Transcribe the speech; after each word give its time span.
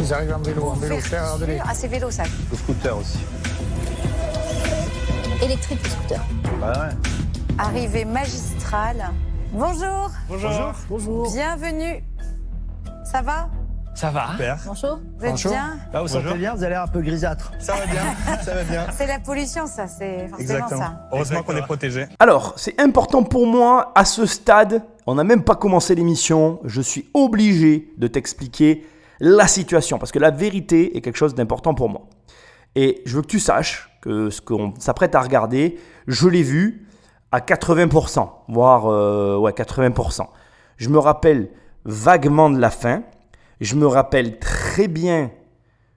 Ils 0.00 0.12
arrivent 0.12 0.34
en 0.34 0.38
vélo, 0.38 0.64
en 0.68 0.74
vélo. 0.74 0.98
Faire 1.00 1.38
de 1.38 1.46
Ah, 1.64 1.74
c'est 1.74 1.88
vélo 1.88 2.10
ça. 2.10 2.24
Le 2.50 2.56
scooter 2.56 2.96
aussi. 2.98 3.18
Électrique 5.42 5.82
le 5.82 5.88
scooter. 5.90 6.20
Bah 6.60 6.72
ouais. 6.72 7.12
Arrivée 7.58 8.04
magistrale. 8.04 9.10
Bonjour. 9.52 10.10
Bonjour. 10.28 10.72
Bonjour. 10.88 11.32
Bienvenue. 11.32 12.02
Ça 13.04 13.22
va? 13.22 13.48
Ça 13.94 14.10
va 14.10 14.26
Bonjour. 14.66 14.98
Vous 15.18 15.24
êtes 15.24 15.30
Bonjour. 15.30 15.52
bien? 15.52 15.78
Ah, 15.94 16.02
vous 16.02 16.08
sentez 16.08 16.34
bien 16.34 16.54
Vous 16.54 16.62
avez 16.62 16.74
l'air 16.74 16.82
un 16.82 16.86
peu 16.86 17.00
grisâtre. 17.00 17.50
Ça 17.58 17.74
va 17.76 17.86
bien, 17.86 18.02
ça 18.44 18.54
va 18.54 18.62
bien. 18.64 18.86
C'est 18.94 19.06
la 19.06 19.18
pollution, 19.20 19.66
ça. 19.66 19.86
C'est 19.86 20.28
forcément 20.28 20.38
Exactement. 20.38 20.80
ça. 20.82 21.08
Heureusement 21.12 21.42
qu'on 21.42 21.56
est 21.56 21.62
protégé. 21.62 22.06
Alors, 22.18 22.52
c'est 22.56 22.78
important 22.78 23.22
pour 23.22 23.46
moi 23.46 23.92
à 23.94 24.04
ce 24.04 24.26
stade, 24.26 24.82
on 25.06 25.14
n'a 25.14 25.24
même 25.24 25.42
pas 25.44 25.54
commencé 25.54 25.94
l'émission, 25.94 26.60
je 26.64 26.82
suis 26.82 27.08
obligé 27.14 27.90
de 27.96 28.06
t'expliquer 28.06 28.84
la 29.20 29.48
situation, 29.48 29.98
parce 29.98 30.12
que 30.12 30.18
la 30.18 30.30
vérité 30.30 30.96
est 30.96 31.00
quelque 31.00 31.16
chose 31.16 31.34
d'important 31.34 31.74
pour 31.74 31.88
moi. 31.88 32.06
Et 32.74 33.02
je 33.06 33.16
veux 33.16 33.22
que 33.22 33.26
tu 33.26 33.40
saches 33.40 33.90
que 34.02 34.30
ce 34.30 34.40
qu'on 34.40 34.74
s'apprête 34.78 35.14
à 35.14 35.20
regarder, 35.20 35.78
je 36.06 36.28
l'ai 36.28 36.42
vu 36.42 36.86
à 37.32 37.40
80%, 37.40 38.28
voire 38.48 38.86
euh, 38.86 39.36
ouais, 39.38 39.52
80%. 39.52 40.26
Je 40.76 40.88
me 40.88 40.98
rappelle 40.98 41.50
vaguement 41.84 42.50
de 42.50 42.58
la 42.58 42.70
fin, 42.70 43.02
je 43.60 43.74
me 43.76 43.86
rappelle 43.86 44.38
très 44.38 44.88
bien 44.88 45.30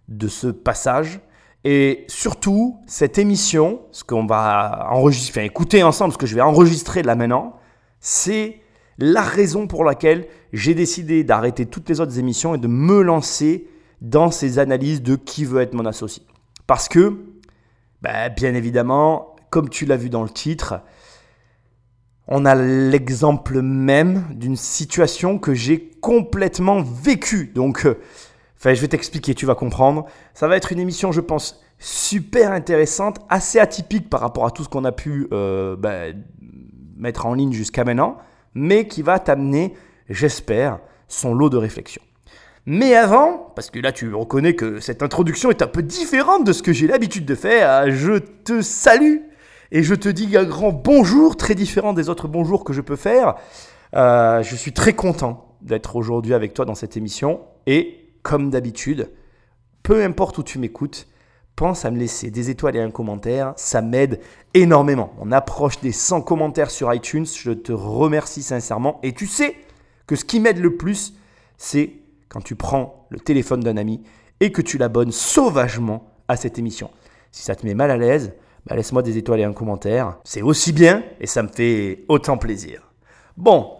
de 0.07 0.27
ce 0.27 0.47
passage. 0.47 1.19
Et 1.65 2.05
surtout, 2.07 2.79
cette 2.87 3.17
émission, 3.17 3.81
ce 3.91 4.05
qu'on 4.05 4.25
va 4.25 4.87
enregistrer, 4.91 5.43
écouter 5.43 5.83
ensemble, 5.83 6.13
ce 6.13 6.17
que 6.17 6.25
je 6.25 6.35
vais 6.35 6.41
enregistrer 6.41 7.03
là 7.03 7.15
maintenant, 7.15 7.57
c'est 7.99 8.61
la 9.05 9.21
raison 9.21 9.67
pour 9.67 9.83
laquelle 9.83 10.27
j'ai 10.53 10.73
décidé 10.73 11.23
d'arrêter 11.23 11.65
toutes 11.65 11.89
les 11.89 11.99
autres 11.99 12.19
émissions 12.19 12.55
et 12.55 12.57
de 12.57 12.67
me 12.67 13.01
lancer 13.01 13.67
dans 14.01 14.31
ces 14.31 14.59
analyses 14.59 15.01
de 15.01 15.15
qui 15.15 15.45
veut 15.45 15.61
être 15.61 15.73
mon 15.73 15.85
associé. 15.85 16.23
Parce 16.67 16.87
que, 16.87 17.17
bah, 18.01 18.29
bien 18.29 18.53
évidemment, 18.53 19.35
comme 19.49 19.69
tu 19.69 19.85
l'as 19.85 19.97
vu 19.97 20.09
dans 20.09 20.23
le 20.23 20.29
titre, 20.29 20.81
on 22.27 22.45
a 22.45 22.55
l'exemple 22.55 23.61
même 23.61 24.25
d'une 24.35 24.55
situation 24.55 25.39
que 25.39 25.53
j'ai 25.53 25.89
complètement 25.99 26.81
vécue. 26.81 27.51
Donc, 27.55 27.85
euh, 27.85 27.97
je 28.63 28.69
vais 28.69 28.87
t'expliquer, 28.87 29.33
tu 29.33 29.45
vas 29.45 29.55
comprendre. 29.55 30.05
Ça 30.33 30.47
va 30.47 30.55
être 30.55 30.71
une 30.71 30.79
émission, 30.79 31.11
je 31.11 31.21
pense, 31.21 31.59
super 31.79 32.51
intéressante, 32.51 33.19
assez 33.29 33.57
atypique 33.57 34.09
par 34.09 34.19
rapport 34.19 34.45
à 34.45 34.51
tout 34.51 34.63
ce 34.63 34.69
qu'on 34.69 34.85
a 34.85 34.91
pu 34.91 35.27
euh, 35.31 35.75
bah, 35.75 36.13
mettre 36.97 37.25
en 37.25 37.33
ligne 37.33 37.53
jusqu'à 37.53 37.83
maintenant, 37.83 38.17
mais 38.53 38.87
qui 38.87 39.01
va 39.01 39.19
t'amener, 39.19 39.73
j'espère, 40.09 40.79
son 41.07 41.33
lot 41.33 41.49
de 41.49 41.57
réflexion. 41.57 42.01
Mais 42.65 42.93
avant, 42.93 43.51
parce 43.55 43.69
que 43.71 43.79
là 43.79 43.91
tu 43.91 44.13
reconnais 44.13 44.53
que 44.53 44.79
cette 44.79 45.01
introduction 45.01 45.49
est 45.49 45.61
un 45.61 45.67
peu 45.67 45.81
différente 45.81 46.45
de 46.45 46.53
ce 46.53 46.61
que 46.61 46.73
j'ai 46.73 46.87
l'habitude 46.87 47.25
de 47.25 47.35
faire, 47.35 47.89
je 47.89 48.17
te 48.17 48.61
salue 48.61 49.17
et 49.71 49.83
je 49.83 49.95
te 49.95 50.09
dis 50.09 50.35
un 50.37 50.43
grand 50.43 50.71
bonjour, 50.71 51.37
très 51.37 51.55
différent 51.55 51.93
des 51.93 52.09
autres 52.09 52.27
bonjours 52.27 52.63
que 52.63 52.73
je 52.73 52.81
peux 52.81 52.95
faire. 52.95 53.35
Euh, 53.95 54.43
je 54.43 54.55
suis 54.55 54.71
très 54.71 54.93
content 54.93 55.55
d'être 55.61 55.95
aujourd'hui 55.95 56.33
avec 56.33 56.53
toi 56.53 56.65
dans 56.65 56.75
cette 56.75 56.95
émission 56.97 57.41
et 57.65 58.11
comme 58.21 58.49
d'habitude, 58.49 59.09
peu 59.83 60.03
importe 60.03 60.37
où 60.37 60.43
tu 60.43 60.59
m'écoutes, 60.59 61.07
à 61.61 61.91
me 61.91 61.97
laisser 61.97 62.31
des 62.31 62.49
étoiles 62.49 62.77
et 62.77 62.81
un 62.81 62.89
commentaire, 62.89 63.53
ça 63.57 63.81
m'aide 63.81 64.21
énormément. 64.53 65.13
On 65.19 65.31
approche 65.31 65.81
des 65.81 65.91
100 65.91 66.21
commentaires 66.21 66.71
sur 66.71 66.93
iTunes, 66.93 67.25
je 67.25 67.51
te 67.51 67.73
remercie 67.73 68.43
sincèrement 68.43 68.99
et 69.03 69.13
tu 69.13 69.27
sais 69.27 69.55
que 70.07 70.15
ce 70.15 70.23
qui 70.23 70.39
m'aide 70.39 70.59
le 70.59 70.77
plus, 70.77 71.13
c'est 71.57 71.91
quand 72.29 72.41
tu 72.41 72.55
prends 72.55 73.05
le 73.09 73.19
téléphone 73.19 73.59
d'un 73.59 73.75
ami 73.75 74.01
et 74.39 74.53
que 74.53 74.61
tu 74.61 74.77
l'abonnes 74.77 75.11
sauvagement 75.11 76.07
à 76.29 76.37
cette 76.37 76.57
émission. 76.57 76.91
Si 77.31 77.43
ça 77.43 77.55
te 77.55 77.65
met 77.65 77.73
mal 77.73 77.91
à 77.91 77.97
l'aise, 77.97 78.33
bah 78.65 78.75
laisse-moi 78.75 79.01
des 79.01 79.17
étoiles 79.17 79.41
et 79.41 79.43
un 79.43 79.53
commentaire. 79.53 80.17
C'est 80.23 80.41
aussi 80.41 80.71
bien 80.71 81.03
et 81.19 81.27
ça 81.27 81.43
me 81.43 81.49
fait 81.49 82.05
autant 82.07 82.37
plaisir. 82.37 82.93
Bon, 83.35 83.73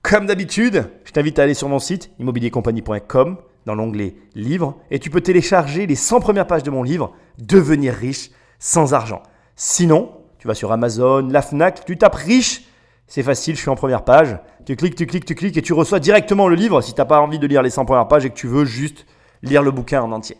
comme 0.00 0.26
d'habitude, 0.26 0.88
je 1.04 1.12
t'invite 1.12 1.38
à 1.38 1.42
aller 1.42 1.54
sur 1.54 1.68
mon 1.68 1.80
site 1.80 2.10
immobiliercompagnie.com 2.18 3.36
dans 3.66 3.74
l'onglet 3.74 4.16
Livres 4.34 4.76
et 4.90 4.98
tu 4.98 5.10
peux 5.10 5.20
télécharger 5.20 5.86
les 5.86 5.94
100 5.94 6.20
premières 6.20 6.46
pages 6.46 6.62
de 6.62 6.70
mon 6.70 6.82
livre 6.82 7.12
Devenir 7.38 7.92
riche 7.92 8.30
sans 8.58 8.94
argent. 8.94 9.22
Sinon, 9.56 10.12
tu 10.38 10.48
vas 10.48 10.54
sur 10.54 10.72
Amazon, 10.72 11.28
la 11.28 11.42
Fnac, 11.42 11.84
tu 11.84 11.98
tapes 11.98 12.14
riche, 12.14 12.62
c'est 13.08 13.22
facile, 13.22 13.54
je 13.54 13.60
suis 13.60 13.70
en 13.70 13.76
première 13.76 14.04
page. 14.04 14.38
Tu 14.64 14.74
cliques, 14.74 14.96
tu 14.96 15.06
cliques, 15.06 15.24
tu 15.24 15.34
cliques 15.34 15.56
et 15.56 15.62
tu 15.62 15.72
reçois 15.72 16.00
directement 16.00 16.48
le 16.48 16.56
livre 16.56 16.80
si 16.80 16.92
tu 16.92 17.00
n'as 17.00 17.04
pas 17.04 17.20
envie 17.20 17.38
de 17.38 17.46
lire 17.46 17.62
les 17.62 17.70
100 17.70 17.84
premières 17.84 18.08
pages 18.08 18.24
et 18.24 18.30
que 18.30 18.34
tu 18.34 18.48
veux 18.48 18.64
juste 18.64 19.06
lire 19.42 19.62
le 19.62 19.70
bouquin 19.70 20.02
en 20.02 20.10
entier. 20.12 20.36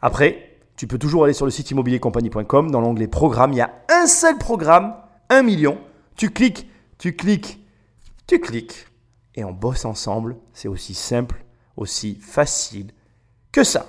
Après, 0.00 0.58
tu 0.76 0.86
peux 0.86 0.98
toujours 0.98 1.24
aller 1.24 1.32
sur 1.32 1.44
le 1.44 1.50
site 1.50 1.70
immobiliercompagnie.com. 1.72 2.70
Dans 2.70 2.80
l'onglet 2.80 3.08
Programme, 3.08 3.52
il 3.52 3.58
y 3.58 3.60
a 3.60 3.72
un 3.88 4.06
seul 4.06 4.38
programme, 4.38 4.94
1 5.28 5.42
million. 5.42 5.78
Tu 6.14 6.30
cliques, 6.30 6.68
tu 6.98 7.16
cliques, 7.16 7.58
tu 8.28 8.40
cliques 8.40 8.86
et 9.34 9.42
on 9.42 9.52
bosse 9.52 9.84
ensemble. 9.84 10.36
C'est 10.52 10.68
aussi 10.68 10.94
simple, 10.94 11.44
aussi 11.78 12.16
facile 12.16 12.92
que 13.52 13.64
ça. 13.64 13.86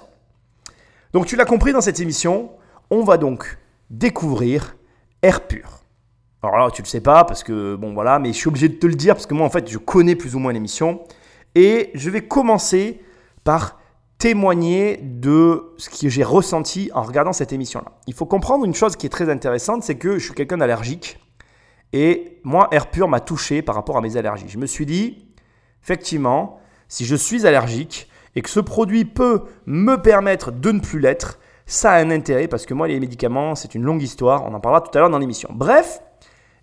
Donc 1.13 1.25
tu 1.25 1.35
l'as 1.35 1.45
compris 1.45 1.73
dans 1.73 1.81
cette 1.81 1.99
émission, 1.99 2.51
on 2.89 3.03
va 3.03 3.17
donc 3.17 3.57
découvrir 3.89 4.75
Air 5.21 5.47
Pur. 5.47 5.79
Alors 6.41 6.57
là, 6.57 6.71
tu 6.71 6.81
le 6.81 6.87
sais 6.87 7.01
pas 7.01 7.25
parce 7.25 7.43
que 7.43 7.75
bon 7.75 7.93
voilà, 7.93 8.19
mais 8.19 8.31
je 8.31 8.37
suis 8.37 8.47
obligé 8.47 8.69
de 8.69 8.75
te 8.75 8.87
le 8.87 8.95
dire 8.95 9.15
parce 9.15 9.25
que 9.25 9.33
moi 9.33 9.45
en 9.45 9.49
fait, 9.49 9.69
je 9.69 9.77
connais 9.77 10.15
plus 10.15 10.35
ou 10.35 10.39
moins 10.39 10.53
l'émission 10.53 11.01
et 11.55 11.91
je 11.95 12.09
vais 12.09 12.21
commencer 12.21 13.01
par 13.43 13.79
témoigner 14.17 14.97
de 14.97 15.73
ce 15.77 15.89
que 15.89 16.09
j'ai 16.09 16.23
ressenti 16.23 16.91
en 16.93 17.01
regardant 17.01 17.33
cette 17.33 17.51
émission-là. 17.51 17.91
Il 18.07 18.13
faut 18.13 18.25
comprendre 18.25 18.65
une 18.65 18.75
chose 18.75 18.95
qui 18.95 19.05
est 19.05 19.09
très 19.09 19.29
intéressante, 19.29 19.83
c'est 19.83 19.95
que 19.95 20.19
je 20.19 20.25
suis 20.25 20.33
quelqu'un 20.33 20.57
d'allergique 20.57 21.19
et 21.93 22.39
moi, 22.43 22.67
Air 22.71 22.91
Pur 22.91 23.07
m'a 23.07 23.19
touché 23.19 23.61
par 23.61 23.75
rapport 23.75 23.97
à 23.97 24.01
mes 24.01 24.17
allergies. 24.17 24.47
Je 24.47 24.57
me 24.57 24.67
suis 24.67 24.85
dit, 24.85 25.25
effectivement, 25.83 26.59
si 26.89 27.05
je 27.05 27.15
suis 27.15 27.47
allergique 27.47 28.09
et 28.35 28.41
que 28.41 28.49
ce 28.49 28.59
produit 28.59 29.05
peut 29.05 29.43
me 29.65 29.95
permettre 29.95 30.51
de 30.51 30.71
ne 30.71 30.79
plus 30.81 30.99
l'être, 30.99 31.39
ça 31.65 31.91
a 31.91 31.99
un 32.01 32.11
intérêt 32.11 32.47
parce 32.49 32.65
que 32.65 32.73
moi, 32.73 32.87
les 32.87 32.99
médicaments, 32.99 33.55
c'est 33.55 33.73
une 33.75 33.83
longue 33.83 34.01
histoire. 34.03 34.43
On 34.45 34.53
en 34.53 34.59
parlera 34.59 34.81
tout 34.81 34.91
à 34.97 34.99
l'heure 34.99 35.09
dans 35.09 35.19
l'émission. 35.19 35.49
Bref, 35.53 36.01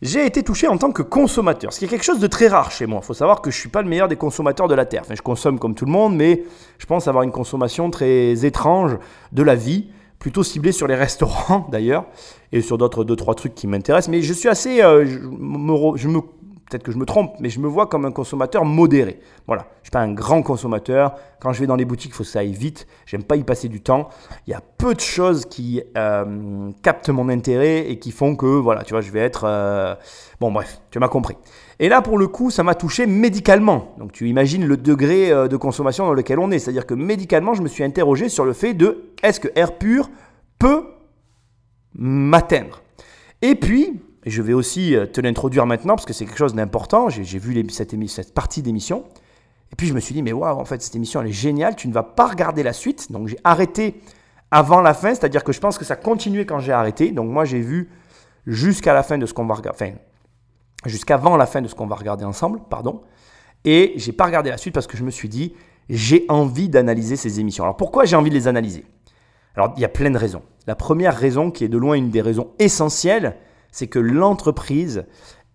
j'ai 0.03 0.27
été 0.27 0.43
touché 0.43 0.69
en 0.69 0.77
tant 0.77 0.91
que 0.93 1.01
consommateur, 1.03 1.73
ce 1.73 1.79
qui 1.79 1.85
est 1.87 1.89
quelque 1.89 2.05
chose 2.05 2.19
de 2.19 2.27
très 2.27 2.49
rare 2.49 2.71
chez 2.71 2.85
moi. 2.87 3.01
Il 3.03 3.07
faut 3.07 3.15
savoir 3.15 3.41
que 3.41 3.51
je 3.51 3.57
ne 3.57 3.61
suis 3.61 3.69
pas 3.71 3.81
le 3.83 3.89
meilleur 3.89 4.09
des 4.09 4.17
consommateurs 4.17 4.69
de 4.69 4.75
la 4.75 4.85
Terre. 4.85 5.05
Je 5.11 5.23
consomme 5.23 5.59
comme 5.59 5.75
tout 5.75 5.87
le 5.87 5.93
monde, 5.93 6.15
mais 6.17 6.43
je 6.79 6.87
pense 6.87 7.09
avoir 7.09 7.23
une 7.25 7.31
consommation 7.33 7.89
très 7.91 8.45
étrange 8.45 8.99
de 9.33 9.43
la 9.43 9.55
vie, 9.55 9.87
plutôt 10.19 10.43
ciblée 10.43 10.73
sur 10.73 10.87
les 10.87 10.95
restaurants 10.97 11.67
d'ailleurs, 11.73 12.05
et 12.53 12.61
sur 12.61 12.77
d'autres 12.79 13.05
deux, 13.05 13.17
trois 13.17 13.35
trucs 13.35 13.55
qui 13.55 13.67
m'intéressent. 13.67 14.11
Mais 14.11 14.23
je 14.23 14.33
suis 14.33 14.49
assez... 14.49 14.83
euh, 14.83 15.07
je 15.07 16.09
me- 16.09 16.21
Peut-être 16.69 16.82
que 16.82 16.91
je 16.91 16.99
me 16.99 17.04
trompe, 17.04 17.37
mais 17.38 17.49
je 17.49 17.60
me 17.60 17.69
vois 17.69 17.87
comme 17.87 18.04
un 18.06 18.10
consommateur 18.10 18.65
modéré. 18.65 19.21
Voilà, 19.47 19.62
je 19.62 19.78
ne 19.78 19.84
suis 19.84 19.91
pas 19.93 20.00
un 20.00 20.12
grand 20.12 20.43
consommateur. 20.43 21.15
Quand 21.41 21.53
je 21.53 21.60
vais 21.60 21.66
dans 21.69 21.77
les 21.77 21.84
boutiques, 21.84 22.10
il 22.10 22.15
faut 22.15 22.25
que 22.25 22.28
ça 22.28 22.41
aille 22.41 22.54
vite. 22.54 22.88
J'aime 23.06 23.22
pas 23.22 23.37
y 23.37 23.44
passer 23.44 23.69
du 23.69 23.81
temps. 23.81 24.09
Il 24.47 24.50
y 24.50 24.54
a 24.54 24.60
peu 24.60 24.93
de 24.93 25.00
choses 25.00 25.47
qui 25.47 25.81
euh, 25.97 26.71
captent 26.82 27.09
mon 27.10 27.28
intérêt 27.28 27.88
et 27.88 28.00
qui 28.00 28.10
font 28.10 28.34
que, 28.34 28.47
voilà, 28.47 28.82
tu 28.82 28.94
vois, 28.94 29.00
je 29.00 29.12
vais 29.12 29.21
être... 29.21 29.44
euh, 29.44 29.94
Bon, 30.41 30.50
bref, 30.50 30.81
tu 30.91 30.99
m'as 30.99 31.09
compris. 31.09 31.37
Et 31.78 31.88
là, 31.88 32.03
pour 32.03 32.19
le 32.19 32.27
coup, 32.27 32.50
ça 32.50 32.65
m'a 32.65 32.75
touché 32.75 33.06
médicalement. 33.06 33.94
Donc, 33.98 34.10
tu 34.10 34.28
imagines 34.28 34.66
le 34.66 34.77
degré 34.77 35.31
euh, 35.31 35.47
de 35.47 35.56
consommation 35.56 36.04
dans 36.04 36.15
lequel 36.15 36.41
on 36.41 36.50
est. 36.50 36.59
C'est-à-dire 36.59 36.84
que 36.87 36.94
médicalement, 36.94 37.54
je 37.54 37.62
me 37.62 37.69
suis 37.69 37.84
interrogé 37.84 38.28
sur 38.28 38.44
le 38.44 38.53
fait 38.53 38.75
de 38.75 39.12
est-ce 39.22 39.38
que 39.38 39.48
Air 39.54 39.78
Pur 39.78 40.10
peut 40.59 40.84
m'atteindre 41.94 42.83
Et 43.41 43.54
puis, 43.54 44.00
et 44.27 44.31
je 44.31 44.43
vais 44.43 44.53
aussi 44.53 44.97
euh, 44.97 45.07
te 45.07 45.21
l'introduire 45.21 45.67
maintenant 45.67 45.95
parce 45.95 46.05
que 46.05 46.13
c'est 46.13 46.27
quelque 46.27 46.37
chose 46.37 46.55
d'important. 46.55 47.09
J'ai 47.09 47.39
vu 47.39 47.65
cette 47.71 48.35
partie 48.35 48.61
d'émission. 48.61 49.05
Et 49.73 49.77
puis, 49.77 49.87
je 49.87 49.95
me 49.95 50.01
suis 50.01 50.15
dit, 50.15 50.23
mais 50.23 50.33
waouh, 50.33 50.59
en 50.59 50.65
fait, 50.65 50.83
cette 50.83 50.97
émission, 50.97 51.21
elle 51.21 51.29
est 51.29 51.33
géniale. 51.33 51.77
Tu 51.77 51.87
ne 51.87 51.93
vas 51.93 52.03
pas 52.03 52.27
regarder 52.27 52.65
la 52.65 52.73
suite. 52.73 53.11
Donc, 53.13 53.29
j'ai 53.29 53.39
arrêté 53.45 54.01
avant 54.51 54.81
la 54.81 54.95
fin. 54.95 55.15
C'est-à-dire 55.15 55.45
que 55.45 55.53
je 55.53 55.61
pense 55.61 55.78
que 55.78 55.84
ça 55.84 55.95
continuait 55.95 56.45
quand 56.45 56.59
j'ai 56.59 56.73
arrêté. 56.73 57.13
Donc, 57.13 57.31
moi, 57.31 57.45
j'ai 57.45 57.61
vu 57.61 57.89
jusqu'à 58.47 58.93
la 58.95 59.05
fin 59.05 59.17
de 59.17 59.27
ce 59.27 59.33
qu'on 59.33 59.47
va 59.47 59.55
regarder. 59.55 59.78
Enfin, 59.81 59.95
jusqu'avant 60.87 61.37
la 61.37 61.47
fin 61.47 61.63
de 61.63 61.69
ce 61.69 61.77
qu'on 61.77 61.87
va 61.87 61.95
regarder 61.95 62.25
ensemble, 62.25 62.61
pardon. 62.69 63.03
Et 63.65 63.93
j'ai 63.95 64.13
pas 64.13 64.27
regardé 64.27 64.51
la 64.51 64.57
suite 64.57 64.75
parce 64.75 64.89
que 64.89 64.97
je 64.97 65.05
me 65.05 65.11
suis 65.11 65.29
dit, 65.29 65.55
j'ai 65.89 66.25
envie 66.29 66.69
d'analyser 66.69 67.15
ces 67.15 67.39
émissions. 67.39 67.65
Alors 67.65 67.77
pourquoi 67.77 68.05
j'ai 68.05 68.17
envie 68.17 68.31
de 68.31 68.34
les 68.34 68.49
analyser? 68.49 68.84
Alors 69.55 69.72
il 69.77 69.83
y 69.83 69.84
a 69.84 69.89
plein 69.89 70.11
de 70.11 70.19
raisons. 70.19 70.43
La 70.67 70.75
première 70.75 71.17
raison, 71.17 71.51
qui 71.51 71.65
est 71.65 71.69
de 71.69 71.79
loin 71.79 71.95
une 71.95 72.11
des 72.11 72.21
raisons 72.21 72.49
essentielles, 72.59 73.37
c'est 73.77 73.89
que 73.89 73.99
l'entreprise 73.99 75.05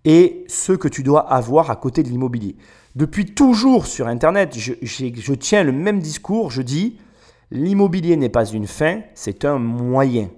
est 0.06 0.44
ce 0.48 0.74
que 0.74 0.88
tu 0.88 1.02
dois 1.02 1.22
avoir 1.22 1.72
à 1.72 1.76
côté 1.76 2.04
de 2.04 2.10
l'immobilier. 2.10 2.56
Depuis 2.96 3.26
toujours 3.26 3.88
sur 3.88 4.06
Internet, 4.06 4.56
je, 4.56 5.34
tiens 5.34 5.64
le 5.64 5.72
même 5.72 6.00
discours, 6.00 6.52
je 6.52 6.62
dis, 6.62 7.00
l'immobilier 7.50 8.18
n'est 8.18 8.30
pas 8.30 8.46
une 8.46 8.68
fin, 8.68 9.00
c'est 9.16 9.44
un 9.44 9.58
moyen. 9.58 10.30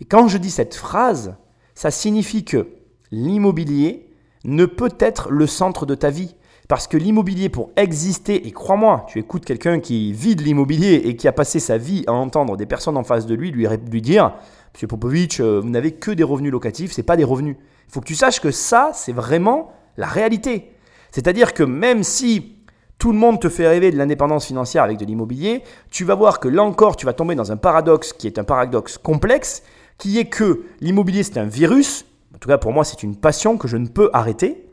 Et 0.00 0.04
quand 0.04 0.28
je 0.28 0.38
dis 0.38 0.50
cette 0.50 0.76
phrase, 0.76 1.34
ça 1.74 1.90
signifie 1.90 2.44
que 2.44 2.68
l'immobilier 3.10 4.10
ne 4.44 4.64
peut 4.64 4.94
être 5.00 5.28
le 5.28 5.48
centre 5.48 5.86
de 5.86 5.96
ta 5.96 6.10
vie. 6.10 6.36
Parce 6.68 6.86
que 6.86 6.96
l'immobilier, 6.96 7.48
pour 7.48 7.72
exister, 7.76 8.46
et 8.46 8.52
crois-moi, 8.52 9.06
tu 9.08 9.18
écoutes 9.18 9.44
quelqu'un 9.44 9.80
qui 9.80 10.12
vit 10.12 10.36
de 10.36 10.42
l'immobilier 10.42 11.02
et 11.04 11.16
qui 11.16 11.26
a 11.26 11.32
passé 11.32 11.58
sa 11.58 11.78
vie 11.78 12.04
à 12.06 12.12
entendre 12.12 12.56
des 12.56 12.64
personnes 12.64 12.96
en 12.96 13.04
face 13.04 13.26
de 13.26 13.34
lui, 13.34 13.50
lui 13.50 14.02
dire 14.02 14.34
Monsieur 14.74 14.88
Popovic, 14.88 15.38
euh, 15.38 15.60
vous 15.62 15.70
n'avez 15.70 15.92
que 15.92 16.10
des 16.10 16.24
revenus 16.24 16.50
locatifs, 16.50 16.92
ce 16.92 17.00
n'est 17.00 17.04
pas 17.04 17.16
des 17.16 17.22
revenus. 17.22 17.56
Il 17.88 17.92
faut 17.92 18.00
que 18.00 18.06
tu 18.06 18.16
saches 18.16 18.40
que 18.40 18.50
ça, 18.50 18.90
c'est 18.92 19.12
vraiment 19.12 19.72
la 19.96 20.08
réalité. 20.08 20.72
C'est-à-dire 21.12 21.54
que 21.54 21.62
même 21.62 22.02
si 22.02 22.56
tout 22.98 23.12
le 23.12 23.18
monde 23.18 23.40
te 23.40 23.48
fait 23.48 23.68
rêver 23.68 23.92
de 23.92 23.96
l'indépendance 23.96 24.46
financière 24.46 24.82
avec 24.82 24.98
de 24.98 25.04
l'immobilier, 25.04 25.62
tu 25.90 26.04
vas 26.04 26.16
voir 26.16 26.40
que 26.40 26.48
là 26.48 26.64
encore, 26.64 26.96
tu 26.96 27.06
vas 27.06 27.12
tomber 27.12 27.36
dans 27.36 27.52
un 27.52 27.56
paradoxe 27.56 28.12
qui 28.12 28.26
est 28.26 28.36
un 28.36 28.42
paradoxe 28.42 28.98
complexe, 28.98 29.62
qui 29.96 30.18
est 30.18 30.24
que 30.24 30.64
l'immobilier, 30.80 31.22
c'est 31.22 31.38
un 31.38 31.46
virus, 31.46 32.04
en 32.34 32.38
tout 32.38 32.48
cas 32.48 32.58
pour 32.58 32.72
moi, 32.72 32.82
c'est 32.82 33.04
une 33.04 33.14
passion 33.14 33.56
que 33.56 33.68
je 33.68 33.76
ne 33.76 33.86
peux 33.86 34.10
arrêter, 34.12 34.66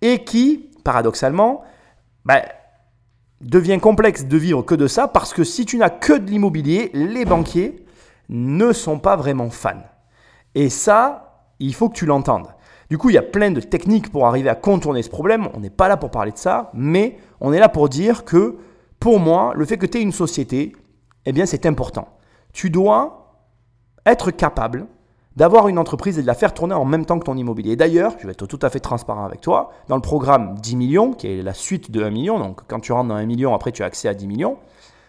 et 0.00 0.24
qui, 0.24 0.70
paradoxalement, 0.82 1.62
bah, 2.24 2.42
devient 3.42 3.78
complexe 3.80 4.24
de 4.24 4.36
vivre 4.38 4.62
que 4.62 4.74
de 4.74 4.86
ça, 4.86 5.08
parce 5.08 5.34
que 5.34 5.44
si 5.44 5.66
tu 5.66 5.76
n'as 5.76 5.90
que 5.90 6.14
de 6.14 6.30
l'immobilier, 6.30 6.90
les 6.94 7.26
banquiers 7.26 7.81
ne 8.28 8.72
sont 8.72 8.98
pas 8.98 9.16
vraiment 9.16 9.50
fans. 9.50 9.82
Et 10.54 10.68
ça, 10.68 11.46
il 11.58 11.74
faut 11.74 11.88
que 11.88 11.94
tu 11.94 12.06
l'entendes. 12.06 12.48
Du 12.90 12.98
coup, 12.98 13.08
il 13.10 13.14
y 13.14 13.18
a 13.18 13.22
plein 13.22 13.50
de 13.50 13.60
techniques 13.60 14.12
pour 14.12 14.26
arriver 14.26 14.50
à 14.50 14.54
contourner 14.54 15.02
ce 15.02 15.08
problème. 15.08 15.48
On 15.54 15.60
n'est 15.60 15.70
pas 15.70 15.88
là 15.88 15.96
pour 15.96 16.10
parler 16.10 16.32
de 16.32 16.38
ça, 16.38 16.70
mais 16.74 17.16
on 17.40 17.52
est 17.52 17.58
là 17.58 17.68
pour 17.68 17.88
dire 17.88 18.24
que 18.24 18.58
pour 19.00 19.18
moi, 19.18 19.52
le 19.56 19.64
fait 19.64 19.78
que 19.78 19.86
tu 19.86 19.98
aies 19.98 20.02
une 20.02 20.12
société, 20.12 20.76
eh 21.24 21.32
bien, 21.32 21.46
c'est 21.46 21.66
important. 21.66 22.08
Tu 22.52 22.68
dois 22.68 23.40
être 24.04 24.30
capable 24.30 24.86
d'avoir 25.36 25.68
une 25.68 25.78
entreprise 25.78 26.18
et 26.18 26.22
de 26.22 26.26
la 26.26 26.34
faire 26.34 26.52
tourner 26.52 26.74
en 26.74 26.84
même 26.84 27.06
temps 27.06 27.18
que 27.18 27.24
ton 27.24 27.36
immobilier. 27.36 27.76
D'ailleurs, 27.76 28.14
je 28.18 28.26
vais 28.26 28.32
être 28.32 28.46
tout 28.46 28.58
à 28.60 28.68
fait 28.68 28.80
transparent 28.80 29.24
avec 29.24 29.40
toi, 29.40 29.70
dans 29.88 29.96
le 29.96 30.02
programme 30.02 30.54
10 30.58 30.76
millions, 30.76 31.12
qui 31.12 31.26
est 31.28 31.42
la 31.42 31.54
suite 31.54 31.90
de 31.90 32.02
1 32.02 32.10
million, 32.10 32.38
donc 32.38 32.60
quand 32.68 32.80
tu 32.80 32.92
rentres 32.92 33.08
dans 33.08 33.14
1 33.14 33.24
million, 33.24 33.54
après 33.54 33.72
tu 33.72 33.82
as 33.82 33.86
accès 33.86 34.08
à 34.08 34.14
10 34.14 34.26
millions, 34.26 34.58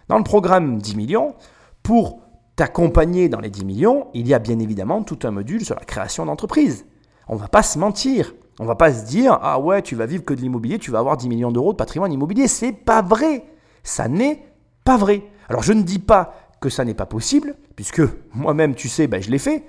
dans 0.07 0.17
le 0.17 0.23
programme 0.23 0.77
10 0.77 0.95
millions, 0.95 1.35
pour 1.81 2.21
t'accompagner 2.55 3.29
dans 3.29 3.39
les 3.39 3.49
10 3.49 3.65
millions, 3.65 4.07
il 4.13 4.27
y 4.27 4.33
a 4.33 4.39
bien 4.39 4.59
évidemment 4.59 5.03
tout 5.03 5.19
un 5.23 5.31
module 5.31 5.65
sur 5.65 5.75
la 5.75 5.85
création 5.85 6.25
d'entreprise. 6.25 6.85
On 7.27 7.35
va 7.35 7.47
pas 7.47 7.63
se 7.63 7.79
mentir. 7.79 8.33
On 8.59 8.65
va 8.65 8.75
pas 8.75 8.93
se 8.93 9.05
dire 9.05 9.39
ah 9.41 9.59
ouais, 9.59 9.81
tu 9.81 9.95
vas 9.95 10.05
vivre 10.05 10.23
que 10.23 10.33
de 10.33 10.41
l'immobilier, 10.41 10.77
tu 10.77 10.91
vas 10.91 10.99
avoir 10.99 11.17
10 11.17 11.29
millions 11.29 11.51
d'euros 11.51 11.73
de 11.73 11.77
patrimoine 11.77 12.13
immobilier, 12.13 12.47
c'est 12.47 12.71
pas 12.71 13.01
vrai. 13.01 13.45
Ça 13.81 14.07
n'est 14.07 14.45
pas 14.83 14.97
vrai. 14.97 15.23
Alors 15.49 15.63
je 15.63 15.73
ne 15.73 15.81
dis 15.81 15.99
pas 15.99 16.35
que 16.61 16.69
ça 16.69 16.85
n'est 16.85 16.93
pas 16.93 17.05
possible, 17.05 17.55
puisque 17.75 18.01
moi-même, 18.33 18.75
tu 18.75 18.87
sais, 18.87 19.07
ben, 19.07 19.21
je 19.21 19.29
l'ai 19.29 19.39
fait, 19.39 19.65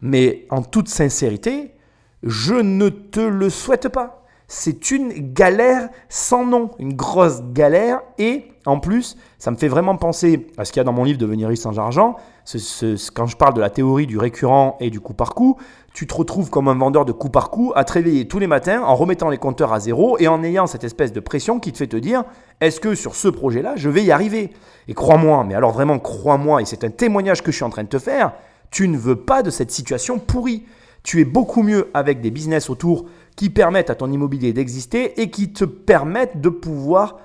mais 0.00 0.46
en 0.50 0.62
toute 0.62 0.88
sincérité, 0.88 1.74
je 2.22 2.54
ne 2.54 2.88
te 2.88 3.20
le 3.20 3.50
souhaite 3.50 3.88
pas. 3.88 4.19
C'est 4.52 4.90
une 4.90 5.32
galère 5.32 5.90
sans 6.08 6.44
nom, 6.44 6.72
une 6.80 6.94
grosse 6.94 7.40
galère, 7.52 8.00
et 8.18 8.48
en 8.66 8.80
plus, 8.80 9.16
ça 9.38 9.52
me 9.52 9.56
fait 9.56 9.68
vraiment 9.68 9.96
penser 9.96 10.48
à 10.58 10.64
ce 10.64 10.72
qu'il 10.72 10.80
y 10.80 10.82
a 10.82 10.84
dans 10.84 10.92
mon 10.92 11.04
livre 11.04 11.20
Devenir 11.20 11.46
riche 11.46 11.60
sans 11.60 11.78
argent. 11.78 12.16
quand 13.14 13.26
je 13.26 13.36
parle 13.36 13.54
de 13.54 13.60
la 13.60 13.70
théorie 13.70 14.08
du 14.08 14.18
récurrent 14.18 14.76
et 14.80 14.90
du 14.90 14.98
coup 14.98 15.14
par 15.14 15.36
coup, 15.36 15.56
tu 15.94 16.08
te 16.08 16.14
retrouves 16.14 16.50
comme 16.50 16.66
un 16.66 16.74
vendeur 16.74 17.04
de 17.04 17.12
coup 17.12 17.30
par 17.30 17.50
coup 17.50 17.72
à 17.76 17.84
te 17.84 17.92
réveiller 17.92 18.26
tous 18.26 18.40
les 18.40 18.48
matins 18.48 18.82
en 18.82 18.96
remettant 18.96 19.30
les 19.30 19.38
compteurs 19.38 19.72
à 19.72 19.78
zéro 19.78 20.18
et 20.18 20.26
en 20.26 20.42
ayant 20.42 20.66
cette 20.66 20.82
espèce 20.82 21.12
de 21.12 21.20
pression 21.20 21.60
qui 21.60 21.70
te 21.70 21.78
fait 21.78 21.86
te 21.86 21.96
dire 21.96 22.24
est-ce 22.60 22.80
que 22.80 22.96
sur 22.96 23.14
ce 23.14 23.28
projet-là, 23.28 23.74
je 23.76 23.88
vais 23.88 24.02
y 24.02 24.10
arriver? 24.10 24.50
Et 24.88 24.94
crois-moi, 24.94 25.44
mais 25.46 25.54
alors 25.54 25.70
vraiment 25.70 26.00
crois-moi, 26.00 26.60
et 26.60 26.64
c'est 26.64 26.82
un 26.82 26.90
témoignage 26.90 27.44
que 27.44 27.52
je 27.52 27.56
suis 27.56 27.64
en 27.64 27.70
train 27.70 27.84
de 27.84 27.88
te 27.88 28.00
faire, 28.00 28.32
tu 28.72 28.88
ne 28.88 28.98
veux 28.98 29.14
pas 29.14 29.44
de 29.44 29.50
cette 29.50 29.70
situation 29.70 30.18
pourrie. 30.18 30.64
Tu 31.02 31.20
es 31.20 31.24
beaucoup 31.24 31.62
mieux 31.62 31.88
avec 31.94 32.20
des 32.20 32.30
business 32.30 32.68
autour 32.68 33.06
qui 33.40 33.48
permettent 33.48 33.88
à 33.88 33.94
ton 33.94 34.12
immobilier 34.12 34.52
d'exister 34.52 35.18
et 35.18 35.30
qui 35.30 35.50
te 35.50 35.64
permettent 35.64 36.42
de 36.42 36.50
pouvoir 36.50 37.16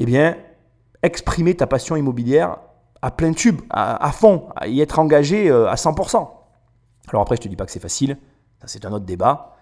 eh 0.00 0.04
bien, 0.04 0.36
exprimer 1.04 1.54
ta 1.54 1.68
passion 1.68 1.94
immobilière 1.94 2.56
à 3.00 3.12
plein 3.12 3.32
tube, 3.32 3.60
à, 3.70 4.10
fond, 4.10 4.48
à 4.56 4.66
y 4.66 4.80
être 4.80 4.98
engagé 4.98 5.48
euh, 5.48 5.70
à 5.70 5.76
100%. 5.76 6.28
Alors 7.06 7.22
après, 7.22 7.36
je 7.36 7.42
te 7.42 7.46
dis 7.46 7.54
pas 7.54 7.64
que 7.64 7.70
c'est 7.70 7.78
facile, 7.78 8.18
ça 8.60 8.66
c'est 8.66 8.84
un 8.86 8.92
autre 8.92 9.04
débat, 9.04 9.54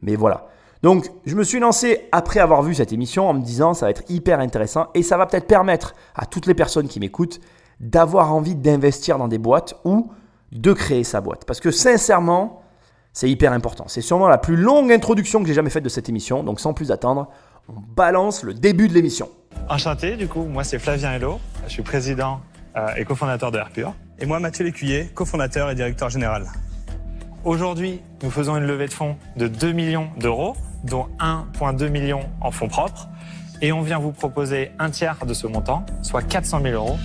mais 0.00 0.14
voilà. 0.14 0.46
Donc, 0.84 1.10
je 1.26 1.34
me 1.34 1.42
suis 1.42 1.58
lancé 1.58 2.08
après 2.12 2.38
avoir 2.38 2.62
vu 2.62 2.72
cette 2.76 2.92
émission 2.92 3.28
en 3.28 3.34
me 3.34 3.42
disant 3.42 3.74
ça 3.74 3.86
va 3.86 3.90
être 3.90 4.08
hyper 4.08 4.38
intéressant 4.38 4.86
et 4.94 5.02
ça 5.02 5.16
va 5.16 5.26
peut-être 5.26 5.48
permettre 5.48 5.92
à 6.14 6.24
toutes 6.24 6.46
les 6.46 6.54
personnes 6.54 6.86
qui 6.86 7.00
m'écoutent 7.00 7.40
d'avoir 7.80 8.32
envie 8.32 8.54
d'investir 8.54 9.18
dans 9.18 9.26
des 9.26 9.38
boîtes 9.38 9.74
ou 9.84 10.12
de 10.52 10.72
créer 10.72 11.02
sa 11.02 11.20
boîte. 11.20 11.46
Parce 11.46 11.58
que 11.58 11.72
sincèrement, 11.72 12.62
c'est 13.12 13.30
hyper 13.30 13.52
important. 13.52 13.84
C'est 13.88 14.00
sûrement 14.00 14.28
la 14.28 14.38
plus 14.38 14.56
longue 14.56 14.92
introduction 14.92 15.40
que 15.40 15.48
j'ai 15.48 15.54
jamais 15.54 15.70
faite 15.70 15.84
de 15.84 15.88
cette 15.88 16.08
émission. 16.08 16.42
Donc, 16.42 16.60
sans 16.60 16.72
plus 16.72 16.90
attendre, 16.90 17.28
on 17.68 17.80
balance 17.96 18.42
le 18.42 18.54
début 18.54 18.88
de 18.88 18.94
l'émission. 18.94 19.28
Enchanté, 19.68 20.16
du 20.16 20.28
coup, 20.28 20.44
moi 20.44 20.64
c'est 20.64 20.78
Flavien 20.78 21.12
Hello, 21.12 21.40
je 21.66 21.72
suis 21.72 21.82
président 21.82 22.40
euh, 22.76 22.94
et 22.96 23.04
cofondateur 23.04 23.50
de 23.50 23.58
Airpure. 23.58 23.94
Et 24.18 24.26
moi 24.26 24.40
Mathieu 24.40 24.64
Lécuyer, 24.64 25.10
cofondateur 25.14 25.70
et 25.70 25.74
directeur 25.74 26.08
général. 26.08 26.46
Aujourd'hui, 27.44 28.00
nous 28.22 28.30
faisons 28.30 28.56
une 28.56 28.64
levée 28.64 28.86
de 28.86 28.92
fonds 28.92 29.16
de 29.36 29.46
2 29.46 29.72
millions 29.72 30.08
d'euros, 30.18 30.56
dont 30.84 31.06
1,2 31.20 31.88
million 31.88 32.20
en 32.40 32.50
fonds 32.50 32.68
propres, 32.68 33.08
et 33.60 33.72
on 33.72 33.82
vient 33.82 33.98
vous 33.98 34.12
proposer 34.12 34.72
un 34.78 34.90
tiers 34.90 35.24
de 35.26 35.34
ce 35.34 35.46
montant, 35.46 35.84
soit 36.02 36.22
400 36.22 36.60
000 36.62 36.74
euros, 36.74 36.98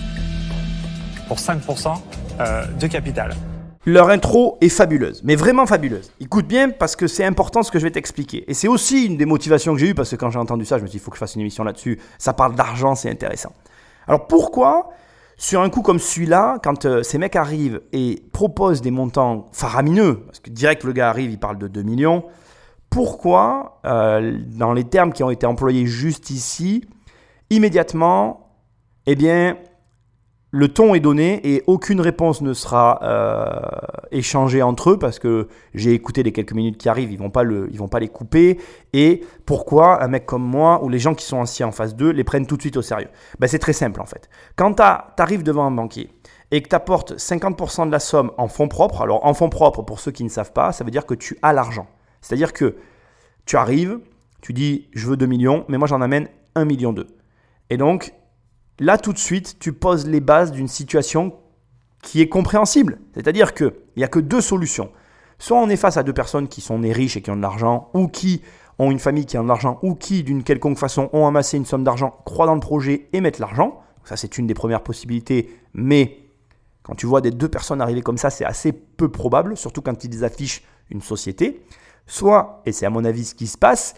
pour 1.28 1.38
5% 1.38 1.96
euh, 2.40 2.66
de 2.66 2.86
capital. 2.86 3.34
Leur 3.86 4.08
intro 4.08 4.56
est 4.62 4.70
fabuleuse, 4.70 5.20
mais 5.24 5.36
vraiment 5.36 5.66
fabuleuse. 5.66 6.10
Écoute 6.18 6.46
bien 6.46 6.70
parce 6.70 6.96
que 6.96 7.06
c'est 7.06 7.24
important 7.24 7.62
ce 7.62 7.70
que 7.70 7.78
je 7.78 7.84
vais 7.84 7.90
t'expliquer. 7.90 8.50
Et 8.50 8.54
c'est 8.54 8.68
aussi 8.68 9.04
une 9.04 9.18
des 9.18 9.26
motivations 9.26 9.74
que 9.74 9.78
j'ai 9.78 9.90
eues 9.90 9.94
parce 9.94 10.10
que 10.10 10.16
quand 10.16 10.30
j'ai 10.30 10.38
entendu 10.38 10.64
ça, 10.64 10.78
je 10.78 10.82
me 10.82 10.88
suis 10.88 10.92
dit, 10.92 11.02
il 11.02 11.04
faut 11.04 11.10
que 11.10 11.16
je 11.16 11.20
fasse 11.20 11.34
une 11.34 11.42
émission 11.42 11.64
là-dessus. 11.64 12.00
Ça 12.16 12.32
parle 12.32 12.54
d'argent, 12.54 12.94
c'est 12.94 13.10
intéressant. 13.10 13.52
Alors 14.06 14.26
pourquoi, 14.26 14.88
sur 15.36 15.60
un 15.60 15.68
coup 15.68 15.82
comme 15.82 15.98
celui-là, 15.98 16.58
quand 16.62 16.86
euh, 16.86 17.02
ces 17.02 17.18
mecs 17.18 17.36
arrivent 17.36 17.82
et 17.92 18.22
proposent 18.32 18.80
des 18.80 18.90
montants 18.90 19.48
faramineux, 19.52 20.20
parce 20.26 20.40
que 20.40 20.48
direct 20.48 20.84
le 20.84 20.92
gars 20.92 21.10
arrive, 21.10 21.30
il 21.30 21.38
parle 21.38 21.58
de 21.58 21.68
2 21.68 21.82
millions, 21.82 22.24
pourquoi, 22.88 23.80
euh, 23.84 24.38
dans 24.46 24.72
les 24.72 24.84
termes 24.84 25.12
qui 25.12 25.22
ont 25.22 25.30
été 25.30 25.44
employés 25.44 25.84
juste 25.84 26.30
ici, 26.30 26.86
immédiatement, 27.50 28.48
eh 29.04 29.14
bien, 29.14 29.58
le 30.56 30.68
ton 30.68 30.94
est 30.94 31.00
donné 31.00 31.40
et 31.42 31.64
aucune 31.66 32.00
réponse 32.00 32.40
ne 32.40 32.52
sera 32.52 33.00
euh, 33.02 34.06
échangée 34.12 34.62
entre 34.62 34.90
eux 34.90 34.98
parce 35.00 35.18
que 35.18 35.48
j'ai 35.74 35.94
écouté 35.94 36.22
les 36.22 36.30
quelques 36.30 36.52
minutes 36.52 36.78
qui 36.78 36.88
arrivent, 36.88 37.10
ils 37.10 37.18
vont 37.18 37.28
pas 37.28 37.42
le, 37.42 37.68
ils 37.72 37.78
vont 37.78 37.88
pas 37.88 37.98
les 37.98 38.06
couper. 38.06 38.60
Et 38.92 39.24
pourquoi 39.46 40.00
un 40.00 40.06
mec 40.06 40.26
comme 40.26 40.44
moi 40.44 40.84
ou 40.84 40.88
les 40.88 41.00
gens 41.00 41.16
qui 41.16 41.24
sont 41.24 41.40
assis 41.40 41.64
en 41.64 41.72
face 41.72 41.96
d'eux 41.96 42.10
les 42.10 42.22
prennent 42.22 42.46
tout 42.46 42.56
de 42.56 42.60
suite 42.60 42.76
au 42.76 42.82
sérieux? 42.82 43.08
Ben, 43.40 43.48
C'est 43.48 43.58
très 43.58 43.72
simple 43.72 44.00
en 44.00 44.06
fait. 44.06 44.28
Quand 44.54 44.74
tu 44.74 44.82
arrives 45.22 45.42
devant 45.42 45.64
un 45.64 45.72
banquier 45.72 46.12
et 46.52 46.62
que 46.62 46.68
tu 46.68 46.76
apportes 46.76 47.14
50% 47.16 47.86
de 47.86 47.90
la 47.90 47.98
somme 47.98 48.30
en 48.38 48.46
fonds 48.46 48.68
propres, 48.68 49.02
alors 49.02 49.26
en 49.26 49.34
fonds 49.34 49.50
propres 49.50 49.82
pour 49.82 49.98
ceux 49.98 50.12
qui 50.12 50.22
ne 50.22 50.28
savent 50.28 50.52
pas, 50.52 50.70
ça 50.70 50.84
veut 50.84 50.92
dire 50.92 51.04
que 51.04 51.14
tu 51.14 51.36
as 51.42 51.52
l'argent. 51.52 51.88
C'est-à-dire 52.20 52.52
que 52.52 52.76
tu 53.44 53.56
arrives, 53.56 53.98
tu 54.40 54.52
dis 54.52 54.88
je 54.92 55.08
veux 55.08 55.16
2 55.16 55.26
millions, 55.26 55.64
mais 55.66 55.78
moi 55.78 55.88
j'en 55.88 56.00
amène 56.00 56.28
1 56.54 56.64
million 56.64 56.92
2. 56.92 57.08
Et 57.70 57.76
donc 57.76 58.14
là 58.78 58.98
tout 58.98 59.12
de 59.12 59.18
suite, 59.18 59.56
tu 59.58 59.72
poses 59.72 60.06
les 60.06 60.20
bases 60.20 60.52
d'une 60.52 60.68
situation 60.68 61.34
qui 62.02 62.20
est 62.20 62.28
compréhensible. 62.28 62.98
C'est-à-dire 63.14 63.54
qu'il 63.54 63.72
n'y 63.96 64.04
a 64.04 64.08
que 64.08 64.20
deux 64.20 64.40
solutions. 64.40 64.90
Soit 65.38 65.58
on 65.58 65.68
est 65.68 65.76
face 65.76 65.96
à 65.96 66.02
deux 66.02 66.12
personnes 66.12 66.48
qui 66.48 66.60
sont 66.60 66.78
nées 66.78 66.92
riches 66.92 67.16
et 67.16 67.22
qui 67.22 67.30
ont 67.30 67.36
de 67.36 67.42
l'argent, 67.42 67.90
ou 67.94 68.08
qui 68.08 68.42
ont 68.78 68.90
une 68.90 68.98
famille 68.98 69.26
qui 69.26 69.36
a 69.36 69.42
de 69.42 69.48
l'argent, 69.48 69.78
ou 69.82 69.94
qui 69.94 70.22
d'une 70.22 70.42
quelconque 70.42 70.78
façon 70.78 71.08
ont 71.12 71.26
amassé 71.26 71.56
une 71.56 71.64
somme 71.64 71.84
d'argent, 71.84 72.14
croient 72.24 72.46
dans 72.46 72.54
le 72.54 72.60
projet 72.60 73.08
et 73.12 73.20
mettent 73.20 73.38
l'argent. 73.38 73.80
Ça 74.04 74.16
c'est 74.16 74.38
une 74.38 74.46
des 74.46 74.54
premières 74.54 74.82
possibilités, 74.82 75.58
mais 75.72 76.18
quand 76.82 76.94
tu 76.94 77.06
vois 77.06 77.22
des 77.22 77.30
deux 77.30 77.48
personnes 77.48 77.80
arriver 77.80 78.02
comme 78.02 78.18
ça, 78.18 78.30
c'est 78.30 78.44
assez 78.44 78.72
peu 78.72 79.10
probable, 79.10 79.56
surtout 79.56 79.80
quand 79.80 80.04
ils 80.04 80.24
affichent 80.24 80.62
une 80.90 81.00
société. 81.00 81.62
Soit, 82.06 82.62
et 82.66 82.72
c'est 82.72 82.84
à 82.84 82.90
mon 82.90 83.04
avis 83.04 83.24
ce 83.24 83.34
qui 83.34 83.46
se 83.46 83.56
passe, 83.56 83.94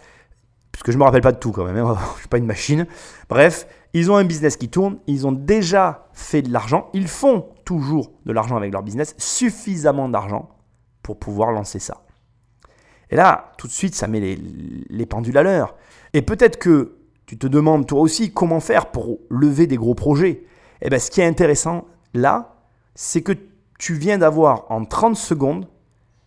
puisque 0.71 0.91
je 0.91 0.95
ne 0.95 0.99
me 0.99 1.03
rappelle 1.03 1.21
pas 1.21 1.33
de 1.33 1.37
tout 1.37 1.51
quand 1.51 1.65
même, 1.65 1.77
hein, 1.77 1.97
je 1.99 2.13
ne 2.13 2.19
suis 2.19 2.27
pas 2.29 2.37
une 2.37 2.45
machine, 2.45 2.87
bref, 3.29 3.67
ils 3.97 4.11
ont 4.11 4.17
un 4.17 4.25
business 4.25 4.57
qui 4.57 4.69
tourne, 4.69 4.99
ils 5.07 5.25
ont 5.25 5.31
déjà 5.31 6.07
fait 6.13 6.43
de 6.43 6.51
l'argent, 6.51 6.89
ils 6.93 7.07
font 7.07 7.49
toujours 7.65 8.11
de 8.25 8.31
l'argent 8.31 8.55
avec 8.55 8.71
leur 8.71 8.83
business, 8.83 9.15
suffisamment 9.17 10.07
d'argent 10.07 10.49
pour 11.01 11.17
pouvoir 11.17 11.51
lancer 11.51 11.79
ça. 11.79 12.03
Et 13.09 13.15
là, 13.15 13.53
tout 13.57 13.65
de 13.65 13.71
suite, 13.71 13.95
ça 13.95 14.07
met 14.07 14.19
les, 14.19 15.05
pendules 15.05 15.37
à 15.37 15.43
l'heure. 15.43 15.75
Et 16.13 16.21
peut-être 16.21 16.59
que 16.59 16.97
tu 17.25 17.39
te 17.39 17.47
demandes 17.47 17.87
toi 17.87 18.01
aussi 18.01 18.31
comment 18.33 18.59
faire 18.59 18.91
pour 18.91 19.17
lever 19.29 19.65
des 19.65 19.77
gros 19.77 19.95
projets. 19.95 20.43
Eh 20.81 20.89
bien, 20.89 20.99
ce 20.99 21.09
qui 21.09 21.21
est 21.21 21.25
intéressant 21.25 21.85
là, 22.13 22.55
c'est 22.93 23.21
que 23.21 23.31
tu 23.79 23.93
viens 23.93 24.17
d'avoir 24.19 24.69
en 24.69 24.85
30 24.85 25.15
secondes 25.15 25.67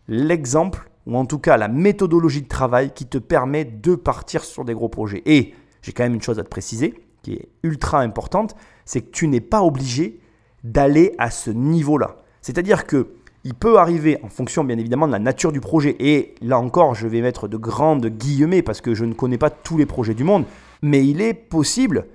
l'exemple, 0.08 0.90
ou 1.06 1.16
en 1.16 1.24
tout 1.24 1.38
cas 1.38 1.56
la 1.56 1.68
méthodologie 1.68 2.42
de 2.42 2.48
travail 2.48 2.92
qui 2.92 3.06
te 3.06 3.18
permet 3.18 3.64
de 3.64 3.94
partir 3.94 4.42
sur 4.42 4.64
des 4.64 4.74
gros 4.74 4.88
projets. 4.88 5.22
Et 5.26 5.54
j'ai 5.82 5.92
quand 5.92 6.02
même 6.02 6.14
une 6.14 6.22
chose 6.22 6.38
à 6.38 6.42
te 6.42 6.48
préciser, 6.48 6.94
qui 7.22 7.34
est 7.34 7.48
ultra 7.62 8.00
importante, 8.00 8.56
c'est 8.84 9.02
que 9.02 9.10
tu 9.10 9.28
n'es 9.28 9.40
pas 9.40 9.62
obligé 9.62 10.20
d'aller 10.64 11.14
à 11.18 11.30
ce 11.30 11.50
niveau-là. 11.50 12.16
C'est-à-dire 12.42 12.86
que 12.86 13.14
il 13.44 13.54
peut 13.54 13.78
arriver, 13.78 14.18
en 14.22 14.28
fonction 14.28 14.64
bien 14.64 14.76
évidemment 14.76 15.06
de 15.06 15.12
la 15.12 15.18
nature 15.18 15.50
du 15.50 15.60
projet, 15.60 15.96
et 15.98 16.34
là 16.42 16.58
encore 16.58 16.94
je 16.94 17.06
vais 17.06 17.22
mettre 17.22 17.48
de 17.48 17.56
grandes 17.56 18.06
guillemets 18.06 18.60
parce 18.60 18.82
que 18.82 18.94
je 18.94 19.06
ne 19.06 19.14
connais 19.14 19.38
pas 19.38 19.48
tous 19.48 19.78
les 19.78 19.86
projets 19.86 20.14
du 20.14 20.24
monde, 20.24 20.44
Mais 20.82 21.06
il 21.06 21.20
est 21.20 21.34
possible 21.34 22.06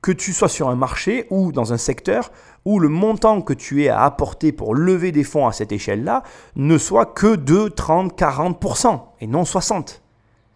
que 0.00 0.12
tu 0.12 0.32
sois 0.32 0.48
sur 0.48 0.68
un 0.68 0.74
marché 0.74 1.26
ou 1.30 1.52
dans 1.52 1.72
un 1.72 1.76
secteur 1.76 2.32
où 2.64 2.80
le 2.80 2.88
montant 2.88 3.40
que 3.40 3.52
tu 3.52 3.84
es 3.84 3.88
à 3.88 4.04
apporter 4.04 4.52
pour 4.52 4.74
lever 4.74 5.12
des 5.12 5.24
fonds 5.24 5.46
à 5.46 5.52
cette 5.52 5.72
échelle-là 5.72 6.24
ne 6.56 6.76
soit 6.78 7.06
que 7.06 7.36
de 7.36 7.68
30, 7.68 8.18
40% 8.18 9.00
et 9.20 9.26
non 9.26 9.44
60. 9.44 10.02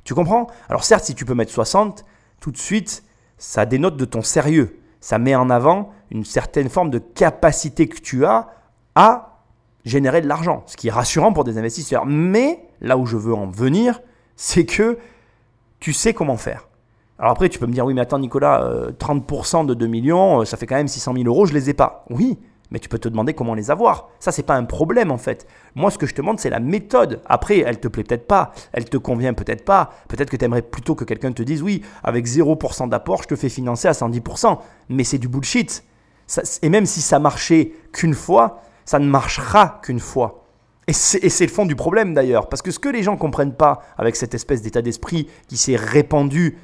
Tu 0.03 0.15
comprends? 0.15 0.49
Alors 0.69 0.85
certes, 0.85 1.05
si 1.05 1.15
tu 1.15 1.25
peux 1.25 1.35
mettre 1.35 1.53
60, 1.53 2.05
tout 2.41 2.51
de 2.51 2.59
suite, 2.59 3.05
ça 3.39 3.67
dénote 3.67 3.97
de 3.97 4.05
ton 4.05 4.23
sérieux. 4.23 4.81
Ça 5.01 5.19
met 5.19 5.35
en 5.35 5.51
avant 5.51 5.93
une 6.11 6.25
certaine 6.25 6.69
forme 6.69 6.91
de 6.91 6.99
capacité 6.99 7.89
que 7.89 8.01
tu 8.01 8.25
as 8.25 8.49
à 8.95 9.43
générer 9.85 10.21
de 10.21 10.27
l'argent, 10.27 10.65
ce 10.67 10.77
qui 10.77 10.89
est 10.89 10.93
rassurant 10.93 11.33
pour 11.33 11.45
des 11.45 11.59
investisseurs. 11.59 12.07
Mais 12.07 12.61
là 12.81 12.97
où 12.97 13.07
je 13.07 13.17
veux 13.17 13.35
en 13.35 13.47
venir, 13.47 14.01
c'est 14.35 14.67
que 14.67 14.99
tu 15.81 15.93
sais 15.93 16.13
comment 16.13 16.37
faire. 16.37 16.69
Alors 17.19 17.33
après, 17.33 17.49
tu 17.49 17.59
peux 17.59 17.67
me 17.67 17.73
dire, 17.73 17.87
oui, 17.87 17.95
mais 17.95 18.03
attends, 18.03 18.19
Nicolas, 18.19 18.63
euh, 18.65 18.91
30% 18.93 19.65
de 19.65 19.75
2 19.75 19.87
millions, 19.87 20.41
euh, 20.41 20.45
ça 20.45 20.57
fait 20.57 20.67
quand 20.67 20.75
même 20.75 20.89
600 20.89 21.15
000 21.15 21.25
euros, 21.27 21.47
je 21.47 21.55
les 21.55 21.71
ai 21.71 21.75
pas. 21.75 22.05
Oui, 22.11 22.39
mais 22.71 22.79
tu 22.79 22.89
peux 22.89 22.99
te 22.99 23.09
demander 23.09 23.35
comment 23.35 23.55
les 23.55 23.71
avoir. 23.71 24.09
Ça, 24.21 24.33
c'est 24.33 24.43
pas 24.43 24.57
un 24.57 24.65
problème 24.65 25.11
en 25.11 25.19
fait. 25.19 25.47
Moi, 25.75 25.91
ce 25.91 25.99
que 25.99 26.07
je 26.07 26.15
te 26.15 26.21
demande, 26.21 26.39
c'est 26.39 26.51
la 26.51 26.61
méthode. 26.61 27.21
Après, 27.27 27.59
elle 27.59 27.81
te 27.81 27.89
plaît 27.89 28.05
peut-être 28.05 28.27
pas, 28.27 28.53
elle 28.73 28.87
te 28.87 28.97
convient 28.97 29.35
peut-être 29.35 29.65
pas. 29.65 29.91
Peut-être 30.09 30.31
que 30.31 30.37
tu 30.37 30.45
aimerais 30.45 30.63
plutôt 30.63 30.95
que 30.95 31.05
quelqu'un 31.05 31.33
te 31.33 31.43
dise, 31.43 31.63
oui, 31.63 31.83
avec 32.03 32.27
0% 32.27 32.89
d'apport, 32.89 33.23
je 33.23 33.29
te 33.29 33.37
fais 33.37 33.49
financer 33.49 33.89
à 33.89 33.93
110%. 33.93 34.59
Mais 34.89 35.05
c'est 35.05 35.19
du 35.19 35.29
bullshit. 35.29 35.85
Et 36.63 36.69
même 36.69 36.87
si 36.87 37.01
ça 37.01 37.19
marchait 37.19 37.73
qu'une 37.93 38.15
fois, 38.15 38.63
ça 38.85 38.99
ne 38.99 39.07
marchera 39.07 39.81
qu'une 39.83 40.01
fois. 40.01 40.45
Et 40.89 40.93
c'est 40.93 41.19
et 41.25 41.31
c'est 41.31 41.47
le 41.47 41.53
fond 41.53 41.67
du 41.67 41.75
problème 41.75 42.15
d'ailleurs. 42.15 42.49
Parce 42.49 42.63
que 42.63 42.71
ce 42.71 42.79
que 42.79 42.89
les 42.89 43.03
gens 43.03 43.17
comprennent 43.17 43.55
pas 43.55 43.81
avec 43.99 44.17
cette 44.17 44.35
espèce 44.35 44.63
d'état 44.63 44.83
d'esprit 44.83 45.29
qui 45.49 45.57
s'est 45.57 45.77
répandu 45.77 46.59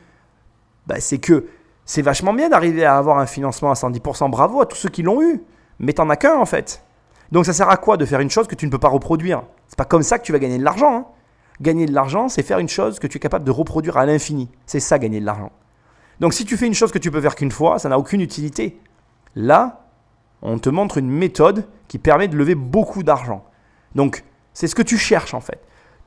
bah, 0.87 0.97
c'est 0.99 1.18
que 1.18 1.47
c'est 1.85 2.02
vachement 2.02 2.32
bien 2.32 2.49
d'arriver 2.49 2.85
à 2.85 2.97
avoir 2.97 3.18
un 3.18 3.26
financement 3.26 3.71
à 3.71 3.75
110%. 3.75 4.30
Bravo 4.30 4.61
à 4.61 4.66
tous 4.66 4.76
ceux 4.76 4.88
qui 4.88 5.02
l'ont 5.02 5.23
eu. 5.23 5.42
Mais 5.82 5.92
t'en 5.92 6.08
as 6.08 6.16
qu'un 6.16 6.36
en 6.36 6.46
fait. 6.46 6.82
Donc 7.30 7.44
ça 7.44 7.52
sert 7.52 7.68
à 7.68 7.76
quoi 7.76 7.96
de 7.96 8.04
faire 8.06 8.20
une 8.20 8.30
chose 8.30 8.46
que 8.46 8.54
tu 8.54 8.64
ne 8.66 8.70
peux 8.70 8.78
pas 8.78 8.88
reproduire? 8.88 9.42
C'est 9.68 9.76
pas 9.76 9.84
comme 9.84 10.02
ça 10.02 10.18
que 10.18 10.24
tu 10.24 10.32
vas 10.32 10.38
gagner 10.38 10.58
de 10.58 10.64
l'argent. 10.64 10.94
hein. 10.96 11.06
Gagner 11.60 11.86
de 11.86 11.92
l'argent, 11.92 12.28
c'est 12.28 12.42
faire 12.42 12.58
une 12.58 12.68
chose 12.68 12.98
que 12.98 13.06
tu 13.06 13.18
es 13.18 13.20
capable 13.20 13.44
de 13.44 13.50
reproduire 13.50 13.96
à 13.96 14.06
l'infini. 14.06 14.48
C'est 14.66 14.80
ça 14.80 14.98
gagner 14.98 15.20
de 15.20 15.26
l'argent. 15.26 15.52
Donc 16.20 16.34
si 16.34 16.44
tu 16.44 16.56
fais 16.56 16.66
une 16.66 16.74
chose 16.74 16.92
que 16.92 16.98
tu 16.98 17.10
peux 17.10 17.20
faire 17.20 17.34
qu'une 17.34 17.50
fois, 17.50 17.78
ça 17.78 17.88
n'a 17.88 17.98
aucune 17.98 18.20
utilité. 18.20 18.80
Là, 19.34 19.86
on 20.40 20.58
te 20.58 20.68
montre 20.70 20.98
une 20.98 21.10
méthode 21.10 21.66
qui 21.88 21.98
permet 21.98 22.28
de 22.28 22.36
lever 22.36 22.54
beaucoup 22.54 23.02
d'argent. 23.02 23.44
Donc 23.94 24.24
c'est 24.54 24.66
ce 24.66 24.74
que 24.74 24.82
tu 24.82 24.98
cherches 24.98 25.34
en 25.34 25.40
fait. 25.40 25.60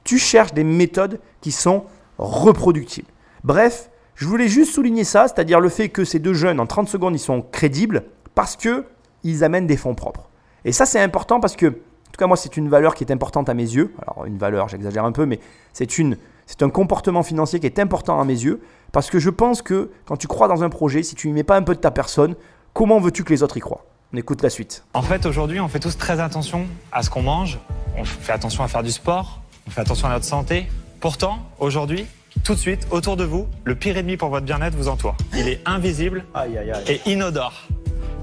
Tu 0.04 0.20
cherches 0.20 0.54
des 0.54 0.64
méthodes 0.64 1.20
qui 1.42 1.52
sont 1.52 1.86
reproductibles. 2.18 3.10
Bref, 3.44 3.90
je 4.14 4.28
voulais 4.28 4.48
juste 4.48 4.74
souligner 4.74 5.04
ça, 5.04 5.28
c'est-à-dire 5.28 5.60
le 5.60 5.70
fait 5.70 5.90
que 5.90 6.06
ces 6.06 6.20
deux 6.20 6.34
jeunes, 6.34 6.60
en 6.60 6.66
30 6.66 6.88
secondes, 6.88 7.16
ils 7.16 7.20
sont 7.20 7.42
crédibles 7.42 8.04
parce 8.36 8.56
que 8.56 8.86
ils 9.26 9.44
amènent 9.44 9.68
des 9.68 9.78
fonds 9.78 9.96
propres. 9.96 10.30
Et 10.64 10.72
ça, 10.72 10.86
c'est 10.86 11.00
important 11.02 11.40
parce 11.40 11.56
que, 11.56 11.68
en 11.68 11.72
tout 12.12 12.18
cas, 12.20 12.28
moi, 12.28 12.38
c'est 12.38 12.56
une 12.58 12.70
valeur 12.70 12.96
qui 12.96 13.04
est 13.04 13.12
importante 13.12 13.50
à 13.50 13.54
mes 13.54 13.64
yeux. 13.64 13.94
Alors, 14.02 14.26
une 14.26 14.38
valeur, 14.38 14.70
j'exagère 14.70 15.04
un 15.06 15.12
peu, 15.12 15.26
mais 15.26 15.40
c'est 15.74 15.98
une, 15.98 16.18
c'est 16.46 16.64
un 16.64 16.70
comportement 16.70 17.24
financier 17.24 17.60
qui 17.60 17.66
est 17.66 17.80
important 17.80 18.20
à 18.22 18.26
mes 18.26 18.34
yeux 18.34 18.62
parce 18.92 19.10
que 19.10 19.20
je 19.20 19.30
pense 19.30 19.62
que 19.62 19.92
quand 20.06 20.16
tu 20.18 20.28
crois 20.28 20.48
dans 20.48 20.64
un 20.64 20.70
projet, 20.70 21.04
si 21.04 21.16
tu 21.16 21.28
n'y 21.28 21.34
mets 21.34 21.44
pas 21.44 21.58
un 21.58 21.62
peu 21.64 21.76
de 21.76 21.80
ta 21.82 21.92
personne, 21.92 22.36
comment 22.74 23.00
veux-tu 23.00 23.24
que 23.24 23.32
les 23.34 23.44
autres 23.44 23.58
y 23.58 23.60
croient? 23.60 23.84
On 24.14 24.18
écoute 24.18 24.42
la 24.44 24.50
suite. 24.50 24.86
En 24.94 25.02
fait, 25.02 25.26
aujourd'hui, 25.26 25.60
on 25.60 25.68
fait 25.68 25.80
tous 25.80 25.98
très 25.98 26.20
attention 26.20 26.66
à 26.92 27.04
ce 27.04 27.10
qu'on 27.10 27.22
mange. 27.24 27.60
On 27.98 28.06
fait 28.06 28.32
attention 28.32 28.64
à 28.64 28.68
faire 28.68 28.84
du 28.84 28.92
sport. 28.92 29.42
On 29.68 29.72
fait 29.72 29.82
attention 29.82 30.08
à 30.08 30.12
notre 30.12 30.26
santé. 30.26 30.68
Pourtant, 31.02 31.40
aujourd'hui, 31.60 32.06
tout 32.44 32.54
de 32.54 32.60
suite, 32.60 32.88
autour 32.92 33.18
de 33.18 33.24
vous, 33.26 33.48
le 33.66 33.76
pire 33.76 33.98
ennemi 33.98 34.16
pour 34.18 34.30
votre 34.30 34.46
bien-être 34.46 34.76
vous 34.76 34.88
entoure. 34.88 35.16
Il 35.34 35.48
est 35.50 35.60
invisible 35.66 36.24
Aïe, 36.34 36.58
aïe, 36.58 36.72
aïe. 36.72 36.84
et 37.06 37.12
inodore. 37.12 37.68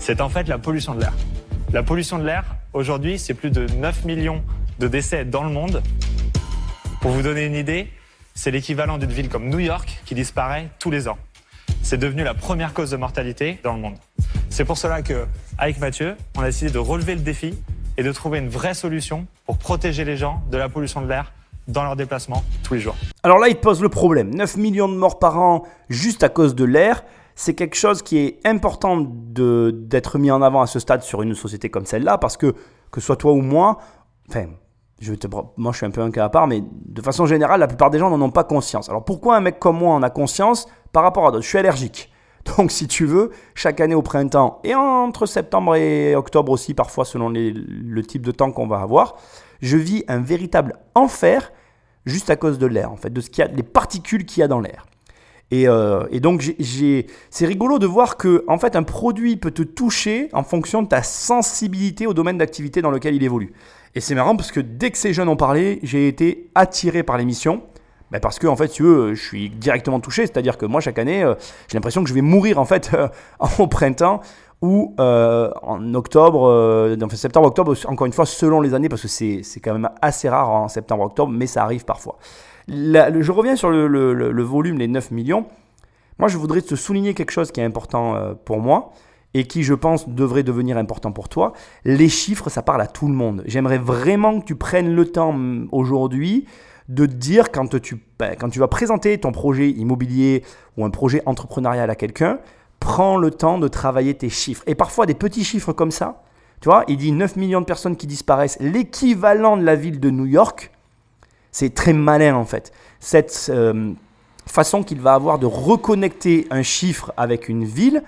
C'est 0.05 0.21
en 0.21 0.29
fait 0.29 0.49
la 0.49 0.59
pollution 0.59 0.97
de 0.97 1.01
l'air. 1.01 1.13
La 1.73 1.85
pollution 1.85 2.19
de 2.19 2.25
l'air, 2.25 2.57
aujourd'hui, 2.73 3.21
c'est 3.21 3.35
plus 3.35 3.51
de 3.51 3.73
9 3.73 4.05
millions 4.05 4.43
de 4.81 4.89
décès 4.89 5.25
dans 5.25 5.45
le 5.45 5.51
monde. 5.51 5.81
Pour 7.01 7.13
vous 7.13 7.23
donner 7.23 7.47
une 7.47 7.55
idée, 7.55 7.89
c'est 8.35 8.51
l'équivalent 8.51 8.99
d'une 8.99 9.13
ville 9.13 9.29
comme 9.29 9.49
New 9.49 9.61
York 9.61 10.03
qui 10.05 10.17
disparaît 10.17 10.71
tous 10.81 10.91
les 10.91 11.07
ans. 11.07 11.19
C'est 11.83 11.99
devenu 11.99 12.25
la 12.25 12.35
première 12.35 12.75
cause 12.75 12.91
de 12.91 12.97
mortalité 12.97 13.61
dans 13.63 13.75
le 13.75 13.79
monde. 13.79 13.95
C'est 14.51 14.65
pour 14.65 14.77
cela 14.77 15.03
que, 15.03 15.25
avec 15.57 15.79
Mathieu, 15.79 16.17
on 16.37 16.41
a 16.41 16.47
décidé 16.47 16.73
de 16.73 16.81
relever 16.81 17.15
le 17.15 17.21
défi 17.21 17.55
et 17.97 18.03
de 18.03 18.11
trouver 18.11 18.41
une 18.41 18.49
vraie 18.49 18.75
solution 18.75 19.29
pour 19.47 19.57
protéger 19.57 20.05
les 20.05 20.17
gens 20.17 20.43
de 20.51 20.57
la 20.57 20.69
pollution 20.69 21.01
de 21.01 21.07
l'air 21.07 21.33
dans 21.69 21.85
leurs 21.85 21.95
déplacements 21.95 22.43
tous 22.65 22.75
les 22.75 22.81
jours. 22.81 22.97
Alors 23.23 23.39
là, 23.39 23.47
il 23.47 23.55
pose 23.55 23.81
le 23.81 23.89
problème. 23.89 24.35
9 24.35 24.57
millions 24.57 24.89
de 24.89 24.97
morts 24.97 25.21
par 25.21 25.39
an 25.39 25.63
juste 25.89 26.25
à 26.25 26.29
cause 26.29 26.57
de 26.57 26.65
l'air, 26.65 27.05
c'est 27.35 27.55
quelque 27.55 27.77
chose 27.77 28.03
qui 28.03 28.19
est 28.19 28.41
important 28.45 28.99
d'être 29.01 30.19
mis 30.19 30.31
en 30.31 30.43
avant 30.43 30.63
à 30.63 30.67
ce 30.67 30.79
stade 30.79 31.03
sur 31.03 31.23
une 31.23 31.35
société 31.35 31.71
comme 31.71 31.87
celle-là, 31.87 32.19
parce 32.19 32.37
que, 32.37 32.55
que 32.91 33.01
ce 33.01 33.07
soit 33.07 33.17
toi 33.17 33.33
ou 33.33 33.41
moi, 33.41 33.79
enfin, 34.29 34.47
je 35.01 35.15
te, 35.15 35.27
moi 35.57 35.73
je 35.73 35.79
suis 35.79 35.87
un 35.87 35.91
peu 35.91 36.01
un 36.01 36.11
cas 36.11 36.25
à 36.25 36.29
part, 36.29 36.47
mais 36.47 36.63
de 36.63 37.03
façon 37.03 37.27
générale, 37.27 37.61
la 37.61 37.67
plupart 37.67 37.91
des 37.91 37.99
gens 37.99 38.11
n'en 38.11 38.21
ont 38.21 38.31
pas 38.31 38.45
conscience. 38.45 38.89
Alors 38.89 39.05
pourquoi 39.05 39.37
un 39.37 39.41
mec 39.41 39.59
comme 39.59 39.79
moi 39.79 39.95
en 39.95 40.03
a 40.03 40.11
conscience 40.11 40.67
par 40.93 41.03
rapport 41.03 41.27
à 41.27 41.31
d'autres? 41.31 41.45
Je 41.45 41.49
suis 41.49 41.59
allergique. 41.59 42.11
Donc 42.57 42.71
si 42.71 42.87
tu 42.87 43.05
veux, 43.05 43.31
chaque 43.55 43.81
année 43.81 43.95
au 43.95 44.03
printemps, 44.03 44.61
et 44.65 44.75
entre 44.75 45.27
septembre 45.27 45.77
et 45.77 46.15
octobre 46.15 46.53
aussi, 46.53 46.75
parfois 46.75 47.05
selon 47.05 47.29
le 47.31 48.03
type 48.03 48.23
de 48.23 48.33
temps 48.33 48.53
qu'on 48.53 48.67
va 48.67 48.81
avoir, 48.81 49.17
je 49.61 49.77
vis 49.77 50.05
un 50.09 50.21
véritable 50.21 50.77
enfer 50.95 51.53
juste 52.05 52.31
à 52.31 52.37
cause 52.37 52.59
de 52.59 52.67
l'air, 52.67 52.91
en 52.91 52.97
fait, 52.97 53.11
de 53.11 53.21
ce 53.21 53.31
qu'il 53.31 53.45
y 53.45 53.47
a, 53.47 53.51
les 53.51 53.63
particules 53.63 54.27
qu'il 54.27 54.41
y 54.41 54.45
a 54.45 54.49
dans 54.49 54.61
l'air. 54.61 54.87
Et, 55.53 55.69
euh, 55.69 56.07
et 56.11 56.19
donc, 56.19 56.55
c'est 57.31 57.47
rigolo 57.47 57.79
de 57.79 57.87
voir 57.87 58.17
que, 58.17 58.43
en 58.49 58.57
fait, 58.59 58.75
un 58.75 58.83
produit 58.83 59.37
peut 59.37 59.51
te 59.51 59.63
toucher 59.63 60.31
en 60.33 60.43
fonction 60.43 60.83
de 60.83 60.89
ta 60.89 61.03
sensibilité 61.03 62.07
au 62.07 62.15
domaine 62.15 62.39
d'activité 62.39 62.81
dans 62.81 62.91
lequel 62.91 63.15
il 63.15 63.23
évolue. 63.23 63.53
Et 63.95 64.01
c'est 64.01 64.15
marrant 64.15 64.35
parce 64.35 64.51
que 64.51 64.61
dès 64.61 64.91
que 64.91 64.97
ces 64.97 65.13
jeunes 65.13 65.29
ont 65.29 65.37
parlé, 65.37 65.79
j'ai 65.83 66.09
été 66.09 66.49
attiré 66.55 67.03
par 67.03 67.19
l'émission. 67.19 67.63
Ben 68.11 68.19
parce 68.19 68.39
que, 68.39 68.47
en 68.47 68.57
fait, 68.57 68.69
tu 68.69 68.83
veux, 68.83 69.15
je 69.15 69.23
suis 69.23 69.51
directement 69.51 70.01
touché. 70.01 70.23
C'est-à-dire 70.23 70.57
que 70.57 70.65
moi, 70.65 70.81
chaque 70.81 70.99
année, 70.99 71.23
euh, 71.23 71.35
j'ai 71.69 71.77
l'impression 71.77 72.03
que 72.03 72.09
je 72.09 72.15
vais 72.15 72.23
mourir, 72.23 72.59
en 72.59 72.65
fait, 72.65 72.91
printemps 73.71 74.23
ou 74.63 74.95
euh, 75.01 75.51
en 75.63 75.93
octobre, 75.93 76.49
euh, 76.49 76.97
enfin, 77.03 77.17
septembre, 77.17 77.49
octobre, 77.49 77.75
encore 77.87 78.07
une 78.07 78.13
fois, 78.13 78.25
selon 78.25 78.61
les 78.61 78.73
années, 78.75 78.89
parce 78.89 79.03
que 79.03 79.09
c'est 79.09 79.61
quand 79.63 79.73
même 79.73 79.91
assez 80.01 80.29
rare 80.29 80.49
en 80.49 80.69
septembre, 80.69 81.05
octobre, 81.05 81.33
mais 81.33 81.47
ça 81.47 81.65
arrive 81.65 81.85
parfois. 81.85 82.17
Je 82.69 83.31
reviens 83.31 83.57
sur 83.57 83.71
le, 83.71 84.43
volume, 84.43 84.79
les 84.79 84.89
9 84.89 85.11
millions. 85.11 85.47
Moi, 86.19 86.29
je 86.29 86.37
voudrais 86.37 86.63
te 86.63 86.75
souligner 86.75 87.15
quelque 87.15 87.33
chose 87.33 87.51
qui 87.51 87.61
est 87.61 87.65
important 87.65 88.15
euh, 88.15 88.35
pour 88.35 88.61
moi 88.61 88.93
et 89.35 89.45
qui, 89.45 89.63
je 89.63 89.75
pense, 89.75 90.09
devrait 90.09 90.43
devenir 90.43 90.77
important 90.77 91.11
pour 91.11 91.29
toi. 91.29 91.53
Les 91.85 92.09
chiffres, 92.09 92.51
ça 92.51 92.63
parle 92.63 92.83
à 92.83 92.87
tout 92.87 93.09
le 93.09 93.15
monde. 93.15 93.43
J'aimerais 93.47 93.79
vraiment 93.79 94.41
que 94.41 94.45
tu 94.45 94.55
prennes 94.55 94.95
le 94.95 95.07
temps 95.07 95.31
hum, 95.31 95.69
aujourd'hui 95.73 96.47
de 96.89 97.07
te 97.07 97.13
dire 97.13 97.51
quand 97.51 97.81
tu, 97.81 98.05
ben, 98.19 98.37
quand 98.39 98.51
tu 98.51 98.59
vas 98.59 98.69
présenter 98.69 99.19
ton 99.19 99.33
projet 99.33 99.71
immobilier 99.71 100.45
ou 100.77 100.85
un 100.85 100.91
projet 100.91 101.23
entrepreneurial 101.27 101.89
à 101.89 101.95
quelqu'un, 101.95 102.39
prends 102.79 103.17
le 103.17 103.31
temps 103.31 103.59
de 103.59 103.69
travailler 103.69 104.15
tes 104.15 104.29
chiffres. 104.29 104.63
Et 104.67 104.75
parfois, 104.75 105.07
des 105.07 105.15
petits 105.15 105.45
chiffres 105.45 105.73
comme 105.73 105.91
ça, 105.91 106.23
tu 106.61 106.69
vois, 106.69 106.85
il 106.89 106.97
dit 106.97 107.13
9 107.13 107.37
millions 107.37 107.61
de 107.61 107.67
personnes 107.67 107.97
qui 107.97 108.07
disparaissent, 108.07 108.59
l'équivalent 108.61 109.57
de 109.57 109.65
la 109.65 109.75
ville 109.75 109.99
de 109.99 110.11
New 110.11 110.27
York. 110.27 110.71
C'est 111.53 111.75
très 111.75 111.93
malin 111.93 112.35
en 112.35 112.45
fait. 112.45 112.73
Cette 112.99 113.51
euh, 113.51 113.93
façon 114.47 114.83
qu'il 114.83 115.01
va 115.01 115.15
avoir 115.15 115.39
de 115.39 115.47
reconnecter 115.47 116.47
un 116.51 116.63
chiffre 116.63 117.13
avec 117.17 117.49
une 117.49 117.65
ville 117.65 118.03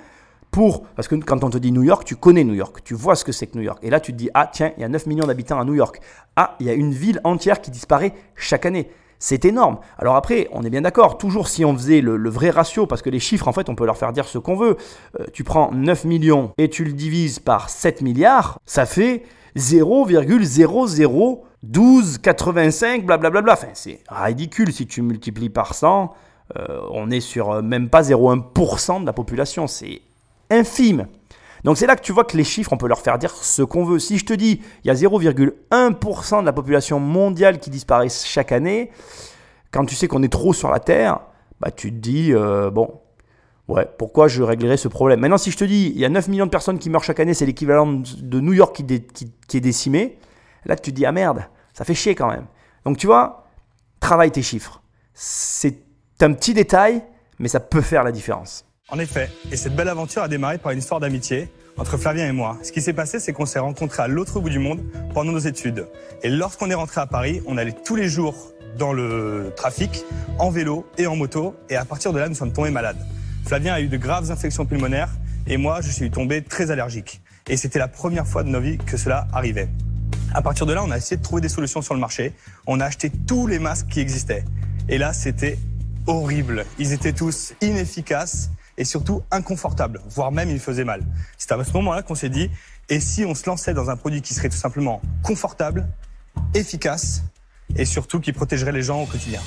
pour... 0.50 0.84
Parce 0.96 1.08
que 1.08 1.16
quand 1.16 1.44
on 1.44 1.50
te 1.50 1.58
dit 1.58 1.72
New 1.72 1.82
York, 1.82 2.04
tu 2.04 2.16
connais 2.16 2.44
New 2.44 2.54
York, 2.54 2.78
tu 2.84 2.94
vois 2.94 3.16
ce 3.16 3.24
que 3.24 3.32
c'est 3.32 3.46
que 3.46 3.58
New 3.58 3.64
York. 3.64 3.78
Et 3.82 3.90
là, 3.90 4.00
tu 4.00 4.12
te 4.12 4.16
dis, 4.16 4.30
ah 4.34 4.48
tiens, 4.50 4.72
il 4.76 4.80
y 4.80 4.84
a 4.84 4.88
9 4.88 5.06
millions 5.06 5.26
d'habitants 5.26 5.60
à 5.60 5.64
New 5.64 5.74
York. 5.74 6.00
Ah, 6.36 6.56
il 6.60 6.66
y 6.66 6.70
a 6.70 6.74
une 6.74 6.92
ville 6.92 7.20
entière 7.24 7.60
qui 7.60 7.70
disparaît 7.70 8.14
chaque 8.36 8.64
année. 8.64 8.88
C'est 9.18 9.44
énorme. 9.44 9.78
Alors 9.98 10.16
après, 10.16 10.48
on 10.52 10.62
est 10.64 10.70
bien 10.70 10.82
d'accord, 10.82 11.18
toujours 11.18 11.48
si 11.48 11.64
on 11.64 11.74
faisait 11.74 12.00
le, 12.00 12.28
vrai 12.28 12.50
ratio, 12.50 12.86
parce 12.86 13.02
que 13.02 13.10
les 13.10 13.20
chiffres, 13.20 13.48
en 13.48 13.52
fait, 13.52 13.68
on 13.68 13.74
peut 13.74 13.86
leur 13.86 13.96
faire 13.96 14.12
dire 14.12 14.26
ce 14.26 14.38
qu'on 14.38 14.54
veut. 14.54 14.76
Euh, 15.18 15.24
tu 15.32 15.44
prends 15.44 15.70
9 15.72 16.04
millions 16.04 16.52
et 16.58 16.68
tu 16.68 16.84
le 16.84 16.92
divises 16.92 17.38
par 17.38 17.68
7 17.68 18.02
milliards, 18.02 18.58
ça 18.66 18.86
fait 18.86 19.22
0,001285, 21.73 23.04
blablabla. 23.04 23.52
Enfin, 23.52 23.68
c'est 23.75 24.00
ridicule 24.09 24.73
si 24.73 24.87
tu 24.87 25.02
multiplies 25.02 25.50
par 25.50 25.75
100. 25.75 26.12
euh, 26.59 26.80
on 26.90 27.11
est 27.11 27.21
sur 27.21 27.50
euh, 27.52 27.62
même 27.62 27.88
pas 27.88 28.02
0,1% 28.02 29.00
de 29.00 29.06
la 29.06 29.12
population. 29.12 29.66
C'est 29.66 30.02
infime. 30.50 31.06
Donc 31.64 31.78
c'est 31.78 31.87
là 31.87 31.97
que 31.97 32.02
tu 32.02 32.12
vois 32.12 32.25
que 32.25 32.37
les 32.37 32.44
chiffres, 32.44 32.73
on 32.73 32.76
peut 32.76 32.87
leur 32.88 33.00
faire 33.00 33.18
dire 33.18 33.35
ce 33.35 33.62
qu'on 33.62 33.85
veut. 33.85 33.99
Si 33.99 34.18
je 34.18 34.26
te 34.26 34.35
dis, 34.35 34.61
il 34.85 34.88
y 34.88 34.90
a 34.90 34.94
0,1% 34.94 36.40
de 36.40 36.44
la 36.47 36.52
population 36.52 37.00
mondiale 37.00 37.59
qui 37.59 37.71
disparaît 37.71 38.09
chaque 38.11 38.52
année, 38.52 38.90
quand 39.71 39.87
tu 39.87 39.94
sais 39.94 40.06
qu'on 40.06 40.23
est 40.23 40.28
trop 40.33 40.52
sur 40.52 40.71
la 40.71 40.80
Terre, 40.80 41.21
bah 41.61 41.71
tu 41.71 41.90
te 41.90 41.97
dis, 41.97 42.35
euh, 42.35 42.71
bon, 42.71 43.00
ouais, 43.68 43.88
pourquoi 43.97 44.28
je 44.28 44.42
réglerais 44.42 44.76
ce 44.76 44.88
problème? 44.88 45.21
Maintenant, 45.21 45.38
si 45.38 45.50
je 45.50 45.56
te 45.56 45.64
dis, 45.64 45.90
il 45.94 45.99
y 46.00 46.04
a 46.04 46.11
9 46.11 46.28
millions 46.28 46.44
de 46.44 46.50
personnes 46.50 46.78
qui 46.78 46.90
meurent 46.90 47.02
chaque 47.04 47.21
année, 47.21 47.33
c'est 47.33 47.47
l'équivalent 47.47 47.87
de 47.87 48.40
New 48.40 48.52
York 48.52 48.76
qui- 48.76 49.30
qui 49.49 49.56
est 49.56 49.61
décimé, 49.61 50.18
là 50.66 50.76
tu 50.76 50.90
te 50.90 50.97
dis, 50.97 51.06
ah 51.06 51.12
merde, 51.12 51.47
ça 51.75 51.85
fait 51.85 51.95
chier 51.95 52.14
quand 52.14 52.31
même. 52.31 52.47
Donc 52.87 52.97
tu 52.97 53.07
vois, 53.07 53.49
travaille 54.00 54.31
tes 54.31 54.43
chiffres. 54.43 54.81
C'est 55.12 55.76
un 56.21 56.33
petit 56.33 56.54
détail, 56.54 57.02
mais 57.38 57.49
ça 57.49 57.61
peut 57.61 57.83
faire 57.83 58.04
la 58.04 58.12
différence. 58.12 58.64
En 58.88 58.99
effet, 58.99 59.31
et 59.50 59.57
cette 59.57 59.76
belle 59.76 59.88
aventure 59.88 60.23
a 60.23 60.28
démarré 60.28 60.59
par 60.59 60.73
une 60.73 60.78
histoire 60.78 61.00
d'amitié 61.00 61.50
entre 61.76 61.97
Flavien 61.97 62.26
et 62.28 62.33
moi. 62.33 62.59
Ce 62.62 62.71
qui 62.71 62.81
s'est 62.81 62.93
passé, 62.93 63.19
c'est 63.19 63.33
qu'on 63.33 63.47
s'est 63.47 63.59
rencontrés 63.59 64.02
à 64.02 64.09
l'autre 64.09 64.40
bout 64.40 64.50
du 64.50 64.59
monde 64.59 64.83
pendant 65.12 65.33
nos 65.33 65.38
études. 65.38 65.88
Et 66.23 66.28
lorsqu'on 66.28 66.71
est 66.71 66.75
rentré 66.75 67.00
à 67.00 67.07
Paris, 67.07 67.43
on 67.47 67.59
allait 67.59 67.75
tous 67.85 67.97
les 67.97 68.09
jours 68.09 68.52
dans 68.78 68.93
le 68.93 69.52
trafic, 69.57 70.04
en 70.38 70.50
vélo 70.50 70.87
et 70.99 71.07
en 71.07 71.16
moto, 71.16 71.54
et 71.71 71.76
à 71.76 71.85
partir 71.85 72.12
de 72.12 72.19
là, 72.19 72.28
nous 72.28 72.35
sommes 72.35 72.52
tombés 72.52 72.71
malades. 72.71 72.99
Flavien 73.45 73.75
a 73.75 73.81
eu 73.81 73.88
de 73.88 73.97
graves 73.97 74.31
infections 74.31 74.66
pulmonaires, 74.66 75.11
et 75.47 75.57
moi, 75.57 75.81
je 75.81 75.90
suis 75.90 76.11
tombé 76.11 76.43
très 76.43 76.71
allergique. 76.71 77.21
Et 77.49 77.57
c'était 77.57 77.78
la 77.78 77.88
première 77.88 78.26
fois 78.26 78.43
de 78.43 78.49
nos 78.49 78.61
vies 78.61 78.78
que 78.78 78.97
cela 78.97 79.26
arrivait. 79.33 79.69
À 80.37 80.43
partir 80.43 80.67
de 80.67 80.73
là, 80.73 80.83
on 80.83 80.91
a 80.91 80.97
essayé 80.97 81.17
de 81.17 81.23
trouver 81.23 81.41
des 81.41 81.49
solutions 81.49 81.81
sur 81.81 81.95
le 81.95 82.00
marché. 82.00 82.33
On 82.67 82.81
a 82.81 82.87
acheté 82.87 83.09
tous 83.09 83.47
les 83.47 83.61
masques 83.61 83.87
qui 83.87 84.00
existaient. 84.00 84.45
Et 84.88 84.99
là, 84.99 85.12
c'était 85.12 85.57
horrible. 86.09 86.67
Ils 86.81 86.93
étaient 86.93 87.12
tous 87.12 87.55
inefficaces 87.62 88.50
et 88.76 88.85
surtout 88.85 89.23
inconfortables, 89.31 90.00
voire 90.11 90.33
même 90.33 90.50
ils 90.50 90.59
faisaient 90.59 90.85
mal. 90.85 91.03
C'est 91.38 91.53
à 91.53 91.62
ce 91.62 91.73
moment-là 91.75 92.03
qu'on 92.03 92.17
s'est 92.17 92.31
dit, 92.31 92.50
et 92.88 92.99
si 92.99 93.25
on 93.25 93.37
se 93.37 93.49
lançait 93.49 93.75
dans 93.75 93.91
un 93.91 93.97
produit 93.97 94.23
qui 94.23 94.35
serait 94.35 94.49
tout 94.49 94.57
simplement 94.57 95.00
confortable, 95.23 95.87
efficace 96.53 97.23
et 97.76 97.85
surtout 97.85 98.19
qui 98.19 98.33
protégerait 98.33 98.73
les 98.73 98.83
gens 98.83 99.00
au 99.00 99.07
quotidien? 99.07 99.41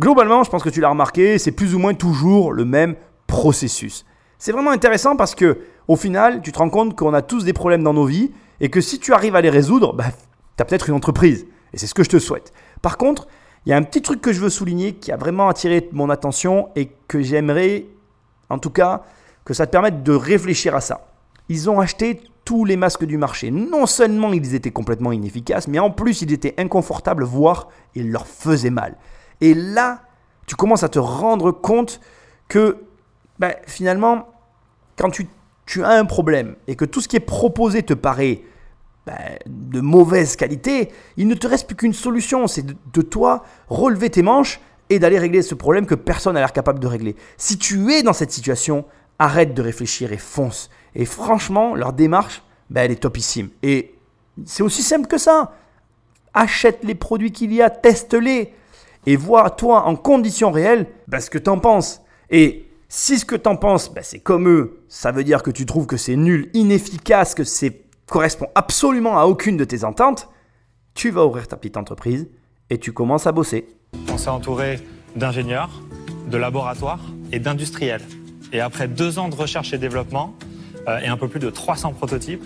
Globalement, 0.00 0.42
je 0.42 0.48
pense 0.48 0.62
que 0.62 0.70
tu 0.70 0.80
l'as 0.80 0.88
remarqué, 0.88 1.36
c'est 1.38 1.52
plus 1.52 1.74
ou 1.74 1.78
moins 1.78 1.92
toujours 1.92 2.54
le 2.54 2.64
même 2.64 2.96
processus. 3.26 4.06
C'est 4.38 4.52
vraiment 4.52 4.70
intéressant 4.70 5.16
parce 5.16 5.34
que 5.34 5.58
au 5.86 5.96
final, 5.96 6.40
tu 6.40 6.50
te 6.50 6.58
rends 6.58 6.70
compte 6.70 6.96
qu'on 6.96 7.12
a 7.12 7.20
tous 7.20 7.44
des 7.44 7.52
problèmes 7.52 7.82
dans 7.82 7.92
nos 7.92 8.06
vies 8.06 8.30
et 8.60 8.70
que 8.70 8.80
si 8.80 8.98
tu 8.98 9.12
arrives 9.12 9.36
à 9.36 9.40
les 9.40 9.50
résoudre, 9.50 9.94
bah, 9.94 10.06
tu 10.56 10.62
as 10.62 10.64
peut-être 10.64 10.88
une 10.88 10.94
entreprise. 10.94 11.46
Et 11.72 11.78
c'est 11.78 11.86
ce 11.86 11.94
que 11.94 12.02
je 12.02 12.10
te 12.10 12.18
souhaite. 12.18 12.52
Par 12.82 12.96
contre, 12.96 13.28
il 13.66 13.70
y 13.70 13.72
a 13.72 13.76
un 13.76 13.82
petit 13.82 14.02
truc 14.02 14.20
que 14.20 14.32
je 14.32 14.40
veux 14.40 14.50
souligner 14.50 14.94
qui 14.94 15.12
a 15.12 15.16
vraiment 15.16 15.48
attiré 15.48 15.88
mon 15.92 16.10
attention 16.10 16.70
et 16.76 16.90
que 17.08 17.20
j'aimerais, 17.20 17.86
en 18.48 18.58
tout 18.58 18.70
cas, 18.70 19.02
que 19.44 19.54
ça 19.54 19.66
te 19.66 19.72
permette 19.72 20.02
de 20.02 20.12
réfléchir 20.12 20.74
à 20.74 20.80
ça. 20.80 21.08
Ils 21.48 21.70
ont 21.70 21.80
acheté 21.80 22.20
tous 22.44 22.64
les 22.64 22.76
masques 22.76 23.04
du 23.04 23.18
marché. 23.18 23.50
Non 23.50 23.86
seulement 23.86 24.32
ils 24.32 24.54
étaient 24.54 24.70
complètement 24.70 25.12
inefficaces, 25.12 25.68
mais 25.68 25.78
en 25.78 25.90
plus 25.90 26.22
ils 26.22 26.32
étaient 26.32 26.54
inconfortables, 26.58 27.24
voire 27.24 27.68
ils 27.94 28.10
leur 28.10 28.26
faisaient 28.26 28.70
mal. 28.70 28.96
Et 29.40 29.54
là, 29.54 30.02
tu 30.46 30.56
commences 30.56 30.82
à 30.82 30.88
te 30.88 30.98
rendre 30.98 31.50
compte 31.50 32.00
que 32.48 32.84
ben, 33.38 33.52
finalement, 33.66 34.28
quand 34.96 35.10
tu, 35.10 35.28
tu, 35.68 35.84
as 35.84 35.90
un 35.90 36.04
problème 36.04 36.56
et 36.66 36.76
que 36.76 36.84
tout 36.84 37.00
ce 37.00 37.08
qui 37.08 37.16
est 37.16 37.20
proposé 37.20 37.82
te 37.82 37.94
paraît 37.94 38.42
ben, 39.06 39.14
de 39.46 39.80
mauvaise 39.80 40.36
qualité, 40.36 40.90
il 41.16 41.28
ne 41.28 41.34
te 41.34 41.46
reste 41.46 41.66
plus 41.66 41.76
qu'une 41.76 41.92
solution, 41.92 42.46
c'est 42.46 42.64
de, 42.66 43.02
toi 43.02 43.44
relever 43.68 44.10
tes 44.10 44.22
manches 44.22 44.60
et 44.90 44.98
d'aller 44.98 45.18
régler 45.18 45.42
ce 45.42 45.54
problème 45.54 45.86
que 45.86 45.94
personne 45.94 46.34
n'a 46.34 46.40
l'air 46.40 46.52
capable 46.52 46.78
de 46.78 46.86
régler. 46.86 47.16
Si 47.36 47.58
tu 47.58 47.92
es 47.92 48.02
dans 48.02 48.12
cette 48.12 48.30
situation, 48.30 48.84
arrête 49.18 49.54
de 49.54 49.62
réfléchir 49.62 50.12
et 50.12 50.16
fonce. 50.16 50.70
Et 50.94 51.04
franchement, 51.04 51.74
leur 51.74 51.92
démarche, 51.92 52.42
ben, 52.70 52.82
elle 52.82 52.92
est 52.92 53.02
topissime. 53.02 53.50
Et 53.62 53.94
c'est 54.44 54.62
aussi 54.62 54.82
simple 54.82 55.06
que 55.06 55.18
ça. 55.18 55.52
Achète 56.34 56.84
les 56.84 56.94
produits 56.94 57.32
qu'il 57.32 57.52
y 57.52 57.62
a, 57.62 57.70
teste-les 57.70 58.54
et 59.06 59.16
vois 59.16 59.50
toi 59.50 59.84
en 59.84 59.96
conditions 59.96 60.50
réelles 60.50 60.86
ben, 61.08 61.20
ce 61.20 61.30
que 61.30 61.38
tu 61.38 61.50
en 61.50 61.58
penses. 61.58 62.00
Et 62.30 62.67
si 62.88 63.18
ce 63.18 63.24
que 63.24 63.36
tu 63.36 63.48
en 63.48 63.56
penses, 63.56 63.92
ben, 63.92 64.02
c'est 64.02 64.18
comme 64.18 64.48
eux, 64.48 64.84
ça 64.88 65.12
veut 65.12 65.24
dire 65.24 65.42
que 65.42 65.50
tu 65.50 65.66
trouves 65.66 65.86
que 65.86 65.98
c'est 65.98 66.16
nul, 66.16 66.50
inefficace, 66.54 67.34
que 67.34 67.44
c'est 67.44 67.82
correspond 68.06 68.48
absolument 68.54 69.18
à 69.18 69.24
aucune 69.24 69.56
de 69.56 69.64
tes 69.64 69.84
ententes, 69.84 70.28
tu 70.94 71.10
vas 71.10 71.24
ouvrir 71.26 71.46
ta 71.46 71.56
petite 71.56 71.76
entreprise 71.76 72.28
et 72.70 72.78
tu 72.78 72.92
commences 72.92 73.26
à 73.26 73.32
bosser. 73.32 73.68
On 74.10 74.18
s'est 74.18 74.30
entouré 74.30 74.80
d'ingénieurs, 75.14 75.70
de 76.30 76.36
laboratoires 76.38 77.04
et 77.32 77.38
d'industriels. 77.38 78.02
Et 78.52 78.60
après 78.60 78.88
deux 78.88 79.18
ans 79.18 79.28
de 79.28 79.34
recherche 79.34 79.74
et 79.74 79.78
développement 79.78 80.34
euh, 80.88 80.98
et 81.00 81.06
un 81.06 81.18
peu 81.18 81.28
plus 81.28 81.40
de 81.40 81.50
300 81.50 81.92
prototypes, 81.92 82.44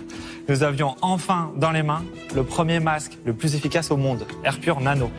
nous 0.49 0.63
avions 0.63 0.95
enfin 1.01 1.51
dans 1.55 1.71
les 1.71 1.83
mains 1.83 2.03
le 2.35 2.43
premier 2.43 2.81
masque 2.81 3.17
le 3.25 3.33
plus 3.33 3.55
efficace 3.55 3.89
au 3.91 3.97
monde, 3.97 4.25
Airpure 4.43 4.81
Nano. 4.81 5.09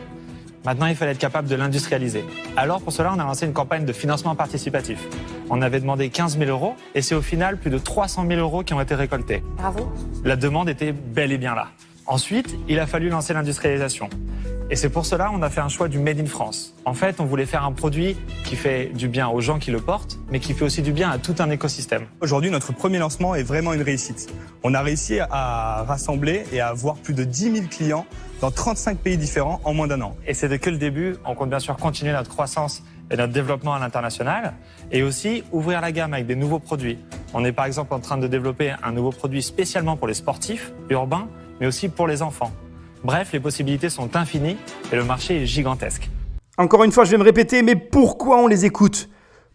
Maintenant, 0.65 0.87
il 0.87 0.95
fallait 0.95 1.11
être 1.11 1.19
capable 1.19 1.47
de 1.47 1.55
l'industrialiser. 1.55 2.25
Alors, 2.57 2.81
pour 2.81 2.91
cela, 2.91 3.13
on 3.15 3.19
a 3.19 3.23
lancé 3.23 3.45
une 3.45 3.53
campagne 3.53 3.85
de 3.85 3.93
financement 3.93 4.35
participatif. 4.35 4.99
On 5.51 5.61
avait 5.61 5.79
demandé 5.79 6.09
15 6.09 6.39
000 6.39 6.49
euros 6.49 6.75
et 6.95 7.03
c'est 7.03 7.13
au 7.13 7.21
final 7.21 7.57
plus 7.57 7.69
de 7.69 7.77
300 7.77 8.25
000 8.27 8.39
euros 8.41 8.63
qui 8.63 8.73
ont 8.73 8.81
été 8.81 8.95
récoltés. 8.95 9.43
Bravo. 9.57 9.91
La 10.23 10.35
demande 10.35 10.67
était 10.67 10.91
bel 10.91 11.31
et 11.31 11.37
bien 11.37 11.53
là. 11.53 11.67
Ensuite, 12.07 12.55
il 12.67 12.79
a 12.79 12.85
fallu 12.85 13.09
lancer 13.09 13.33
l'industrialisation. 13.33 14.09
Et 14.69 14.75
c'est 14.75 14.89
pour 14.89 15.05
cela 15.05 15.29
qu'on 15.29 15.41
a 15.41 15.49
fait 15.49 15.61
un 15.61 15.69
choix 15.69 15.87
du 15.87 15.99
Made 15.99 16.19
in 16.19 16.25
France. 16.25 16.75
En 16.85 16.93
fait, 16.93 17.19
on 17.19 17.25
voulait 17.25 17.45
faire 17.45 17.63
un 17.63 17.71
produit 17.71 18.15
qui 18.43 18.55
fait 18.55 18.91
du 18.93 19.07
bien 19.07 19.27
aux 19.27 19.41
gens 19.41 19.59
qui 19.59 19.71
le 19.71 19.79
portent, 19.79 20.17
mais 20.31 20.39
qui 20.39 20.53
fait 20.53 20.65
aussi 20.65 20.81
du 20.81 20.91
bien 20.91 21.09
à 21.09 21.17
tout 21.17 21.35
un 21.39 21.49
écosystème. 21.49 22.05
Aujourd'hui, 22.21 22.51
notre 22.51 22.73
premier 22.73 22.99
lancement 22.99 23.35
est 23.35 23.43
vraiment 23.43 23.73
une 23.73 23.81
réussite. 23.81 24.27
On 24.63 24.73
a 24.73 24.81
réussi 24.81 25.19
à 25.19 25.83
rassembler 25.87 26.43
et 26.51 26.59
à 26.59 26.69
avoir 26.69 26.95
plus 26.95 27.13
de 27.13 27.23
10 27.23 27.55
000 27.55 27.67
clients 27.69 28.05
dans 28.41 28.51
35 28.51 28.97
pays 28.97 29.17
différents 29.17 29.61
en 29.63 29.73
moins 29.73 29.87
d'un 29.87 30.01
an. 30.01 30.15
Et 30.27 30.33
c'est 30.33 30.59
que 30.59 30.69
le 30.69 30.77
début. 30.77 31.15
On 31.25 31.35
compte 31.35 31.49
bien 31.49 31.59
sûr 31.59 31.75
continuer 31.77 32.11
notre 32.11 32.29
croissance 32.29 32.83
et 33.11 33.17
notre 33.17 33.33
développement 33.33 33.73
à 33.73 33.79
l'international 33.79 34.53
et 34.91 35.03
aussi 35.03 35.43
ouvrir 35.51 35.81
la 35.81 35.91
gamme 35.91 36.13
avec 36.13 36.27
des 36.27 36.35
nouveaux 36.35 36.59
produits. 36.59 36.97
On 37.33 37.45
est 37.45 37.51
par 37.51 37.65
exemple 37.65 37.93
en 37.93 37.99
train 37.99 38.17
de 38.17 38.27
développer 38.27 38.73
un 38.83 38.91
nouveau 38.91 39.11
produit 39.11 39.41
spécialement 39.41 39.95
pour 39.95 40.07
les 40.07 40.13
sportifs 40.13 40.71
urbains, 40.89 41.27
mais 41.59 41.67
aussi 41.67 41.89
pour 41.89 42.07
les 42.07 42.21
enfants. 42.21 42.51
Bref, 43.03 43.33
les 43.33 43.39
possibilités 43.39 43.89
sont 43.89 44.15
infinies 44.15 44.57
et 44.91 44.95
le 44.95 45.03
marché 45.03 45.43
est 45.43 45.45
gigantesque. 45.45 46.09
Encore 46.57 46.83
une 46.83 46.91
fois, 46.91 47.03
je 47.03 47.11
vais 47.11 47.17
me 47.17 47.23
répéter, 47.23 47.61
mais 47.61 47.75
pourquoi 47.75 48.37
on 48.39 48.47
les 48.47 48.65
écoute? 48.65 49.09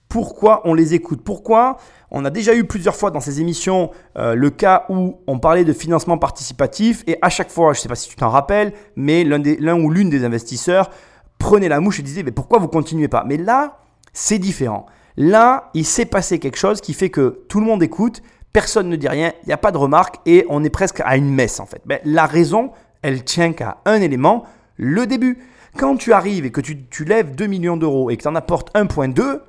Pourquoi 0.08 0.62
on 0.64 0.74
les 0.74 0.94
écoute? 0.94 1.22
Pourquoi 1.24 1.78
On 2.10 2.24
a 2.24 2.30
déjà 2.30 2.54
eu 2.54 2.64
plusieurs 2.64 2.96
fois 2.96 3.10
dans 3.10 3.20
ces 3.20 3.40
émissions 3.40 3.90
euh, 4.18 4.34
le 4.34 4.50
cas 4.50 4.84
où 4.88 5.20
on 5.26 5.38
parlait 5.38 5.64
de 5.64 5.72
financement 5.72 6.18
participatif 6.18 7.04
et 7.06 7.16
à 7.22 7.30
chaque 7.30 7.50
fois, 7.50 7.72
je 7.72 7.78
ne 7.78 7.82
sais 7.82 7.88
pas 7.88 7.94
si 7.94 8.08
tu 8.08 8.16
t'en 8.16 8.28
rappelles, 8.28 8.72
mais 8.96 9.24
l'un 9.24 9.80
ou 9.80 9.90
l'une 9.90 10.10
des 10.10 10.24
investisseurs 10.24 10.90
prenait 11.38 11.68
la 11.68 11.80
mouche 11.80 12.00
et 12.00 12.02
disait 12.02 12.22
mais 12.24 12.32
pourquoi 12.32 12.58
vous 12.58 12.68
continuez 12.68 13.08
pas? 13.08 13.24
Mais 13.26 13.36
là, 13.36 13.78
c'est 14.12 14.38
différent. 14.38 14.86
Là, 15.16 15.70
il 15.74 15.84
s'est 15.86 16.06
passé 16.06 16.38
quelque 16.38 16.58
chose 16.58 16.80
qui 16.80 16.92
fait 16.92 17.10
que 17.10 17.44
tout 17.48 17.60
le 17.60 17.66
monde 17.66 17.82
écoute, 17.82 18.20
personne 18.52 18.88
ne 18.88 18.96
dit 18.96 19.08
rien, 19.08 19.32
il 19.42 19.46
n'y 19.46 19.52
a 19.52 19.58
pas 19.58 19.72
de 19.72 19.78
remarque 19.78 20.16
et 20.26 20.44
on 20.48 20.64
est 20.64 20.70
presque 20.70 21.00
à 21.04 21.16
une 21.16 21.32
messe 21.32 21.60
en 21.60 21.66
fait. 21.66 21.82
Mais 21.86 22.00
la 22.04 22.26
raison, 22.26 22.70
elle 23.02 23.24
tient 23.24 23.52
qu'à 23.52 23.78
un 23.84 24.00
élément, 24.00 24.44
le 24.76 25.06
début. 25.06 25.38
Quand 25.76 25.96
tu 25.96 26.12
arrives 26.12 26.44
et 26.44 26.50
que 26.50 26.60
tu, 26.60 26.86
tu 26.86 27.04
lèves 27.04 27.34
2 27.34 27.46
millions 27.46 27.76
d'euros 27.76 28.10
et 28.10 28.16
que 28.16 28.22
tu 28.22 28.28
en 28.28 28.34
apportes 28.34 28.74
1.2, 28.74 29.40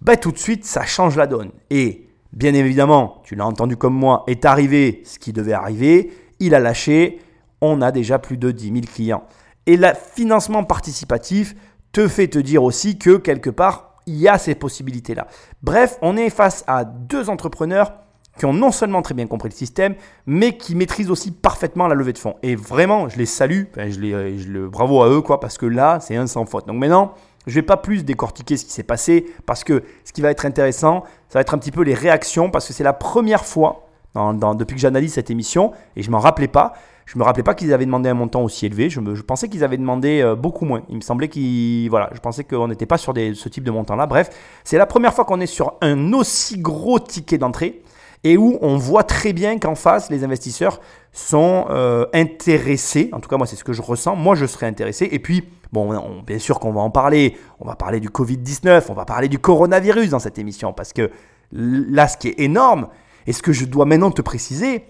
bah 0.00 0.16
tout 0.16 0.32
de 0.32 0.38
suite, 0.38 0.64
ça 0.64 0.84
change 0.84 1.16
la 1.16 1.26
donne. 1.26 1.50
Et 1.70 2.08
bien 2.32 2.54
évidemment, 2.54 3.20
tu 3.24 3.36
l'as 3.36 3.46
entendu 3.46 3.76
comme 3.76 3.94
moi, 3.94 4.24
est 4.26 4.44
arrivé 4.44 5.02
ce 5.04 5.18
qui 5.18 5.32
devait 5.32 5.52
arriver, 5.52 6.12
il 6.40 6.54
a 6.54 6.60
lâché, 6.60 7.20
on 7.60 7.82
a 7.82 7.92
déjà 7.92 8.18
plus 8.18 8.36
de 8.36 8.50
10 8.50 8.64
000 8.66 8.80
clients. 8.92 9.24
Et 9.66 9.76
le 9.76 9.88
financement 10.14 10.64
participatif 10.64 11.54
te 11.92 12.08
fait 12.08 12.28
te 12.28 12.38
dire 12.38 12.62
aussi 12.64 12.98
que 12.98 13.16
quelque 13.16 13.50
part, 13.50 13.96
il 14.06 14.16
y 14.16 14.28
a 14.28 14.38
ces 14.38 14.54
possibilités-là. 14.54 15.26
Bref, 15.62 15.98
on 16.02 16.16
est 16.16 16.30
face 16.30 16.64
à 16.66 16.84
deux 16.84 17.28
entrepreneurs 17.28 17.92
qui 18.40 18.46
ont 18.46 18.54
non 18.54 18.72
seulement 18.72 19.02
très 19.02 19.12
bien 19.12 19.26
compris 19.26 19.50
le 19.50 19.54
système, 19.54 19.94
mais 20.24 20.56
qui 20.56 20.74
maîtrisent 20.74 21.10
aussi 21.10 21.30
parfaitement 21.30 21.86
la 21.88 21.94
levée 21.94 22.14
de 22.14 22.18
fonds. 22.18 22.36
Et 22.42 22.56
vraiment, 22.56 23.06
je 23.10 23.18
les 23.18 23.26
salue, 23.26 23.64
je 23.76 24.48
le 24.48 24.66
bravo 24.66 25.02
à 25.02 25.10
eux, 25.10 25.20
quoi, 25.20 25.40
parce 25.40 25.58
que 25.58 25.66
là, 25.66 25.98
c'est 26.00 26.16
un 26.16 26.26
sans 26.26 26.46
faute. 26.46 26.66
Donc 26.66 26.78
maintenant, 26.78 27.12
je 27.46 27.50
ne 27.50 27.56
vais 27.56 27.66
pas 27.66 27.76
plus 27.76 28.02
décortiquer 28.02 28.56
ce 28.56 28.64
qui 28.64 28.72
s'est 28.72 28.82
passé, 28.82 29.26
parce 29.44 29.62
que 29.62 29.84
ce 30.06 30.14
qui 30.14 30.22
va 30.22 30.30
être 30.30 30.46
intéressant, 30.46 31.04
ça 31.28 31.38
va 31.38 31.42
être 31.42 31.52
un 31.52 31.58
petit 31.58 31.70
peu 31.70 31.82
les 31.82 31.92
réactions, 31.92 32.50
parce 32.50 32.66
que 32.66 32.72
c'est 32.72 32.82
la 32.82 32.94
première 32.94 33.44
fois 33.44 33.86
depuis 34.14 34.74
que 34.74 34.80
j'analyse 34.80 35.12
cette 35.12 35.30
émission, 35.30 35.72
et 35.94 36.02
je 36.02 36.10
m'en 36.10 36.18
rappelais 36.18 36.48
pas. 36.48 36.72
Je 37.04 37.18
me 37.18 37.24
rappelais 37.24 37.42
pas 37.42 37.54
qu'ils 37.54 37.74
avaient 37.74 37.84
demandé 37.84 38.08
un 38.08 38.14
montant 38.14 38.42
aussi 38.42 38.66
élevé. 38.66 38.88
Je, 38.88 39.00
me, 39.00 39.16
je 39.16 39.22
pensais 39.22 39.48
qu'ils 39.48 39.64
avaient 39.64 39.76
demandé 39.76 40.20
euh, 40.22 40.36
beaucoup 40.36 40.64
moins. 40.64 40.82
Il 40.88 40.94
me 40.94 41.00
semblait 41.00 41.28
qu'ils, 41.28 41.90
voilà, 41.90 42.08
je 42.14 42.20
pensais 42.20 42.44
qu'on 42.44 42.68
n'était 42.68 42.86
pas 42.86 42.98
sur 42.98 43.12
ce 43.12 43.48
type 43.48 43.64
de 43.64 43.70
montant-là. 43.72 44.06
Bref, 44.06 44.30
c'est 44.62 44.78
la 44.78 44.86
première 44.86 45.12
fois 45.12 45.24
qu'on 45.24 45.40
est 45.40 45.46
sur 45.46 45.74
un 45.82 46.12
aussi 46.12 46.58
gros 46.58 47.00
ticket 47.00 47.36
d'entrée 47.36 47.82
et 48.24 48.36
où 48.36 48.58
on 48.60 48.76
voit 48.76 49.04
très 49.04 49.32
bien 49.32 49.58
qu'en 49.58 49.74
face, 49.74 50.10
les 50.10 50.24
investisseurs 50.24 50.80
sont 51.12 51.66
euh, 51.70 52.06
intéressés. 52.12 53.08
En 53.12 53.20
tout 53.20 53.28
cas, 53.28 53.36
moi, 53.36 53.46
c'est 53.46 53.56
ce 53.56 53.64
que 53.64 53.72
je 53.72 53.82
ressens. 53.82 54.14
Moi, 54.14 54.34
je 54.34 54.46
serais 54.46 54.66
intéressé. 54.66 55.08
Et 55.10 55.18
puis, 55.18 55.44
bon, 55.72 55.94
on, 55.94 56.22
bien 56.22 56.38
sûr 56.38 56.60
qu'on 56.60 56.72
va 56.72 56.80
en 56.82 56.90
parler. 56.90 57.36
On 57.60 57.66
va 57.66 57.76
parler 57.76 57.98
du 57.98 58.10
Covid-19, 58.10 58.84
on 58.90 58.94
va 58.94 59.04
parler 59.04 59.28
du 59.28 59.38
coronavirus 59.38 60.10
dans 60.10 60.18
cette 60.18 60.38
émission. 60.38 60.72
Parce 60.72 60.92
que 60.92 61.10
là, 61.52 62.08
ce 62.08 62.18
qui 62.18 62.28
est 62.28 62.40
énorme, 62.40 62.88
et 63.26 63.32
ce 63.32 63.42
que 63.42 63.52
je 63.52 63.64
dois 63.64 63.86
maintenant 63.86 64.10
te 64.10 64.22
préciser, 64.22 64.84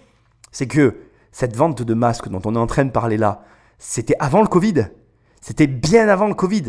c'est 0.51 0.67
que 0.67 0.97
cette 1.33 1.57
vente 1.57 1.83
de 1.83 1.95
masques 1.95 2.29
dont 2.29 2.43
on 2.45 2.57
est 2.57 2.59
en 2.59 2.67
train 2.67 2.85
de 2.85 2.91
parler 2.91 3.17
là, 3.17 3.45
c'était 3.79 4.17
avant 4.19 4.43
le 4.43 4.49
Covid. 4.49 4.87
C'était 5.41 5.69
bien 5.69 6.09
avant 6.09 6.27
le 6.27 6.35
Covid. 6.35 6.65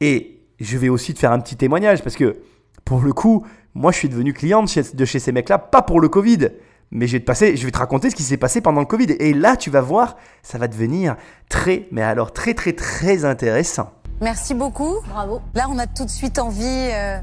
Et 0.00 0.42
je 0.60 0.78
vais 0.78 0.88
aussi 0.88 1.14
te 1.14 1.18
faire 1.18 1.32
un 1.32 1.40
petit 1.40 1.56
témoignage 1.56 2.02
parce 2.02 2.16
que, 2.16 2.36
pour 2.84 3.00
le 3.00 3.12
coup, 3.12 3.44
moi, 3.76 3.92
je 3.92 3.98
suis 3.98 4.08
devenu 4.08 4.32
client 4.32 4.62
de 4.62 4.68
chez, 4.68 4.82
de 4.82 5.04
chez 5.04 5.18
ces 5.18 5.32
mecs-là, 5.32 5.58
pas 5.58 5.82
pour 5.82 6.00
le 6.00 6.08
Covid, 6.08 6.48
mais 6.90 7.06
je 7.06 7.12
vais, 7.12 7.20
te 7.20 7.26
passer, 7.26 7.56
je 7.56 7.64
vais 7.66 7.70
te 7.70 7.78
raconter 7.78 8.08
ce 8.08 8.16
qui 8.16 8.22
s'est 8.22 8.38
passé 8.38 8.62
pendant 8.62 8.80
le 8.80 8.86
Covid. 8.86 9.12
Et 9.20 9.34
là, 9.34 9.54
tu 9.54 9.68
vas 9.68 9.82
voir, 9.82 10.16
ça 10.42 10.56
va 10.56 10.66
devenir 10.66 11.16
très, 11.50 11.86
mais 11.92 12.02
alors 12.02 12.32
très, 12.32 12.54
très, 12.54 12.72
très 12.72 13.26
intéressant. 13.26 13.90
Merci 14.22 14.54
beaucoup. 14.54 14.94
Bravo. 15.10 15.42
Là, 15.54 15.66
on 15.68 15.78
a 15.78 15.86
tout 15.86 16.06
de 16.06 16.10
suite 16.10 16.38
envie 16.38 16.64
euh, 16.64 17.18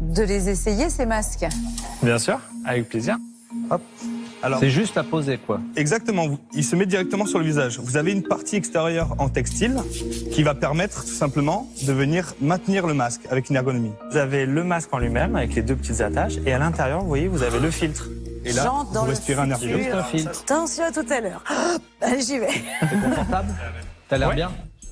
de 0.00 0.22
les 0.22 0.48
essayer, 0.48 0.88
ces 0.88 1.04
masques 1.04 1.46
Bien 2.00 2.18
sûr, 2.18 2.38
avec 2.64 2.88
plaisir. 2.88 3.16
Alors, 3.68 3.80
C'est 4.60 4.70
juste 4.70 4.96
à 4.96 5.02
poser, 5.04 5.38
quoi. 5.38 5.60
exactement, 5.76 6.26
il 6.54 6.64
se 6.64 6.76
met 6.76 6.86
directement 6.86 7.26
sur 7.26 7.38
le 7.38 7.44
visage. 7.44 7.78
Vous 7.80 7.96
avez 7.96 8.12
une 8.12 8.22
partie 8.22 8.56
extérieure 8.56 9.14
en 9.18 9.28
textile 9.28 9.76
qui 10.32 10.42
va 10.42 10.54
permettre 10.54 11.02
tout 11.02 11.10
simplement 11.10 11.68
de 11.86 11.92
venir 11.92 12.34
maintenir 12.40 12.86
le 12.86 12.94
masque 12.94 13.22
avec 13.30 13.50
une 13.50 13.56
ergonomie. 13.56 13.92
Vous 14.10 14.16
avez 14.16 14.46
le 14.46 14.64
masque 14.64 14.88
en 14.92 14.98
lui-même 14.98 15.36
avec 15.36 15.54
les 15.54 15.62
deux 15.62 15.76
petites 15.76 16.00
attaches 16.00 16.34
et 16.46 16.52
à 16.52 16.58
l'intérieur, 16.58 17.00
vous 17.00 17.08
voyez, 17.08 17.28
vous 17.28 17.42
avez 17.42 17.58
le 17.58 17.70
filtre. 17.70 18.08
Et 18.44 18.52
là, 18.52 18.64
dans 18.64 19.00
vous 19.00 19.06
le 19.06 19.10
respirez 19.10 19.42
un 19.42 19.50
air 19.50 19.58
filtre. 20.08 20.42
Attention 20.44 20.84
à 20.84 20.92
tout 20.92 21.06
à 21.10 21.20
l'heure. 21.20 21.42
Allez, 22.00 22.20
j'y 22.22 22.38
vais. 22.38 22.48
C'est 22.80 23.00
confortable 23.00 23.48
T'as 24.08 24.16
l'air 24.18 24.28
Ouais. 24.28 24.34
bien 24.36 24.50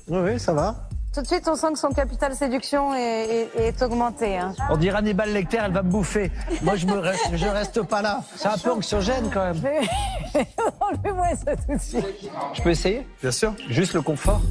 Oui, 0.09 0.19
oui, 0.23 0.39
ça 0.39 0.53
va. 0.53 0.86
Tout 1.17 1.23
de 1.23 1.27
suite, 1.29 1.47
on 1.47 1.55
sent 1.55 1.73
que 1.73 1.79
son 1.79 1.89
capital 1.89 2.35
séduction 2.35 2.93
est, 2.93 3.49
est- 3.55 3.59
est 3.69 3.81
augmenté. 3.81 4.37
hein. 4.37 4.53
On 4.69 4.77
dirait 4.77 4.99
Hannibal 4.99 5.33
Lecter, 5.33 5.57
elle 5.65 5.71
va 5.73 5.81
me 5.81 5.89
bouffer. 5.89 6.31
Moi, 6.61 6.75
je 6.75 6.85
me 6.85 6.99
reste, 6.99 7.31
je 7.33 7.47
reste 7.47 7.81
pas 7.81 8.03
là. 8.03 8.21
C'est 8.35 8.47
un 8.49 8.57
peu 8.59 8.71
anxiogène 8.71 9.31
quand 9.33 9.43
même. 9.45 9.55
Enlevez-moi 10.79 11.29
ça 11.43 11.55
tout 11.55 11.73
de 11.73 11.81
suite. 11.81 12.29
Je 12.53 12.61
peux 12.61 12.69
essayer? 12.69 13.07
Bien 13.19 13.31
sûr. 13.31 13.55
Juste 13.67 13.95
le 13.95 14.03
confort 14.03 14.41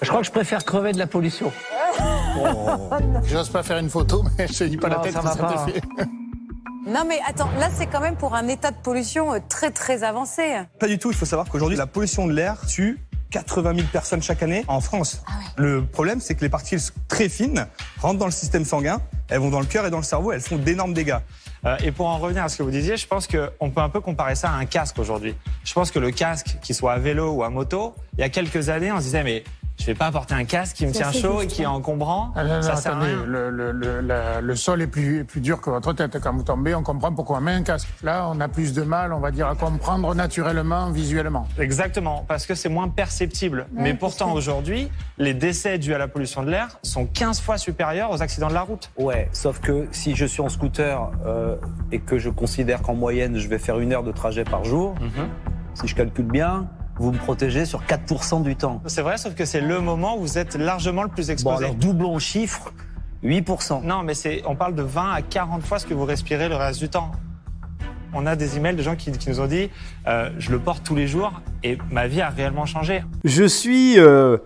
Je 0.00 0.08
crois 0.08 0.20
que 0.20 0.26
je 0.26 0.30
préfère 0.30 0.64
crever 0.64 0.92
de 0.92 0.98
la 0.98 1.08
pollution. 1.08 1.50
J'ose 3.24 3.48
pas 3.50 3.64
faire 3.64 3.78
une 3.78 3.90
photo, 3.90 4.22
mais 4.38 4.46
je 4.46 4.56
te 4.58 4.62
dis 4.64 4.76
pas 4.76 4.88
la 4.90 4.96
tête 5.00 5.12
ça 5.14 5.22
va 5.22 5.34
pas. 5.34 5.66
Non, 6.86 7.04
mais 7.04 7.18
attends, 7.26 7.50
là, 7.58 7.68
c'est 7.74 7.88
quand 7.88 8.00
même 8.00 8.14
pour 8.14 8.36
un 8.36 8.46
état 8.46 8.70
de 8.70 8.76
pollution 8.76 9.34
euh, 9.34 9.38
très, 9.48 9.72
très 9.72 10.04
avancé. 10.04 10.56
Pas 10.78 10.86
du 10.86 10.98
tout. 10.98 11.10
Il 11.10 11.16
faut 11.16 11.26
savoir 11.26 11.48
qu'aujourd'hui, 11.48 11.76
la 11.76 11.88
pollution 11.88 12.28
de 12.28 12.32
l'air 12.32 12.64
tue 12.64 13.00
80 13.32 13.74
000 13.74 13.88
personnes 13.92 14.22
chaque 14.22 14.44
année 14.44 14.64
en 14.68 14.80
France. 14.80 15.22
Le 15.56 15.84
problème, 15.84 16.20
c'est 16.20 16.36
que 16.36 16.42
les 16.42 16.48
particules 16.48 16.80
très 17.08 17.28
fines 17.28 17.66
rentrent 18.00 18.20
dans 18.20 18.26
le 18.26 18.30
système 18.30 18.64
sanguin, 18.64 19.00
elles 19.28 19.40
vont 19.40 19.50
dans 19.50 19.58
le 19.58 19.66
cœur 19.66 19.84
et 19.84 19.90
dans 19.90 19.96
le 19.96 20.04
cerveau, 20.04 20.30
elles 20.30 20.40
font 20.40 20.58
d'énormes 20.58 20.94
dégâts. 20.94 21.18
Euh, 21.64 21.76
et 21.82 21.90
pour 21.90 22.06
en 22.06 22.18
revenir 22.18 22.44
à 22.44 22.48
ce 22.48 22.56
que 22.56 22.62
vous 22.62 22.70
disiez, 22.70 22.96
je 22.96 23.06
pense 23.08 23.26
qu'on 23.26 23.70
peut 23.70 23.80
un 23.80 23.88
peu 23.88 24.00
comparer 24.00 24.36
ça 24.36 24.50
à 24.50 24.54
un 24.54 24.64
casque 24.64 25.00
aujourd'hui. 25.00 25.34
Je 25.64 25.72
pense 25.72 25.90
que 25.90 25.98
le 25.98 26.12
casque, 26.12 26.56
qu'il 26.62 26.76
soit 26.76 26.92
à 26.92 26.98
vélo 26.98 27.32
ou 27.32 27.42
à 27.42 27.50
moto, 27.50 27.96
il 28.16 28.20
y 28.20 28.24
a 28.24 28.28
quelques 28.28 28.68
années, 28.68 28.92
on 28.92 28.98
se 28.98 29.04
disait, 29.04 29.24
mais 29.24 29.42
je 29.78 29.86
vais 29.86 29.94
pas 29.94 30.10
porter 30.10 30.34
un 30.34 30.44
casque 30.44 30.76
qui 30.76 30.86
me 30.86 30.92
tient 30.92 31.12
chaud 31.12 31.42
et 31.42 31.46
qui 31.46 31.62
est 31.62 31.66
encombrant. 31.66 32.32
Ah, 32.34 32.44
non, 32.44 32.56
non, 32.56 32.62
ça 32.62 32.76
sert 32.76 32.92
à 32.92 32.96
attendez, 32.96 33.12
rien. 33.14 33.24
le, 33.26 33.50
le, 33.50 33.72
le, 33.72 34.00
la- 34.00 34.40
le 34.40 34.56
sol 34.56 34.80
est 34.82 34.86
plus, 34.86 35.24
plus 35.24 35.40
dur 35.40 35.60
que 35.60 35.70
votre 35.70 35.92
tête. 35.92 36.18
Quand 36.20 36.32
vous 36.34 36.42
tombez, 36.42 36.74
on 36.74 36.82
comprend 36.82 37.12
pourquoi 37.12 37.38
on 37.38 37.40
met 37.42 37.52
un 37.52 37.62
casque. 37.62 37.88
Là, 38.02 38.26
on 38.32 38.40
a 38.40 38.48
plus 38.48 38.72
de 38.72 38.82
mal, 38.82 39.12
on 39.12 39.20
va 39.20 39.30
dire, 39.30 39.46
à 39.48 39.54
comprendre 39.54 40.14
naturellement, 40.14 40.90
visuellement. 40.90 41.46
Exactement, 41.58 42.24
parce 42.26 42.46
que 42.46 42.54
c'est 42.54 42.68
moins 42.68 42.88
perceptible. 42.88 43.66
Mais 43.72 43.94
pourtant, 43.94 44.32
aujourd'hui, 44.32 44.90
les 45.18 45.34
décès 45.34 45.78
dus 45.78 45.94
à 45.94 45.98
la 45.98 46.08
pollution 46.08 46.42
de 46.42 46.50
l'air 46.50 46.78
sont 46.82 47.06
15 47.06 47.40
fois 47.40 47.58
supérieurs 47.58 48.10
aux 48.10 48.22
accidents 48.22 48.48
de 48.48 48.54
la 48.54 48.62
route. 48.62 48.90
Ouais, 48.98 49.28
sauf 49.32 49.60
que 49.60 49.86
si 49.92 50.14
je 50.16 50.24
suis 50.26 50.40
en 50.40 50.48
scooter 50.48 51.10
euh, 51.26 51.56
et 51.92 52.00
que 52.00 52.18
je 52.18 52.30
considère 52.30 52.82
qu'en 52.82 52.94
moyenne 52.94 53.36
je 53.38 53.48
vais 53.48 53.58
faire 53.58 53.78
une 53.78 53.92
heure 53.92 54.02
de 54.02 54.12
trajet 54.12 54.44
par 54.44 54.64
jour, 54.64 54.94
si 55.74 55.86
je 55.86 55.94
calcule 55.94 56.24
bien, 56.26 56.68
vous 56.98 57.12
me 57.12 57.18
protégez 57.18 57.64
sur 57.66 57.82
4% 57.82 58.42
du 58.42 58.56
temps. 58.56 58.80
C'est 58.86 59.02
vrai, 59.02 59.16
sauf 59.18 59.34
que 59.34 59.44
c'est 59.44 59.60
le 59.60 59.80
moment 59.80 60.16
où 60.16 60.20
vous 60.20 60.38
êtes 60.38 60.54
largement 60.56 61.02
le 61.02 61.08
plus 61.08 61.26
Bon, 61.26 61.32
exposé. 61.32 61.64
alors 61.64 61.76
doublons 61.76 62.18
chiffre, 62.18 62.72
8%. 63.24 63.82
Non, 63.84 64.02
mais 64.02 64.14
c'est, 64.14 64.42
on 64.46 64.56
parle 64.56 64.74
de 64.74 64.82
20 64.82 65.12
à 65.12 65.22
40 65.22 65.62
fois 65.62 65.78
ce 65.78 65.86
que 65.86 65.94
vous 65.94 66.04
respirez 66.04 66.48
le 66.48 66.56
reste 66.56 66.78
du 66.80 66.88
temps. 66.88 67.12
On 68.14 68.24
a 68.24 68.34
des 68.36 68.56
emails 68.56 68.76
de 68.76 68.82
gens 68.82 68.96
qui, 68.96 69.12
qui 69.12 69.28
nous 69.28 69.40
ont 69.40 69.46
dit 69.46 69.68
euh, 70.06 70.30
je 70.38 70.50
le 70.50 70.58
porte 70.58 70.84
tous 70.84 70.94
les 70.94 71.06
jours 71.06 71.32
et 71.62 71.76
ma 71.90 72.06
vie 72.06 72.22
a 72.22 72.30
réellement 72.30 72.64
changé. 72.64 73.02
Je 73.24 73.44
suis. 73.44 73.98
euh, 73.98 74.38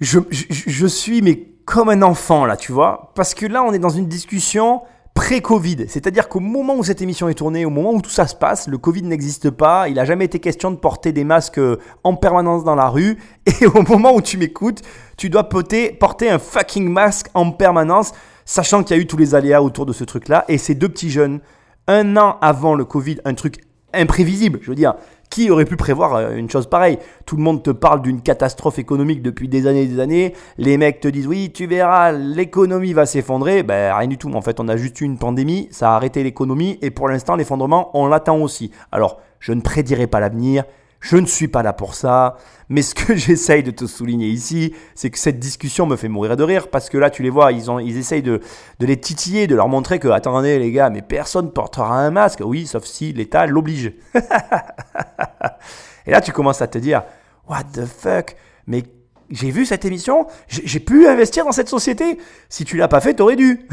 je, 0.00 0.18
je, 0.30 0.44
je 0.66 0.86
suis, 0.86 1.22
mais 1.22 1.46
comme 1.66 1.88
un 1.90 2.02
enfant, 2.02 2.46
là, 2.46 2.56
tu 2.56 2.72
vois. 2.72 3.12
Parce 3.14 3.34
que 3.34 3.46
là, 3.46 3.62
on 3.62 3.72
est 3.72 3.78
dans 3.78 3.90
une 3.90 4.08
discussion 4.08 4.82
pré-Covid. 5.20 5.84
C'est-à-dire 5.86 6.30
qu'au 6.30 6.40
moment 6.40 6.76
où 6.76 6.82
cette 6.82 7.02
émission 7.02 7.28
est 7.28 7.34
tournée, 7.34 7.66
au 7.66 7.70
moment 7.70 7.92
où 7.92 8.00
tout 8.00 8.08
ça 8.08 8.26
se 8.26 8.34
passe, 8.34 8.68
le 8.68 8.78
Covid 8.78 9.02
n'existe 9.02 9.50
pas. 9.50 9.86
Il 9.86 9.96
n'a 9.96 10.06
jamais 10.06 10.24
été 10.24 10.38
question 10.38 10.70
de 10.70 10.76
porter 10.76 11.12
des 11.12 11.24
masques 11.24 11.58
euh, 11.58 11.76
en 12.04 12.16
permanence 12.16 12.64
dans 12.64 12.74
la 12.74 12.88
rue. 12.88 13.18
Et 13.60 13.66
au 13.66 13.82
moment 13.82 14.14
où 14.14 14.22
tu 14.22 14.38
m'écoutes, 14.38 14.80
tu 15.18 15.28
dois 15.28 15.50
porter, 15.50 15.92
porter 15.92 16.30
un 16.30 16.38
fucking 16.38 16.88
masque 16.88 17.26
en 17.34 17.50
permanence, 17.50 18.12
sachant 18.46 18.82
qu'il 18.82 18.96
y 18.96 18.98
a 18.98 19.02
eu 19.02 19.06
tous 19.06 19.18
les 19.18 19.34
aléas 19.34 19.62
autour 19.62 19.84
de 19.84 19.92
ce 19.92 20.04
truc-là. 20.04 20.46
Et 20.48 20.56
ces 20.56 20.74
deux 20.74 20.88
petits 20.88 21.10
jeunes, 21.10 21.40
un 21.86 22.16
an 22.16 22.38
avant 22.40 22.74
le 22.74 22.86
Covid, 22.86 23.18
un 23.26 23.34
truc 23.34 23.56
imprévisible, 23.92 24.60
je 24.62 24.70
veux 24.70 24.74
dire. 24.74 24.94
Qui 25.30 25.48
aurait 25.48 25.64
pu 25.64 25.76
prévoir 25.76 26.16
euh, 26.16 26.34
une 26.34 26.50
chose 26.50 26.68
pareille? 26.68 26.98
Tout 27.24 27.36
le 27.36 27.42
monde 27.44 27.62
te 27.62 27.70
parle 27.70 28.02
d'une 28.02 28.20
catastrophe 28.20 28.80
économique 28.80 29.22
depuis 29.22 29.46
des 29.46 29.68
années 29.68 29.82
et 29.82 29.86
des 29.86 30.00
années. 30.00 30.34
Les 30.58 30.76
mecs 30.76 30.98
te 30.98 31.06
disent 31.06 31.28
oui, 31.28 31.52
tu 31.54 31.66
verras, 31.66 32.10
l'économie 32.10 32.92
va 32.92 33.06
s'effondrer. 33.06 33.62
Ben 33.62 33.94
rien 33.94 34.08
du 34.08 34.18
tout. 34.18 34.28
En 34.34 34.40
fait, 34.42 34.58
on 34.58 34.66
a 34.66 34.76
juste 34.76 35.00
eu 35.00 35.04
une 35.04 35.18
pandémie, 35.18 35.68
ça 35.70 35.92
a 35.92 35.94
arrêté 35.94 36.24
l'économie 36.24 36.80
et 36.82 36.90
pour 36.90 37.08
l'instant, 37.08 37.36
l'effondrement, 37.36 37.90
on 37.94 38.08
l'attend 38.08 38.38
aussi. 38.38 38.72
Alors, 38.90 39.20
je 39.38 39.52
ne 39.52 39.60
prédirai 39.60 40.08
pas 40.08 40.18
l'avenir. 40.18 40.64
Je 41.00 41.16
ne 41.16 41.26
suis 41.26 41.48
pas 41.48 41.62
là 41.62 41.72
pour 41.72 41.94
ça, 41.94 42.36
mais 42.68 42.82
ce 42.82 42.94
que 42.94 43.16
j'essaye 43.16 43.62
de 43.62 43.70
te 43.70 43.86
souligner 43.86 44.28
ici, 44.28 44.74
c'est 44.94 45.10
que 45.10 45.18
cette 45.18 45.38
discussion 45.38 45.86
me 45.86 45.96
fait 45.96 46.08
mourir 46.08 46.36
de 46.36 46.44
rire 46.44 46.68
parce 46.68 46.90
que 46.90 46.98
là, 46.98 47.08
tu 47.10 47.22
les 47.22 47.30
vois, 47.30 47.52
ils, 47.52 47.96
essayent 47.96 48.22
de, 48.22 48.40
les 48.78 49.00
titiller, 49.00 49.46
de 49.46 49.56
leur 49.56 49.68
montrer 49.68 49.98
que, 49.98 50.08
attendez 50.08 50.58
les 50.58 50.70
gars, 50.70 50.90
mais 50.90 51.00
personne 51.00 51.52
portera 51.52 51.98
un 51.98 52.10
masque. 52.10 52.42
Oui, 52.44 52.66
sauf 52.66 52.84
si 52.84 53.12
l'État 53.14 53.46
l'oblige. 53.46 53.94
Et 56.06 56.10
là, 56.10 56.20
tu 56.20 56.32
commences 56.32 56.60
à 56.60 56.66
te 56.66 56.78
dire, 56.78 57.02
what 57.48 57.64
the 57.72 57.86
fuck, 57.86 58.36
mais 58.66 58.82
j'ai 59.30 59.50
vu 59.50 59.64
cette 59.64 59.84
émission, 59.84 60.26
j'ai 60.48 60.80
pu 60.80 61.06
investir 61.06 61.44
dans 61.44 61.52
cette 61.52 61.68
société. 61.68 62.18
Si 62.48 62.64
tu 62.64 62.76
l'as 62.76 62.88
pas 62.88 63.00
fait, 63.00 63.14
t'aurais 63.14 63.36
dû. 63.36 63.66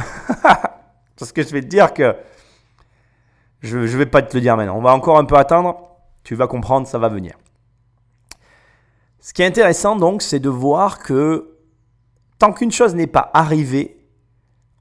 Parce 1.20 1.32
que 1.32 1.42
je 1.42 1.50
vais 1.50 1.62
te 1.62 1.68
dire 1.68 1.94
que 1.94 2.16
je, 3.62 3.88
je 3.88 3.98
vais 3.98 4.06
pas 4.06 4.22
te 4.22 4.36
le 4.36 4.42
dire 4.42 4.56
maintenant. 4.56 4.78
On 4.78 4.82
va 4.82 4.94
encore 4.94 5.18
un 5.18 5.26
peu 5.26 5.36
attendre. 5.36 5.97
Tu 6.28 6.36
vas 6.36 6.48
comprendre, 6.48 6.86
ça 6.88 6.98
va 6.98 7.08
venir. 7.08 7.36
Ce 9.22 9.32
qui 9.32 9.44
est 9.44 9.46
intéressant 9.46 9.96
donc, 9.96 10.22
c'est 10.22 10.42
de 10.42 10.50
voir 10.50 11.00
que 11.00 11.56
tant 12.38 12.52
qu'une 12.52 12.70
chose 12.70 12.96
n'est 12.96 13.08
pas 13.08 13.32
arrivée, 13.34 14.06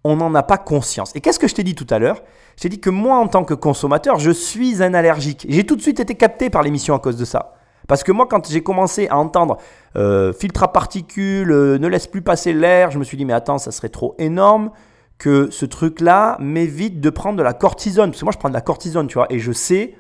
on 0.03 0.17
n'en 0.17 0.35
a 0.35 0.43
pas 0.43 0.59
conscience. 0.59 1.15
Et 1.15 1.21
qu'est-ce 1.21 1.39
que 1.39 1.47
je 1.47 1.55
t'ai 1.55 1.63
dit 1.63 1.77
tout 1.77 1.87
à 1.91 2.01
l'heure? 2.01 2.21
Je 2.57 2.63
t'ai 2.63 2.69
dit 2.69 2.81
que 2.81 2.91
moi, 2.91 3.19
en 3.19 3.29
tant 3.29 3.45
que 3.45 3.55
consommateur, 3.55 4.19
je 4.19 4.33
suis 4.33 4.83
un 4.83 4.93
allergique. 4.93 5.47
J'ai 5.49 5.65
tout 5.65 5.77
de 5.77 5.83
suite 5.83 6.01
été 6.01 6.17
capté 6.17 6.51
par 6.51 6.65
l'émission 6.65 6.97
à 6.97 6.99
cause 6.99 7.17
de 7.17 7.25
ça. 7.25 7.55
Parce 7.87 8.03
que 8.03 8.11
moi, 8.11 8.27
quand 8.29 8.51
j'ai 8.51 8.65
commencé 8.65 9.07
à 9.07 9.17
entendre 9.17 9.59
euh, 9.95 10.33
filtre 10.33 10.65
à 10.65 10.73
particules, 10.73 11.53
euh, 11.53 11.79
ne 11.79 11.87
laisse 11.87 12.09
plus 12.09 12.23
passer 12.23 12.55
l'air, 12.55 12.91
je 12.91 12.99
me 12.99 13.05
suis 13.05 13.17
dit, 13.17 13.25
mais 13.25 13.35
attends, 13.35 13.59
ça 13.59 13.71
serait 13.71 13.89
trop 13.89 14.17
énorme 14.19 14.73
que 15.17 15.49
ce 15.53 15.65
truc-là 15.65 16.39
m'évite 16.41 17.01
de 17.01 17.09
prendre 17.09 17.39
de 17.39 17.45
la 17.45 17.53
cortisone. 17.53 18.11
Parce 18.11 18.19
que 18.19 18.25
moi, 18.25 18.33
je 18.33 18.39
prends 18.39 18.49
de 18.49 18.55
la 18.55 18.63
cortisone, 18.63 19.07
tu 19.07 19.15
vois, 19.15 19.29
et 19.31 19.39
je 19.39 19.53
sais, 19.53 19.95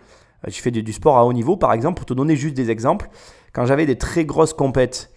euh, 0.46 0.50
je 0.50 0.60
fais 0.60 0.70
du, 0.70 0.92
sport 0.92 1.16
à 1.18 1.24
haut 1.24 1.32
niveau, 1.32 1.56
par 1.56 1.72
exemple, 1.72 1.96
pour 1.96 2.06
te 2.06 2.14
donner 2.14 2.36
juste 2.36 2.54
des 2.54 2.70
exemples. 2.70 3.08
Quand 3.52 3.66
j'avais 3.66 3.86
des 3.86 3.96
très 3.96 4.24
grosses 4.24 4.52
compètes 4.52 5.10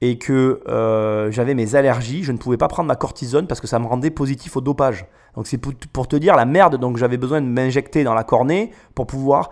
et 0.00 0.18
que 0.18 0.60
euh, 0.68 1.30
j'avais 1.30 1.54
mes 1.54 1.74
allergies, 1.74 2.22
je 2.22 2.32
ne 2.32 2.38
pouvais 2.38 2.56
pas 2.56 2.68
prendre 2.68 2.88
ma 2.88 2.96
cortisone 2.96 3.46
parce 3.46 3.60
que 3.60 3.66
ça 3.66 3.78
me 3.78 3.86
rendait 3.86 4.10
positif 4.10 4.56
au 4.56 4.60
dopage. 4.60 5.06
Donc 5.34 5.46
c'est 5.46 5.58
pour, 5.58 6.08
te 6.08 6.16
dire 6.16 6.36
la 6.36 6.44
merde, 6.44 6.76
donc 6.76 6.96
j'avais 6.96 7.16
besoin 7.18 7.40
de 7.40 7.46
m'injecter 7.46 8.04
dans 8.04 8.14
la 8.14 8.24
cornée 8.24 8.72
pour 8.94 9.06
pouvoir 9.06 9.50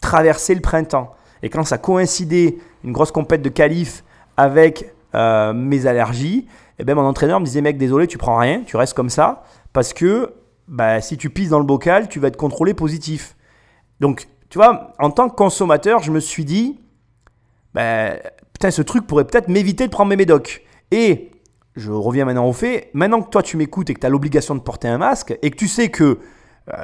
traverser 0.00 0.54
le 0.54 0.60
printemps. 0.60 1.14
Et 1.42 1.48
quand 1.48 1.64
ça 1.64 1.78
coïncidait, 1.78 2.58
une 2.84 2.92
grosse 2.92 3.12
compète 3.12 3.42
de 3.42 3.48
qualif 3.50 4.02
avec 4.36 4.94
euh, 5.14 5.52
mes 5.52 5.86
allergies, 5.86 6.46
eh 6.78 6.84
ben 6.84 6.94
mon 6.94 7.04
entraîneur 7.04 7.40
me 7.40 7.44
disait 7.44 7.60
mec 7.60 7.76
désolé 7.76 8.06
tu 8.06 8.16
prends 8.16 8.38
rien, 8.38 8.62
tu 8.64 8.76
restes 8.76 8.94
comme 8.94 9.10
ça 9.10 9.42
parce 9.74 9.92
que 9.92 10.32
bah, 10.68 11.00
si 11.02 11.18
tu 11.18 11.28
pisses 11.28 11.50
dans 11.50 11.58
le 11.58 11.64
bocal, 11.64 12.08
tu 12.08 12.20
vas 12.20 12.28
être 12.28 12.38
contrôlé 12.38 12.72
positif. 12.72 13.36
Donc 14.00 14.26
tu 14.50 14.58
vois, 14.58 14.92
en 14.98 15.10
tant 15.10 15.28
que 15.28 15.36
consommateur, 15.36 16.02
je 16.02 16.10
me 16.10 16.20
suis 16.20 16.44
dit 16.44 16.80
ben, 17.72 18.18
putain, 18.52 18.70
ce 18.70 18.82
truc 18.82 19.06
pourrait 19.06 19.26
peut-être 19.26 19.48
m'éviter 19.48 19.86
de 19.86 19.92
prendre 19.92 20.10
mes 20.10 20.16
médocs. 20.16 20.62
Et 20.90 21.30
je 21.76 21.92
reviens 21.92 22.24
maintenant 22.24 22.48
au 22.48 22.52
fait, 22.52 22.90
maintenant 22.92 23.22
que 23.22 23.30
toi 23.30 23.42
tu 23.42 23.56
m'écoutes 23.56 23.90
et 23.90 23.94
que 23.94 24.00
tu 24.00 24.06
as 24.06 24.10
l'obligation 24.10 24.56
de 24.56 24.60
porter 24.60 24.88
un 24.88 24.98
masque 24.98 25.38
et 25.40 25.50
que 25.50 25.56
tu 25.56 25.68
sais 25.68 25.88
que 25.88 26.18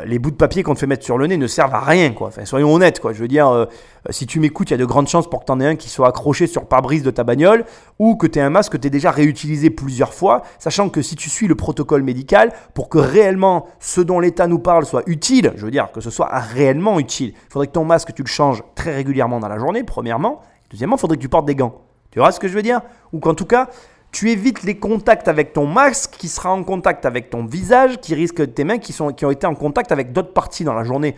les 0.05 0.19
bouts 0.19 0.31
de 0.31 0.37
papier 0.37 0.63
qu'on 0.63 0.75
te 0.75 0.81
fait 0.81 0.87
mettre 0.87 1.05
sur 1.05 1.19
le 1.19 1.27
nez 1.27 1.37
ne 1.37 1.47
servent 1.47 1.75
à 1.75 1.81
rien, 1.81 2.13
quoi. 2.13 2.31
Soyons 2.45 2.73
honnêtes, 2.73 3.01
quoi. 3.01 3.13
Je 3.13 3.21
veux 3.21 3.29
dire, 3.29 3.49
euh, 3.49 3.67
si 4.11 4.27
tu 4.27 4.41
m'écoutes, 4.41 4.71
il 4.71 4.73
y 4.73 4.75
a 4.75 4.79
de 4.79 4.85
grandes 4.85 5.09
chances 5.09 5.29
pour 5.29 5.41
que 5.41 5.47
tu 5.47 5.53
en 5.53 5.61
aies 5.61 5.67
un 5.67 5.77
qui 5.77 5.89
soit 5.89 6.09
accroché 6.09 6.47
sur 6.47 6.67
pare-brise 6.67 7.03
de 7.03 7.11
ta 7.11 7.25
bagnole 7.25 7.65
ou 7.99 8.17
que 8.17 8.27
tu 8.27 8.39
aies 8.39 8.43
un 8.43 8.51
masque 8.51 8.73
que 8.73 8.77
tu 8.77 8.91
déjà 8.91 9.11
réutilisé 9.11 9.71
plusieurs 9.71 10.15
fois, 10.15 10.43
sachant 10.59 10.89
que 10.89 11.03
si 11.03 11.17
tu 11.17 11.31
suis 11.31 11.47
le 11.47 11.55
protocole 11.55 12.03
médical, 12.03 12.53
pour 12.75 12.89
que 12.89 12.99
réellement 12.99 13.67
ce 13.81 14.01
dont 14.01 14.21
l'État 14.21 14.47
nous 14.47 14.59
parle 14.59 14.87
soit 14.87 15.03
utile, 15.07 15.53
je 15.57 15.65
veux 15.65 15.71
dire, 15.71 15.91
que 15.93 16.01
ce 16.01 16.11
soit 16.11 16.29
réellement 16.33 16.99
utile, 16.99 17.33
il 17.35 17.53
faudrait 17.53 17.67
que 17.67 17.73
ton 17.73 17.85
masque, 17.85 18.13
tu 18.15 18.23
le 18.23 18.29
changes 18.29 18.63
très 18.75 18.95
régulièrement 18.95 19.41
dans 19.41 19.49
la 19.49 19.59
journée, 19.59 19.85
premièrement. 19.85 20.41
Deuxièmement, 20.71 20.97
il 20.97 21.01
faudrait 21.01 21.17
que 21.17 21.23
tu 21.23 21.29
portes 21.29 21.47
des 21.47 21.55
gants. 21.55 21.83
Tu 22.11 22.19
vois 22.19 22.33
ce 22.33 22.41
que 22.41 22.49
je 22.49 22.55
veux 22.55 22.63
dire? 22.63 22.81
Ou 23.13 23.19
qu'en 23.19 23.35
tout 23.35 23.45
cas, 23.45 23.69
tu 24.13 24.31
évites 24.31 24.63
les 24.63 24.79
contacts 24.79 25.29
avec 25.29 25.53
ton 25.53 25.67
masque 25.67 26.15
qui 26.19 26.29
sera 26.29 26.51
en 26.53 26.63
contact 26.65 27.05
avec 27.05 27.29
ton 27.29 27.45
visage, 27.45 28.01
qui 28.01 28.15
risque 28.15 28.55
tes 28.55 28.65
mains 28.65 28.79
qui, 28.79 28.93
sont, 28.93 29.13
qui 29.13 29.25
ont 29.27 29.31
été 29.31 29.47
en 29.47 29.55
contact 29.55 29.93
avec 29.93 30.13
d'autres 30.13 30.33
parties 30.33 30.65
dans 30.65 30.75
la 30.75 30.85
journée 30.85 31.17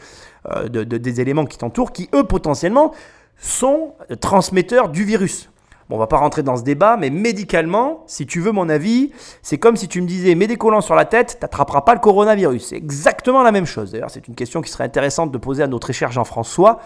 euh, 0.50 0.68
de, 0.68 0.82
de- 0.84 0.98
des 0.98 1.20
éléments 1.20 1.44
qui 1.44 1.58
t'entourent, 1.58 1.92
qui 1.92 2.08
eux 2.14 2.24
potentiellement 2.24 2.92
sont 3.36 3.94
transmetteurs 4.20 4.88
du 4.88 5.04
virus. 5.04 5.48
Bon, 5.88 5.96
on 5.96 5.98
va 5.98 6.06
pas 6.06 6.18
rentrer 6.18 6.42
dans 6.42 6.56
ce 6.56 6.62
débat, 6.64 6.96
mais 6.98 7.08
médicalement, 7.08 8.02
si 8.06 8.26
tu 8.26 8.40
veux 8.40 8.52
mon 8.52 8.68
avis, 8.68 9.10
c'est 9.42 9.56
comme 9.56 9.76
si 9.76 9.88
tu 9.88 10.02
me 10.02 10.06
disais 10.06 10.34
mets 10.34 10.46
des 10.46 10.56
collants 10.56 10.82
sur 10.82 10.94
la 10.94 11.04
tête, 11.06 11.38
t'attraperas 11.40 11.80
pas 11.82 11.94
le 11.94 12.00
coronavirus. 12.00 12.66
C'est 12.68 12.76
exactement 12.76 13.42
la 13.42 13.52
même 13.52 13.64
chose. 13.64 13.92
D'ailleurs, 13.92 14.10
c'est 14.10 14.28
une 14.28 14.34
question 14.34 14.60
qui 14.60 14.70
serait 14.70 14.84
intéressante 14.84 15.30
de 15.32 15.38
poser 15.38 15.62
à 15.62 15.66
notre 15.66 15.92
cher 15.92 16.10
Jean-François, 16.12 16.80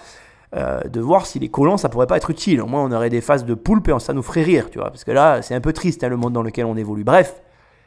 euh, 0.54 0.80
de 0.82 1.00
voir 1.00 1.24
si 1.24 1.38
les 1.38 1.48
collants, 1.48 1.78
ça 1.78 1.88
pourrait 1.88 2.06
pas 2.06 2.18
être 2.18 2.30
utile. 2.30 2.60
Au 2.60 2.66
moins, 2.66 2.84
on 2.84 2.92
aurait 2.92 3.08
des 3.08 3.22
phases 3.22 3.46
de 3.46 3.54
poulpe 3.54 3.88
et 3.88 3.98
ça 3.98 4.12
nous 4.12 4.22
ferait 4.22 4.42
rire, 4.42 4.68
tu 4.70 4.78
vois. 4.78 4.90
Parce 4.90 5.04
que 5.04 5.10
là, 5.10 5.40
c'est 5.40 5.54
un 5.54 5.60
peu 5.60 5.72
triste 5.72 6.04
hein, 6.04 6.08
le 6.08 6.16
monde 6.16 6.34
dans 6.34 6.42
lequel 6.42 6.66
on 6.66 6.76
évolue. 6.76 7.04
Bref, 7.04 7.40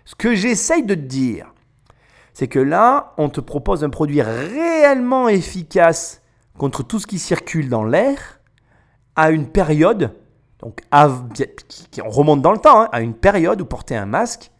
ce 0.03 0.15
que 0.15 0.33
j'essaye 0.33 0.83
de 0.83 0.95
te 0.95 0.99
dire, 0.99 1.53
c'est 2.33 2.47
que 2.47 2.59
là, 2.59 3.13
on 3.17 3.29
te 3.29 3.39
propose 3.39 3.83
un 3.83 3.89
produit 3.89 4.21
réellement 4.21 5.29
efficace 5.29 6.21
contre 6.57 6.83
tout 6.83 6.99
ce 6.99 7.07
qui 7.07 7.19
circule 7.19 7.69
dans 7.69 7.83
l'air 7.83 8.39
à 9.15 9.29
une 9.29 9.47
période, 9.47 10.11
donc 10.59 10.81
qui, 11.91 12.01
on 12.01 12.09
remonte 12.09 12.41
dans 12.41 12.51
le 12.51 12.57
temps, 12.57 12.81
hein, 12.81 12.89
à 12.91 13.01
une 13.01 13.13
période 13.13 13.61
où 13.61 13.65
porter 13.65 13.95
un 13.95 14.05
masque, 14.05 14.51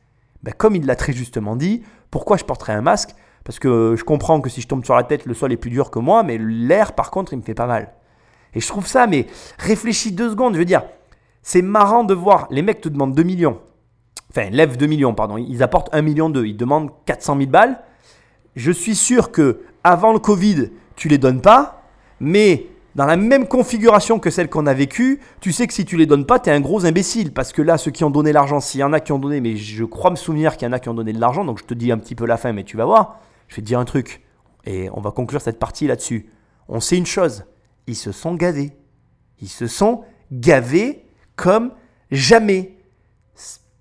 ben, 0.44 0.54
comme 0.54 0.76
il 0.76 0.86
l'a 0.86 0.96
très 0.96 1.12
justement 1.12 1.56
dit, 1.56 1.84
pourquoi 2.12 2.38
je 2.38 2.44
porterais 2.44 2.74
un 2.74 2.82
masque 2.82 3.16
Parce 3.46 3.60
que 3.60 3.96
je 3.96 4.04
comprends 4.04 4.42
que 4.42 4.50
si 4.50 4.60
je 4.60 4.68
tombe 4.68 4.84
sur 4.84 4.96
la 4.96 5.04
tête, 5.04 5.26
le 5.26 5.34
sol 5.34 5.54
est 5.54 5.58
plus 5.58 5.70
dur 5.70 5.92
que 5.92 6.00
moi, 6.00 6.24
mais 6.24 6.38
l'air, 6.38 6.94
par 6.94 7.12
contre, 7.12 7.32
il 7.32 7.38
me 7.38 7.44
fait 7.44 7.54
pas 7.54 7.68
mal. 7.68 7.94
Et 8.56 8.60
je 8.60 8.68
trouve 8.68 8.88
ça, 8.88 9.08
mais 9.08 9.28
réfléchis 9.60 10.12
deux 10.12 10.32
secondes, 10.32 10.54
je 10.54 10.60
veux 10.60 10.66
dire, 10.66 10.84
c'est 11.44 11.62
marrant 11.62 12.04
de 12.04 12.14
voir, 12.14 12.48
les 12.50 12.64
mecs 12.64 12.82
te 12.82 12.90
demandent 12.90 13.14
2 13.14 13.22
millions, 13.22 13.60
enfin, 14.32 14.50
lèvent 14.50 14.78
2 14.78 14.88
millions, 14.88 15.14
pardon, 15.14 15.38
ils 15.38 15.62
apportent 15.62 15.94
1 15.94 16.02
million 16.02 16.30
d'eux, 16.30 16.48
ils 16.48 16.58
demandent 16.58 16.90
400 17.06 17.38
000 17.38 17.50
balles. 17.50 17.80
Je 18.56 18.72
suis 18.72 18.96
sûr 18.96 19.32
que 19.32 19.62
avant 19.84 20.12
le 20.12 20.20
Covid, 20.20 20.72
tu 20.96 21.08
les 21.08 21.20
donnes 21.20 21.42
pas, 21.42 21.84
mais 22.20 22.68
dans 22.96 23.06
la 23.06 23.18
même 23.18 23.46
configuration 23.48 24.20
que 24.20 24.30
celle 24.30 24.50
qu'on 24.50 24.66
a 24.66 24.74
vécue, 24.74 25.20
tu 25.42 25.52
sais 25.52 25.68
que 25.68 25.74
si 25.74 25.86
tu 25.86 25.98
les 25.98 26.06
donnes 26.06 26.26
pas, 26.26 26.40
tu 26.40 26.50
es 26.50 26.54
un 26.54 26.62
gros 26.62 26.86
imbécile. 26.86 27.34
Parce 27.34 27.52
que 27.52 27.62
là, 27.62 27.78
ceux 27.78 27.92
qui 27.92 28.06
ont 28.06 28.10
donné 28.10 28.32
l'argent, 28.32 28.62
s'il 28.62 28.80
y 28.80 28.84
en 28.84 28.94
a 28.94 29.02
qui 29.02 29.12
ont 29.12 29.20
donné, 29.20 29.42
mais 29.42 29.58
je 29.58 29.84
crois 29.84 30.12
me 30.12 30.16
souvenir 30.16 30.56
qu'il 30.56 30.66
y 30.66 30.70
en 30.70 30.72
a 30.72 30.80
qui 30.80 30.88
ont 30.88 30.94
donné 30.94 31.12
de 31.12 31.20
l'argent, 31.20 31.44
donc 31.44 31.60
je 31.60 31.66
te 31.66 31.74
dis 31.74 31.92
un 31.92 31.98
petit 31.98 32.16
peu 32.16 32.26
la 32.26 32.38
fin, 32.38 32.54
mais 32.54 32.64
tu 32.64 32.78
vas 32.78 32.86
voir. 32.86 33.20
Je 33.48 33.56
vais 33.56 33.62
te 33.62 33.68
dire 33.68 33.80
un 33.80 33.86
truc. 33.86 34.24
Et 34.66 34.90
on 34.92 35.02
va 35.02 35.12
conclure 35.12 35.42
cette 35.42 35.60
partie 35.60 35.88
là-dessus. 35.88 36.30
On 36.68 36.80
sait 36.80 36.98
une 36.98 37.06
chose. 37.06 37.46
Ils 37.88 37.96
se 37.96 38.12
sont 38.12 38.36
gavés. 38.36 38.76
Ils 39.42 39.50
se 39.50 39.68
sont 39.68 40.04
gavés 40.32 41.06
comme 41.36 41.72
jamais. 42.12 42.72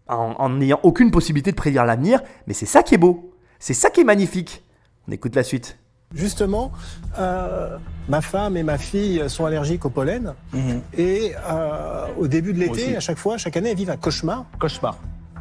En 0.07 0.51
n'ayant 0.51 0.81
aucune 0.83 1.11
possibilité 1.11 1.51
de 1.51 1.57
prédire 1.57 1.85
l'avenir. 1.85 2.21
Mais 2.47 2.53
c'est 2.53 2.67
ça 2.67 2.83
qui 2.83 2.95
est 2.95 2.99
beau. 2.99 3.35
C'est 3.59 3.75
ça 3.75 3.89
qui 3.89 4.03
est 4.03 4.05
magnifique. 4.05 4.63
On 5.09 5.13
écoute 5.13 5.35
la 5.35 5.43
suite. 5.43 5.79
Justement, 6.15 6.71
euh, 7.19 7.77
ma 8.09 8.21
femme 8.21 8.57
et 8.57 8.63
ma 8.63 8.79
fille 8.79 9.25
sont 9.29 9.47
allergiques 9.47 9.85
au 9.85 9.91
pollen. 9.91 10.35
Mhm. 10.53 10.83
Et 10.97 11.33
euh, 11.51 12.07
au 12.19 12.29
début 12.29 12.53
de 12.53 12.61
l'été, 12.61 12.97
à 12.97 13.01
chaque 13.01 13.19
fois, 13.19 13.37
chaque 13.37 13.57
année, 13.57 13.71
elles 13.71 13.77
vivent 13.77 13.91
un 13.91 13.97
cauchemar. 13.97 14.45
Cauchemar. 14.61 14.97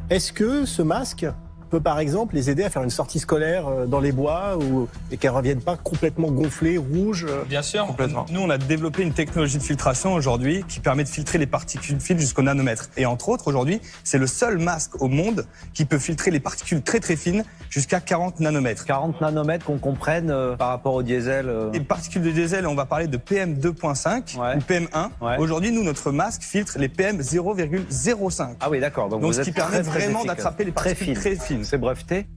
Est-ce 0.10 0.34
que 0.34 0.66
ce 0.66 0.82
masque 0.82 1.26
peut 1.74 1.82
par 1.82 1.98
exemple 1.98 2.36
les 2.36 2.52
aider 2.52 2.64
à 2.64 2.70
faire 2.70 2.84
une 2.84 2.92
sortie 2.92 3.18
scolaire 3.18 3.68
euh, 3.68 3.88
dans 3.88 4.00
les 4.00 4.12
bois 4.12 4.60
ou, 4.60 4.88
et 5.10 5.18
qu'elles 5.18 5.32
ne 5.32 5.38
reviennent 5.38 5.62
pas 5.62 5.76
complètement 5.76 6.30
gonflées, 6.30 6.78
rouges 6.78 7.26
euh 7.28 7.44
Bien 7.50 7.64
sûr, 7.64 7.88
complètement. 7.88 8.28
Nous, 8.30 8.42
on 8.42 8.50
a 8.52 8.60
développé 8.60 9.02
une 9.02 9.12
technologie 9.12 9.58
de 9.58 9.64
filtration 9.64 10.14
aujourd'hui 10.14 10.64
qui 10.68 10.80
permet 10.80 11.04
de 11.04 11.10
filtrer 11.10 11.40
les 11.40 11.48
particules 11.48 12.00
fines 12.00 12.20
jusqu'au 12.20 12.44
nanomètre. 12.44 12.92
Et 12.96 13.08
entre 13.08 13.30
autres, 13.30 13.48
aujourd'hui, 13.48 13.82
c'est 14.04 14.20
le 14.20 14.28
seul 14.28 14.60
masque 14.60 15.02
au 15.02 15.08
monde 15.08 15.48
qui 15.74 15.86
peut 15.86 15.98
filtrer 15.98 16.30
les 16.30 16.40
particules 16.40 16.84
très 16.84 17.00
très 17.00 17.16
fines 17.16 17.44
jusqu'à 17.72 18.00
40 18.00 18.40
nanomètres. 18.40 18.86
40 18.86 19.20
nanomètres 19.22 19.66
qu'on 19.66 19.80
comprenne 19.80 20.30
euh, 20.30 20.56
par 20.56 20.68
rapport 20.68 20.94
au 20.94 21.02
diesel. 21.02 21.52
Les 21.74 21.80
particules 21.80 22.22
de 22.22 22.30
diesel, 22.30 22.68
on 22.68 22.76
va 22.76 22.86
parler 22.86 23.08
de 23.08 23.18
PM2.5 23.18 24.38
ou 24.38 24.60
PM1. 24.60 25.40
Aujourd'hui, 25.40 25.72
nous, 25.72 25.84
notre 25.84 26.12
masque 26.12 26.44
filtre 26.44 26.78
les 26.78 26.90
PM 26.90 27.20
0,05. 27.20 28.58
Ah 28.60 28.70
oui, 28.70 28.80
d'accord. 28.80 29.10
Donc, 29.10 29.22
Donc 29.22 29.34
ce 29.34 29.42
qui 29.42 29.52
permet 29.52 29.82
vraiment 29.82 30.24
d'attraper 30.24 30.66
les 30.66 30.72
particules 30.72 31.16
très 31.16 31.36
fines. 31.36 31.63
C'est 31.64 31.78
breveté 31.78 32.28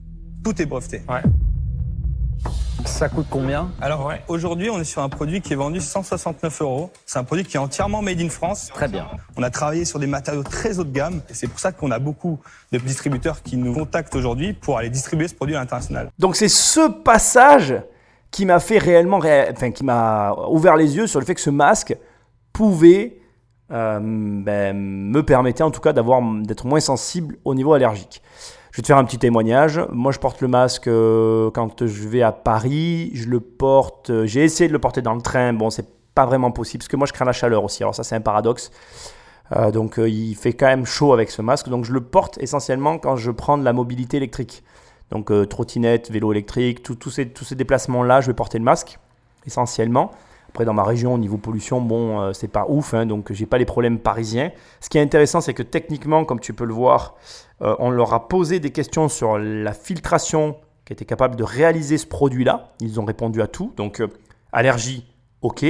Tout 0.43 0.61
est 0.61 0.65
breveté. 0.65 1.01
Ouais. 1.09 1.21
Ça 2.85 3.09
coûte 3.09 3.27
combien? 3.29 3.71
Alors 3.81 4.11
aujourd'hui, 4.27 4.69
on 4.69 4.79
est 4.79 4.85
sur 4.85 5.01
un 5.01 5.09
produit 5.09 5.41
qui 5.41 5.53
est 5.53 5.55
vendu 5.55 5.81
169 5.81 6.61
euros. 6.61 6.91
C'est 7.05 7.19
un 7.19 7.23
produit 7.23 7.43
qui 7.43 7.57
est 7.57 7.59
entièrement 7.59 8.01
made 8.01 8.21
in 8.21 8.29
France. 8.29 8.69
Très 8.73 8.87
bien. 8.87 9.07
On 9.35 9.43
a 9.43 9.49
travaillé 9.49 9.83
sur 9.83 9.99
des 9.99 10.07
matériaux 10.07 10.43
très 10.43 10.79
haut 10.79 10.83
de 10.83 10.91
gamme 10.91 11.21
et 11.29 11.33
c'est 11.33 11.47
pour 11.47 11.59
ça 11.59 11.71
qu'on 11.71 11.91
a 11.91 11.99
beaucoup 11.99 12.39
de 12.71 12.77
distributeurs 12.77 13.43
qui 13.43 13.57
nous 13.57 13.73
contactent 13.73 14.15
aujourd'hui 14.15 14.53
pour 14.53 14.77
aller 14.77 14.89
distribuer 14.89 15.27
ce 15.27 15.35
produit 15.35 15.55
à 15.55 15.59
l'international. 15.59 16.09
Donc 16.17 16.35
c'est 16.35 16.49
ce 16.49 16.89
passage 16.89 17.75
qui 18.31 18.45
m'a 18.45 18.59
fait 18.59 18.77
réellement, 18.77 19.17
enfin 19.17 19.71
qui 19.71 19.83
m'a 19.83 20.33
ouvert 20.49 20.75
les 20.75 20.95
yeux 20.95 21.07
sur 21.07 21.19
le 21.19 21.25
fait 21.25 21.35
que 21.35 21.41
ce 21.41 21.49
masque 21.49 21.95
pouvait 22.53 23.17
euh, 23.71 23.99
ben, 24.01 24.75
me 24.75 25.21
permettre 25.23 25.61
en 25.61 25.71
tout 25.71 25.81
cas 25.81 25.93
d'avoir 25.93 26.21
d'être 26.41 26.65
moins 26.65 26.79
sensible 26.79 27.37
au 27.43 27.53
niveau 27.53 27.73
allergique. 27.73 28.21
Je 28.77 28.81
vais 28.81 28.83
te 28.83 28.87
faire 28.89 28.97
un 28.97 29.05
petit 29.05 29.17
témoignage. 29.17 29.81
Moi, 29.91 30.11
je 30.11 30.19
porte 30.19 30.39
le 30.39 30.47
masque 30.47 30.87
euh, 30.87 31.49
quand 31.49 31.87
je 31.87 32.07
vais 32.07 32.21
à 32.21 32.31
Paris. 32.31 33.09
Je 33.15 33.27
le 33.27 33.39
porte. 33.39 34.11
Euh, 34.11 34.27
j'ai 34.27 34.43
essayé 34.43 34.67
de 34.67 34.73
le 34.73 34.77
porter 34.77 35.01
dans 35.01 35.15
le 35.15 35.21
train. 35.23 35.51
Bon, 35.51 35.71
c'est 35.71 35.87
pas 36.13 36.27
vraiment 36.27 36.51
possible 36.51 36.83
parce 36.83 36.87
que 36.87 36.95
moi, 36.95 37.07
je 37.07 37.13
crains 37.13 37.25
la 37.25 37.31
chaleur 37.31 37.63
aussi. 37.63 37.81
Alors 37.81 37.95
ça, 37.95 38.03
c'est 38.03 38.13
un 38.13 38.21
paradoxe. 38.21 38.69
Euh, 39.55 39.71
donc, 39.71 39.95
il 39.97 40.35
fait 40.35 40.53
quand 40.53 40.67
même 40.67 40.85
chaud 40.85 41.11
avec 41.11 41.31
ce 41.31 41.41
masque. 41.41 41.69
Donc, 41.69 41.85
je 41.85 41.91
le 41.91 42.01
porte 42.01 42.37
essentiellement 42.39 42.99
quand 42.99 43.15
je 43.15 43.31
prends 43.31 43.57
de 43.57 43.63
la 43.63 43.73
mobilité 43.73 44.17
électrique. 44.17 44.61
Donc, 45.09 45.31
trottinette, 45.49 46.11
vélo 46.11 46.31
électrique, 46.31 46.83
tous 46.83 47.09
ces, 47.09 47.29
tous 47.29 47.45
ces 47.45 47.55
déplacements-là, 47.55 48.21
je 48.21 48.27
vais 48.27 48.35
porter 48.35 48.59
le 48.59 48.63
masque 48.63 48.99
essentiellement. 49.47 50.11
Après, 50.57 50.65
dans 50.65 50.73
ma 50.73 50.85
région, 50.85 51.13
au 51.13 51.19
niveau 51.19 51.37
pollution, 51.37 51.81
bon, 51.81 52.33
c'est 52.33 52.47
pas 52.47 52.65
ouf, 52.67 52.95
hein, 52.95 53.05
donc 53.05 53.31
j'ai 53.31 53.45
pas 53.45 53.59
les 53.59 53.65
problèmes 53.65 53.99
parisiens. 53.99 54.49
Ce 54.81 54.89
qui 54.89 54.97
est 54.97 55.01
intéressant, 55.01 55.39
c'est 55.39 55.53
que 55.53 55.61
techniquement, 55.61 56.25
comme 56.25 56.39
tu 56.39 56.51
peux 56.51 56.65
le 56.65 56.73
voir, 56.73 57.13
euh, 57.61 57.75
on 57.77 57.91
leur 57.91 58.11
a 58.15 58.27
posé 58.27 58.59
des 58.59 58.71
questions 58.71 59.07
sur 59.07 59.37
la 59.37 59.71
filtration 59.73 60.55
qui 60.83 60.93
était 60.93 61.05
capable 61.05 61.35
de 61.35 61.43
réaliser 61.43 61.99
ce 61.99 62.07
produit-là. 62.07 62.73
Ils 62.79 62.99
ont 62.99 63.05
répondu 63.05 63.39
à 63.39 63.45
tout. 63.45 63.71
Donc, 63.77 64.01
euh, 64.01 64.07
allergie, 64.51 65.05
ok. 65.43 65.63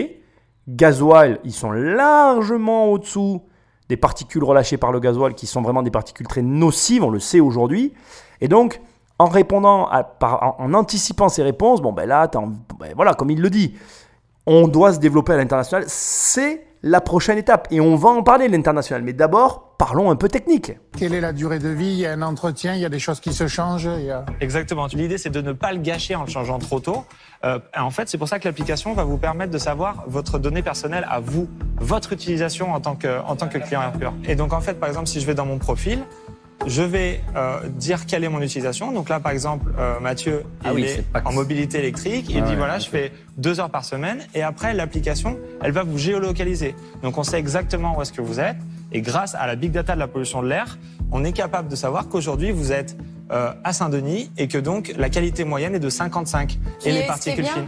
Gasoil, 0.69 1.41
ils 1.43 1.51
sont 1.51 1.71
largement 1.71 2.85
au-dessous 2.85 3.41
des 3.89 3.97
particules 3.97 4.45
relâchées 4.45 4.77
par 4.77 4.93
le 4.93 5.01
gasoil 5.01 5.33
qui 5.33 5.47
sont 5.47 5.61
vraiment 5.61 5.83
des 5.83 5.91
particules 5.91 6.27
très 6.27 6.43
nocives, 6.43 7.03
on 7.03 7.09
le 7.09 7.19
sait 7.19 7.41
aujourd'hui. 7.41 7.93
Et 8.39 8.47
donc, 8.47 8.79
en 9.19 9.25
répondant, 9.25 9.89
en, 10.21 10.73
anticipant 10.73 11.27
ces 11.27 11.43
réponses, 11.43 11.81
bon 11.81 11.91
ben 11.91 12.05
là, 12.05 12.31
ben 12.79 12.93
voilà, 12.95 13.15
comme 13.15 13.31
il 13.31 13.41
le 13.41 13.49
dit, 13.49 13.75
on 14.47 14.67
doit 14.67 14.93
se 14.93 14.99
développer 14.99 15.33
à 15.33 15.37
l'international. 15.37 15.83
C'est 15.87 16.63
la 16.81 17.01
prochaine 17.01 17.37
étape. 17.37 17.67
Et 17.69 17.81
on 17.81 17.95
va 17.95 18.09
en 18.09 18.23
parler, 18.23 18.47
l'international. 18.47 19.03
Mais 19.03 19.11
d'abord, 19.13 19.75
parlons 19.77 20.09
un 20.09 20.15
peu 20.15 20.29
technique. 20.29 20.71
Quelle 20.97 21.13
est 21.13 21.21
la 21.21 21.33
durée 21.33 21.59
de 21.59 21.67
vie? 21.67 21.87
Il 21.87 21.99
y 21.99 22.05
a 22.05 22.13
un 22.13 22.21
entretien, 22.21 22.73
il 22.73 22.79
y 22.79 22.85
a 22.85 22.89
des 22.89 22.99
choses 22.99 23.19
qui 23.19 23.33
se 23.33 23.47
changent. 23.47 23.89
Exactement. 24.39 24.87
L'idée, 24.87 25.17
c'est 25.17 25.29
de 25.29 25.41
ne 25.41 25.51
pas 25.51 25.73
le 25.73 25.79
gâcher 25.79 26.15
en 26.15 26.23
le 26.23 26.29
changeant 26.29 26.59
trop 26.59 26.79
tôt. 26.79 27.03
Euh, 27.43 27.59
en 27.77 27.89
fait, 27.89 28.07
c'est 28.07 28.17
pour 28.17 28.27
ça 28.27 28.39
que 28.39 28.47
l'application 28.47 28.93
va 28.93 29.03
vous 29.03 29.17
permettre 29.17 29.51
de 29.51 29.57
savoir 29.57 30.05
votre 30.07 30.39
donnée 30.39 30.63
personnelle 30.63 31.05
à 31.09 31.19
vous, 31.19 31.49
votre 31.79 32.13
utilisation 32.13 32.73
en 32.73 32.79
tant 32.79 32.95
que, 32.95 33.21
en 33.27 33.35
tant 33.35 33.47
que 33.47 33.57
client 33.57 33.81
Airpure. 33.81 34.13
Et 34.25 34.35
donc, 34.35 34.53
en 34.53 34.61
fait, 34.61 34.75
par 34.75 34.87
exemple, 34.87 35.07
si 35.07 35.19
je 35.19 35.25
vais 35.25 35.35
dans 35.35 35.45
mon 35.45 35.57
profil, 35.57 35.99
je 36.65 36.81
vais 36.81 37.21
euh, 37.35 37.59
dire 37.69 38.05
quelle 38.05 38.23
est 38.23 38.29
mon 38.29 38.41
utilisation. 38.41 38.91
Donc 38.91 39.09
là, 39.09 39.19
par 39.19 39.31
exemple, 39.31 39.71
euh, 39.77 39.99
Mathieu, 39.99 40.43
ah 40.63 40.71
il 40.75 40.85
est, 40.85 41.03
en 41.23 41.31
mobilité 41.31 41.79
électrique. 41.79 42.27
Il 42.29 42.43
dit 42.43 42.55
voilà, 42.55 42.79
je 42.79 42.89
fais 42.89 43.11
deux 43.37 43.59
heures 43.59 43.69
par 43.69 43.85
semaine. 43.85 44.19
Et 44.33 44.41
après, 44.41 44.73
l'application, 44.73 45.37
elle 45.61 45.71
va 45.71 45.83
vous 45.83 45.97
géolocaliser. 45.97 46.75
Donc 47.03 47.17
on 47.17 47.23
sait 47.23 47.39
exactement 47.39 47.97
où 47.97 48.01
est-ce 48.01 48.13
que 48.13 48.21
vous 48.21 48.39
êtes. 48.39 48.57
Et 48.91 49.01
grâce 49.01 49.35
à 49.35 49.45
la 49.47 49.55
big 49.55 49.71
data 49.71 49.93
de 49.93 49.99
la 49.99 50.07
pollution 50.07 50.41
de 50.41 50.47
l'air, 50.47 50.77
on 51.11 51.23
est 51.23 51.33
capable 51.33 51.67
de 51.67 51.75
savoir 51.75 52.07
qu'aujourd'hui 52.09 52.51
vous 52.51 52.71
êtes 52.71 52.97
euh, 53.31 53.51
à 53.63 53.73
Saint-Denis 53.73 54.31
et 54.37 54.47
que 54.47 54.57
donc 54.57 54.93
la 54.97 55.09
qualité 55.09 55.43
moyenne 55.43 55.75
est 55.75 55.79
de 55.79 55.89
55 55.89 56.57
et 56.85 56.91
les 56.93 57.05
particules 57.05 57.45
fines. 57.45 57.67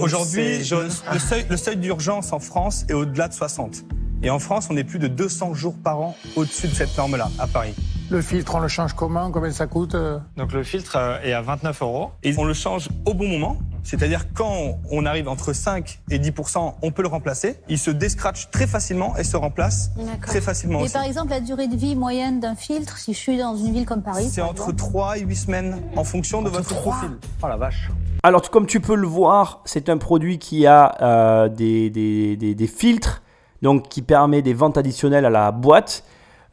Aujourd'hui, 0.00 0.58
le 0.58 1.18
seuil, 1.18 1.46
le 1.48 1.56
seuil 1.56 1.76
d'urgence 1.76 2.32
en 2.32 2.40
France 2.40 2.84
est 2.88 2.94
au-delà 2.94 3.28
de 3.28 3.34
60. 3.34 3.84
Et 4.20 4.30
en 4.30 4.40
France, 4.40 4.66
on 4.68 4.76
est 4.76 4.82
plus 4.82 4.98
de 4.98 5.06
200 5.06 5.54
jours 5.54 5.76
par 5.82 6.00
an 6.00 6.16
au-dessus 6.34 6.66
de 6.66 6.74
cette 6.74 6.96
norme-là, 6.96 7.30
à 7.38 7.46
Paris. 7.46 7.72
Le 8.10 8.20
filtre, 8.20 8.56
on 8.56 8.58
le 8.58 8.66
change 8.66 8.94
comment? 8.94 9.30
Combien 9.30 9.52
ça 9.52 9.66
coûte 9.68 9.94
euh? 9.94 10.18
Donc 10.36 10.52
le 10.52 10.64
filtre 10.64 10.96
euh, 10.96 11.20
est 11.22 11.32
à 11.32 11.40
29 11.40 11.82
euros. 11.82 12.10
Et 12.24 12.34
on 12.36 12.44
le 12.44 12.54
change 12.54 12.88
au 13.06 13.14
bon 13.14 13.28
moment. 13.28 13.58
C'est-à-dire 13.84 14.32
quand 14.34 14.80
on 14.90 15.06
arrive 15.06 15.28
entre 15.28 15.52
5 15.52 16.00
et 16.10 16.18
10% 16.18 16.74
on 16.82 16.90
peut 16.90 17.02
le 17.02 17.08
remplacer. 17.08 17.60
Il 17.68 17.78
se 17.78 17.92
descratche 17.92 18.50
très 18.50 18.66
facilement 18.66 19.16
et 19.16 19.24
se 19.24 19.36
remplace 19.36 19.90
très 20.26 20.40
facilement. 20.40 20.84
Et 20.84 20.88
par 20.88 21.04
exemple, 21.04 21.30
la 21.30 21.40
durée 21.40 21.68
de 21.68 21.76
vie 21.76 21.94
moyenne 21.94 22.40
d'un 22.40 22.56
filtre, 22.56 22.98
si 22.98 23.12
je 23.12 23.18
suis 23.18 23.38
dans 23.38 23.56
une 23.56 23.72
ville 23.72 23.86
comme 23.86 24.02
Paris 24.02 24.28
C'est 24.30 24.42
entre 24.42 24.72
3 24.72 25.18
et 25.18 25.20
8 25.20 25.36
semaines 25.36 25.80
en 25.94 26.02
fonction 26.04 26.42
de 26.42 26.48
votre 26.48 26.74
profil. 26.74 27.10
Oh 27.42 27.46
la 27.46 27.56
vache 27.56 27.90
alors, 28.24 28.50
comme 28.50 28.66
tu 28.66 28.80
peux 28.80 28.96
le 28.96 29.06
voir, 29.06 29.62
c'est 29.64 29.88
un 29.88 29.96
produit 29.96 30.40
qui 30.40 30.66
a 30.66 30.96
euh, 31.00 31.48
des, 31.48 31.88
des, 31.88 32.36
des 32.36 32.66
filtres 32.66 33.22
donc 33.62 33.88
qui 33.88 34.02
permet 34.02 34.42
des 34.42 34.54
ventes 34.54 34.78
additionnelles 34.78 35.24
à 35.24 35.30
la 35.30 35.52
boîte. 35.52 36.04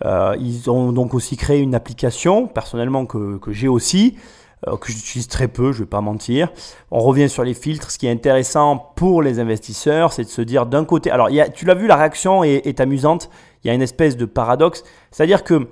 Euh, 0.03 0.35
ils 0.39 0.69
ont 0.69 0.91
donc 0.91 1.13
aussi 1.13 1.37
créé 1.37 1.59
une 1.59 1.75
application, 1.75 2.47
personnellement, 2.47 3.05
que, 3.05 3.37
que 3.37 3.51
j'ai 3.51 3.67
aussi. 3.67 4.17
euh, 4.67 4.77
que 4.77 4.91
j'utilise 4.91 5.27
très 5.27 5.47
peu, 5.47 5.71
je 5.71 5.79
vais 5.79 5.89
pas 5.89 6.01
mentir. 6.01 6.51
On 6.91 6.99
revient 6.99 7.29
sur 7.29 7.43
les 7.43 7.53
filtres. 7.53 7.91
Ce 7.91 7.97
qui 7.97 8.07
est 8.07 8.11
intéressant 8.11 8.77
pour 8.95 9.21
les 9.21 9.39
investisseurs, 9.39 10.13
c'est 10.13 10.23
de 10.23 10.29
se 10.29 10.41
dire 10.41 10.65
d'un 10.65 10.85
côté, 10.85 11.11
alors 11.11 11.29
tu 11.53 11.65
l'as 11.65 11.75
vu, 11.75 11.87
la 11.87 11.95
réaction 11.95 12.43
est 12.43 12.79
amusante. 12.79 13.29
Il 13.63 13.67
y 13.67 13.71
a 13.71 13.73
une 13.73 13.81
espèce 13.81 14.17
de 14.17 14.25
paradoxe, 14.25 14.83
c'est-à-dire 15.11 15.43
que 15.43 15.67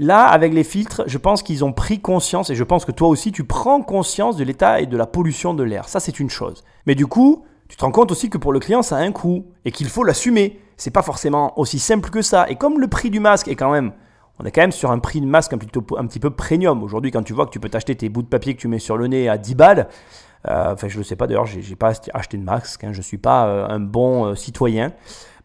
Là, 0.00 0.24
avec 0.26 0.52
les 0.52 0.64
filtres, 0.64 1.04
je 1.06 1.18
pense 1.18 1.44
qu'ils 1.44 1.64
ont 1.64 1.72
pris 1.72 2.00
conscience, 2.00 2.50
et 2.50 2.56
je 2.56 2.64
pense 2.64 2.84
que 2.84 2.90
toi 2.90 3.06
aussi, 3.06 3.30
tu 3.30 3.44
prends 3.44 3.80
conscience 3.80 4.36
de 4.36 4.42
l'état 4.42 4.80
et 4.80 4.86
de 4.86 4.96
la 4.96 5.06
pollution 5.06 5.54
de 5.54 5.62
l'air. 5.62 5.88
Ça, 5.88 6.00
c'est 6.00 6.18
une 6.18 6.30
chose. 6.30 6.64
Mais 6.86 6.96
du 6.96 7.06
coup, 7.06 7.44
tu 7.68 7.76
te 7.76 7.84
rends 7.84 7.90
compte 7.90 8.10
aussi 8.12 8.30
que 8.30 8.38
pour 8.38 8.52
le 8.52 8.60
client, 8.60 8.82
ça 8.82 8.96
a 8.96 9.00
un 9.00 9.12
coût 9.12 9.46
et 9.64 9.72
qu'il 9.72 9.88
faut 9.88 10.04
l'assumer. 10.04 10.60
C'est 10.76 10.90
pas 10.90 11.02
forcément 11.02 11.58
aussi 11.58 11.78
simple 11.78 12.10
que 12.10 12.22
ça. 12.22 12.48
Et 12.48 12.56
comme 12.56 12.80
le 12.80 12.88
prix 12.88 13.10
du 13.10 13.20
masque 13.20 13.48
est 13.48 13.56
quand 13.56 13.70
même, 13.72 13.92
on 14.38 14.44
est 14.44 14.50
quand 14.50 14.62
même 14.62 14.72
sur 14.72 14.90
un 14.90 14.98
prix 14.98 15.20
de 15.20 15.26
masque 15.26 15.52
un, 15.52 15.58
petit 15.58 16.18
peu 16.18 16.30
premium. 16.30 16.82
Aujourd'hui, 16.82 17.10
quand 17.10 17.22
tu 17.22 17.32
vois 17.32 17.46
que 17.46 17.50
tu 17.50 17.60
peux 17.60 17.68
t'acheter 17.68 17.94
tes 17.94 18.08
bouts 18.08 18.22
de 18.22 18.28
papier 18.28 18.54
que 18.54 18.60
tu 18.60 18.68
mets 18.68 18.78
sur 18.80 18.96
le 18.96 19.06
nez 19.06 19.28
à 19.28 19.38
10 19.38 19.54
balles, 19.54 19.88
euh, 20.48 20.72
enfin, 20.72 20.88
je 20.88 20.98
ne 20.98 21.02
sais 21.04 21.16
pas 21.16 21.26
d'ailleurs, 21.26 21.46
j'ai 21.46 21.76
pas 21.76 21.92
acheté 22.12 22.36
de 22.36 22.42
masque, 22.42 22.84
hein, 22.84 22.92
je 22.92 22.98
ne 22.98 23.02
suis 23.02 23.18
pas 23.18 23.46
euh, 23.46 23.66
un 23.68 23.80
bon 23.80 24.26
euh, 24.26 24.34
citoyen. 24.34 24.92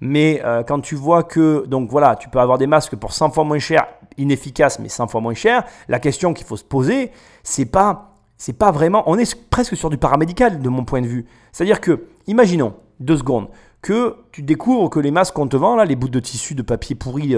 Mais 0.01 0.41
quand 0.65 0.79
tu 0.79 0.95
vois 0.95 1.23
que, 1.23 1.65
donc 1.67 1.89
voilà, 1.89 2.15
tu 2.15 2.29
peux 2.29 2.39
avoir 2.39 2.57
des 2.57 2.67
masques 2.67 2.95
pour 2.95 3.11
100 3.11 3.31
fois 3.31 3.43
moins 3.43 3.59
cher, 3.59 3.85
inefficaces, 4.17 4.79
mais 4.79 4.87
100 4.87 5.07
fois 5.09 5.19
moins 5.19 5.33
cher, 5.33 5.65
la 5.89 5.99
question 5.99 6.33
qu'il 6.33 6.47
faut 6.47 6.55
se 6.55 6.63
poser, 6.63 7.11
c'est 7.43 7.65
pas, 7.65 8.08
c'est 8.39 8.53
pas 8.53 8.71
vraiment, 8.71 9.03
on 9.05 9.17
est 9.17 9.35
presque 9.49 9.75
sur 9.75 9.91
du 9.91 9.97
paramédical 9.97 10.59
de 10.59 10.69
mon 10.69 10.85
point 10.85 11.01
de 11.01 11.07
vue. 11.07 11.25
C'est-à-dire 11.51 11.81
que, 11.81 12.05
imaginons, 12.25 12.73
deux 12.99 13.17
secondes, 13.17 13.49
que 13.81 14.15
tu 14.31 14.41
découvres 14.41 14.89
que 14.89 14.99
les 14.99 15.11
masques 15.11 15.35
qu'on 15.35 15.47
te 15.47 15.57
vend, 15.57 15.75
là, 15.75 15.85
les 15.85 15.95
bouts 15.95 16.09
de 16.09 16.19
tissu 16.19 16.55
de 16.55 16.61
papier 16.61 16.95
pourri 16.95 17.35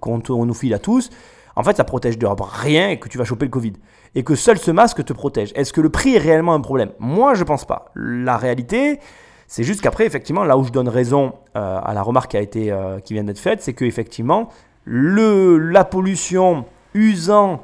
qu'on 0.00 0.46
nous 0.46 0.54
file 0.54 0.72
à 0.72 0.78
tous, 0.78 1.10
en 1.56 1.64
fait, 1.64 1.76
ça 1.76 1.84
protège 1.84 2.16
de 2.16 2.26
rien 2.26 2.90
et 2.90 2.98
que 2.98 3.08
tu 3.08 3.18
vas 3.18 3.24
choper 3.24 3.46
le 3.46 3.50
Covid. 3.50 3.72
Et 4.14 4.22
que 4.22 4.34
seul 4.34 4.58
ce 4.58 4.70
masque 4.70 5.04
te 5.04 5.12
protège. 5.12 5.52
Est-ce 5.56 5.72
que 5.72 5.80
le 5.80 5.88
prix 5.88 6.14
est 6.14 6.18
réellement 6.18 6.54
un 6.54 6.60
problème? 6.60 6.90
Moi, 6.98 7.34
je 7.34 7.44
pense 7.44 7.64
pas. 7.64 7.86
La 7.96 8.36
réalité, 8.36 9.00
c'est 9.48 9.64
juste 9.64 9.80
qu'après, 9.80 10.06
effectivement, 10.06 10.44
là 10.44 10.58
où 10.58 10.64
je 10.64 10.70
donne 10.70 10.88
raison 10.88 11.32
euh, 11.56 11.80
à 11.82 11.92
la 11.94 12.02
remarque 12.02 12.32
qui, 12.32 12.36
a 12.36 12.40
été, 12.40 12.70
euh, 12.70 13.00
qui 13.00 13.14
vient 13.14 13.24
d'être 13.24 13.38
faite, 13.38 13.62
c'est 13.62 13.72
que 13.72 13.84
effectivement, 13.84 14.50
le, 14.84 15.58
la 15.58 15.84
pollution 15.84 16.66
usant 16.94 17.62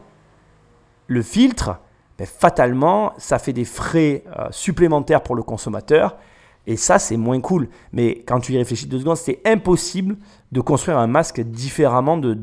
le 1.06 1.22
filtre, 1.22 1.78
ben, 2.18 2.26
fatalement, 2.26 3.12
ça 3.18 3.38
fait 3.38 3.52
des 3.52 3.64
frais 3.64 4.24
euh, 4.36 4.48
supplémentaires 4.50 5.22
pour 5.22 5.34
le 5.34 5.42
consommateur. 5.42 6.16
Et 6.66 6.76
ça, 6.76 6.98
c'est 6.98 7.16
moins 7.16 7.40
cool. 7.40 7.68
Mais 7.92 8.22
quand 8.26 8.38
tu 8.38 8.52
y 8.52 8.58
réfléchis 8.58 8.86
deux 8.86 9.00
secondes, 9.00 9.16
c'est 9.16 9.40
impossible 9.44 10.16
de 10.52 10.60
construire 10.60 10.98
un 10.98 11.08
masque 11.08 11.40
différemment 11.40 12.16
de, 12.16 12.34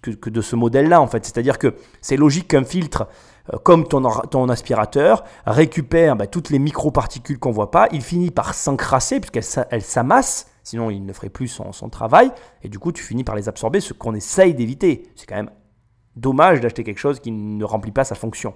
que, 0.00 0.30
de 0.30 0.40
ce 0.40 0.56
modèle-là, 0.56 1.00
en 1.00 1.06
fait. 1.06 1.24
C'est-à-dire 1.26 1.58
que 1.58 1.74
c'est 2.00 2.16
logique 2.16 2.48
qu'un 2.48 2.64
filtre 2.64 3.08
euh, 3.52 3.58
comme 3.58 3.88
ton, 3.88 4.02
ton 4.30 4.48
aspirateur, 4.48 5.24
récupère 5.46 6.16
bah, 6.16 6.26
toutes 6.26 6.50
les 6.50 6.58
microparticules 6.58 7.38
qu'on 7.38 7.48
ne 7.48 7.54
voit 7.54 7.70
pas, 7.70 7.88
il 7.92 8.00
finit 8.00 8.30
par 8.30 8.54
s'encrasser 8.54 9.18
puisqu'elle 9.18 9.66
elle, 9.70 9.82
s'amasse, 9.82 10.48
sinon 10.62 10.90
il 10.90 11.04
ne 11.04 11.12
ferait 11.12 11.28
plus 11.28 11.48
son, 11.48 11.72
son, 11.72 11.88
travail, 11.88 12.30
et 12.62 12.68
du 12.68 12.78
coup 12.78 12.92
tu 12.92 13.02
finis 13.02 13.24
par 13.24 13.34
les 13.34 13.48
absorber, 13.48 13.80
ce 13.80 13.94
qu'on 13.94 14.14
essaye 14.14 14.54
d'éviter. 14.54 15.10
C'est 15.16 15.26
quand 15.26 15.34
même 15.34 15.50
dommage 16.14 16.60
d'acheter 16.60 16.84
quelque 16.84 16.98
chose 16.98 17.18
qui 17.18 17.32
ne 17.32 17.64
remplit 17.64 17.90
pas 17.90 18.04
sa 18.04 18.14
fonction. 18.14 18.54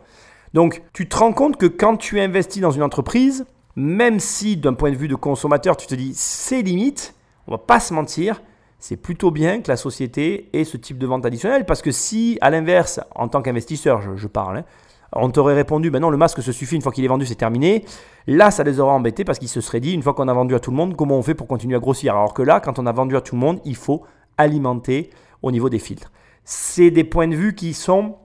Donc 0.56 0.80
tu 0.94 1.06
te 1.06 1.14
rends 1.14 1.34
compte 1.34 1.58
que 1.58 1.66
quand 1.66 1.98
tu 1.98 2.18
investis 2.18 2.62
dans 2.62 2.70
une 2.70 2.82
entreprise, 2.82 3.44
même 3.76 4.20
si 4.20 4.56
d'un 4.56 4.72
point 4.72 4.90
de 4.90 4.96
vue 4.96 5.06
de 5.06 5.14
consommateur 5.14 5.76
tu 5.76 5.86
te 5.86 5.94
dis 5.94 6.12
c'est 6.14 6.62
limite, 6.62 7.14
on 7.46 7.50
va 7.50 7.58
pas 7.58 7.78
se 7.78 7.92
mentir, 7.92 8.40
c'est 8.78 8.96
plutôt 8.96 9.30
bien 9.30 9.60
que 9.60 9.68
la 9.68 9.76
société 9.76 10.48
ait 10.54 10.64
ce 10.64 10.78
type 10.78 10.96
de 10.96 11.06
vente 11.06 11.26
additionnelle 11.26 11.66
parce 11.66 11.82
que 11.82 11.90
si, 11.90 12.38
à 12.40 12.48
l'inverse, 12.48 13.00
en 13.14 13.28
tant 13.28 13.42
qu'investisseur, 13.42 14.16
je, 14.16 14.26
parle, 14.28 14.56
hein, 14.56 14.64
on 15.12 15.28
t'aurait 15.28 15.52
répondu, 15.52 15.90
ben 15.90 16.00
non, 16.00 16.08
le 16.08 16.16
masque 16.16 16.40
se 16.40 16.52
suffit, 16.52 16.76
une 16.76 16.80
fois 16.80 16.90
qu'il 16.90 17.04
est 17.04 17.08
vendu, 17.08 17.26
c'est 17.26 17.34
terminé. 17.34 17.84
Là, 18.26 18.50
ça 18.50 18.64
les 18.64 18.80
aurait 18.80 18.94
embêtés 18.94 19.24
parce 19.24 19.38
qu'ils 19.38 19.50
se 19.50 19.60
seraient 19.60 19.80
dit, 19.80 19.92
une 19.92 20.02
fois 20.02 20.14
qu'on 20.14 20.26
a 20.26 20.32
vendu 20.32 20.54
à 20.54 20.58
tout 20.58 20.70
le 20.70 20.76
monde, 20.78 20.96
comment 20.96 21.18
on 21.18 21.22
fait 21.22 21.34
pour 21.34 21.48
continuer 21.48 21.76
à 21.76 21.80
grossir? 21.80 22.14
Alors 22.14 22.32
que 22.32 22.40
là, 22.40 22.60
quand 22.60 22.78
on 22.78 22.86
a 22.86 22.92
vendu 22.92 23.14
à 23.14 23.20
tout 23.20 23.34
le 23.34 23.42
monde, 23.42 23.60
il 23.66 23.76
faut 23.76 24.04
alimenter 24.38 25.10
au 25.42 25.50
niveau 25.50 25.68
des 25.68 25.80
filtres. 25.80 26.10
C'est 26.46 26.90
des 26.90 27.04
points 27.04 27.28
de 27.28 27.36
vue 27.36 27.54
qui 27.54 27.74
sont 27.74 28.16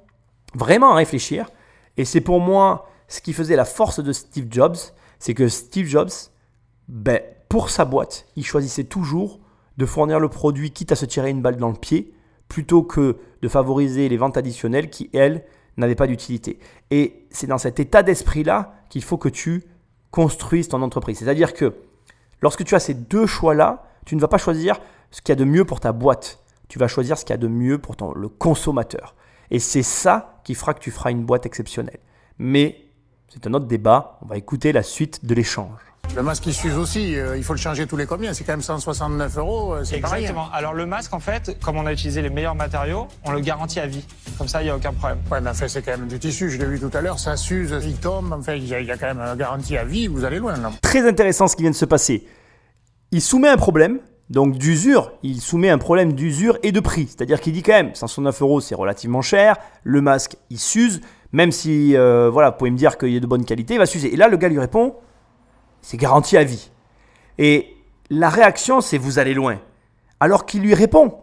vraiment 0.56 0.94
à 0.94 0.96
réfléchir. 0.96 1.48
Et 2.02 2.06
c'est 2.06 2.20
pour 2.20 2.40
moi 2.40 2.90
ce 3.08 3.22
qui 3.22 3.32
faisait 3.32 3.56
la 3.56 3.64
force 3.64 4.00
de 4.04 4.12
Steve 4.12 4.48
Jobs, 4.50 4.76
c'est 5.20 5.36
que 5.36 5.48
Steve 5.48 5.86
Jobs, 5.86 6.10
ben, 6.88 7.22
pour 7.48 7.70
sa 7.70 7.86
boîte, 7.86 8.26
il 8.36 8.44
choisissait 8.44 8.86
toujours 8.86 9.40
de 9.78 9.86
fournir 9.86 10.20
le 10.20 10.28
produit 10.28 10.72
quitte 10.72 10.92
à 10.92 10.96
se 10.96 11.06
tirer 11.06 11.30
une 11.30 11.44
balle 11.44 11.58
dans 11.58 11.68
le 11.68 11.76
pied, 11.76 12.12
plutôt 12.48 12.82
que 12.82 13.18
de 13.44 13.48
favoriser 13.48 14.10
les 14.10 14.18
ventes 14.18 14.36
additionnelles 14.36 14.90
qui, 14.90 15.12
elles, 15.14 15.46
n'avaient 15.78 15.94
pas 15.94 16.08
d'utilité. 16.08 16.58
Et 16.90 17.28
c'est 17.30 17.46
dans 17.46 17.60
cet 17.60 17.80
état 17.80 18.02
d'esprit-là 18.02 18.74
qu'il 18.90 19.04
faut 19.04 19.20
que 19.20 19.30
tu 19.30 19.64
construises 20.10 20.70
ton 20.70 20.82
entreprise. 20.82 21.20
C'est-à-dire 21.20 21.54
que 21.54 21.76
lorsque 22.42 22.64
tu 22.64 22.74
as 22.74 22.80
ces 22.80 22.96
deux 22.96 23.28
choix-là, 23.28 23.84
tu 24.08 24.16
ne 24.16 24.22
vas 24.22 24.28
pas 24.28 24.40
choisir 24.40 24.82
ce 25.12 25.22
qu'il 25.22 25.34
y 25.34 25.38
a 25.38 25.40
de 25.40 25.46
mieux 25.46 25.66
pour 25.66 25.80
ta 25.80 25.92
boîte, 25.92 26.44
tu 26.68 26.80
vas 26.80 26.88
choisir 26.88 27.16
ce 27.16 27.26
qu'il 27.26 27.34
y 27.34 27.36
a 27.36 27.38
de 27.38 27.48
mieux 27.48 27.78
pour 27.78 27.96
ton, 27.96 28.12
le 28.16 28.28
consommateur. 28.28 29.14
Et 29.52 29.60
c'est 29.60 29.84
ça 29.84 30.40
qui 30.44 30.56
fera 30.56 30.74
que 30.74 30.80
tu 30.80 30.92
feras 30.92 31.12
une 31.12 31.24
boîte 31.24 31.46
exceptionnelle. 31.46 32.00
Mais 32.40 32.86
c'est 33.28 33.46
un 33.48 33.54
autre 33.54 33.68
débat, 33.68 34.18
on 34.22 34.26
va 34.26 34.38
écouter 34.38 34.72
la 34.72 34.82
suite 34.82 35.26
de 35.26 35.36
l'échange. 35.36 35.80
Le 36.16 36.24
masque 36.24 36.44
qui 36.44 36.54
s'use 36.54 36.78
aussi, 36.78 37.16
euh, 37.16 37.38
il 37.38 37.44
faut 37.44 37.54
le 37.54 37.60
changer 37.60 37.88
tous 37.88 37.96
les 37.96 38.06
combien? 38.06 38.34
C'est 38.34 38.44
quand 38.44 38.54
même 38.54 38.62
169 38.62 39.38
euros, 39.38 39.74
euh, 39.76 39.84
c'est 39.86 39.98
Exactement. 39.98 40.50
Alors 40.52 40.74
le 40.74 40.86
masque, 40.86 41.14
en 41.14 41.20
fait, 41.20 41.58
comme 41.64 41.78
on 41.78 41.86
a 41.86 41.94
utilisé 41.94 42.22
les 42.22 42.30
meilleurs 42.30 42.56
matériaux, 42.56 43.08
on 43.24 43.32
le 43.32 43.40
garantit 43.40 43.80
à 43.80 43.88
vie. 43.88 44.06
Comme 44.38 44.50
ça, 44.50 44.62
il 44.62 44.66
n'y 44.66 44.72
a 44.72 44.76
aucun 44.76 44.92
problème. 44.92 45.20
Ouais, 45.32 45.40
mais 45.40 45.54
fait, 45.54 45.70
c'est 45.70 45.82
quand 45.82 45.98
même 45.98 46.08
du 46.08 46.20
tissu, 46.20 46.50
je 46.50 46.58
l'ai 46.58 46.66
vu 46.66 46.80
tout 46.80 46.90
à 46.94 47.00
l'heure, 47.00 47.20
ça 47.20 47.38
s'use, 47.38 47.74
il 47.86 47.96
tombe, 47.96 48.34
enfin, 48.34 48.56
il 48.56 48.68
y, 48.68 48.74
a, 48.74 48.98
quand 48.98 49.08
même 49.08 49.20
une 49.20 49.36
garantie 49.36 49.78
à 49.78 49.86
vie, 49.86 50.08
vous 50.08 50.26
allez 50.26 50.40
loin 50.40 50.58
là. 50.58 50.72
Très 50.82 51.08
intéressant 51.08 51.48
ce 51.48 51.56
qui 51.56 51.62
vient 51.62 51.72
de 51.72 51.76
se 51.76 51.86
passer. 51.86 52.28
Il 53.12 53.22
soumet 53.22 53.50
un 53.50 53.58
problème, 53.58 54.00
donc 54.32 54.58
d'usure, 54.58 55.12
il 55.24 55.42
soumet 55.42 55.70
un 55.70 55.78
problème 55.78 56.14
d'usure 56.14 56.58
et 56.64 56.72
de 56.72 56.80
prix. 56.80 57.08
C'est-à-dire 57.08 57.42
qu'il 57.42 57.52
dit 57.52 57.64
quand 57.64 57.74
même, 57.74 57.94
169 57.94 58.42
euros 58.42 58.62
c'est 58.62 58.76
relativement 58.76 59.22
cher, 59.22 59.58
le 59.84 60.00
masque 60.00 60.38
il 60.50 60.58
s'use, 60.58 61.02
même 61.34 61.52
si, 61.52 61.98
euh, 61.98 62.30
voilà, 62.30 62.52
vous 62.52 62.58
pouvez 62.58 62.72
me 62.72 62.78
dire 62.78 62.98
qu'il 62.98 63.14
est 63.14 63.20
de 63.20 63.28
bonne 63.28 63.44
qualité, 63.44 63.74
il 63.74 63.78
va 63.78 63.86
s'user. 63.86 64.14
Et 64.14 64.16
là, 64.16 64.30
le 64.30 64.38
gars 64.38 64.48
lui 64.48 64.60
répond, 64.60 64.96
c'est 65.82 65.98
garanti 65.98 66.38
à 66.38 66.46
vie. 66.46 66.72
Et 67.40 67.76
la 68.10 68.30
réaction, 68.30 68.80
c'est 68.80 68.98
vous 68.98 69.20
allez 69.20 69.34
loin. 69.34 69.60
Alors 70.22 70.46
qu'il 70.46 70.62
lui 70.62 70.76
répond. 70.76 71.14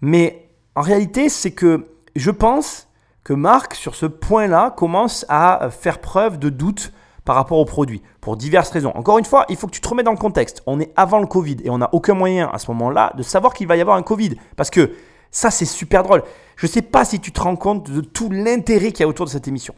Mais 0.00 0.48
en 0.74 0.80
réalité, 0.80 1.28
c'est 1.28 1.52
que 1.52 1.86
je 2.16 2.32
pense 2.32 2.88
que 3.22 3.32
Marc, 3.32 3.74
sur 3.74 3.94
ce 3.94 4.06
point-là, 4.06 4.74
commence 4.76 5.24
à 5.28 5.68
faire 5.70 6.00
preuve 6.00 6.40
de 6.40 6.48
doute 6.48 6.92
par 7.24 7.36
rapport 7.36 7.58
au 7.58 7.64
produit, 7.64 8.02
pour 8.22 8.36
diverses 8.36 8.70
raisons. 8.70 8.92
Encore 8.94 9.18
une 9.18 9.24
fois, 9.24 9.44
il 9.48 9.56
faut 9.56 9.66
que 9.66 9.72
tu 9.72 9.80
te 9.80 9.88
remettes 9.88 10.06
dans 10.06 10.12
le 10.12 10.16
contexte. 10.16 10.62
On 10.66 10.78
est 10.80 10.92
avant 10.96 11.18
le 11.18 11.26
Covid 11.26 11.56
et 11.64 11.70
on 11.70 11.78
n'a 11.78 11.90
aucun 11.92 12.14
moyen 12.14 12.48
à 12.52 12.58
ce 12.58 12.70
moment-là 12.70 13.12
de 13.16 13.22
savoir 13.24 13.52
qu'il 13.52 13.66
va 13.66 13.76
y 13.76 13.80
avoir 13.80 13.96
un 13.96 14.02
Covid. 14.02 14.36
Parce 14.56 14.70
que 14.70 14.92
ça, 15.32 15.50
c'est 15.50 15.64
super 15.64 16.04
drôle. 16.04 16.22
Je 16.56 16.66
ne 16.66 16.70
sais 16.70 16.82
pas 16.82 17.04
si 17.04 17.18
tu 17.18 17.32
te 17.32 17.40
rends 17.40 17.56
compte 17.56 17.90
de 17.90 18.00
tout 18.00 18.30
l'intérêt 18.30 18.92
qu'il 18.92 19.00
y 19.00 19.02
a 19.02 19.08
autour 19.08 19.26
de 19.26 19.30
cette 19.30 19.48
émission. 19.48 19.74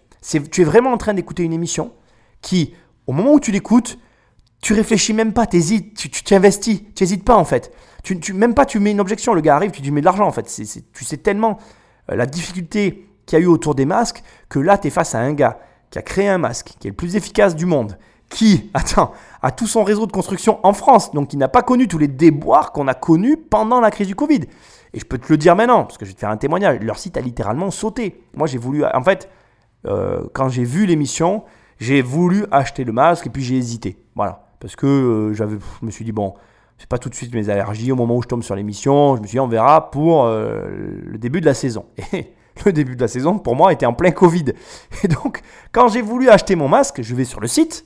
Tu 0.51 0.61
es 0.61 0.65
vraiment 0.65 0.93
en 0.93 0.99
train 0.99 1.15
d'écouter 1.15 1.43
une 1.43 1.55
émission 1.55 1.93
qui, 2.43 2.75
au 3.07 3.13
moment 3.13 3.33
où 3.33 3.41
tu 3.41 3.51
l'écoutes, 3.51 3.99
tu 4.61 4.75
réfléchis 4.75 5.15
même 5.15 5.33
pas, 5.33 5.47
t'hésites, 5.47 5.97
tu 5.97 6.11
t'investis, 6.23 6.83
tu 6.95 7.03
n'hésites 7.03 7.25
pas 7.25 7.37
en 7.37 7.45
fait. 7.47 7.73
Tu, 8.03 8.21
tu, 8.21 8.35
même 8.35 8.53
pas 8.53 8.67
tu 8.67 8.79
mets 8.79 8.91
une 8.91 9.01
objection, 9.01 9.33
le 9.33 9.41
gars 9.41 9.57
arrive, 9.57 9.71
tu 9.71 9.81
lui 9.81 9.91
mets 9.91 10.01
de 10.01 10.07
l'argent 10.07 10.27
en 10.27 10.33
fait. 10.33 10.43
tu 10.43 11.05
sais 11.05 11.17
tellement 11.17 11.59
euh, 12.11 12.17
la 12.17 12.27
difficulté 12.27 13.09
qu'il 13.25 13.39
y 13.39 13.43
a 13.43 13.45
eu 13.45 13.49
autour 13.49 13.75
des 13.75 13.87
masques 13.87 14.23
que 14.51 14.59
là 14.59 14.77
tu 14.77 14.89
es 14.89 14.91
face 14.91 15.15
à 15.15 15.21
un 15.21 15.33
gars 15.33 15.59
qui 15.91 15.99
a 15.99 16.03
créé 16.03 16.29
un 16.29 16.39
masque, 16.39 16.75
qui 16.79 16.89
est 16.89 16.91
le 16.91 16.97
plus 16.97 17.17
efficace 17.17 17.57
du 17.57 17.67
monde, 17.67 17.97
qui, 18.35 18.71
attends, 18.75 19.13
a 19.43 19.51
tout 19.51 19.67
son 19.67 19.85
réseau 19.85 20.07
de 20.07 20.13
construction 20.13 20.59
en 20.63 20.73
France, 20.73 21.13
donc 21.13 21.29
qui 21.29 21.37
n'a 21.37 21.49
pas 21.49 21.63
connu 21.63 21.89
tous 21.89 21.99
les 21.99 22.09
déboires 22.09 22.73
qu'on 22.73 22.89
a 22.89 22.95
connus 22.95 23.37
pendant 23.37 23.81
la 23.81 23.91
crise 23.91 24.09
du 24.09 24.15
Covid. 24.15 24.41
Et 24.93 25.01
je 25.01 25.05
peux 25.05 25.19
te 25.19 25.27
le 25.31 25.37
dire 25.37 25.57
maintenant, 25.57 25.85
parce 25.85 25.99
que 25.99 26.05
je 26.05 26.11
vais 26.11 26.15
te 26.15 26.21
faire 26.21 26.31
un 26.31 26.37
témoignage, 26.37 26.81
leur 26.81 26.99
site 26.99 27.17
a 27.17 27.21
littéralement 27.21 27.71
sauté. 27.71 28.23
Moi 28.35 28.47
j'ai 28.47 28.59
voulu, 28.59 28.85
en 28.85 29.03
fait, 29.03 29.29
euh, 29.87 30.23
quand 30.33 30.49
j'ai 30.49 30.65
vu 30.65 30.87
l'émission, 30.87 31.45
j'ai 31.79 32.03
voulu 32.03 32.47
acheter 32.51 32.85
le 32.85 32.93
masque 32.93 33.27
et 33.27 33.31
puis 33.31 33.43
j'ai 33.43 33.57
hésité. 33.57 33.99
Voilà 34.15 34.45
parce 34.65 34.77
que 34.77 34.87
euh, 34.87 35.35
j'avais, 35.35 35.59
je 35.81 35.85
me 35.85 35.91
suis 35.91 36.07
dit, 36.07 36.13
bon, 36.13 36.33
c'est 36.79 36.89
pas 36.89 36.97
tout 36.97 37.11
de 37.11 37.15
suite 37.15 37.35
mes 37.35 37.51
allergies. 37.51 37.93
Au 37.93 37.97
moment 37.97 38.17
où 38.17 38.23
je 38.23 38.29
tombe 38.29 38.43
sur 38.43 38.57
l'émission, 38.57 39.15
je 39.15 39.21
me 39.21 39.27
suis 39.27 39.37
dit, 39.37 39.41
on 39.41 39.47
verra 39.47 39.91
pour 39.91 40.25
euh, 40.25 40.65
le 41.05 41.19
début 41.19 41.43
de 41.43 41.45
la 41.45 41.53
saison. 41.53 41.85
Et 42.15 42.33
le 42.65 42.73
début 42.73 42.97
de 42.97 43.01
la 43.03 43.09
saison, 43.09 43.39
pour 43.39 43.57
moi, 43.57 43.75
était 43.75 43.85
en 43.85 43.93
plein 43.93 44.11
Covid. 44.11 44.55
Et 45.05 45.09
donc, 45.09 45.43
quand 45.71 45.89
j'ai 45.89 46.01
voulu 46.01 46.31
acheter 46.31 46.57
mon 46.57 46.67
masque, 46.67 47.03
je 47.03 47.15
vais 47.15 47.27
sur 47.27 47.41
le 47.41 47.47
site. 47.47 47.85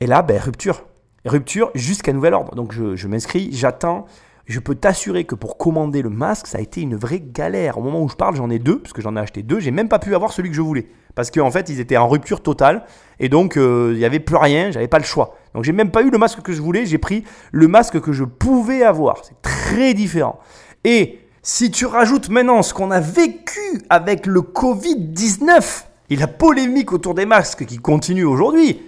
Et 0.00 0.06
là, 0.06 0.22
ben, 0.22 0.38
rupture. 0.38 0.84
Rupture 1.24 1.70
jusqu'à 1.74 2.12
nouvel 2.12 2.34
ordre. 2.34 2.54
Donc, 2.54 2.72
je, 2.72 3.06
m'inscris, 3.06 3.50
j'attends 3.52 4.06
je 4.46 4.58
peux 4.58 4.74
t'assurer 4.74 5.24
que 5.24 5.36
pour 5.36 5.58
commander 5.58 6.02
le 6.02 6.10
masque, 6.10 6.48
ça 6.48 6.58
a 6.58 6.60
été 6.60 6.80
une 6.80 6.96
vraie 6.96 7.20
galère. 7.20 7.78
Au 7.78 7.82
moment 7.82 8.02
où 8.02 8.08
je 8.08 8.16
parle, 8.16 8.34
j'en 8.34 8.50
ai 8.50 8.58
deux, 8.58 8.80
parce 8.80 8.92
que 8.92 9.00
j'en 9.00 9.14
ai 9.14 9.20
acheté 9.20 9.44
deux. 9.44 9.60
J'ai 9.60 9.70
même 9.70 9.88
pas 9.88 10.00
pu 10.00 10.12
avoir 10.12 10.32
celui 10.32 10.50
que 10.50 10.56
je 10.56 10.60
voulais. 10.60 10.88
Parce 11.14 11.30
qu'en 11.30 11.52
fait, 11.52 11.68
ils 11.68 11.78
étaient 11.78 11.96
en 11.96 12.08
rupture 12.08 12.42
totale. 12.42 12.84
Et 13.20 13.28
donc, 13.28 13.56
euh, 13.56 13.90
il 13.92 13.98
n'y 13.98 14.04
avait 14.04 14.18
plus 14.18 14.34
rien, 14.34 14.72
j'avais 14.72 14.88
pas 14.88 14.98
le 14.98 15.04
choix. 15.04 15.36
Donc, 15.54 15.62
j'ai 15.62 15.72
même 15.72 15.92
pas 15.92 16.02
eu 16.02 16.10
le 16.10 16.18
masque 16.18 16.42
que 16.42 16.52
je 16.52 16.60
voulais, 16.60 16.84
j'ai 16.84 16.98
pris 16.98 17.22
le 17.52 17.68
masque 17.68 18.00
que 18.00 18.12
je 18.12 18.24
pouvais 18.24 18.82
avoir. 18.82 19.24
C'est 19.24 19.40
très 19.40 19.94
différent. 19.94 20.40
Et 20.82 21.20
si 21.42 21.70
tu 21.70 21.86
rajoutes 21.86 22.28
maintenant 22.28 22.62
ce 22.62 22.74
qu'on 22.74 22.90
a 22.90 23.00
vécu 23.00 23.82
avec 23.88 24.26
le 24.26 24.40
Covid-19, 24.40 25.84
Et 26.12 26.16
la 26.16 26.26
polémique 26.26 26.92
autour 26.92 27.14
des 27.14 27.24
masques 27.24 27.66
qui 27.66 27.78
continue 27.78 28.24
aujourd'hui. 28.24 28.82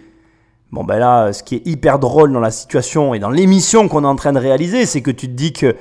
Bon 0.72 0.84
ben 0.84 0.98
là, 0.98 1.34
ce 1.34 1.42
qui 1.42 1.56
est 1.56 1.66
hyper 1.66 1.98
drôle 1.98 2.32
dans 2.32 2.40
la 2.40 2.50
situation 2.50 3.12
et 3.12 3.18
dans 3.18 3.28
l'émission 3.28 3.88
qu'on 3.88 4.04
est 4.04 4.06
en 4.06 4.16
train 4.16 4.32
de 4.32 4.38
réaliser, 4.38 4.86
c'est 4.86 5.02
que 5.02 5.10
tu 5.10 5.26
te 5.26 5.32
dis 5.32 5.52
que 5.52 5.76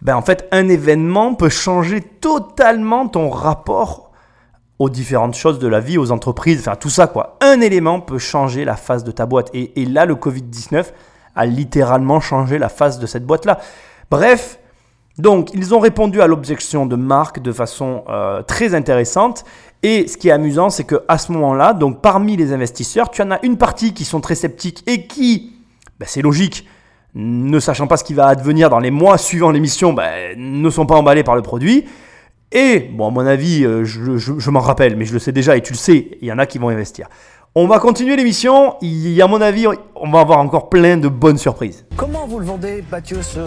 ben 0.00 0.16
en 0.16 0.22
fait 0.22 0.48
un 0.50 0.66
événement 0.68 1.34
peut 1.34 1.50
changer 1.50 2.00
totalement 2.00 3.06
ton 3.06 3.28
rapport 3.28 4.10
aux 4.78 4.88
différentes 4.88 5.34
choses 5.34 5.58
de 5.58 5.68
la 5.68 5.80
vie, 5.80 5.98
aux 5.98 6.10
entreprises, 6.10 6.60
enfin 6.60 6.74
tout 6.74 6.88
ça 6.88 7.06
quoi. 7.06 7.36
Un 7.42 7.60
élément 7.60 8.00
peut 8.00 8.18
changer 8.18 8.64
la 8.64 8.76
face 8.76 9.04
de 9.04 9.10
ta 9.10 9.26
boîte. 9.26 9.50
Et, 9.52 9.82
et 9.82 9.84
là, 9.84 10.06
le 10.06 10.14
Covid-19 10.14 10.86
a 11.36 11.46
littéralement 11.46 12.20
changé 12.20 12.56
la 12.58 12.70
face 12.70 12.98
de 12.98 13.06
cette 13.06 13.26
boîte-là. 13.26 13.60
Bref, 14.10 14.58
donc 15.18 15.50
ils 15.54 15.74
ont 15.74 15.78
répondu 15.78 16.20
à 16.20 16.26
l'objection 16.26 16.86
de 16.86 16.96
Marc 16.96 17.40
de 17.40 17.52
façon 17.52 18.04
euh, 18.08 18.42
très 18.42 18.74
intéressante. 18.74 19.44
Et 19.82 20.08
ce 20.08 20.16
qui 20.16 20.28
est 20.28 20.32
amusant, 20.32 20.70
c'est 20.70 20.84
que 20.84 21.02
à 21.08 21.18
ce 21.18 21.30
moment-là, 21.32 21.74
donc 21.74 22.00
parmi 22.00 22.36
les 22.36 22.52
investisseurs, 22.52 23.10
tu 23.10 23.22
en 23.22 23.30
as 23.30 23.44
une 23.44 23.58
partie 23.58 23.92
qui 23.92 24.04
sont 24.04 24.20
très 24.20 24.34
sceptiques 24.34 24.82
et 24.86 25.06
qui, 25.06 25.52
ben, 26.00 26.06
c'est 26.08 26.22
logique, 26.22 26.66
ne 27.14 27.60
sachant 27.60 27.86
pas 27.86 27.96
ce 27.96 28.04
qui 28.04 28.14
va 28.14 28.26
advenir 28.26 28.70
dans 28.70 28.80
les 28.80 28.90
mois 28.90 29.18
suivant 29.18 29.50
l'émission, 29.50 29.92
ben, 29.92 30.34
ne 30.36 30.70
sont 30.70 30.86
pas 30.86 30.96
emballés 30.96 31.22
par 31.22 31.36
le 31.36 31.42
produit. 31.42 31.84
Et, 32.50 32.78
bon, 32.78 33.08
à 33.08 33.10
mon 33.10 33.26
avis, 33.26 33.64
euh, 33.64 33.84
je 33.84 34.50
m'en 34.50 34.60
rappelle, 34.60 34.96
mais 34.96 35.04
je 35.04 35.12
le 35.12 35.18
sais 35.18 35.32
déjà 35.32 35.56
et 35.56 35.60
tu 35.60 35.72
le 35.72 35.78
sais, 35.78 36.18
il 36.22 36.28
y 36.28 36.32
en 36.32 36.38
a 36.38 36.46
qui 36.46 36.58
vont 36.58 36.68
investir. 36.68 37.08
On 37.56 37.68
va 37.68 37.78
continuer 37.78 38.16
l'émission. 38.16 38.74
Il 38.82 39.10
y 39.10 39.22
a, 39.22 39.26
à 39.26 39.28
mon 39.28 39.40
avis, 39.40 39.66
on 39.94 40.10
va 40.10 40.18
avoir 40.18 40.40
encore 40.40 40.68
plein 40.68 40.96
de 40.96 41.06
bonnes 41.06 41.38
surprises. 41.38 41.86
Comment 41.96 42.26
vous 42.26 42.40
le 42.40 42.46
vendez, 42.46 42.82
Mathieu, 42.90 43.22
ce, 43.22 43.38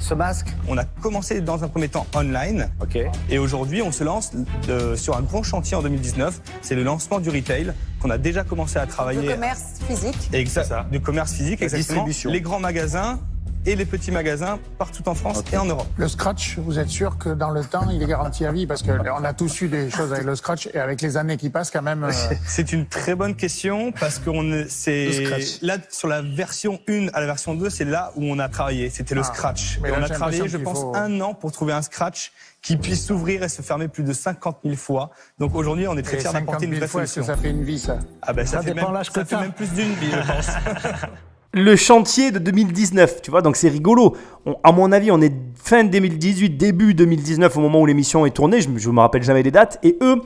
ce 0.00 0.12
masque? 0.12 0.48
On 0.66 0.76
a 0.76 0.82
commencé 0.82 1.40
dans 1.40 1.62
un 1.62 1.68
premier 1.68 1.86
temps 1.88 2.04
online. 2.16 2.68
Ok. 2.82 2.98
Et 3.30 3.38
aujourd'hui, 3.38 3.80
on 3.80 3.92
se 3.92 4.02
lance 4.02 4.32
euh, 4.68 4.96
sur 4.96 5.16
un 5.16 5.22
gros 5.22 5.44
chantier 5.44 5.76
en 5.76 5.82
2019. 5.82 6.40
C'est 6.62 6.74
le 6.74 6.82
lancement 6.82 7.20
du 7.20 7.30
retail 7.30 7.72
qu'on 8.02 8.10
a 8.10 8.18
déjà 8.18 8.42
commencé 8.42 8.76
à 8.80 8.86
travailler. 8.86 9.22
Le 9.22 9.34
commerce 9.34 9.62
physique. 9.86 10.30
Exact, 10.32 10.90
du 10.90 10.98
commerce 10.98 11.32
physique, 11.34 11.62
exactement. 11.62 12.06
distribution. 12.06 12.30
Les 12.32 12.40
grands 12.40 12.58
magasins 12.58 13.20
et 13.66 13.76
les 13.76 13.84
petits 13.86 14.10
magasins 14.10 14.58
partout 14.78 15.08
en 15.08 15.14
France 15.14 15.42
et 15.52 15.56
en 15.56 15.64
Europe. 15.64 15.86
Le 15.96 16.08
scratch, 16.08 16.58
vous 16.58 16.78
êtes 16.78 16.88
sûr 16.88 17.18
que 17.18 17.30
dans 17.30 17.50
le 17.50 17.64
temps, 17.64 17.88
il 17.90 18.02
est 18.02 18.06
garanti 18.06 18.44
à 18.44 18.52
vie? 18.52 18.66
Parce 18.66 18.82
qu'on 18.82 19.24
a 19.24 19.32
tous 19.34 19.60
eu 19.62 19.68
des 19.68 19.90
choses 19.90 20.12
avec 20.12 20.24
le 20.24 20.34
scratch 20.36 20.68
et 20.74 20.78
avec 20.78 21.00
les 21.02 21.16
années 21.16 21.36
qui 21.36 21.50
passent, 21.50 21.70
quand 21.70 21.82
même. 21.82 22.04
euh, 22.04 22.12
C'est 22.46 22.72
une 22.72 22.86
très 22.86 23.14
bonne 23.14 23.34
question 23.34 23.92
parce 23.92 24.18
qu'on 24.18 24.64
c'est 24.68 25.24
là 25.62 25.78
sur 25.90 26.08
la 26.08 26.22
version 26.22 26.78
1 26.88 27.08
à 27.14 27.20
la 27.20 27.26
version 27.26 27.54
2, 27.54 27.70
c'est 27.70 27.84
là 27.84 28.12
où 28.16 28.24
on 28.24 28.38
a 28.38 28.48
travaillé. 28.48 28.90
C'était 28.90 29.14
le 29.14 29.22
Ah, 29.22 29.24
scratch. 29.24 29.78
mais 29.82 29.88
Et 29.88 29.92
là, 29.92 29.98
on 30.00 30.02
a 30.02 30.08
travaillé, 30.08 30.48
je 30.48 30.56
pense, 30.58 30.80
faut- 30.80 30.92
un 30.96 31.20
an 31.20 31.34
pour 31.34 31.52
trouver 31.52 31.72
un 31.72 31.82
scratch 31.82 32.32
qui 32.62 32.76
puisse 32.76 33.06
s'ouvrir 33.06 33.42
et 33.42 33.48
se 33.48 33.60
fermer 33.62 33.88
plus 33.88 34.04
de 34.04 34.12
50 34.12 34.58
000 34.64 34.76
fois. 34.76 35.10
Donc 35.38 35.54
aujourd'hui, 35.54 35.86
on 35.88 35.96
est 35.96 36.02
très 36.02 36.16
fiers 36.18 36.30
50 36.30 36.40
d'apporter 36.46 36.64
une 36.66 36.70
000 36.72 36.78
vraie 36.80 36.88
fois, 36.88 37.02
est-ce 37.02 37.14
que 37.16 37.22
solution. 37.22 37.34
ça 37.34 37.40
fait 37.42 37.50
une 37.50 37.62
vie, 37.64 37.78
ça? 37.78 37.98
Ah 38.22 38.32
ben 38.32 38.46
ça, 38.46 38.58
Ça 38.58 38.62
fait 38.62 38.72
dépend 38.74 38.90
même, 38.90 39.04
ça 39.04 39.24
fait 39.24 39.36
même 39.36 39.52
plus 39.52 39.68
d'une 39.72 39.92
vie, 39.94 40.10
je 40.12 40.32
pense. 40.32 40.46
le 41.54 41.76
chantier 41.76 42.32
de 42.32 42.38
2019, 42.40 43.22
tu 43.22 43.30
vois, 43.30 43.40
donc 43.40 43.56
c'est 43.56 43.68
rigolo. 43.68 44.16
À 44.64 44.72
mon 44.72 44.90
avis, 44.92 45.10
on 45.12 45.20
est 45.20 45.32
fin 45.54 45.84
2018, 45.84 46.50
début 46.56 46.94
2019 46.94 47.56
au 47.56 47.60
moment 47.60 47.80
où 47.80 47.86
l'émission 47.86 48.26
est 48.26 48.30
tournée, 48.30 48.60
je, 48.60 48.68
je 48.76 48.90
me 48.90 49.00
rappelle 49.00 49.22
jamais 49.22 49.42
des 49.44 49.52
dates, 49.52 49.78
et 49.84 49.96
eux, 50.02 50.16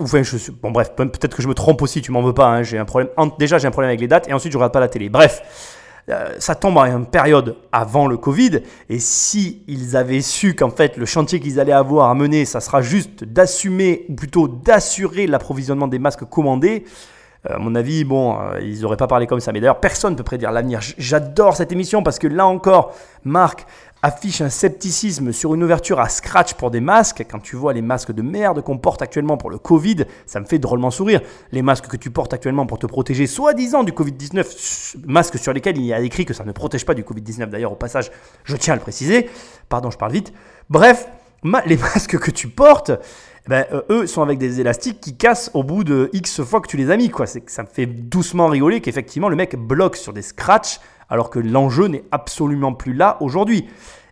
enfin, 0.00 0.22
je 0.22 0.36
bon 0.50 0.72
bref, 0.72 0.90
peut- 0.96 1.08
peut-être 1.08 1.36
que 1.36 1.42
je 1.42 1.48
me 1.48 1.54
trompe 1.54 1.82
aussi, 1.82 2.02
tu 2.02 2.10
m'en 2.10 2.20
veux 2.22 2.34
pas, 2.34 2.48
hein, 2.48 2.62
j'ai 2.64 2.78
un 2.78 2.84
problème, 2.84 3.08
déjà 3.38 3.58
j'ai 3.58 3.68
un 3.68 3.70
problème 3.70 3.90
avec 3.90 4.00
les 4.00 4.08
dates, 4.08 4.28
et 4.28 4.32
ensuite 4.32 4.52
je 4.52 4.58
regarde 4.58 4.72
pas 4.72 4.80
la 4.80 4.88
télé. 4.88 5.08
Bref, 5.08 5.40
euh, 6.08 6.34
ça 6.40 6.56
tombe 6.56 6.78
à 6.78 6.88
une 6.88 7.06
période 7.06 7.56
avant 7.70 8.08
le 8.08 8.16
Covid, 8.16 8.60
et 8.88 8.98
si 8.98 9.62
ils 9.68 9.96
avaient 9.96 10.20
su 10.20 10.54
qu'en 10.54 10.70
fait 10.70 10.96
le 10.96 11.06
chantier 11.06 11.38
qu'ils 11.38 11.60
allaient 11.60 11.70
avoir 11.72 12.10
à 12.10 12.14
mener, 12.14 12.44
ça 12.44 12.60
sera 12.60 12.82
juste 12.82 13.22
d'assumer, 13.22 14.04
ou 14.08 14.14
plutôt 14.14 14.48
d'assurer 14.48 15.28
l'approvisionnement 15.28 15.86
des 15.86 16.00
masques 16.00 16.24
commandés, 16.24 16.84
à 17.48 17.58
mon 17.58 17.74
avis, 17.74 18.04
bon, 18.04 18.38
euh, 18.40 18.60
ils 18.60 18.80
n'auraient 18.80 18.96
pas 18.96 19.06
parlé 19.06 19.26
comme 19.26 19.40
ça. 19.40 19.52
Mais 19.52 19.60
d'ailleurs, 19.60 19.80
personne 19.80 20.12
ne 20.12 20.16
peut 20.16 20.24
prédire 20.24 20.50
l'avenir. 20.52 20.80
J'adore 20.98 21.56
cette 21.56 21.72
émission 21.72 22.02
parce 22.02 22.18
que 22.18 22.26
là 22.26 22.46
encore, 22.46 22.94
Marc 23.24 23.66
affiche 24.02 24.40
un 24.40 24.50
scepticisme 24.50 25.32
sur 25.32 25.54
une 25.54 25.64
ouverture 25.64 25.98
à 25.98 26.08
scratch 26.08 26.54
pour 26.54 26.70
des 26.70 26.80
masques. 26.80 27.24
Quand 27.28 27.40
tu 27.40 27.56
vois 27.56 27.72
les 27.72 27.82
masques 27.82 28.12
de 28.12 28.22
merde 28.22 28.62
qu'on 28.62 28.78
porte 28.78 29.02
actuellement 29.02 29.36
pour 29.36 29.50
le 29.50 29.58
Covid, 29.58 30.04
ça 30.26 30.38
me 30.38 30.44
fait 30.44 30.58
drôlement 30.58 30.90
sourire. 30.90 31.20
Les 31.50 31.62
masques 31.62 31.88
que 31.88 31.96
tu 31.96 32.10
portes 32.10 32.32
actuellement 32.32 32.66
pour 32.66 32.78
te 32.78 32.86
protéger, 32.86 33.26
soi-disant 33.26 33.82
du 33.84 33.92
Covid-19, 33.92 34.40
s- 34.40 34.96
masques 35.06 35.38
sur 35.38 35.52
lesquels 35.52 35.76
il 35.78 35.84
y 35.86 35.92
a 35.92 36.00
écrit 36.00 36.24
que 36.24 36.34
ça 36.34 36.44
ne 36.44 36.52
protège 36.52 36.84
pas 36.84 36.94
du 36.94 37.02
Covid-19. 37.02 37.46
D'ailleurs, 37.46 37.72
au 37.72 37.76
passage, 37.76 38.12
je 38.44 38.56
tiens 38.56 38.74
à 38.74 38.76
le 38.76 38.82
préciser. 38.82 39.28
Pardon, 39.68 39.90
je 39.90 39.98
parle 39.98 40.12
vite. 40.12 40.32
Bref, 40.70 41.08
les 41.66 41.76
masques 41.94 42.18
que 42.18 42.30
tu 42.30 42.48
portes, 42.48 42.92
ben, 43.48 43.64
euh, 43.72 43.82
eux 43.90 44.06
sont 44.06 44.22
avec 44.22 44.38
des 44.38 44.60
élastiques 44.60 45.00
qui 45.00 45.16
cassent 45.16 45.50
au 45.54 45.62
bout 45.62 45.84
de 45.84 46.10
X 46.12 46.42
fois 46.42 46.60
que 46.60 46.68
tu 46.68 46.76
les 46.76 46.90
as 46.90 46.96
mis. 46.96 47.10
Quoi. 47.10 47.26
Ça 47.26 47.62
me 47.62 47.68
fait 47.68 47.86
doucement 47.86 48.48
rigoler 48.48 48.80
qu'effectivement 48.80 49.28
le 49.28 49.36
mec 49.36 49.56
bloque 49.56 49.96
sur 49.96 50.12
des 50.12 50.22
scratchs 50.22 50.80
alors 51.08 51.30
que 51.30 51.38
l'enjeu 51.38 51.86
n'est 51.86 52.04
absolument 52.10 52.72
plus 52.72 52.92
là 52.92 53.16
aujourd'hui. 53.20 53.66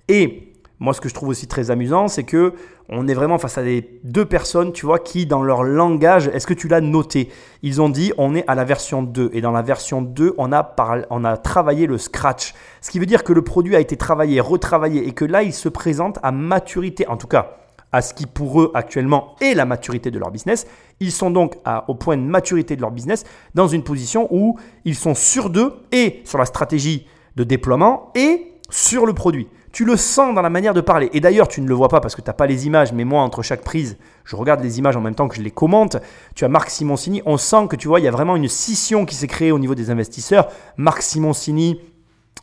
Et 0.08 0.52
moi, 0.78 0.92
ce 0.92 1.00
que 1.00 1.08
je 1.08 1.14
trouve 1.14 1.30
aussi 1.30 1.46
très 1.46 1.70
amusant, 1.70 2.08
c'est 2.08 2.24
que 2.24 2.54
on 2.90 3.08
est 3.08 3.14
vraiment 3.14 3.38
face 3.38 3.56
à 3.56 3.62
des 3.62 3.98
deux 4.04 4.26
personnes, 4.26 4.72
tu 4.72 4.84
vois, 4.84 4.98
qui 4.98 5.24
dans 5.24 5.42
leur 5.42 5.62
langage, 5.62 6.28
est-ce 6.28 6.46
que 6.46 6.52
tu 6.52 6.68
l'as 6.68 6.82
noté? 6.82 7.30
Ils 7.62 7.80
ont 7.80 7.88
dit 7.88 8.12
on 8.18 8.34
est 8.34 8.44
à 8.46 8.54
la 8.54 8.64
version 8.64 9.02
2 9.02 9.30
et 9.32 9.40
dans 9.40 9.52
la 9.52 9.62
version 9.62 10.02
2, 10.02 10.34
on 10.36 10.52
a 10.52 10.62
par- 10.62 10.98
on 11.10 11.24
a 11.24 11.36
travaillé 11.38 11.86
le 11.86 11.96
scratch. 11.96 12.54
Ce 12.82 12.90
qui 12.90 12.98
veut 12.98 13.06
dire 13.06 13.24
que 13.24 13.32
le 13.32 13.42
produit 13.42 13.74
a 13.74 13.80
été 13.80 13.96
travaillé, 13.96 14.40
retravaillé 14.40 15.08
et 15.08 15.12
que 15.12 15.24
là, 15.24 15.42
il 15.42 15.54
se 15.54 15.68
présente 15.70 16.18
à 16.22 16.30
maturité 16.30 17.08
en 17.08 17.16
tout 17.16 17.26
cas 17.28 17.56
à 17.94 18.02
ce 18.02 18.12
qui 18.12 18.26
pour 18.26 18.60
eux 18.60 18.72
actuellement 18.74 19.36
est 19.40 19.54
la 19.54 19.64
maturité 19.66 20.10
de 20.10 20.18
leur 20.18 20.30
business. 20.32 20.66
Ils 20.98 21.12
sont 21.12 21.30
donc 21.30 21.56
à- 21.64 21.84
au 21.88 21.94
point 21.94 22.16
de 22.16 22.22
maturité 22.22 22.74
de 22.74 22.80
leur 22.80 22.90
business 22.90 23.22
dans 23.54 23.68
une 23.68 23.84
position 23.84 24.26
où 24.34 24.58
ils 24.84 24.96
sont 24.96 25.14
sur 25.14 25.48
d'eux 25.48 25.72
et 25.92 26.20
sur 26.24 26.38
la 26.38 26.44
stratégie 26.44 27.06
de 27.36 27.44
déploiement 27.44 28.10
et 28.16 28.52
sur 28.68 29.06
le 29.06 29.12
produit. 29.12 29.46
Tu 29.70 29.84
le 29.84 29.96
sens 29.96 30.34
dans 30.34 30.42
la 30.42 30.50
manière 30.50 30.74
de 30.74 30.80
parler. 30.80 31.08
Et 31.12 31.20
d'ailleurs, 31.20 31.46
tu 31.48 31.60
ne 31.60 31.68
le 31.68 31.74
vois 31.74 31.88
pas 31.88 32.00
parce 32.00 32.14
que 32.16 32.20
tu 32.20 32.28
n'as 32.28 32.32
pas 32.34 32.46
les 32.46 32.66
images, 32.66 32.92
mais 32.92 33.04
moi, 33.04 33.22
entre 33.22 33.42
chaque 33.42 33.62
prise, 33.62 33.96
je 34.24 34.34
regarde 34.36 34.60
les 34.62 34.78
images 34.78 34.96
en 34.96 35.00
même 35.00 35.14
temps 35.16 35.26
que 35.28 35.34
je 35.36 35.42
les 35.42 35.50
commente. 35.52 35.96
Tu 36.34 36.44
as 36.44 36.48
Marc 36.48 36.70
Simoncini, 36.70 37.22
on 37.26 37.36
sent 37.36 37.66
que 37.68 37.76
tu 37.76 37.86
vois, 37.88 38.00
il 38.00 38.04
y 38.04 38.08
a 38.08 38.12
vraiment 38.12 38.34
une 38.36 38.48
scission 38.48 39.04
qui 39.04 39.14
s'est 39.16 39.26
créée 39.28 39.50
au 39.52 39.58
niveau 39.58 39.74
des 39.74 39.90
investisseurs. 39.90 40.48
Marc 40.76 41.02
Simoncini, 41.02 41.80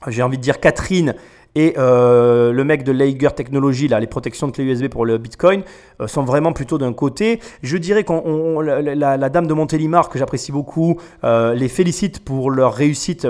j'ai 0.08 0.24
envie 0.24 0.38
de 0.38 0.42
dire 0.44 0.60
Catherine 0.60 1.16
et 1.56 1.74
euh, 1.78 2.54
le 2.54 2.64
mec 2.64 2.84
de 2.84 2.92
Leiger 2.94 3.30
Technology, 3.36 3.88
là, 3.90 4.00
les 4.00 4.08
protections 4.08 4.48
de 4.48 4.54
clés 4.54 4.64
USB 4.64 4.88
pour 4.88 5.06
le 5.06 5.18
Bitcoin, 5.18 5.64
euh, 6.00 6.08
sont 6.08 6.24
vraiment 6.24 6.54
plutôt 6.54 6.78
d'un 6.78 6.94
côté. 6.94 7.40
Je 7.62 7.76
dirais 7.78 8.04
qu'on 8.06 8.22
on- 8.26 8.62
la, 8.62 8.82
la- 9.18 9.30
dame 9.30 9.48
de 9.48 9.54
Montélimar, 9.54 10.08
que 10.10 10.18
j'apprécie 10.18 10.52
beaucoup, 10.54 10.98
euh, 11.26 11.54
les 11.54 11.68
félicite 11.68 12.24
pour 12.24 12.52
leur 12.52 12.74
réussite. 12.74 13.28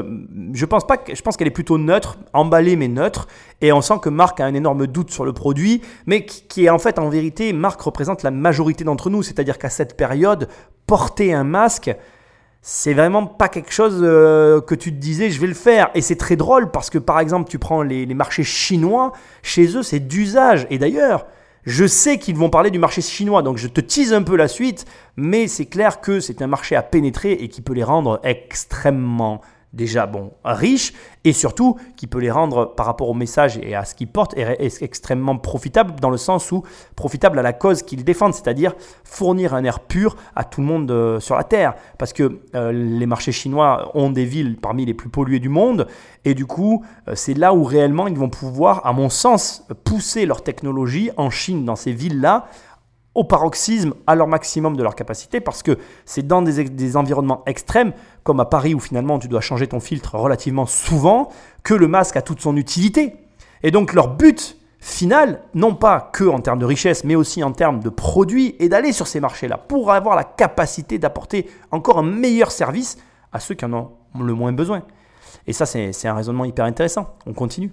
Je 0.54 0.66
pense 0.66 1.38
qu'elle 1.38 1.48
est 1.48 1.52
plutôt 1.52 1.78
neutre, 1.78 2.18
emballée 2.34 2.76
mais 2.76 2.88
neutre. 2.88 3.28
Et 3.62 3.72
on 3.74 3.82
sent 3.82 3.96
que 4.02 4.10
Marc 4.10 4.40
a 4.40 4.46
un 4.46 4.54
énorme 4.54 4.86
doute 4.88 5.12
sur 5.12 5.26
le 5.26 5.34
produit, 5.34 5.82
mais 6.06 6.26
qui, 6.26 6.44
qui 6.48 6.66
est 6.66 6.70
en 6.70 6.80
fait, 6.80 7.00
en 7.00 7.10
vérité, 7.10 7.54
Marc 7.54 7.82
représente 7.82 8.24
la 8.24 8.32
majorité 8.32 8.84
d'entre 8.84 9.10
nous. 9.10 9.24
C'est-à-dire 9.24 9.58
qu'à 9.58 9.70
cette 9.70 9.98
période, 9.98 10.48
porter 10.88 11.34
un 11.34 11.44
masque, 11.44 11.96
c'est 12.62 12.94
vraiment 12.94 13.26
pas 13.26 13.50
quelque 13.50 13.72
chose 13.72 14.00
euh, 14.04 14.62
que 14.62 14.76
tu 14.76 14.92
te 14.92 14.98
disais 14.98 15.32
je 15.32 15.42
vais 15.42 15.48
le 15.48 15.54
faire. 15.54 15.90
Et 15.96 16.02
c'est 16.02 16.16
très 16.16 16.36
drôle 16.36 16.72
parce 16.72 16.90
que 16.90 16.98
par 16.98 17.20
exemple 17.20 17.50
tu 17.50 17.60
prends 17.60 17.82
les, 17.82 18.06
les 18.06 18.14
marchés 18.14 18.44
chinois, 18.44 19.14
chez 19.42 19.76
eux 19.76 19.84
c'est 19.84 20.00
d'usage. 20.00 20.68
Et 20.70 20.78
d'ailleurs, 20.78 21.26
je 21.66 21.86
sais 21.86 22.18
qu'ils 22.18 22.36
vont 22.36 22.50
parler 22.50 22.72
du 22.72 22.80
marché 22.80 23.02
chinois, 23.02 23.42
donc 23.42 23.58
je 23.58 23.68
te 23.68 23.82
tease 23.82 24.14
un 24.14 24.24
peu 24.24 24.36
la 24.36 24.48
suite, 24.48 24.86
mais 25.16 25.48
c'est 25.48 25.68
clair 25.68 26.02
que 26.02 26.20
c'est 26.20 26.42
un 26.42 26.48
marché 26.48 26.76
à 26.76 26.82
pénétrer 26.82 27.34
et 27.34 27.50
qui 27.50 27.62
peut 27.62 27.74
les 27.74 27.84
rendre 27.84 28.20
extrêmement 28.24 29.42
déjà 29.74 30.06
bon 30.06 30.32
riches 30.44 30.94
et 31.24 31.34
surtout 31.34 31.78
qui 31.96 32.08
peut 32.08 32.20
les 32.20 32.32
rendre 32.32 32.74
par 32.76 32.86
rapport 32.86 33.10
au 33.10 33.14
message 33.14 33.58
et 33.62 33.76
à 33.76 33.86
ce 33.86 33.96
qu'ils 33.96 34.08
portent 34.08 34.38
est, 34.38 34.82
extrêmement 34.82 35.38
profitable 35.38 36.00
dans 36.00 36.10
le 36.10 36.18
sens 36.18 36.52
où 36.52 36.64
profitable 36.96 37.40
à 37.40 37.42
la 37.42 37.54
cause 37.54 37.84
qu'ils 37.84 38.04
défendent, 38.04 38.34
c'est-à-dire 38.34 38.74
fournir 39.04 39.54
un 39.54 39.64
air 39.64 39.80
pur 39.80 40.16
à 40.36 40.44
tout 40.44 40.62
le 40.62 40.68
monde 40.68 40.92
euh, 40.92 41.20
sur 41.20 41.36
la 41.36 41.44
terre. 41.44 41.76
Parce 41.98 42.12
que 42.14 42.42
euh, 42.56 42.72
les 42.72 43.06
marchés 43.06 43.32
chinois 43.32 43.92
ont 43.94 44.10
des 44.10 44.26
villes 44.26 44.58
parmi 44.58 44.86
les 44.86 44.94
plus 44.94 45.10
polluées 45.10 45.40
du 45.40 45.50
monde 45.50 45.88
et 46.26 46.34
du 46.34 46.46
coup 46.46 46.84
euh, 47.08 47.14
c'est 47.16 47.34
là 47.34 47.54
où 47.54 47.64
réellement 47.64 48.08
ils 48.08 48.18
vont 48.18 48.30
pouvoir 48.30 48.86
à 48.86 48.94
mon 48.94 49.10
sens 49.10 49.66
pousser 49.84 50.26
leur 50.26 50.44
technologie 50.44 51.12
en 51.18 51.30
Chine 51.30 51.66
dans 51.66 51.76
ces 51.76 51.92
villes-là 51.92 52.48
au 53.14 53.24
paroxysme, 53.24 53.94
à 54.08 54.16
leur 54.16 54.28
maximum 54.28 54.78
de 54.78 54.84
leur 54.84 54.96
capacité, 54.96 55.42
parce 55.42 55.64
que 55.64 55.78
c'est 56.06 56.26
dans 56.26 56.42
des, 56.42 56.64
des 56.64 56.98
environnements 56.98 57.44
extrêmes, 57.46 57.92
comme 58.24 58.40
à 58.40 58.46
Paris 58.46 58.74
où 58.74 58.80
finalement 58.80 59.20
tu 59.20 59.28
dois 59.28 59.42
changer 59.42 59.68
ton 59.68 59.80
filtre 59.80 60.16
relativement 60.16 60.66
souvent, 60.66 61.30
que 61.64 61.74
le 61.74 61.88
masque 61.88 62.16
a 62.16 62.22
toute 62.22 62.40
son 62.40 62.56
utilité. 62.56 63.16
Et 63.64 63.72
donc 63.72 63.94
leur 63.94 64.16
but 64.16 64.58
final, 64.80 65.42
non 65.54 65.76
pas 65.76 66.10
que 66.12 66.24
en 66.24 66.40
termes 66.40 66.60
de 66.60 66.66
richesse, 66.66 67.04
mais 67.04 67.16
aussi 67.16 67.44
en 67.44 67.52
termes 67.52 67.82
de 67.82 67.90
produits, 67.90 68.56
est 68.60 68.70
d'aller 68.70 68.94
sur 68.94 69.08
ces 69.08 69.20
marchés-là 69.20 69.58
pour 69.58 69.92
avoir 69.92 70.16
la 70.16 70.24
capacité 70.24 70.98
d'apporter 70.98 71.50
encore 71.70 72.00
un 72.00 72.04
meilleur 72.04 72.52
service 72.52 72.98
à 73.32 73.40
ceux 73.40 73.56
qui 73.56 73.66
en 73.66 73.74
ont 73.74 73.92
le 74.20 74.34
moins 74.34 74.52
besoin. 74.52 74.84
Et 75.48 75.54
ça, 75.54 75.66
c'est 75.66 76.08
un 76.08 76.14
raisonnement 76.14 76.46
hyper 76.46 76.66
intéressant. 76.66 77.16
On 77.26 77.34
continue. 77.34 77.72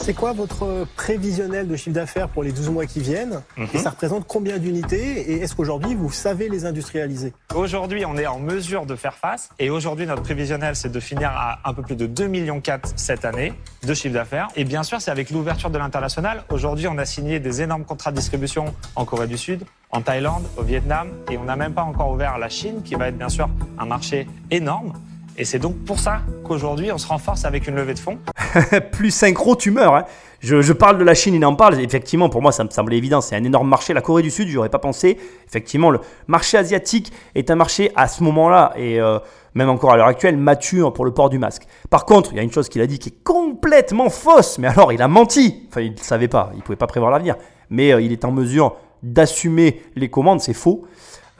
C'est 0.00 0.14
quoi 0.14 0.32
votre 0.32 0.86
prévisionnel 0.96 1.68
de 1.68 1.76
chiffre 1.76 1.94
d'affaires 1.94 2.28
pour 2.28 2.42
les 2.42 2.52
12 2.52 2.70
mois 2.70 2.86
qui 2.86 3.00
viennent 3.00 3.42
Mhm. 3.56 3.66
Et 3.74 3.78
ça 3.78 3.90
représente 3.90 4.26
combien 4.26 4.56
d'unités 4.58 5.32
Et 5.32 5.42
est-ce 5.42 5.54
qu'aujourd'hui, 5.54 5.94
vous 5.94 6.10
savez 6.10 6.48
les 6.48 6.64
industrialiser 6.64 7.32
Aujourd'hui, 7.54 8.04
on 8.06 8.16
est 8.16 8.26
en 8.26 8.38
mesure 8.38 8.86
de 8.86 8.94
faire 8.96 9.14
face. 9.14 9.50
Et 9.58 9.70
aujourd'hui, 9.70 10.06
notre 10.06 10.22
prévisionnel, 10.22 10.76
c'est 10.76 10.90
de 10.90 11.00
finir 11.00 11.30
à 11.34 11.58
un 11.68 11.74
peu 11.74 11.82
plus 11.82 11.96
de 11.96 12.06
2,4 12.06 12.28
millions 12.28 12.62
cette 12.96 13.24
année 13.24 13.52
de 13.86 13.92
chiffre 13.94 14.14
d'affaires. 14.14 14.48
Et 14.56 14.64
bien 14.64 14.82
sûr, 14.82 15.00
c'est 15.00 15.10
avec 15.10 15.30
l'ouverture 15.30 15.68
de 15.70 15.78
l'international. 15.78 16.44
Aujourd'hui, 16.50 16.86
on 16.88 16.96
a 16.96 17.04
signé 17.04 17.38
des 17.40 17.60
énormes 17.60 17.84
contrats 17.84 18.10
de 18.10 18.16
distribution 18.16 18.74
en 18.96 19.04
Corée 19.04 19.26
du 19.26 19.36
Sud, 19.36 19.64
en 19.90 20.00
Thaïlande, 20.00 20.44
au 20.56 20.62
Vietnam. 20.62 21.08
Et 21.30 21.36
on 21.36 21.44
n'a 21.44 21.56
même 21.56 21.74
pas 21.74 21.82
encore 21.82 22.10
ouvert 22.12 22.38
la 22.38 22.48
Chine, 22.48 22.82
qui 22.82 22.94
va 22.94 23.08
être 23.08 23.18
bien 23.18 23.28
sûr 23.28 23.48
un 23.78 23.84
marché 23.86 24.26
énorme. 24.50 24.92
Et 25.40 25.44
c'est 25.44 25.60
donc 25.60 25.76
pour 25.84 26.00
ça 26.00 26.22
qu'aujourd'hui, 26.42 26.90
on 26.90 26.98
se 26.98 27.06
renforce 27.06 27.44
avec 27.44 27.68
une 27.68 27.76
levée 27.76 27.94
de 27.94 28.00
fonds. 28.00 28.18
plus 28.92 29.12
synchro, 29.12 29.54
tu 29.54 29.70
meurs. 29.70 29.94
hein. 29.94 30.04
Je, 30.40 30.72
parle 30.72 30.98
de 30.98 31.04
la 31.04 31.14
Chine, 31.14 31.34
il 31.34 31.44
en 31.44 31.54
parle. 31.54 31.80
Effectivement, 31.80 32.28
pour 32.28 32.42
moi, 32.42 32.50
ça 32.50 32.64
me 32.64 32.70
semblait 32.70 32.96
évident. 32.96 33.20
C'est 33.20 33.36
un 33.36 33.44
énorme 33.44 33.68
marché. 33.68 33.94
La 33.94 34.00
Corée 34.00 34.22
du 34.22 34.32
Sud, 34.32 34.48
j'aurais 34.48 34.68
pas 34.68 34.80
pensé. 34.80 35.16
Effectivement, 35.46 35.90
le 35.90 36.00
marché 36.26 36.58
asiatique 36.58 37.12
est 37.36 37.52
un 37.52 37.54
marché 37.54 37.92
à 37.94 38.08
ce 38.08 38.24
moment-là 38.24 38.72
et 38.76 39.00
euh, 39.00 39.20
même 39.54 39.68
encore 39.68 39.92
à 39.92 39.96
l'heure 39.96 40.08
actuelle 40.08 40.36
mature 40.36 40.92
pour 40.92 41.04
le 41.04 41.12
port 41.12 41.28
du 41.28 41.38
masque. 41.38 41.66
Par 41.88 42.04
contre, 42.04 42.32
il 42.32 42.36
y 42.36 42.40
a 42.40 42.42
une 42.42 42.52
chose 42.52 42.68
qu'il 42.68 42.82
a 42.82 42.86
dit 42.88 42.98
qui 42.98 43.10
est 43.10 43.22
complètement 43.22 44.10
fausse. 44.10 44.58
Mais 44.58 44.66
alors, 44.66 44.92
il 44.92 45.00
a 45.02 45.08
menti. 45.08 45.66
Enfin, 45.68 45.82
il 45.82 45.92
ne 45.92 45.98
savait 45.98 46.28
pas. 46.28 46.50
Il 46.56 46.62
pouvait 46.62 46.76
pas 46.76 46.88
prévoir 46.88 47.12
l'avenir. 47.12 47.36
Mais 47.70 47.92
euh, 47.92 48.00
il 48.00 48.10
est 48.10 48.24
en 48.24 48.32
mesure 48.32 48.74
d'assumer 49.04 49.82
les 49.94 50.08
commandes. 50.08 50.40
C'est 50.40 50.52
faux. 50.52 50.84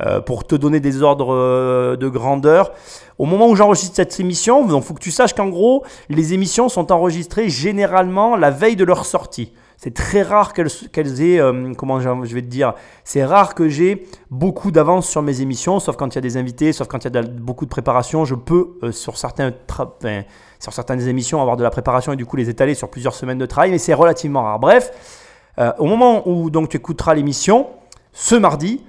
Euh, 0.07 0.21
pour 0.21 0.47
te 0.47 0.55
donner 0.55 0.79
des 0.79 1.03
ordres 1.03 1.35
euh, 1.35 1.97
de 1.97 2.07
grandeur. 2.07 2.71
Au 3.19 3.27
moment 3.27 3.49
où 3.49 3.57
j'enregistre 3.57 3.97
cette 3.97 4.21
émission, 4.21 4.65
il 4.65 4.81
faut 4.81 4.95
que 4.95 5.01
tu 5.01 5.11
saches 5.11 5.35
qu'en 5.35 5.49
gros, 5.49 5.83
les 6.09 6.35
émissions 6.35 6.69
sont 6.69 6.93
enregistrées 6.93 7.49
généralement 7.49 8.37
la 8.37 8.53
veille 8.53 8.77
de 8.77 8.85
leur 8.85 9.05
sortie. 9.05 9.53
C'est 9.77 9.95
très 9.95 10.23
rare 10.23 10.53
qu'elles 10.53 11.21
aient, 11.21 11.41
euh, 11.41 11.75
comment 11.75 11.99
je 11.99 12.33
vais 12.33 12.43
te 12.43 12.47
dire, 12.47 12.75
c'est 13.03 13.25
rare 13.25 13.57
que 13.57 13.69
j'ai 13.69 14.07
beaucoup 14.31 14.71
d'avance 14.71 15.09
sur 15.09 15.21
mes 15.21 15.41
émissions, 15.41 15.81
sauf 15.81 15.97
quand 15.97 16.15
il 16.15 16.15
y 16.15 16.19
a 16.19 16.23
des 16.23 16.37
invités, 16.37 16.73
sauf 16.73 16.87
quand 16.87 17.05
il 17.05 17.13
y 17.13 17.19
a 17.19 17.23
beaucoup 17.23 17.65
de 17.65 17.71
préparation. 17.71 18.25
Je 18.25 18.37
peux, 18.37 18.79
sur, 18.93 19.17
certaines 19.17 19.53
émissions, 21.09 21.41
avoir 21.41 21.57
de 21.57 21.65
la 21.65 21.71
préparation 21.71 22.13
et 22.13 22.17
du 22.17 22.25
coup 22.25 22.37
les 22.37 22.49
étaler 22.49 22.75
sur 22.75 22.89
plusieurs 22.89 23.15
semaines 23.15 23.39
de 23.39 23.47
travail, 23.47 23.73
mais 23.73 23.79
c'est 23.79 23.95
relativement 23.95 24.45
rare. 24.45 24.61
Bref, 24.61 24.93
au 25.79 25.87
moment 25.87 26.29
où 26.29 26.51
donc 26.51 26.69
tu 26.69 26.77
écouteras 26.77 27.15
l'émission, 27.15 27.67
ce 28.13 28.37
mardi, 28.37 28.81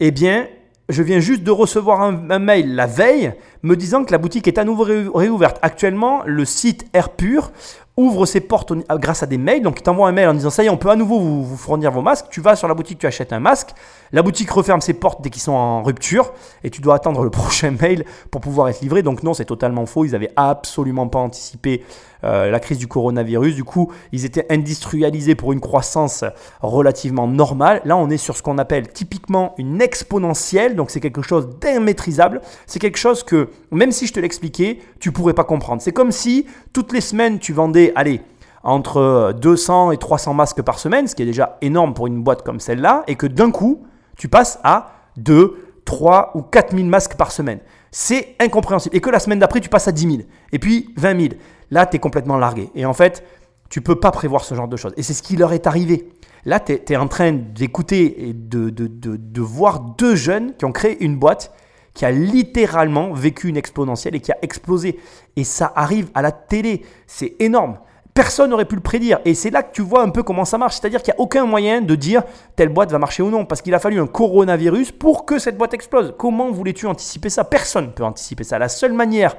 eh 0.00 0.10
bien, 0.10 0.48
je 0.88 1.02
viens 1.02 1.20
juste 1.20 1.42
de 1.42 1.50
recevoir 1.50 2.02
un, 2.02 2.38
mail 2.38 2.74
la 2.74 2.86
veille 2.86 3.32
me 3.66 3.76
disant 3.76 4.04
que 4.04 4.12
la 4.12 4.18
boutique 4.18 4.48
est 4.48 4.58
à 4.58 4.64
nouveau 4.64 4.84
ré- 4.84 5.06
réouverte. 5.14 5.58
Actuellement, 5.62 6.22
le 6.24 6.44
site 6.44 6.86
Air 6.94 7.10
Pur 7.10 7.52
ouvre 7.98 8.26
ses 8.26 8.40
portes 8.40 8.72
à- 8.90 8.98
grâce 8.98 9.22
à 9.22 9.26
des 9.26 9.38
mails. 9.38 9.62
Donc, 9.62 9.80
il 9.80 9.82
t'envoie 9.82 10.06
un 10.08 10.12
mail 10.12 10.28
en 10.28 10.34
disant 10.34 10.50
ça 10.50 10.62
y 10.62 10.66
est, 10.66 10.68
on 10.70 10.76
peut 10.76 10.90
à 10.90 10.96
nouveau 10.96 11.18
vous, 11.18 11.56
fournir 11.56 11.90
vos 11.90 12.02
masques. 12.02 12.26
Tu 12.30 12.40
vas 12.42 12.54
sur 12.54 12.68
la 12.68 12.74
boutique, 12.74 12.98
tu 12.98 13.06
achètes 13.06 13.32
un 13.32 13.40
masque. 13.40 13.70
La 14.12 14.22
boutique 14.22 14.50
referme 14.50 14.80
ses 14.82 14.92
portes 14.94 15.22
dès 15.22 15.30
qu'ils 15.30 15.40
sont 15.42 15.52
en 15.52 15.82
rupture 15.82 16.32
et 16.62 16.68
tu 16.70 16.80
dois 16.82 16.94
attendre 16.96 17.24
le 17.24 17.30
prochain 17.42 17.74
mail 17.80 18.04
pour 18.30 18.40
pouvoir 18.42 18.68
être 18.68 18.80
livré. 18.82 19.02
Donc, 19.02 19.22
non, 19.22 19.32
c'est 19.34 19.46
totalement 19.46 19.86
faux. 19.86 20.04
Ils 20.04 20.14
avaient 20.14 20.32
absolument 20.36 21.08
pas 21.08 21.20
anticipé 21.20 21.84
euh, 22.24 22.50
la 22.50 22.60
crise 22.60 22.76
du 22.78 22.86
coronavirus. 22.86 23.54
Du 23.54 23.64
coup, 23.64 23.90
ils 24.12 24.26
étaient 24.26 24.46
industrialisés 24.52 25.34
pour 25.34 25.52
une 25.54 25.60
croissance 25.60 26.22
relativement 26.60 27.26
normale. 27.26 27.80
Là, 27.86 27.96
on 27.96 28.10
est 28.10 28.16
sur 28.18 28.36
ce 28.36 28.42
qu'on 28.42 28.58
appelle 28.58 28.88
typiquement 28.92 29.54
une 29.56 29.80
exponentielle. 29.80 30.76
Donc, 30.76 30.90
c'est 30.90 31.00
quelque 31.00 31.22
chose 31.22 31.48
d'immaîtrisable. 31.60 32.42
C'est 32.66 32.78
quelque 32.78 32.98
chose 32.98 33.22
que, 33.22 33.48
même 33.70 33.92
si 33.92 34.06
je 34.06 34.12
te 34.12 34.20
l'expliquais, 34.20 34.78
tu 35.00 35.12
pourrais 35.12 35.34
pas 35.34 35.44
comprendre. 35.44 35.82
C'est 35.82 35.92
comme 35.92 36.12
si 36.12 36.46
toutes 36.72 36.92
les 36.92 37.00
semaines, 37.00 37.38
tu 37.38 37.52
vendais, 37.52 37.92
allez, 37.94 38.20
entre 38.62 39.32
200 39.40 39.92
et 39.92 39.96
300 39.96 40.34
masques 40.34 40.62
par 40.62 40.78
semaine, 40.78 41.06
ce 41.06 41.14
qui 41.14 41.22
est 41.22 41.26
déjà 41.26 41.58
énorme 41.62 41.94
pour 41.94 42.06
une 42.06 42.22
boîte 42.22 42.42
comme 42.42 42.60
celle-là, 42.60 43.04
et 43.06 43.14
que 43.14 43.26
d'un 43.26 43.50
coup, 43.50 43.84
tu 44.16 44.28
passes 44.28 44.58
à 44.64 44.92
2, 45.18 45.80
3 45.84 46.32
ou 46.34 46.42
4 46.42 46.74
000 46.76 46.88
masques 46.88 47.16
par 47.16 47.32
semaine. 47.32 47.60
C'est 47.90 48.34
incompréhensible. 48.40 48.94
Et 48.96 49.00
que 49.00 49.10
la 49.10 49.20
semaine 49.20 49.38
d'après, 49.38 49.60
tu 49.60 49.68
passes 49.68 49.88
à 49.88 49.92
10 49.92 50.02
000. 50.02 50.22
Et 50.52 50.58
puis 50.58 50.92
20 50.96 51.20
000. 51.20 51.34
Là, 51.70 51.86
tu 51.86 51.96
es 51.96 51.98
complètement 51.98 52.36
largué. 52.36 52.70
Et 52.74 52.84
en 52.84 52.92
fait, 52.92 53.24
tu 53.70 53.80
peux 53.80 53.96
pas 53.96 54.10
prévoir 54.10 54.44
ce 54.44 54.54
genre 54.54 54.68
de 54.68 54.76
choses. 54.76 54.92
Et 54.96 55.02
c'est 55.02 55.14
ce 55.14 55.22
qui 55.22 55.36
leur 55.36 55.52
est 55.52 55.66
arrivé. 55.66 56.08
Là, 56.44 56.60
tu 56.60 56.72
es, 56.72 56.96
en 56.96 57.08
train 57.08 57.32
d'écouter 57.32 58.28
et 58.28 58.32
de, 58.32 59.40
voir 59.40 59.80
deux 59.80 60.14
jeunes 60.14 60.54
qui 60.56 60.64
ont 60.64 60.72
créé 60.72 61.02
une 61.02 61.16
boîte 61.16 61.52
qui 61.96 62.04
a 62.04 62.10
littéralement 62.10 63.14
vécu 63.14 63.48
une 63.48 63.56
exponentielle 63.56 64.14
et 64.14 64.20
qui 64.20 64.30
a 64.30 64.36
explosé. 64.42 65.00
Et 65.34 65.44
ça 65.44 65.72
arrive 65.74 66.10
à 66.14 66.20
la 66.20 66.30
télé. 66.30 66.84
C'est 67.06 67.36
énorme. 67.40 67.78
Personne 68.12 68.50
n'aurait 68.50 68.66
pu 68.66 68.74
le 68.74 68.82
prédire. 68.82 69.18
Et 69.24 69.32
c'est 69.32 69.48
là 69.48 69.62
que 69.62 69.72
tu 69.72 69.80
vois 69.80 70.02
un 70.02 70.10
peu 70.10 70.22
comment 70.22 70.44
ça 70.44 70.58
marche. 70.58 70.74
C'est-à-dire 70.74 71.02
qu'il 71.02 71.14
n'y 71.14 71.18
a 71.18 71.22
aucun 71.22 71.46
moyen 71.46 71.80
de 71.80 71.94
dire 71.94 72.22
telle 72.54 72.68
boîte 72.68 72.92
va 72.92 72.98
marcher 72.98 73.22
ou 73.22 73.30
non. 73.30 73.46
Parce 73.46 73.62
qu'il 73.62 73.74
a 73.74 73.78
fallu 73.78 73.98
un 73.98 74.06
coronavirus 74.06 74.92
pour 74.92 75.24
que 75.24 75.38
cette 75.38 75.56
boîte 75.56 75.72
explose. 75.72 76.14
Comment 76.18 76.52
voulais-tu 76.52 76.86
anticiper 76.86 77.30
ça? 77.30 77.44
Personne 77.44 77.86
ne 77.86 77.92
peut 77.92 78.04
anticiper 78.04 78.44
ça. 78.44 78.58
La 78.58 78.68
seule 78.68 78.92
manière 78.92 79.34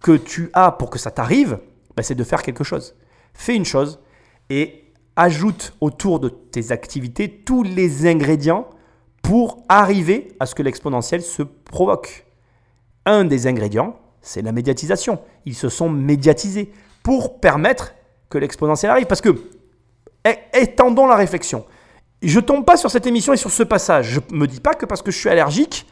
que 0.00 0.12
tu 0.12 0.50
as 0.52 0.70
pour 0.70 0.90
que 0.90 1.00
ça 1.00 1.10
t'arrive, 1.10 1.58
ben, 1.96 2.04
c'est 2.04 2.14
de 2.14 2.22
faire 2.24 2.44
quelque 2.44 2.62
chose. 2.62 2.94
Fais 3.34 3.56
une 3.56 3.64
chose 3.64 3.98
et 4.50 4.84
ajoute 5.16 5.74
autour 5.80 6.20
de 6.20 6.28
tes 6.28 6.70
activités 6.70 7.28
tous 7.28 7.64
les 7.64 8.06
ingrédients 8.06 8.68
pour 9.28 9.62
arriver 9.68 10.28
à 10.40 10.46
ce 10.46 10.54
que 10.54 10.62
l'exponentiel 10.62 11.20
se 11.20 11.42
provoque. 11.68 12.24
Un 13.06 13.24
des 13.24 13.46
ingrédients, 13.46 13.96
c'est 14.20 14.42
la 14.42 14.52
médiatisation. 14.52 15.20
Ils 15.46 15.54
se 15.54 15.68
sont 15.68 15.88
médiatisés 15.88 16.72
pour 17.02 17.40
permettre 17.40 17.94
que 18.28 18.38
l'exponentiel 18.38 18.90
arrive. 18.90 19.06
Parce 19.06 19.20
que, 19.20 19.30
é- 20.24 20.38
étendons 20.54 21.06
la 21.06 21.16
réflexion. 21.16 21.64
Je 22.20 22.40
tombe 22.40 22.64
pas 22.64 22.76
sur 22.76 22.90
cette 22.90 23.06
émission 23.06 23.32
et 23.32 23.36
sur 23.36 23.50
ce 23.50 23.62
passage. 23.62 24.10
Je 24.10 24.20
me 24.34 24.46
dis 24.46 24.60
pas 24.60 24.74
que 24.74 24.84
parce 24.84 25.02
que 25.02 25.10
je 25.10 25.16
suis 25.18 25.28
allergique, 25.28 25.86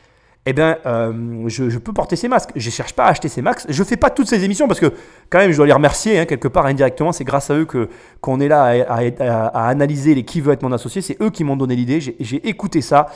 eh 0.48 0.52
ben, 0.52 0.76
euh, 0.86 1.44
je, 1.48 1.78
peux 1.78 1.92
porter 1.92 2.14
ces 2.16 2.28
masques. 2.28 2.50
Je 2.54 2.70
cherche 2.70 2.92
pas 2.92 3.06
à 3.06 3.08
acheter 3.10 3.28
ces 3.28 3.42
masques. 3.42 3.66
Je 3.68 3.82
fais 3.82 3.96
pas 3.96 4.10
toutes 4.10 4.28
ces 4.28 4.44
émissions 4.44 4.68
parce 4.68 4.78
que, 4.78 4.92
quand 5.30 5.38
même, 5.38 5.50
je 5.50 5.56
dois 5.56 5.66
les 5.66 5.72
remercier 5.72 6.18
hein, 6.18 6.24
quelque 6.24 6.48
part 6.48 6.66
indirectement. 6.66 7.12
C'est 7.12 7.24
grâce 7.24 7.50
à 7.50 7.54
eux 7.54 7.64
que 7.64 7.88
qu'on 8.20 8.38
est 8.40 8.48
là 8.48 8.64
à, 8.88 9.00
à- 9.20 9.68
analyser 9.68 10.14
les 10.14 10.24
qui 10.24 10.40
veut 10.40 10.52
être 10.52 10.62
mon 10.62 10.72
associé. 10.72 11.02
C'est 11.02 11.20
eux 11.20 11.30
qui 11.30 11.42
m'ont 11.42 11.56
donné 11.56 11.74
l'idée. 11.74 12.00
J'ai 12.00 12.48
écouté 12.48 12.80
ça 12.80 13.06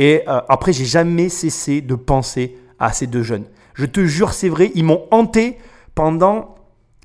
et 0.00 0.22
euh, 0.28 0.40
après, 0.48 0.72
j'ai 0.72 0.86
jamais 0.86 1.28
cessé 1.28 1.82
de 1.82 1.94
penser 1.94 2.56
à 2.78 2.90
ces 2.90 3.06
deux 3.06 3.22
jeunes. 3.22 3.44
Je 3.74 3.84
te 3.84 4.06
jure, 4.06 4.32
c'est 4.32 4.48
vrai, 4.48 4.72
ils 4.74 4.82
m'ont 4.82 5.06
hanté 5.10 5.58
pendant 5.94 6.54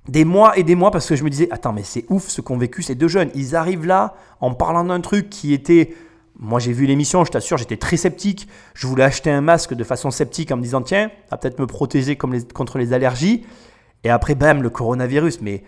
des 0.08 0.24
mois 0.24 0.58
et 0.58 0.64
des 0.64 0.76
mois 0.76 0.92
parce 0.92 1.10
que 1.10 1.18
je 1.18 1.26
me 1.26 1.30
disais, 1.30 1.50
attends, 1.52 1.74
mais 1.74 1.84
c'est 1.84 2.06
ouf 2.08 2.30
ce 2.30 2.40
qu'ont 2.40 2.58
vécu 2.58 2.84
ces 2.84 2.96
deux 2.96 3.10
jeunes. 3.10 3.32
Ils 3.36 3.54
arrivent 3.54 3.86
là 3.86 4.16
en 4.40 4.54
parlant 4.54 4.86
d'un 4.86 5.02
truc 5.02 5.30
qui 5.30 5.54
était. 5.54 5.94
Moi, 6.40 6.60
j'ai 6.60 6.72
vu 6.72 6.86
l'émission, 6.86 7.26
je 7.26 7.32
t'assure, 7.32 7.58
j'étais 7.58 7.76
très 7.76 7.98
sceptique. 7.98 8.48
Je 8.74 8.88
voulais 8.88 9.04
acheter 9.04 9.30
un 9.30 9.42
masque 9.42 9.74
de 9.74 9.84
façon 9.84 10.10
sceptique 10.10 10.54
en 10.54 10.58
me 10.58 10.62
disant, 10.62 10.82
tiens, 10.82 11.10
ça 11.30 11.32
va 11.32 11.38
peut-être 11.38 11.60
me 11.60 11.68
protéger 11.68 12.16
contre 12.16 12.78
les 12.78 12.94
allergies. 12.94 13.46
Et 14.06 14.10
après, 14.10 14.36
bam, 14.36 14.64
le 14.64 14.70
coronavirus. 14.70 15.42
Mais 15.42 15.64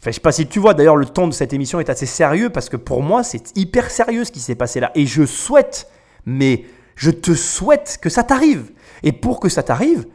Enfin, 0.00 0.12
je 0.12 0.14
sais 0.14 0.20
pas 0.20 0.32
si 0.32 0.46
tu 0.46 0.60
vois, 0.60 0.72
d'ailleurs, 0.72 0.96
le 0.96 1.04
ton 1.04 1.26
de 1.26 1.32
cette 1.32 1.52
émission 1.52 1.80
est 1.80 1.90
assez 1.90 2.06
sérieux 2.06 2.48
parce 2.48 2.68
que 2.68 2.76
pour 2.76 3.02
moi, 3.02 3.22
c'est 3.22 3.56
hyper 3.56 3.90
sérieux 3.90 4.24
ce 4.24 4.32
qui 4.32 4.40
s'est 4.40 4.54
passé 4.54 4.80
là. 4.80 4.92
Et 4.94 5.04
je 5.04 5.26
souhaite, 5.26 5.88
mais 6.26 6.64
je 6.96 7.10
te 7.10 7.34
souhaite 7.34 7.98
que 8.00 8.08
ça 8.08 8.22
t'arrive. 8.22 8.72
Et 9.02 9.12
pour 9.12 9.40
que 9.40 9.48
ça 9.48 9.62
t'arrive, 9.62 10.06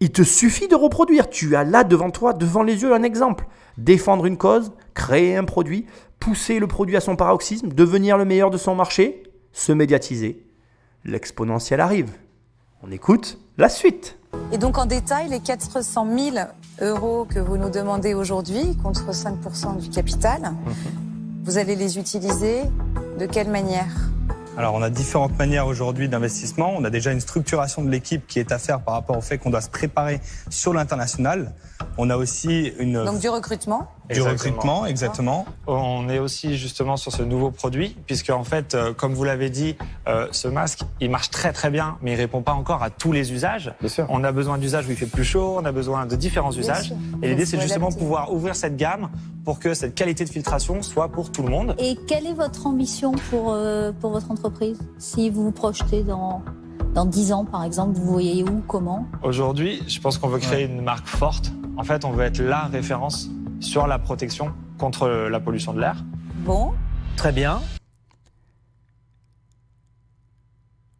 il 0.00 0.10
te 0.10 0.22
suffit 0.22 0.68
de 0.68 0.74
reproduire. 0.74 1.30
Tu 1.30 1.56
as 1.56 1.64
là 1.64 1.84
devant 1.84 2.10
toi, 2.10 2.32
devant 2.32 2.62
les 2.62 2.82
yeux, 2.82 2.92
un 2.92 3.02
exemple. 3.02 3.46
Défendre 3.78 4.26
une 4.26 4.36
cause, 4.36 4.72
créer 4.92 5.36
un 5.36 5.44
produit, 5.44 5.86
pousser 6.20 6.58
le 6.58 6.66
produit 6.66 6.96
à 6.96 7.00
son 7.00 7.16
paroxysme, 7.16 7.68
devenir 7.68 8.18
le 8.18 8.24
meilleur 8.24 8.50
de 8.50 8.58
son 8.58 8.74
marché, 8.74 9.22
se 9.52 9.72
médiatiser. 9.72 10.44
L'exponentiel 11.04 11.80
arrive. 11.80 12.10
On 12.82 12.90
écoute 12.90 13.38
la 13.56 13.68
suite. 13.68 14.18
Et 14.52 14.58
donc 14.58 14.78
en 14.78 14.86
détail, 14.86 15.28
les 15.28 15.40
400 15.40 16.06
000 16.18 16.36
euros 16.82 17.24
que 17.24 17.38
vous 17.38 17.56
nous 17.56 17.70
demandez 17.70 18.14
aujourd'hui, 18.14 18.76
contre 18.82 19.12
5% 19.12 19.80
du 19.80 19.88
capital, 19.90 20.52
vous 21.44 21.56
allez 21.56 21.76
les 21.76 21.98
utiliser 21.98 22.62
de 23.18 23.26
quelle 23.26 23.48
manière? 23.48 23.94
Alors, 24.56 24.74
on 24.74 24.82
a 24.82 24.90
différentes 24.90 25.36
manières 25.36 25.66
aujourd'hui 25.66 26.08
d'investissement. 26.08 26.72
On 26.76 26.84
a 26.84 26.90
déjà 26.90 27.10
une 27.10 27.20
structuration 27.20 27.82
de 27.82 27.90
l'équipe 27.90 28.24
qui 28.28 28.38
est 28.38 28.52
à 28.52 28.58
faire 28.58 28.80
par 28.80 28.94
rapport 28.94 29.18
au 29.18 29.20
fait 29.20 29.36
qu'on 29.36 29.50
doit 29.50 29.60
se 29.60 29.68
préparer 29.68 30.20
sur 30.48 30.72
l'international. 30.72 31.52
On 31.98 32.08
a 32.08 32.16
aussi 32.16 32.72
une 32.78 33.04
Donc 33.04 33.18
du 33.18 33.28
recrutement 33.28 33.90
du 34.12 34.20
recrutement, 34.20 34.86
exactement. 34.86 35.46
On 35.66 36.08
est 36.08 36.18
aussi 36.18 36.56
justement 36.56 36.96
sur 36.96 37.12
ce 37.12 37.22
nouveau 37.22 37.50
produit, 37.50 37.96
puisque 38.06 38.30
en 38.30 38.44
fait, 38.44 38.74
euh, 38.74 38.92
comme 38.92 39.14
vous 39.14 39.24
l'avez 39.24 39.50
dit, 39.50 39.76
euh, 40.08 40.26
ce 40.30 40.48
masque, 40.48 40.80
il 41.00 41.10
marche 41.10 41.30
très 41.30 41.52
très 41.52 41.70
bien, 41.70 41.96
mais 42.02 42.12
il 42.12 42.16
répond 42.16 42.42
pas 42.42 42.52
encore 42.52 42.82
à 42.82 42.90
tous 42.90 43.12
les 43.12 43.32
usages. 43.32 43.72
On 44.08 44.22
a 44.24 44.32
besoin 44.32 44.58
d'usages 44.58 44.86
où 44.86 44.90
il 44.90 44.96
fait 44.96 45.06
plus 45.06 45.24
chaud, 45.24 45.56
on 45.58 45.64
a 45.64 45.72
besoin 45.72 46.06
de 46.06 46.16
différents 46.16 46.50
Bien 46.50 46.60
usages. 46.60 46.88
sûr. 46.88 46.96
Et 47.22 47.28
l'idée, 47.30 47.46
c'est 47.46 47.60
justement 47.60 47.86
de 47.86 47.92
adapter. 47.92 48.04
pouvoir 48.04 48.32
ouvrir 48.32 48.54
cette 48.56 48.76
gamme 48.76 49.08
pour 49.44 49.58
que 49.58 49.74
cette 49.74 49.94
qualité 49.94 50.24
de 50.24 50.30
filtration 50.30 50.82
soit 50.82 51.08
pour 51.08 51.30
tout 51.32 51.42
le 51.42 51.50
monde. 51.50 51.74
Et 51.78 51.96
quelle 52.06 52.26
est 52.26 52.32
votre 52.34 52.66
ambition 52.66 53.12
pour, 53.30 53.52
euh, 53.52 53.92
pour 54.00 54.10
votre 54.10 54.30
entreprise? 54.30 54.78
Si 54.98 55.30
vous 55.30 55.44
vous 55.44 55.52
projetez 55.52 56.02
dans, 56.02 56.42
dans 56.94 57.04
10 57.06 57.32
ans, 57.32 57.44
par 57.44 57.64
exemple, 57.64 57.98
vous 57.98 58.10
voyez 58.12 58.42
où, 58.42 58.62
comment? 58.66 59.06
Aujourd'hui, 59.22 59.82
je 59.86 60.00
pense 60.00 60.18
qu'on 60.18 60.28
veut 60.28 60.38
créer 60.38 60.64
une 60.66 60.82
marque 60.82 61.06
forte. 61.06 61.52
En 61.76 61.84
fait, 61.84 62.04
on 62.04 62.10
veut 62.12 62.24
être 62.24 62.40
la 62.40 62.62
référence 62.66 63.28
sur 63.64 63.86
la 63.86 63.98
protection 63.98 64.52
contre 64.78 65.08
la 65.08 65.40
pollution 65.40 65.72
de 65.72 65.80
l'air. 65.80 65.96
Bon, 66.44 66.72
Très 67.16 67.32
bien. 67.32 67.60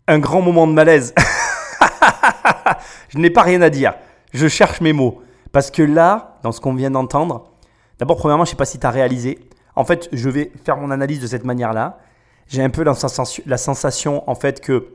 Un 0.06 0.18
grand 0.18 0.42
moment 0.42 0.66
de 0.66 0.72
malaise. 0.72 1.14
je 3.08 3.18
n'ai 3.18 3.30
pas 3.30 3.42
rien 3.42 3.62
à 3.62 3.70
dire. 3.70 3.94
Je 4.32 4.46
cherche 4.48 4.80
mes 4.80 4.92
mots. 4.92 5.22
Parce 5.52 5.70
que 5.70 5.82
là, 5.82 6.38
dans 6.42 6.52
ce 6.52 6.60
qu'on 6.60 6.74
vient 6.74 6.90
d'entendre, 6.90 7.50
d'abord, 7.98 8.16
premièrement, 8.16 8.44
je 8.44 8.50
ne 8.50 8.52
sais 8.52 8.56
pas 8.56 8.64
si 8.64 8.78
tu 8.78 8.86
as 8.86 8.90
réalisé. 8.90 9.48
En 9.76 9.84
fait, 9.84 10.08
je 10.12 10.28
vais 10.28 10.52
faire 10.64 10.76
mon 10.76 10.90
analyse 10.90 11.20
de 11.20 11.26
cette 11.26 11.44
manière-là. 11.44 11.98
J'ai 12.46 12.62
un 12.62 12.70
peu 12.70 12.82
la 12.84 12.94
sensation, 12.94 13.42
la 13.46 13.56
sensation 13.56 14.28
en 14.28 14.34
fait, 14.34 14.60
que 14.60 14.88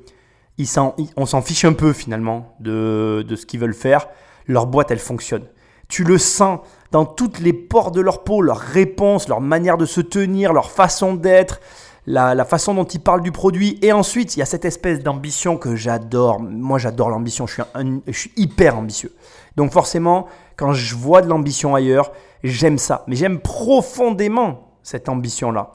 ils 0.57 0.67
s'en- 0.67 0.93
ils- 0.97 1.09
on 1.17 1.26
s'en 1.26 1.41
fiche 1.41 1.65
un 1.65 1.74
peu 1.74 1.91
finalement 1.93 2.55
de, 2.59 3.26
de 3.28 3.36
ce 3.36 3.45
qu'ils 3.45 3.59
veulent 3.59 3.74
faire. 3.74 4.07
Leur 4.45 4.67
boîte, 4.67 4.91
elle 4.91 4.99
fonctionne. 4.99 5.43
Tu 5.88 6.03
le 6.03 6.17
sens 6.20 6.59
dans 6.92 7.06
toutes 7.06 7.40
les 7.40 7.54
pores 7.54 7.92
de 7.92 8.02
leur 8.02 8.24
peau, 8.24 8.42
leurs 8.42 8.60
réponses, 8.60 9.28
leur 9.28 9.42
manière 9.42 9.78
de 9.78 9.86
se 9.86 10.02
tenir, 10.02 10.54
leur 10.54 10.72
façon 10.72 11.14
d'être, 11.14 11.60
la, 12.08 12.44
façon 12.46 12.74
dont 12.74 12.86
ils 12.86 13.00
parlent 13.00 13.22
du 13.22 13.32
produit. 13.32 13.78
Et 13.82 13.92
ensuite, 13.92 14.36
il 14.36 14.40
y 14.40 14.42
a 14.42 14.46
cette 14.46 14.66
espèce 14.66 15.02
d'ambition 15.04 15.58
que 15.58 15.76
j'adore. 15.76 16.40
Moi, 16.40 16.80
j'adore 16.80 17.10
l'ambition. 17.10 17.46
Je 17.48 18.12
suis, 18.12 18.32
hyper 18.36 18.78
ambitieux. 18.78 19.14
Donc 19.56 19.72
forcément, 19.72 20.28
quand 20.56 20.74
je 20.74 20.96
vois 20.96 21.22
de 21.22 21.28
l'ambition 21.28 21.76
ailleurs, 21.76 22.12
j'aime 22.44 22.78
ça. 22.78 23.04
Mais 23.08 23.16
j'aime 23.16 23.40
profondément 23.40 24.74
cette 24.82 25.10
ambition-là. 25.10 25.72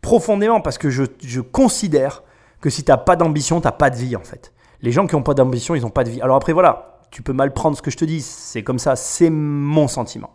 Profondément 0.00 0.60
parce 0.60 0.78
que 0.78 0.90
je, 0.90 1.04
je 1.22 1.40
considère 1.40 2.22
que 2.60 2.70
si 2.70 2.84
tu 2.84 2.90
n'as 2.90 2.96
pas 2.98 3.16
d'ambition, 3.16 3.60
tu 3.60 3.66
n'as 3.66 3.72
pas 3.72 3.90
de 3.90 3.96
vie 3.96 4.14
en 4.14 4.22
fait. 4.22 4.52
Les 4.80 4.92
gens 4.92 5.06
qui 5.06 5.14
n'ont 5.14 5.22
pas 5.22 5.34
d'ambition, 5.34 5.74
ils 5.74 5.82
n'ont 5.82 5.90
pas 5.90 6.04
de 6.04 6.10
vie. 6.10 6.20
Alors 6.20 6.36
après, 6.36 6.52
voilà, 6.52 7.00
tu 7.10 7.22
peux 7.22 7.32
mal 7.32 7.52
prendre 7.52 7.76
ce 7.76 7.82
que 7.82 7.90
je 7.90 7.96
te 7.96 8.04
dis. 8.04 8.20
C'est 8.20 8.62
comme 8.62 8.78
ça, 8.78 8.96
c'est 8.96 9.30
mon 9.30 9.88
sentiment. 9.88 10.30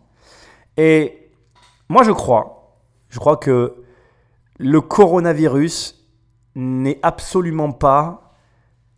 Et 0.78 1.32
moi, 1.90 2.04
je 2.04 2.12
crois, 2.12 2.80
je 3.10 3.20
crois 3.20 3.38
que 3.38 3.76
le 4.60 4.82
coronavirus 4.82 6.08
n'est 6.56 7.00
absolument 7.04 7.72
pas 7.72 8.34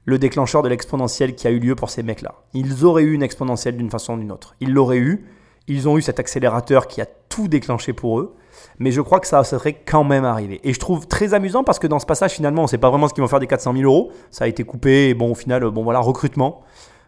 le 0.05 0.17
déclencheur 0.17 0.63
de 0.63 0.69
l'exponentielle 0.69 1.35
qui 1.35 1.47
a 1.47 1.51
eu 1.51 1.59
lieu 1.59 1.75
pour 1.75 1.89
ces 1.89 2.03
mecs-là. 2.03 2.35
Ils 2.53 2.85
auraient 2.85 3.03
eu 3.03 3.13
une 3.13 3.23
exponentielle 3.23 3.77
d'une 3.77 3.91
façon 3.91 4.13
ou 4.13 4.17
d'une 4.17 4.31
autre. 4.31 4.55
Ils 4.59 4.73
l'auraient 4.73 4.97
eu. 4.97 5.25
Ils 5.67 5.87
ont 5.87 5.97
eu 5.97 6.01
cet 6.01 6.19
accélérateur 6.19 6.87
qui 6.87 6.99
a 6.99 7.05
tout 7.05 7.47
déclenché 7.47 7.93
pour 7.93 8.19
eux. 8.19 8.35
Mais 8.79 8.91
je 8.91 9.01
crois 9.01 9.19
que 9.19 9.27
ça 9.27 9.43
serait 9.43 9.73
quand 9.73 10.03
même 10.03 10.25
arrivé. 10.25 10.59
Et 10.63 10.73
je 10.73 10.79
trouve 10.79 11.07
très 11.07 11.33
amusant 11.35 11.63
parce 11.63 11.77
que 11.77 11.85
dans 11.85 11.99
ce 11.99 12.07
passage, 12.07 12.31
finalement, 12.31 12.63
on 12.63 12.65
ne 12.65 12.69
sait 12.69 12.79
pas 12.79 12.89
vraiment 12.89 13.07
ce 13.07 13.13
qu'ils 13.13 13.21
vont 13.21 13.27
faire 13.27 13.39
des 13.39 13.47
400 13.47 13.73
000 13.73 13.83
euros. 13.83 14.11
Ça 14.31 14.45
a 14.45 14.47
été 14.47 14.63
coupé. 14.63 15.09
Et 15.09 15.13
bon, 15.13 15.31
au 15.31 15.35
final, 15.35 15.63
bon 15.69 15.83
voilà, 15.83 15.99
recrutement. 15.99 16.63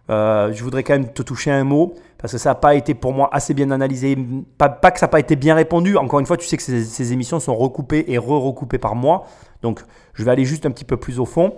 Euh, 0.10 0.52
je 0.54 0.64
voudrais 0.64 0.84
quand 0.84 0.94
même 0.94 1.12
te 1.12 1.22
toucher 1.24 1.52
un 1.52 1.64
mot 1.64 1.96
parce 2.22 2.34
que 2.34 2.38
ça 2.38 2.52
n'a 2.52 2.56
pas 2.56 2.76
été 2.76 2.94
pour 2.94 3.14
moi 3.14 3.30
assez 3.32 3.54
bien 3.54 3.72
analysé. 3.72 4.16
Pas, 4.58 4.70
que 4.70 5.00
ça 5.00 5.08
n'a 5.08 5.10
pas 5.10 5.20
été 5.20 5.36
bien 5.36 5.56
répondu. 5.56 5.98
Encore 5.98 6.20
une 6.20 6.26
fois, 6.26 6.38
tu 6.38 6.48
sais 6.48 6.58
que 6.58 6.64
ces, 6.64 6.84
ces 6.84 7.14
émissions 7.14 7.40
sont 7.40 7.56
recoupées 7.56 8.06
et 8.08 8.18
re-recoupées 8.18 8.78
par 8.78 8.96
moi. 8.96 9.26
Donc, 9.64 9.82
je 10.14 10.24
vais 10.24 10.32
aller 10.32 10.46
juste 10.46 10.66
un 10.66 10.72
petit 10.72 10.86
peu 10.86 10.98
plus 10.98 11.20
au 11.20 11.26
fond. 11.26 11.56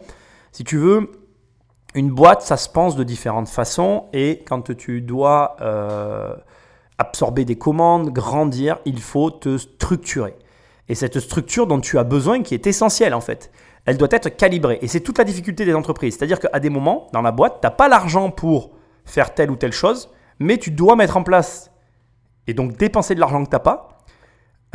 Si 0.53 0.63
tu 0.63 0.77
veux, 0.77 1.11
une 1.95 2.09
boîte, 2.09 2.41
ça 2.41 2.57
se 2.57 2.69
pense 2.69 2.95
de 2.95 3.03
différentes 3.03 3.49
façons. 3.49 4.05
Et 4.13 4.43
quand 4.47 4.73
tu 4.75 5.01
dois 5.01 5.57
euh, 5.61 6.33
absorber 6.97 7.43
des 7.43 7.57
commandes, 7.57 8.11
grandir, 8.11 8.79
il 8.85 9.01
faut 9.01 9.31
te 9.31 9.57
structurer. 9.57 10.35
Et 10.89 10.95
cette 10.95 11.19
structure 11.19 11.67
dont 11.67 11.79
tu 11.79 11.97
as 11.97 12.03
besoin, 12.03 12.41
qui 12.41 12.53
est 12.53 12.67
essentielle 12.67 13.13
en 13.13 13.21
fait, 13.21 13.51
elle 13.85 13.97
doit 13.97 14.09
être 14.11 14.29
calibrée. 14.29 14.79
Et 14.81 14.87
c'est 14.87 15.01
toute 15.01 15.17
la 15.17 15.23
difficulté 15.23 15.65
des 15.65 15.73
entreprises. 15.73 16.15
C'est-à-dire 16.17 16.39
qu'à 16.39 16.59
des 16.59 16.69
moments, 16.69 17.07
dans 17.13 17.21
la 17.21 17.31
boîte, 17.31 17.59
tu 17.61 17.67
n'as 17.67 17.71
pas 17.71 17.87
l'argent 17.89 18.31
pour 18.31 18.71
faire 19.05 19.33
telle 19.33 19.51
ou 19.51 19.55
telle 19.55 19.73
chose, 19.73 20.09
mais 20.39 20.57
tu 20.57 20.71
dois 20.71 20.95
mettre 20.95 21.17
en 21.17 21.23
place, 21.23 21.71
et 22.47 22.53
donc 22.53 22.77
dépenser 22.77 23.15
de 23.15 23.19
l'argent 23.19 23.43
que 23.43 23.49
tu 23.49 23.55
n'as 23.55 23.59
pas, 23.59 24.03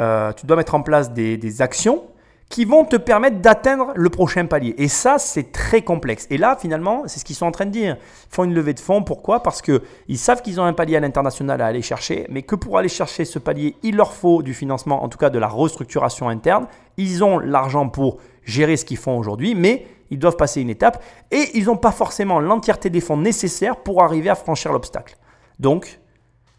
euh, 0.01 0.33
tu 0.33 0.47
dois 0.47 0.57
mettre 0.57 0.75
en 0.75 0.83
place 0.83 1.13
des, 1.13 1.37
des 1.37 1.63
actions 1.63 2.05
qui 2.49 2.65
vont 2.65 2.85
te 2.85 2.97
permettre 2.97 3.41
d'atteindre 3.41 3.93
le 3.95 4.09
prochain 4.09 4.47
palier. 4.47 4.75
Et 4.79 4.89
ça, 4.89 5.19
c'est 5.19 5.53
très 5.53 5.83
complexe. 5.83 6.27
Et 6.31 6.39
là, 6.39 6.57
finalement, 6.59 7.03
c'est 7.07 7.21
ce 7.21 7.25
qu'ils 7.25 7.37
sont 7.37 7.47
en 7.47 7.51
train 7.51 7.67
de 7.67 7.71
dire. 7.71 7.97
Ils 8.01 8.35
font 8.35 8.45
une 8.45 8.55
levée 8.55 8.73
de 8.73 8.81
fonds. 8.81 9.03
Pourquoi? 9.03 9.43
Parce 9.43 9.61
qu'ils 9.61 10.19
savent 10.19 10.41
qu'ils 10.41 10.59
ont 10.61 10.65
un 10.65 10.73
palier 10.73 10.97
à 10.97 11.01
l'international 11.01 11.61
à 11.61 11.67
aller 11.67 11.83
chercher, 11.83 12.27
mais 12.31 12.43
que 12.43 12.55
pour 12.55 12.79
aller 12.79 12.89
chercher 12.89 13.27
ce 13.27 13.39
palier, 13.39 13.77
il 13.83 13.97
leur 13.97 14.15
faut 14.15 14.43
du 14.43 14.55
financement, 14.55 15.05
en 15.05 15.09
tout 15.09 15.19
cas 15.19 15.29
de 15.29 15.39
la 15.39 15.49
restructuration 15.49 16.29
interne. 16.29 16.67
Ils 16.97 17.23
ont 17.23 17.39
l'argent 17.39 17.89
pour 17.89 18.17
gérer 18.45 18.77
ce 18.79 18.87
qu'ils 18.87 18.97
font 18.97 19.19
aujourd'hui, 19.19 19.55
mais 19.55 19.87
ils 20.11 20.19
doivent 20.19 20.37
passer 20.37 20.63
une 20.63 20.71
étape 20.71 21.05
et 21.31 21.51
ils 21.53 21.67
n'ont 21.67 21.77
pas 21.77 21.93
forcément 21.93 22.41
l'entièreté 22.41 22.89
des 22.89 23.03
fonds 23.03 23.19
nécessaires 23.19 23.77
pour 23.77 24.03
arriver 24.03 24.31
à 24.31 24.35
franchir 24.35 24.73
l'obstacle. 24.73 25.17
Donc, 25.59 26.01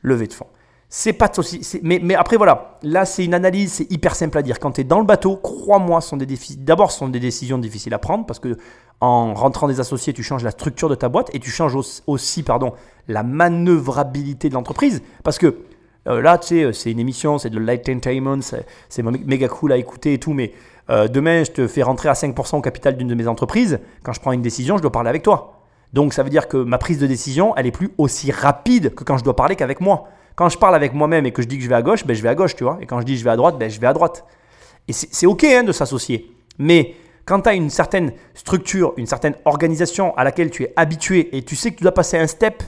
levée 0.02 0.28
de 0.28 0.34
fonds. 0.34 0.48
C'est 0.92 1.14
pas 1.14 1.30
aussi. 1.38 1.62
Mais, 1.84 2.00
mais 2.02 2.16
après, 2.16 2.36
voilà. 2.38 2.78
Là, 2.82 3.06
c'est 3.06 3.24
une 3.24 3.36
analyse, 3.36 3.74
c'est 3.74 3.92
hyper 3.92 4.16
simple 4.16 4.38
à 4.40 4.42
dire. 4.42 4.60
Quand 4.60 4.72
tu 4.72 4.82
es 4.82 4.84
dans 4.84 5.00
le 5.00 5.06
bateau, 5.06 5.36
crois-moi, 5.38 6.02
sont 6.02 6.18
des. 6.18 6.26
D'abord, 6.58 6.92
ce 6.92 6.98
sont 7.00 7.10
des 7.10 7.20
décisions 7.20 7.60
difficiles 7.60 7.94
à 7.94 8.00
prendre 8.00 8.26
parce 8.26 8.40
que 8.40 8.58
en 9.00 9.34
rentrant 9.36 9.68
des 9.68 9.80
associés, 9.80 10.14
tu 10.14 10.24
changes 10.24 10.44
la 10.44 10.50
structure 10.52 10.90
de 10.90 10.96
ta 10.96 11.08
boîte 11.08 11.30
et 11.34 11.40
tu 11.40 11.52
changes 11.52 11.76
aussi- 12.08 12.42
pardon, 12.44 12.74
la 13.08 13.22
manœuvrabilité 13.24 14.50
de 14.50 14.56
l'entreprise. 14.56 15.02
Parce 15.24 15.38
que 15.38 15.58
euh, 16.08 16.22
là, 16.22 16.38
tu 16.40 16.48
sais, 16.48 16.74
c'est 16.74 16.92
une 16.92 17.00
émission, 17.00 17.38
c'est 17.38 17.50
de 17.52 17.60
light 17.60 17.88
entertainment, 17.88 18.42
c'est 18.42 18.66
c'est 18.90 19.04
mé- 19.04 19.24
méga 19.26 19.48
cool 19.48 19.72
à 19.74 19.78
écouter 19.78 20.14
et 20.14 20.18
tout, 20.20 20.34
mais 20.34 20.54
euh, 20.90 21.08
demain, 21.08 21.44
je 21.44 21.52
te 21.52 21.68
fais 21.68 21.84
rentrer 21.84 22.10
à 22.10 22.14
5% 22.14 22.58
au 22.58 22.62
capital 22.62 22.98
d'une 22.98 23.08
de 23.08 23.16
mes 23.16 23.28
entreprises. 23.28 23.80
Quand 24.04 24.12
je 24.14 24.20
prends 24.20 24.32
une 24.32 24.42
décision, 24.42 24.76
je 24.78 24.82
dois 24.82 24.92
parler 24.92 25.10
avec 25.10 25.22
toi. 25.24 25.59
Donc, 25.94 26.14
ça 26.14 26.24
veut 26.24 26.30
dire 26.30 26.48
que 26.48 26.58
ma 26.58 26.78
prise 26.78 27.00
de 27.00 27.08
décision, 27.08 27.56
elle 27.56 27.66
est 27.66 27.72
plus 27.72 27.90
aussi 27.98 28.32
rapide 28.32 28.94
que 28.94 29.04
quand 29.04 29.18
je 29.18 29.24
dois 29.24 29.36
parler 29.36 29.56
qu'avec 29.56 29.82
moi. 29.82 30.08
Quand 30.36 30.48
je 30.50 30.58
parle 30.58 30.76
avec 30.76 30.94
moi-même 30.94 31.26
et 31.26 31.32
que 31.32 31.42
je 31.42 31.48
dis 31.48 31.58
que 31.58 31.64
je 31.64 31.70
vais 31.70 31.76
à 31.76 31.82
gauche, 31.82 32.06
ben, 32.06 32.16
je 32.16 32.22
vais 32.22 32.30
à 32.30 32.36
gauche, 32.36 32.56
tu 32.56 32.64
vois. 32.64 32.78
Et 32.82 32.86
quand 32.86 33.02
je 33.02 33.06
dis 33.06 33.18
je 33.18 33.24
vais 33.24 33.30
à 33.30 33.36
droite, 33.36 33.58
ben, 33.58 33.70
je 33.70 33.80
vais 33.80 33.88
à 33.88 33.94
droite. 33.94 34.24
Et 34.88 34.94
c'est 34.94 35.10
c'est 35.12 35.26
OK 35.26 35.44
hein, 35.44 35.64
de 35.64 35.74
s'associer. 35.74 36.34
Mais 36.58 36.96
quand 37.26 37.42
tu 37.42 37.50
as 37.50 37.54
une 37.54 37.70
certaine 37.70 38.14
structure, 38.34 38.94
une 38.98 39.06
certaine 39.06 39.36
organisation 39.46 40.16
à 40.18 40.24
laquelle 40.24 40.50
tu 40.50 40.64
es 40.64 40.74
habitué 40.78 41.36
et 41.36 41.44
tu 41.44 41.56
sais 41.56 41.72
que 41.72 41.76
tu 41.76 41.84
dois 41.84 41.94
passer 41.94 42.18
un 42.18 42.28
step, 42.28 42.64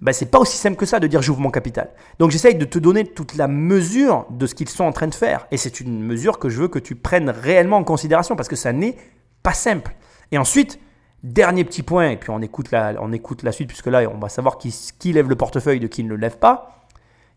ben, 0.00 0.12
c'est 0.12 0.30
pas 0.30 0.38
aussi 0.38 0.56
simple 0.56 0.76
que 0.76 0.86
ça 0.86 1.00
de 1.00 1.06
dire 1.06 1.20
j'ouvre 1.20 1.40
mon 1.40 1.50
capital. 1.50 1.90
Donc 2.18 2.30
j'essaye 2.30 2.54
de 2.54 2.64
te 2.64 2.78
donner 2.78 3.04
toute 3.04 3.36
la 3.36 3.48
mesure 3.48 4.26
de 4.30 4.46
ce 4.46 4.54
qu'ils 4.54 4.68
sont 4.68 4.84
en 4.84 4.92
train 4.92 5.08
de 5.08 5.14
faire. 5.14 5.46
Et 5.50 5.56
c'est 5.56 5.80
une 5.80 6.02
mesure 6.02 6.38
que 6.38 6.48
je 6.48 6.60
veux 6.60 6.68
que 6.68 6.78
tu 6.78 6.94
prennes 6.94 7.28
réellement 7.28 7.78
en 7.78 7.84
considération 7.84 8.36
parce 8.36 8.48
que 8.48 8.56
ça 8.56 8.72
n'est 8.72 8.96
pas 9.42 9.52
simple. 9.52 9.94
Et 10.32 10.38
ensuite, 10.38 10.78
dernier 11.22 11.64
petit 11.64 11.82
point, 11.82 12.10
et 12.10 12.16
puis 12.16 12.30
on 12.30 12.40
écoute 12.40 12.70
la, 12.70 12.94
on 13.00 13.12
écoute 13.12 13.42
la 13.42 13.52
suite 13.52 13.68
puisque 13.68 13.86
là 13.86 14.08
on 14.10 14.18
va 14.18 14.28
savoir 14.28 14.58
qui, 14.58 14.74
qui 14.98 15.12
lève 15.12 15.28
le 15.28 15.36
portefeuille 15.36 15.80
de 15.80 15.86
qui 15.86 16.02
ne 16.04 16.08
le 16.08 16.16
lève 16.16 16.38
pas. 16.38 16.86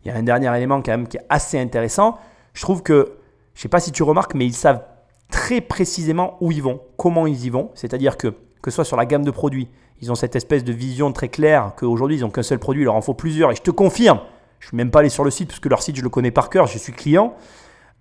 Il 0.04 0.08
y 0.08 0.10
a 0.10 0.16
un 0.16 0.22
dernier 0.22 0.54
élément 0.56 0.82
quand 0.82 0.92
même 0.92 1.08
qui 1.08 1.16
est 1.16 1.26
assez 1.28 1.58
intéressant. 1.58 2.18
Je 2.52 2.62
trouve 2.62 2.82
que, 2.82 3.14
je 3.54 3.62
sais 3.62 3.68
pas 3.68 3.80
si 3.80 3.92
tu 3.92 4.02
remarques, 4.02 4.34
mais 4.34 4.46
ils 4.46 4.54
savent 4.54 4.82
très 5.30 5.60
précisément 5.60 6.36
où 6.40 6.52
ils 6.52 6.62
vont, 6.62 6.80
comment 6.96 7.26
ils 7.26 7.46
y 7.46 7.50
vont. 7.50 7.70
C'est-à-dire 7.74 8.16
que, 8.16 8.28
que 8.62 8.70
ce 8.70 8.76
soit 8.76 8.84
sur 8.84 8.96
la 8.96 9.06
gamme 9.06 9.24
de 9.24 9.30
produits, 9.30 9.68
ils 10.00 10.12
ont 10.12 10.14
cette 10.14 10.36
espèce 10.36 10.64
de 10.64 10.72
vision 10.72 11.12
très 11.12 11.28
claire 11.28 11.72
qu'aujourd'hui 11.76 12.18
ils 12.18 12.20
n'ont 12.20 12.30
qu'un 12.30 12.42
seul 12.42 12.58
produit, 12.58 12.82
il 12.82 12.84
leur 12.84 12.94
en 12.94 13.00
faut 13.00 13.14
plusieurs. 13.14 13.50
Et 13.50 13.54
je 13.54 13.62
te 13.62 13.70
confirme, 13.70 14.20
je 14.60 14.66
ne 14.66 14.68
suis 14.68 14.76
même 14.76 14.90
pas 14.90 15.00
allé 15.00 15.08
sur 15.08 15.24
le 15.24 15.30
site 15.30 15.48
puisque 15.48 15.66
leur 15.66 15.82
site 15.82 15.96
je 15.96 16.02
le 16.02 16.08
connais 16.08 16.30
par 16.30 16.50
cœur, 16.50 16.66
je 16.66 16.78
suis 16.78 16.92
client. 16.92 17.34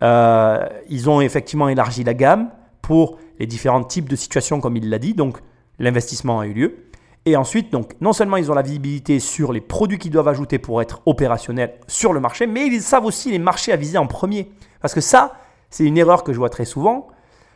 Euh, 0.02 0.66
ils 0.90 1.10
ont 1.10 1.22
effectivement 1.22 1.70
élargi 1.70 2.04
la 2.04 2.14
gamme 2.14 2.50
pour 2.82 3.18
les 3.40 3.48
différents 3.48 3.84
types 3.84 4.10
de 4.10 4.16
situations 4.16 4.60
comme 4.60 4.76
il 4.76 4.90
l'a 4.90 5.00
dit. 5.00 5.14
Donc 5.14 5.40
l'investissement 5.84 6.40
a 6.40 6.48
eu 6.48 6.54
lieu. 6.54 6.90
Et 7.26 7.38
ensuite, 7.38 7.74
non 8.02 8.12
seulement 8.12 8.36
ils 8.36 8.52
ont 8.52 8.54
la 8.54 8.62
visibilité 8.62 9.20
sur 9.20 9.54
les 9.54 9.62
produits 9.62 9.98
qu'ils 9.98 10.12
doivent 10.12 10.28
ajouter 10.28 10.60
pour 10.60 10.82
être 10.82 11.02
opérationnels 11.06 11.76
sur 11.88 12.12
le 12.12 12.20
marché, 12.20 12.48
mais 12.48 12.68
ils 12.68 12.82
savent 12.82 13.06
aussi 13.06 13.32
les 13.32 13.40
marchés 13.40 13.72
à 13.72 13.78
viser 13.78 13.98
en 13.98 14.08
premier. 14.08 14.52
Parce 14.82 14.94
que 14.94 15.00
ça, 15.00 15.34
c'est 15.70 15.86
une 15.86 15.98
erreur 15.98 16.26
que 16.26 16.34
je 16.34 16.38
vois 16.38 16.50
très 16.50 16.66
souvent. 16.66 17.08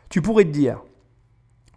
Tu 0.09 0.21
pourrais 0.21 0.45
te 0.45 0.51
dire, 0.51 0.81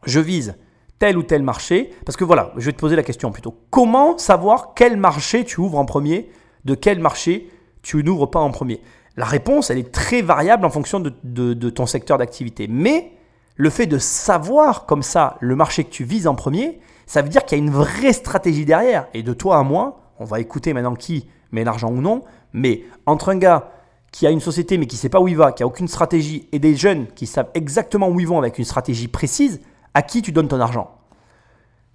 je 0.05 0.20
vise 0.20 0.55
tel 1.01 1.18
ou 1.18 1.24
tel 1.24 1.42
marché, 1.42 1.90
parce 2.07 2.16
que 2.16 2.22
voilà, 2.22 2.53
je 2.57 2.66
vais 2.66 2.72
te 2.72 2.78
poser 2.78 2.94
la 2.94 3.03
question 3.03 3.32
plutôt. 3.32 3.57
Comment 3.70 4.18
savoir 4.18 4.74
quel 4.74 4.96
marché 4.96 5.44
tu 5.44 5.61
ouvres 5.61 5.78
en 5.78 5.84
premier, 5.84 6.30
de 6.64 6.76
quel 6.76 7.01
marché 7.01 7.51
tu 7.82 8.05
n'ouvres 8.05 8.26
pas 8.26 8.38
en 8.38 8.53
premier? 8.53 8.80
La 9.16 9.24
réponse, 9.24 9.70
elle 9.70 9.78
est 9.78 9.90
très 9.90 10.22
variable 10.22 10.64
en 10.64 10.70
fonction 10.70 11.01
de 11.01 11.70
ton 11.70 11.86
secteur 11.86 12.18
d'activité. 12.18 12.68
Mais 12.68 13.14
le 13.61 13.68
fait 13.68 13.86
de 13.86 13.98
savoir 13.98 14.86
comme 14.86 15.02
ça 15.02 15.36
le 15.40 15.54
marché 15.54 15.84
que 15.84 15.90
tu 15.90 16.02
vises 16.02 16.26
en 16.26 16.34
premier, 16.34 16.80
ça 17.04 17.20
veut 17.20 17.28
dire 17.28 17.44
qu'il 17.44 17.58
y 17.58 17.61
a 17.61 17.64
une 17.64 17.70
vraie 17.70 18.14
stratégie 18.14 18.64
derrière. 18.64 19.06
Et 19.12 19.22
de 19.22 19.34
toi 19.34 19.58
à 19.58 19.62
moi, 19.62 20.00
on 20.18 20.24
va 20.24 20.40
écouter 20.40 20.72
maintenant 20.72 20.94
qui 20.94 21.28
met 21.52 21.62
l'argent 21.62 21.90
ou 21.90 22.00
non, 22.00 22.24
mais 22.54 22.84
entre 23.04 23.28
un 23.28 23.36
gars 23.36 23.70
qui 24.12 24.26
a 24.26 24.30
une 24.30 24.40
société 24.40 24.78
mais 24.78 24.86
qui 24.86 24.96
ne 24.96 25.00
sait 25.00 25.11
pas 25.11 25.20
où 25.20 25.28
il 25.28 25.36
va, 25.36 25.52
qui 25.52 25.62
a 25.62 25.66
aucune 25.66 25.88
stratégie, 25.88 26.48
et 26.52 26.58
des 26.58 26.74
jeunes 26.74 27.06
qui 27.08 27.26
savent 27.26 27.50
exactement 27.52 28.08
où 28.08 28.18
ils 28.18 28.26
vont 28.26 28.38
avec 28.38 28.58
une 28.58 28.64
stratégie 28.64 29.08
précise, 29.08 29.61
à 29.92 30.00
qui 30.00 30.22
tu 30.22 30.32
donnes 30.32 30.48
ton 30.48 30.58
argent? 30.58 30.96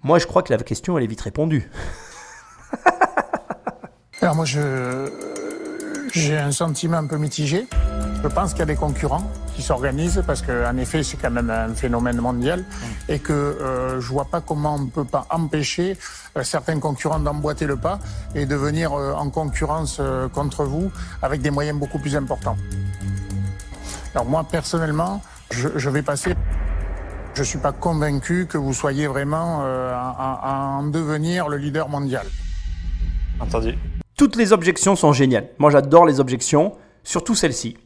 Moi, 0.04 0.20
je 0.20 0.26
crois 0.28 0.44
que 0.44 0.52
la 0.52 0.62
question, 0.62 0.96
elle 0.96 1.02
est 1.02 1.08
vite 1.08 1.22
répondue. 1.22 1.68
Alors 4.22 4.36
moi, 4.36 4.44
j'ai 4.44 6.36
un 6.36 6.52
sentiment 6.52 6.98
un 6.98 7.08
peu 7.08 7.16
mitigé. 7.16 7.66
Je 8.22 8.28
pense 8.28 8.50
qu'il 8.52 8.60
y 8.60 8.62
a 8.62 8.66
des 8.66 8.76
concurrents 8.76 9.30
qui 9.54 9.62
s'organisent 9.62 10.22
parce 10.26 10.42
qu'en 10.42 10.76
effet, 10.78 11.02
c'est 11.02 11.16
quand 11.16 11.30
même 11.30 11.48
un 11.48 11.72
phénomène 11.74 12.20
mondial 12.20 12.64
et 13.08 13.18
que 13.20 13.32
euh, 13.32 14.00
je 14.00 14.08
vois 14.08 14.24
pas 14.24 14.40
comment 14.40 14.74
on 14.74 14.86
peut 14.86 15.04
pas 15.04 15.26
empêcher 15.30 15.96
euh, 16.36 16.42
certains 16.42 16.80
concurrents 16.80 17.20
d'emboîter 17.20 17.66
le 17.66 17.76
pas 17.76 17.98
et 18.34 18.44
de 18.44 18.56
venir 18.56 18.92
euh, 18.92 19.12
en 19.12 19.30
concurrence 19.30 19.98
euh, 20.00 20.28
contre 20.28 20.64
vous 20.64 20.90
avec 21.22 21.40
des 21.40 21.50
moyens 21.50 21.78
beaucoup 21.78 21.98
plus 22.00 22.16
importants. 22.16 22.56
Alors 24.14 24.26
moi, 24.26 24.44
personnellement, 24.50 25.22
je, 25.52 25.68
je 25.76 25.90
vais 25.90 26.02
passer. 26.02 26.34
Je 27.34 27.42
suis 27.42 27.58
pas 27.58 27.72
convaincu 27.72 28.46
que 28.46 28.58
vous 28.58 28.72
soyez 28.72 29.06
vraiment 29.06 29.60
euh, 29.62 29.94
en, 29.94 30.78
en 30.80 30.82
devenir 30.84 31.48
le 31.48 31.58
leader 31.58 31.88
mondial. 31.88 32.26
Entendu. 33.38 33.78
Toutes 34.16 34.36
les 34.36 34.52
objections 34.52 34.96
sont 34.96 35.12
géniales. 35.12 35.50
Moi, 35.58 35.70
j'adore 35.70 36.06
les 36.06 36.18
objections, 36.18 36.74
surtout 37.04 37.34
celle-ci. 37.34 37.76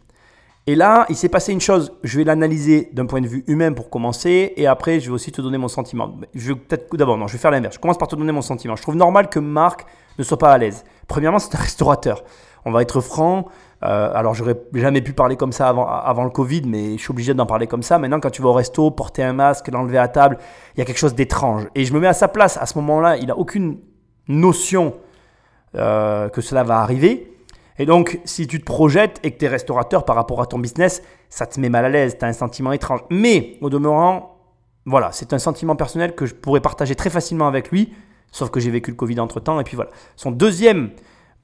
Et 0.70 0.76
là, 0.76 1.04
il 1.08 1.16
s'est 1.16 1.28
passé 1.28 1.52
une 1.52 1.60
chose, 1.60 1.90
je 2.04 2.16
vais 2.16 2.22
l'analyser 2.22 2.90
d'un 2.92 3.04
point 3.04 3.20
de 3.20 3.26
vue 3.26 3.42
humain 3.48 3.72
pour 3.72 3.90
commencer, 3.90 4.52
et 4.56 4.68
après, 4.68 5.00
je 5.00 5.08
vais 5.08 5.12
aussi 5.12 5.32
te 5.32 5.42
donner 5.42 5.58
mon 5.58 5.66
sentiment. 5.66 6.14
Je 6.32 6.52
vais 6.52 6.54
peut-être 6.54 6.94
d'abord, 6.94 7.18
non, 7.18 7.26
je 7.26 7.32
vais 7.32 7.40
faire 7.40 7.50
l'inverse. 7.50 7.74
Je 7.74 7.80
commence 7.80 7.98
par 7.98 8.06
te 8.06 8.14
donner 8.14 8.30
mon 8.30 8.40
sentiment. 8.40 8.76
Je 8.76 8.82
trouve 8.82 8.94
normal 8.94 9.28
que 9.30 9.40
Marc 9.40 9.84
ne 10.16 10.22
soit 10.22 10.38
pas 10.38 10.52
à 10.52 10.58
l'aise. 10.58 10.84
Premièrement, 11.08 11.40
c'est 11.40 11.56
un 11.56 11.58
restaurateur. 11.58 12.22
On 12.64 12.70
va 12.70 12.82
être 12.82 13.00
franc. 13.00 13.46
Euh, 13.82 14.12
alors, 14.14 14.34
j'aurais 14.34 14.60
jamais 14.74 15.00
pu 15.00 15.12
parler 15.12 15.34
comme 15.34 15.50
ça 15.50 15.70
avant, 15.70 16.22
le 16.22 16.30
Covid, 16.30 16.62
mais 16.66 16.92
je 16.92 17.02
suis 17.02 17.10
obligé 17.10 17.34
d'en 17.34 17.46
parler 17.46 17.66
comme 17.66 17.82
ça. 17.82 17.98
Maintenant, 17.98 18.20
quand 18.20 18.30
tu 18.30 18.40
vas 18.40 18.50
au 18.50 18.52
resto, 18.52 18.92
porter 18.92 19.24
un 19.24 19.32
masque, 19.32 19.66
l'enlever 19.72 19.98
à 19.98 20.06
table, 20.06 20.38
il 20.76 20.78
y 20.78 20.82
a 20.82 20.84
quelque 20.84 20.98
chose 20.98 21.16
d'étrange. 21.16 21.66
Et 21.74 21.84
je 21.84 21.92
me 21.92 21.98
mets 21.98 22.06
à 22.06 22.12
sa 22.12 22.28
place. 22.28 22.56
À 22.58 22.66
ce 22.66 22.78
moment-là, 22.78 23.16
il 23.16 23.26
n'a 23.26 23.36
aucune 23.36 23.78
notion 24.28 24.94
euh, 25.74 26.28
que 26.28 26.40
cela 26.40 26.62
va 26.62 26.78
arriver. 26.78 27.29
Et 27.80 27.86
donc, 27.86 28.20
si 28.26 28.46
tu 28.46 28.60
te 28.60 28.64
projettes 28.66 29.20
et 29.22 29.30
que 29.30 29.38
tu 29.38 29.46
es 29.46 29.48
restaurateur 29.48 30.04
par 30.04 30.14
rapport 30.14 30.42
à 30.42 30.46
ton 30.46 30.58
business, 30.58 31.02
ça 31.30 31.46
te 31.46 31.58
met 31.58 31.70
mal 31.70 31.86
à 31.86 31.88
l'aise, 31.88 32.18
tu 32.18 32.24
as 32.26 32.28
un 32.28 32.34
sentiment 32.34 32.72
étrange. 32.72 33.00
Mais, 33.08 33.56
au 33.62 33.70
demeurant, 33.70 34.36
voilà, 34.84 35.12
c'est 35.12 35.32
un 35.32 35.38
sentiment 35.38 35.76
personnel 35.76 36.14
que 36.14 36.26
je 36.26 36.34
pourrais 36.34 36.60
partager 36.60 36.94
très 36.94 37.08
facilement 37.08 37.48
avec 37.48 37.70
lui, 37.70 37.94
sauf 38.32 38.50
que 38.50 38.60
j'ai 38.60 38.70
vécu 38.70 38.90
le 38.90 38.96
Covid 38.96 39.18
entre-temps. 39.18 39.58
Et 39.60 39.64
puis 39.64 39.76
voilà. 39.76 39.90
Son 40.16 40.30
deuxième 40.30 40.90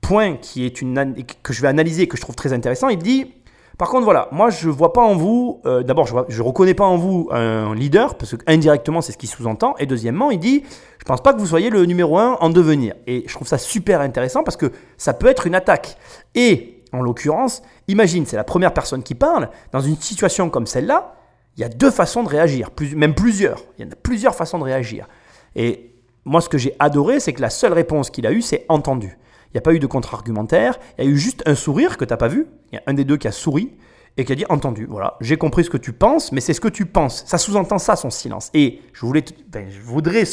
point 0.03 0.37
qui 0.37 0.67
est 0.67 0.83
une, 0.83 1.25
que 1.43 1.55
je 1.55 1.63
vais 1.63 1.69
analyser, 1.69 2.07
que 2.07 2.19
je 2.19 2.23
trouve 2.23 2.37
très 2.37 2.53
intéressant, 2.53 2.91
il 2.91 2.99
dit, 2.99 3.33
par 3.79 3.91
contre, 3.91 4.05
voilà, 4.05 4.29
moi 4.33 4.49
je 4.49 4.71
vois 4.71 4.95
pas 4.95 5.03
en 5.03 5.15
vous, 5.15 5.61
euh, 5.67 5.83
d'abord 5.83 6.07
je 6.07 6.15
ne 6.15 6.47
reconnais 6.47 6.73
pas 6.73 6.87
en 6.87 6.97
vous 6.97 7.29
un 7.31 7.75
leader, 7.75 8.17
parce 8.17 8.35
que 8.35 8.43
indirectement 8.47 9.03
c'est 9.03 9.13
ce 9.13 9.19
qu'il 9.19 9.29
sous-entend, 9.29 9.75
et 9.79 9.85
deuxièmement 9.85 10.31
il 10.31 10.39
dit, 10.39 10.63
je 10.99 11.05
pense 11.05 11.23
pas 11.23 11.35
que 11.35 11.39
vous 11.39 11.47
soyez 11.47 11.69
le 11.69 11.85
numéro 11.85 12.19
un 12.19 12.39
en 12.41 12.49
devenir. 12.49 12.95
Et 13.07 13.25
je 13.27 13.35
trouve 13.35 13.47
ça 13.47 13.59
super 13.59 14.01
intéressant 14.01 14.43
parce 14.43 14.57
que 14.57 14.73
ça 14.97 15.13
peut 15.13 15.27
être 15.27 15.47
une 15.47 15.55
attaque. 15.55 15.99
Et 16.35 16.83
en 16.93 17.03
l'occurrence, 17.03 17.63
imagine, 17.87 18.25
c'est 18.25 18.37
la 18.37 18.45
première 18.45 18.73
personne 18.73 19.03
qui 19.03 19.15
parle, 19.15 19.51
dans 19.73 19.81
une 19.81 19.97
situation 19.97 20.49
comme 20.49 20.67
celle-là, 20.67 21.15
il 21.57 21.61
y 21.61 21.65
a 21.65 21.69
deux 21.69 21.91
façons 21.91 22.23
de 22.23 22.29
réagir, 22.29 22.71
même 22.95 23.15
plusieurs, 23.15 23.63
il 23.79 23.85
y 23.85 23.89
en 23.89 23.93
a 23.93 23.97
plusieurs 23.97 24.35
façons 24.35 24.59
de 24.59 24.65
réagir. 24.65 25.07
Et 25.55 25.93
moi 26.25 26.41
ce 26.41 26.49
que 26.49 26.57
j'ai 26.57 26.75
adoré, 26.79 27.21
c'est 27.21 27.35
que 27.35 27.43
la 27.43 27.51
seule 27.51 27.75
réponse 27.75 28.09
qu'il 28.09 28.27
a 28.27 28.33
eue, 28.33 28.43
c'est 28.43 28.65
entendu. 28.71 29.19
N'y 29.57 29.61
a 29.61 29.63
pas 29.63 29.73
eu 29.73 29.79
de 29.79 29.87
contre-argumentaire, 29.87 30.79
il 30.99 31.05
y 31.07 31.09
a 31.09 31.11
eu 31.11 31.17
juste 31.17 31.43
un 31.47 31.55
sourire 31.55 31.97
que 31.97 32.05
tu 32.05 32.13
n'as 32.13 32.19
pas 32.19 32.29
vu. 32.29 32.47
Il 32.73 32.75
y 32.75 32.79
a 32.79 32.83
un 32.87 32.93
des 32.93 33.07
deux 33.07 33.17
qui 33.17 33.27
a 33.27 33.33
souri 33.33 33.73
et 34.19 34.27
qui 34.27 34.33
a 34.33 34.35
dit 34.35 34.45
entendu. 34.51 34.85
Voilà, 34.85 35.17
j'ai 35.23 35.39
compris 35.39 35.65
ce 35.65 35.71
que 35.71 35.79
tu 35.79 35.95
penses, 35.95 36.31
mais 36.31 36.43
c'est 36.43 36.53
ce 36.53 36.61
que 36.61 36.69
tu 36.69 36.85
penses. 36.85 37.25
Ça 37.27 37.39
sous-entend 37.39 37.79
ça, 37.79 37.97
son 37.97 38.11
silence. 38.11 38.51
Et 38.53 38.83
je, 38.93 39.07
voulais 39.07 39.25
ben, 39.49 39.67
je 39.71 39.81
voudrais 39.81 40.25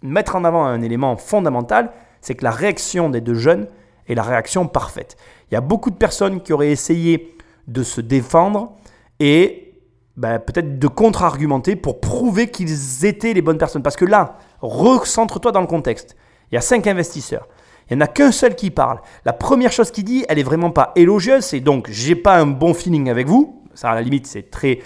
mettre 0.00 0.36
en 0.36 0.44
avant 0.44 0.64
un 0.64 0.80
élément 0.80 1.16
fondamental, 1.16 1.90
c'est 2.20 2.36
que 2.36 2.44
la 2.44 2.52
réaction 2.52 3.10
des 3.10 3.20
deux 3.20 3.34
jeunes 3.34 3.66
est 4.06 4.14
la 4.14 4.22
réaction 4.22 4.68
parfaite. 4.68 5.16
Il 5.50 5.54
y 5.54 5.56
a 5.56 5.60
beaucoup 5.60 5.90
de 5.90 5.96
personnes 5.96 6.40
qui 6.40 6.52
auraient 6.52 6.70
essayé 6.70 7.36
de 7.66 7.82
se 7.82 8.00
défendre 8.00 8.76
et 9.18 9.74
ben, 10.16 10.38
peut-être 10.38 10.78
de 10.78 10.86
contre-argumenter 10.86 11.74
pour 11.74 12.00
prouver 12.00 12.48
qu'ils 12.48 13.06
étaient 13.06 13.32
les 13.32 13.42
bonnes 13.42 13.58
personnes. 13.58 13.82
Parce 13.82 13.96
que 13.96 14.04
là, 14.04 14.38
recentre-toi 14.60 15.50
dans 15.50 15.62
le 15.62 15.66
contexte. 15.66 16.14
Il 16.52 16.54
y 16.54 16.58
a 16.58 16.60
cinq 16.60 16.86
investisseurs. 16.86 17.48
Il 17.92 17.96
n'y 17.96 18.02
en 18.02 18.06
a 18.06 18.08
qu'un 18.08 18.32
seul 18.32 18.54
qui 18.54 18.70
parle. 18.70 19.00
La 19.26 19.34
première 19.34 19.70
chose 19.70 19.90
qu'il 19.90 20.04
dit, 20.04 20.24
elle 20.28 20.38
est 20.38 20.44
vraiment 20.44 20.70
pas 20.70 20.92
élogieuse. 20.96 21.44
C'est 21.44 21.60
donc, 21.60 21.88
j'ai 21.90 22.16
pas 22.16 22.38
un 22.38 22.46
bon 22.46 22.72
feeling 22.72 23.10
avec 23.10 23.26
vous. 23.26 23.62
Ça, 23.74 23.90
à 23.90 23.94
la 23.94 24.00
limite, 24.00 24.26
c'est 24.26 24.50
très 24.50 24.78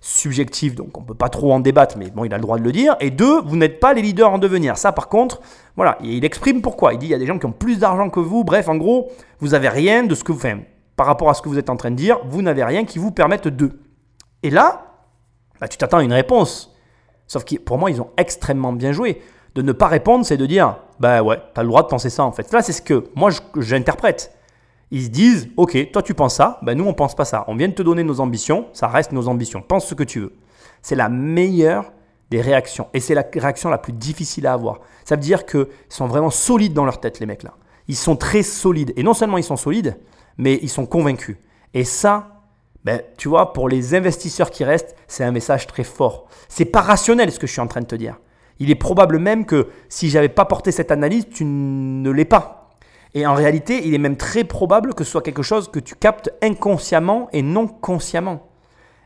subjectif, 0.00 0.74
donc 0.74 0.98
on 0.98 1.02
peut 1.02 1.14
pas 1.14 1.28
trop 1.28 1.52
en 1.52 1.60
débattre, 1.60 1.96
mais 1.96 2.10
bon, 2.10 2.24
il 2.24 2.34
a 2.34 2.36
le 2.36 2.42
droit 2.42 2.58
de 2.58 2.62
le 2.62 2.72
dire. 2.72 2.96
Et 3.00 3.10
deux, 3.10 3.40
vous 3.42 3.56
n'êtes 3.56 3.80
pas 3.80 3.94
les 3.94 4.02
leaders 4.02 4.32
en 4.32 4.38
devenir. 4.38 4.76
Ça, 4.76 4.92
par 4.92 5.08
contre, 5.08 5.40
voilà, 5.76 5.98
il 6.02 6.24
exprime 6.24 6.60
pourquoi. 6.60 6.92
Il 6.92 6.98
dit, 6.98 7.06
il 7.06 7.10
y 7.10 7.14
a 7.14 7.18
des 7.18 7.26
gens 7.26 7.38
qui 7.38 7.46
ont 7.46 7.52
plus 7.52 7.78
d'argent 7.78 8.10
que 8.10 8.20
vous. 8.20 8.44
Bref, 8.44 8.68
en 8.68 8.76
gros, 8.76 9.10
vous 9.40 9.54
avez 9.54 9.68
rien 9.68 10.04
de 10.04 10.14
ce 10.14 10.22
que 10.22 10.30
vous 10.30 10.38
faites. 10.38 10.58
Par 10.94 11.06
rapport 11.06 11.30
à 11.30 11.34
ce 11.34 11.42
que 11.42 11.48
vous 11.48 11.58
êtes 11.58 11.70
en 11.70 11.76
train 11.76 11.90
de 11.90 11.96
dire, 11.96 12.18
vous 12.28 12.42
n'avez 12.42 12.62
rien 12.62 12.84
qui 12.84 12.98
vous 12.98 13.10
permette 13.10 13.48
de. 13.48 13.72
Et 14.42 14.50
là, 14.50 14.98
bah, 15.60 15.66
tu 15.66 15.78
t'attends 15.78 15.98
à 15.98 16.02
une 16.04 16.12
réponse. 16.12 16.76
Sauf 17.26 17.44
que 17.44 17.56
pour 17.56 17.78
moi, 17.78 17.90
ils 17.90 18.00
ont 18.00 18.10
extrêmement 18.16 18.72
bien 18.72 18.92
joué. 18.92 19.20
De 19.54 19.62
ne 19.62 19.72
pas 19.72 19.86
répondre, 19.86 20.24
c'est 20.24 20.36
de 20.36 20.46
dire, 20.46 20.76
bah 21.02 21.20
ouais, 21.20 21.36
tu 21.52 21.58
as 21.58 21.64
le 21.64 21.68
droit 21.68 21.82
de 21.82 21.88
penser 21.88 22.10
ça 22.10 22.22
en 22.22 22.30
fait. 22.30 22.52
Là, 22.52 22.62
c'est 22.62 22.72
ce 22.72 22.80
que 22.80 23.08
moi 23.16 23.30
j'interprète. 23.56 24.38
Ils 24.92 25.06
se 25.06 25.08
disent, 25.08 25.48
ok, 25.56 25.90
toi 25.90 26.00
tu 26.00 26.14
penses 26.14 26.36
ça, 26.36 26.60
ben 26.62 26.78
nous 26.78 26.84
on 26.84 26.94
pense 26.94 27.16
pas 27.16 27.24
ça. 27.24 27.44
On 27.48 27.56
vient 27.56 27.66
de 27.66 27.72
te 27.72 27.82
donner 27.82 28.04
nos 28.04 28.20
ambitions, 28.20 28.68
ça 28.72 28.86
reste 28.86 29.10
nos 29.10 29.26
ambitions. 29.26 29.62
Pense 29.62 29.84
ce 29.84 29.96
que 29.96 30.04
tu 30.04 30.20
veux. 30.20 30.32
C'est 30.80 30.94
la 30.94 31.08
meilleure 31.08 31.92
des 32.30 32.40
réactions 32.40 32.86
et 32.94 33.00
c'est 33.00 33.14
la 33.14 33.24
réaction 33.34 33.68
la 33.68 33.78
plus 33.78 33.92
difficile 33.92 34.46
à 34.46 34.52
avoir. 34.52 34.78
Ça 35.04 35.16
veut 35.16 35.20
dire 35.20 35.44
qu'ils 35.44 35.66
sont 35.88 36.06
vraiment 36.06 36.30
solides 36.30 36.72
dans 36.72 36.84
leur 36.84 37.00
tête 37.00 37.18
les 37.18 37.26
mecs 37.26 37.42
là. 37.42 37.54
Ils 37.88 37.96
sont 37.96 38.14
très 38.14 38.44
solides 38.44 38.92
et 38.94 39.02
non 39.02 39.12
seulement 39.12 39.38
ils 39.38 39.44
sont 39.44 39.56
solides, 39.56 39.98
mais 40.38 40.60
ils 40.62 40.70
sont 40.70 40.86
convaincus. 40.86 41.36
Et 41.74 41.82
ça, 41.82 42.44
ben, 42.84 43.02
tu 43.18 43.28
vois, 43.28 43.52
pour 43.52 43.68
les 43.68 43.96
investisseurs 43.96 44.52
qui 44.52 44.62
restent, 44.62 44.94
c'est 45.08 45.24
un 45.24 45.32
message 45.32 45.66
très 45.66 45.82
fort. 45.82 46.28
C'est 46.48 46.64
pas 46.64 46.80
rationnel 46.80 47.32
ce 47.32 47.40
que 47.40 47.48
je 47.48 47.52
suis 47.52 47.60
en 47.60 47.66
train 47.66 47.80
de 47.80 47.86
te 47.86 47.96
dire. 47.96 48.20
Il 48.58 48.70
est 48.70 48.76
probable 48.76 49.18
même 49.18 49.44
que 49.44 49.68
si 49.88 50.08
j'avais 50.08 50.28
pas 50.28 50.44
porté 50.44 50.72
cette 50.72 50.90
analyse, 50.90 51.26
tu 51.28 51.44
ne 51.44 52.10
l'es 52.10 52.24
pas. 52.24 52.70
Et 53.14 53.26
en 53.26 53.34
réalité, 53.34 53.86
il 53.86 53.94
est 53.94 53.98
même 53.98 54.16
très 54.16 54.44
probable 54.44 54.94
que 54.94 55.04
ce 55.04 55.10
soit 55.10 55.22
quelque 55.22 55.42
chose 55.42 55.70
que 55.70 55.80
tu 55.80 55.94
captes 55.94 56.30
inconsciemment 56.42 57.28
et 57.32 57.42
non 57.42 57.66
consciemment. 57.66 58.48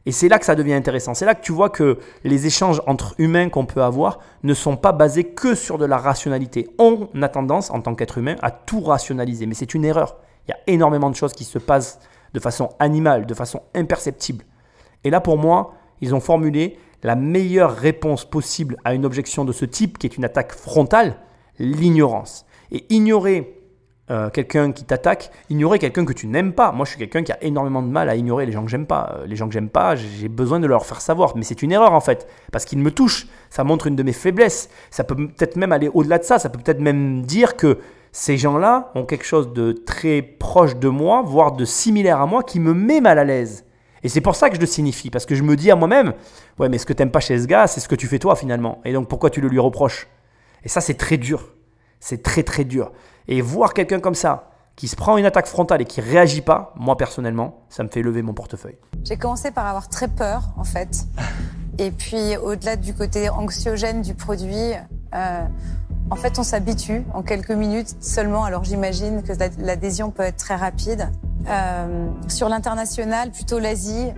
Et 0.07 0.13
c'est 0.13 0.29
là 0.29 0.39
que 0.39 0.45
ça 0.45 0.55
devient 0.55 0.75
intéressant. 0.75 1.15
C'est 1.15 1.25
là 1.25 1.35
que 1.35 1.43
tu 1.43 1.51
vois 1.51 1.69
que 1.69 1.99
les 2.23 2.47
échanges 2.47 2.81
entre 2.87 3.17
humains 3.19 3.49
qu'on 3.49 3.67
peut 3.67 3.83
avoir 3.83 4.21
ne 4.45 4.55
sont 4.55 4.77
pas 4.77 4.93
basés 4.93 5.25
que 5.25 5.57
sur 5.57 5.79
de 5.79 5.85
la 5.85 5.99
rationalité. 5.99 6.69
On 6.79 7.09
a 7.21 7.29
tendance, 7.29 7.71
en 7.71 7.81
tant 7.81 7.97
qu'être 7.97 8.19
humain, 8.19 8.37
à 8.41 8.53
tout 8.53 8.81
rationaliser. 8.81 9.47
Mais 9.47 9.55
c'est 9.55 9.75
une 9.75 9.85
erreur. 9.85 10.17
Il 10.47 10.53
y 10.53 10.55
a 10.55 10.59
énormément 10.69 11.11
de 11.11 11.17
choses 11.17 11.33
qui 11.33 11.43
se 11.43 11.59
passent 11.59 11.99
de 12.35 12.39
façon 12.39 12.69
animale, 12.79 13.27
de 13.27 13.35
façon 13.35 13.63
imperceptible. 13.75 14.45
Et 15.03 15.11
là, 15.11 15.21
pour 15.21 15.39
moi, 15.39 15.75
ils 16.01 16.15
ont 16.15 16.21
formulé 16.21 16.79
la 17.07 17.15
meilleure 17.15 17.77
réponse 17.77 18.25
possible 18.25 18.79
à 18.85 18.93
une 18.93 19.07
objection 19.07 19.45
de 19.45 19.53
ce 19.53 19.65
type, 19.65 19.97
qui 19.97 20.09
est 20.09 20.17
une 20.17 20.25
attaque 20.25 20.53
frontale, 20.53 21.19
l'ignorance. 21.61 22.47
Et 22.73 22.85
ignorer 22.93 23.63
euh, 24.11 24.29
quelqu'un 24.29 24.73
qui 24.73 24.83
t'attaque, 24.83 25.31
ignorer 25.49 25.79
quelqu'un 25.79 26.05
que 26.05 26.13
tu 26.13 26.27
n'aimes 26.27 26.53
pas. 26.53 26.73
Moi, 26.73 26.85
je 26.85 26.91
suis 26.91 26.99
quelqu'un 26.99 27.23
qui 27.23 27.31
a 27.31 27.39
énormément 27.45 27.81
de 27.81 27.87
mal 27.87 28.09
à 28.09 28.17
ignorer 28.17 28.45
les 28.45 28.51
gens 28.51 28.65
que 28.65 28.71
j'aime 28.73 28.87
pas. 28.87 29.19
Euh, 29.21 29.27
les 29.29 29.37
gens 29.37 29.47
que 29.47 29.55
j'aime 29.55 29.69
pas, 29.69 29.95
j'ai 29.95 30.29
besoin 30.29 30.59
de 30.59 30.67
leur 30.67 30.85
faire 30.85 31.01
savoir. 31.01 31.37
Mais 31.37 31.45
c'est 31.45 31.63
une 31.63 31.71
erreur 31.71 31.93
en 31.93 32.01
fait, 32.01 32.27
parce 32.51 32.65
qu'ils 32.65 32.81
me 32.81 32.91
touchent. 32.91 33.29
Ça 33.51 33.63
montre 33.63 33.87
une 33.87 33.95
de 33.95 34.03
mes 34.03 34.13
faiblesses. 34.13 34.69
Ça 34.91 35.05
peut 35.05 35.15
peut-être 35.15 35.55
même 35.55 35.71
aller 35.71 35.89
au-delà 35.95 36.19
de 36.19 36.25
ça. 36.25 36.41
Ça 36.41 36.49
peut 36.49 36.59
peut-être 36.59 36.81
même 36.81 37.23
dire 37.23 37.55
que 37.55 37.79
ces 38.11 38.37
gens-là 38.37 38.91
ont 38.97 39.05
quelque 39.05 39.27
chose 39.27 39.53
de 39.53 39.71
très 39.71 40.23
proche 40.23 40.75
de 40.75 40.89
moi, 40.89 41.23
voire 41.23 41.53
de 41.53 41.65
similaire 41.65 42.21
à 42.21 42.27
moi, 42.27 42.43
qui 42.43 42.59
me 42.59 42.75
met 42.75 43.01
mal 43.01 43.21
à 43.21 43.25
l'aise. 43.25 43.66
Et 44.07 44.09
c'est 44.09 44.21
pour 44.21 44.37
ça 44.37 44.51
que 44.51 44.55
je 44.55 44.61
le 44.61 44.69
signifie, 44.69 45.11
parce 45.11 45.27
que 45.27 45.35
je 45.35 45.43
me 45.43 45.57
dis 45.57 45.69
à 45.69 45.75
moi-même, 45.75 46.15
ouais, 46.61 46.69
mais 46.69 46.79
ce 46.79 46.87
que 46.87 46.93
t'aimes 46.93 47.11
pas 47.11 47.19
chez 47.19 47.41
ce 47.41 47.49
gars, 47.49 47.67
c'est 47.67 47.81
ce 47.81 47.89
que 47.89 47.97
tu 47.97 48.07
fais 48.07 48.21
toi 48.21 48.37
finalement. 48.37 48.79
Et 48.85 48.93
donc 48.93 49.09
pourquoi 49.09 49.31
tu 49.31 49.41
le 49.41 49.49
lui 49.49 49.59
reproches? 49.59 50.07
Et 50.63 50.69
ça, 50.69 50.81
c'est 50.81 50.95
très 50.95 51.17
dur. 51.17 51.49
C'est 51.99 52.23
très 52.23 52.45
très 52.45 52.63
dur. 52.63 52.93
Et 53.27 53.41
voir 53.41 53.75
quelqu'un 53.75 53.99
comme 53.99 54.15
ça, 54.15 54.51
qui 54.77 54.87
se 54.87 54.95
prend 54.95 55.17
une 55.17 55.25
attaque 55.25 55.49
frontale 55.49 55.83
et 55.83 55.87
qui 55.87 56.01
réagit 56.01 56.41
pas, 56.41 56.73
moi 56.77 56.97
personnellement, 56.97 57.65
ça 57.69 57.83
me 57.83 57.89
fait 57.89 58.01
lever 58.01 58.23
mon 58.23 58.33
portefeuille. 58.33 58.79
J'ai 59.03 59.17
commencé 59.17 59.51
par 59.51 59.67
avoir 59.67 59.89
très 59.89 60.07
peur, 60.07 60.51
en 60.57 60.63
fait. 60.63 61.05
Et 61.79 61.91
puis, 61.91 62.37
au-delà 62.37 62.77
du 62.77 62.95
côté 62.95 63.29
anxiogène 63.29 64.03
du 64.03 64.15
produit, 64.15 64.75
euh, 65.17 65.41
en 66.11 66.17
fait, 66.17 66.39
on 66.39 66.45
s'habitue 66.45 67.05
en 67.15 67.23
quelques 67.23 67.51
minutes 67.51 67.97
seulement. 68.01 68.45
Alors, 68.45 68.65
j'imagine 68.65 69.23
que 69.23 69.33
l'adhésion 69.59 70.11
peut 70.11 70.23
être 70.23 70.37
très 70.37 70.55
rapide. 70.55 71.11
Euh, 71.49 72.09
sur 72.29 72.49
l'international, 72.49 73.33
plutôt 73.33 73.59
l'Asie, 73.59 74.13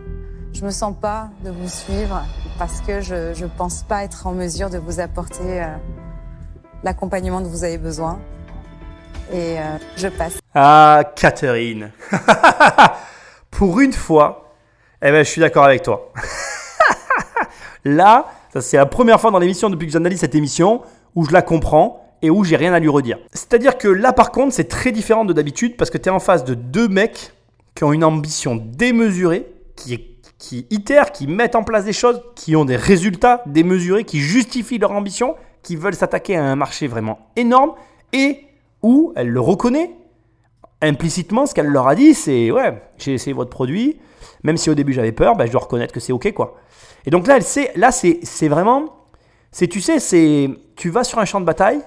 je 0.53 0.64
me 0.64 0.70
sens 0.70 0.95
pas 1.01 1.30
de 1.45 1.51
vous 1.51 1.68
suivre 1.68 2.22
parce 2.59 2.80
que 2.80 3.01
je 3.01 3.43
ne 3.43 3.49
pense 3.49 3.82
pas 3.82 4.05
être 4.05 4.26
en 4.26 4.32
mesure 4.32 4.68
de 4.68 4.78
vous 4.78 5.01
apporter 5.01 5.62
euh, 5.62 5.66
l'accompagnement 6.82 7.41
dont 7.41 7.49
vous 7.49 7.64
avez 7.64 7.78
besoin. 7.78 8.18
Et 9.32 9.59
euh, 9.59 9.62
je 9.97 10.09
passe. 10.09 10.39
Ah, 10.55 11.05
Catherine. 11.16 11.91
Pour 13.51 13.80
une 13.80 13.93
fois, 13.93 14.53
eh 15.01 15.11
ben, 15.11 15.24
je 15.24 15.30
suis 15.30 15.41
d'accord 15.41 15.64
avec 15.64 15.82
toi. 15.82 16.12
Là, 17.84 18.26
ça 18.53 18.61
c'est 18.61 18.76
la 18.76 18.86
première 18.86 19.20
fois 19.20 19.30
dans 19.30 19.39
l'émission 19.39 19.70
depuis 19.70 19.86
que 19.86 19.93
j'analyse 19.93 20.20
cette 20.20 20.34
émission 20.34 20.82
où 21.19 21.25
je 21.25 21.33
la 21.33 21.43
comprends 21.43 22.01
et 22.23 22.31
où 22.31 22.45
j'ai 22.45 22.55
rien 22.55 22.73
à 22.73 22.79
lui 22.79 22.89
redire. 22.89 23.19
C'est-à-dire 23.33 23.77
que 23.77 23.89
là, 23.89 24.12
par 24.12 24.31
contre, 24.31 24.55
c'est 24.55 24.69
très 24.69 24.93
différent 24.93 25.25
de 25.25 25.33
d'habitude 25.33 25.77
parce 25.77 25.91
que 25.91 25.99
tu 25.99 26.09
es 26.09 26.12
en 26.12 26.21
face 26.21 26.45
de 26.45 26.55
deux 26.55 26.87
mecs 26.87 27.33
qui 27.75 27.83
ont 27.83 27.93
une 27.93 28.05
ambition 28.05 28.55
démesurée, 28.55 29.47
qui, 29.75 30.16
qui 30.39 30.69
itèrent, 30.71 31.11
qui 31.11 31.27
mettent 31.27 31.57
en 31.57 31.64
place 31.64 31.85
des 31.85 31.93
choses, 31.93 32.23
qui 32.37 32.55
ont 32.55 32.64
des 32.64 32.77
résultats 32.77 33.43
démesurés, 33.47 34.05
qui 34.05 34.21
justifient 34.21 34.79
leur 34.79 34.93
ambition, 34.93 35.35
qui 35.64 35.75
veulent 35.75 35.97
s'attaquer 35.97 36.37
à 36.37 36.45
un 36.45 36.55
marché 36.55 36.87
vraiment 36.87 37.19
énorme 37.35 37.73
et 38.12 38.45
où 38.85 39.12
elle 39.16 39.31
le 39.31 39.41
reconnaît 39.41 39.91
implicitement, 40.83 41.47
ce 41.47 41.55
qu'elle 41.55 41.66
leur 41.66 41.89
a 41.89 41.97
dit, 41.97 42.14
c'est 42.14 42.53
ouais, 42.53 42.81
j'ai 42.97 43.14
essayé 43.14 43.35
votre 43.35 43.51
produit, 43.51 43.99
même 44.45 44.57
si 44.57 44.71
au 44.71 44.77
début 44.77 44.93
j'avais 44.93 45.11
peur, 45.11 45.35
bah, 45.35 45.47
je 45.47 45.51
dois 45.51 45.62
reconnaître 45.62 45.93
que 45.93 45.99
c'est 45.99 46.12
ok 46.12 46.33
quoi. 46.33 46.55
Et 47.07 47.11
donc 47.11 47.27
là, 47.27 47.37
elle 47.37 47.43
sait, 47.43 47.73
là 47.75 47.91
c'est 47.91 48.21
c'est 48.23 48.47
vraiment, 48.47 48.98
c'est 49.51 49.69
tu 49.69 49.81
sais, 49.81 49.99
c'est 49.99 50.51
tu 50.77 50.91
vas 50.91 51.05
sur 51.05 51.19
un 51.19 51.25
champ 51.25 51.41
de 51.41 51.47
bataille 51.47 51.81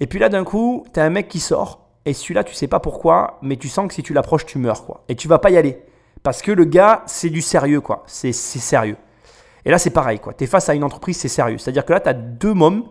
et 0.00 0.06
puis 0.06 0.18
là 0.18 0.28
d'un 0.28 0.44
coup, 0.44 0.84
tu 0.92 1.00
as 1.00 1.04
un 1.04 1.10
mec 1.10 1.28
qui 1.28 1.40
sort 1.40 1.88
et 2.04 2.12
celui-là 2.12 2.44
tu 2.44 2.54
sais 2.54 2.68
pas 2.68 2.80
pourquoi, 2.80 3.38
mais 3.42 3.56
tu 3.56 3.68
sens 3.68 3.88
que 3.88 3.94
si 3.94 4.02
tu 4.02 4.12
l'approches, 4.12 4.46
tu 4.46 4.58
meurs 4.58 4.84
quoi. 4.84 5.04
Et 5.08 5.16
tu 5.16 5.28
vas 5.28 5.38
pas 5.38 5.50
y 5.50 5.56
aller 5.56 5.78
parce 6.22 6.42
que 6.42 6.52
le 6.52 6.64
gars, 6.64 7.02
c'est 7.06 7.30
du 7.30 7.42
sérieux 7.42 7.80
quoi, 7.80 8.04
c'est 8.06 8.32
c'est 8.32 8.58
sérieux. 8.58 8.96
Et 9.64 9.70
là 9.70 9.78
c'est 9.78 9.90
pareil 9.90 10.18
quoi, 10.18 10.34
tu 10.34 10.44
es 10.44 10.46
face 10.46 10.68
à 10.68 10.74
une 10.74 10.84
entreprise, 10.84 11.16
c'est 11.18 11.28
sérieux. 11.28 11.58
C'est-à-dire 11.58 11.84
que 11.84 11.92
là 11.92 12.00
tu 12.00 12.08
as 12.08 12.14
deux 12.14 12.54
mômes 12.54 12.84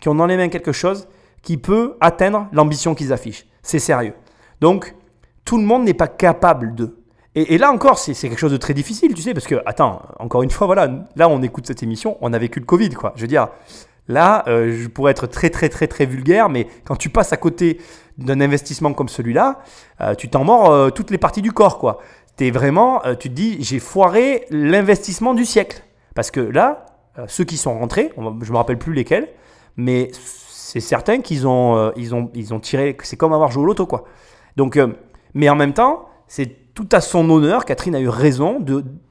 qui 0.00 0.08
ont 0.08 0.14
dans 0.14 0.26
les 0.26 0.36
mains 0.36 0.48
quelque 0.48 0.72
chose 0.72 1.08
qui 1.42 1.56
peut 1.56 1.96
atteindre 2.00 2.48
l'ambition 2.52 2.94
qu'ils 2.94 3.12
affichent. 3.12 3.46
C'est 3.62 3.78
sérieux. 3.78 4.14
Donc, 4.60 4.94
tout 5.44 5.58
le 5.58 5.64
monde 5.64 5.84
n'est 5.84 5.94
pas 5.94 6.08
capable 6.08 6.74
de. 6.74 6.96
Et, 7.38 7.58
là 7.58 7.70
encore, 7.70 7.98
c'est 7.98 8.14
quelque 8.14 8.38
chose 8.38 8.52
de 8.52 8.56
très 8.56 8.72
difficile, 8.72 9.12
tu 9.12 9.20
sais, 9.20 9.34
parce 9.34 9.46
que, 9.46 9.56
attends, 9.66 10.00
encore 10.18 10.42
une 10.42 10.50
fois, 10.50 10.66
voilà, 10.66 10.88
là, 11.16 11.28
on 11.28 11.42
écoute 11.42 11.66
cette 11.66 11.82
émission, 11.82 12.16
on 12.22 12.32
a 12.32 12.38
vécu 12.38 12.60
le 12.60 12.64
Covid, 12.64 12.88
quoi. 12.90 13.12
Je 13.14 13.20
veux 13.20 13.26
dire, 13.26 13.48
là, 14.08 14.42
euh, 14.48 14.74
je 14.74 14.88
pourrais 14.88 15.10
être 15.10 15.26
très, 15.26 15.50
très, 15.50 15.68
très, 15.68 15.86
très 15.86 16.06
vulgaire, 16.06 16.48
mais 16.48 16.66
quand 16.84 16.96
tu 16.96 17.10
passes 17.10 17.34
à 17.34 17.36
côté 17.36 17.78
d'un 18.16 18.40
investissement 18.40 18.94
comme 18.94 19.10
celui-là, 19.10 19.60
euh, 20.00 20.14
tu 20.14 20.30
t'en 20.30 20.44
mords 20.44 20.70
euh, 20.70 20.88
toutes 20.88 21.10
les 21.10 21.18
parties 21.18 21.42
du 21.42 21.52
corps, 21.52 21.78
quoi. 21.78 21.98
T'es 22.36 22.50
vraiment, 22.50 23.00
tu 23.18 23.28
te 23.28 23.34
dis, 23.34 23.62
j'ai 23.62 23.80
foiré 23.80 24.46
l'investissement 24.50 25.32
du 25.32 25.46
siècle. 25.46 25.82
Parce 26.14 26.30
que 26.30 26.40
là, 26.40 26.84
ceux 27.28 27.44
qui 27.44 27.56
sont 27.56 27.78
rentrés, 27.78 28.12
je 28.42 28.52
me 28.52 28.56
rappelle 28.58 28.76
plus 28.76 28.92
lesquels, 28.92 29.26
mais 29.76 30.10
c'est 30.12 30.80
certain 30.80 31.22
qu'ils 31.22 31.46
ont, 31.46 31.92
ils 31.96 32.14
ont, 32.14 32.30
ils 32.34 32.52
ont 32.52 32.60
tiré. 32.60 32.94
C'est 33.04 33.16
comme 33.16 33.32
avoir 33.32 33.50
joué 33.50 33.62
au 33.62 33.66
loto, 33.66 33.86
quoi. 33.86 34.04
Donc, 34.54 34.78
mais 35.32 35.48
en 35.48 35.56
même 35.56 35.72
temps, 35.72 36.10
c'est 36.28 36.65
tout 36.76 36.88
à 36.92 37.00
son 37.00 37.28
honneur. 37.30 37.64
Catherine 37.64 37.96
a 37.96 38.00
eu 38.00 38.08
raison. 38.08 38.64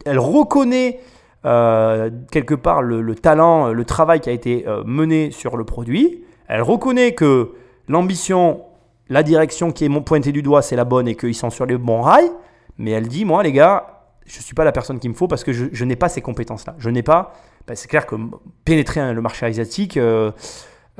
Elle 0.06 0.20
reconnaît 0.20 1.02
euh, 1.46 2.10
quelque 2.32 2.54
part 2.54 2.82
le, 2.82 3.02
le 3.02 3.16
talent, 3.16 3.74
le 3.74 3.86
travail 3.86 4.22
qui 4.22 4.30
a 4.30 4.32
été 4.32 4.66
euh, 4.68 4.84
mené 4.86 5.32
sur 5.32 5.58
le 5.58 5.66
produit. 5.66 6.24
Elle 6.48 6.62
reconnaît 6.62 7.14
que 7.16 7.54
l'ambition, 7.90 8.62
la 9.10 9.24
direction 9.24 9.72
qui 9.72 9.84
est 9.84 10.00
pointée 10.00 10.32
du 10.32 10.44
doigt, 10.44 10.62
c'est 10.62 10.76
la 10.76 10.86
bonne 10.86 11.08
et 11.08 11.16
qu'ils 11.16 11.36
sont 11.36 11.50
sur 11.50 11.66
les 11.66 11.78
bons 11.78 12.02
rails. 12.02 12.32
Mais 12.78 12.92
elle 12.92 13.08
dit, 13.08 13.26
moi, 13.26 13.42
les 13.42 13.52
gars, 13.52 14.04
je 14.28 14.38
ne 14.38 14.44
suis 14.44 14.54
pas 14.54 14.64
la 14.64 14.72
personne 14.72 15.00
qu'il 15.00 15.10
me 15.10 15.16
faut 15.16 15.28
parce 15.28 15.44
que 15.44 15.52
je, 15.52 15.86
n'ai 15.86 15.96
pas 15.96 16.08
ces 16.08 16.22
compétences-là. 16.22 16.76
Je 16.78 16.90
n'ai 16.92 17.04
pas. 17.04 17.34
c'est 17.74 17.88
clair 17.88 18.06
que 18.06 18.16
pénétrer 18.64 19.00
hein, 19.00 19.14
le 19.14 19.22
marché 19.22 19.48
asiatique, 19.48 19.98
euh, 19.98 20.32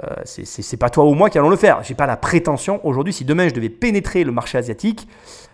euh, 0.04 0.08
c'est- 0.26 0.78
pas 0.78 0.90
toi 0.90 1.06
ou 1.06 1.14
moi 1.14 1.30
qui 1.30 1.38
allons 1.38 1.50
le 1.50 1.56
faire. 1.56 1.82
J'ai 1.84 1.96
pas 1.96 2.06
la 2.06 2.18
prétention 2.18 2.86
aujourd'hui. 2.86 3.14
Si 3.14 3.24
demain 3.24 3.48
je 3.48 3.54
devais 3.54 3.70
pénétrer 3.70 4.24
le 4.24 4.32
marché 4.32 4.58
asiatique, 4.58 5.08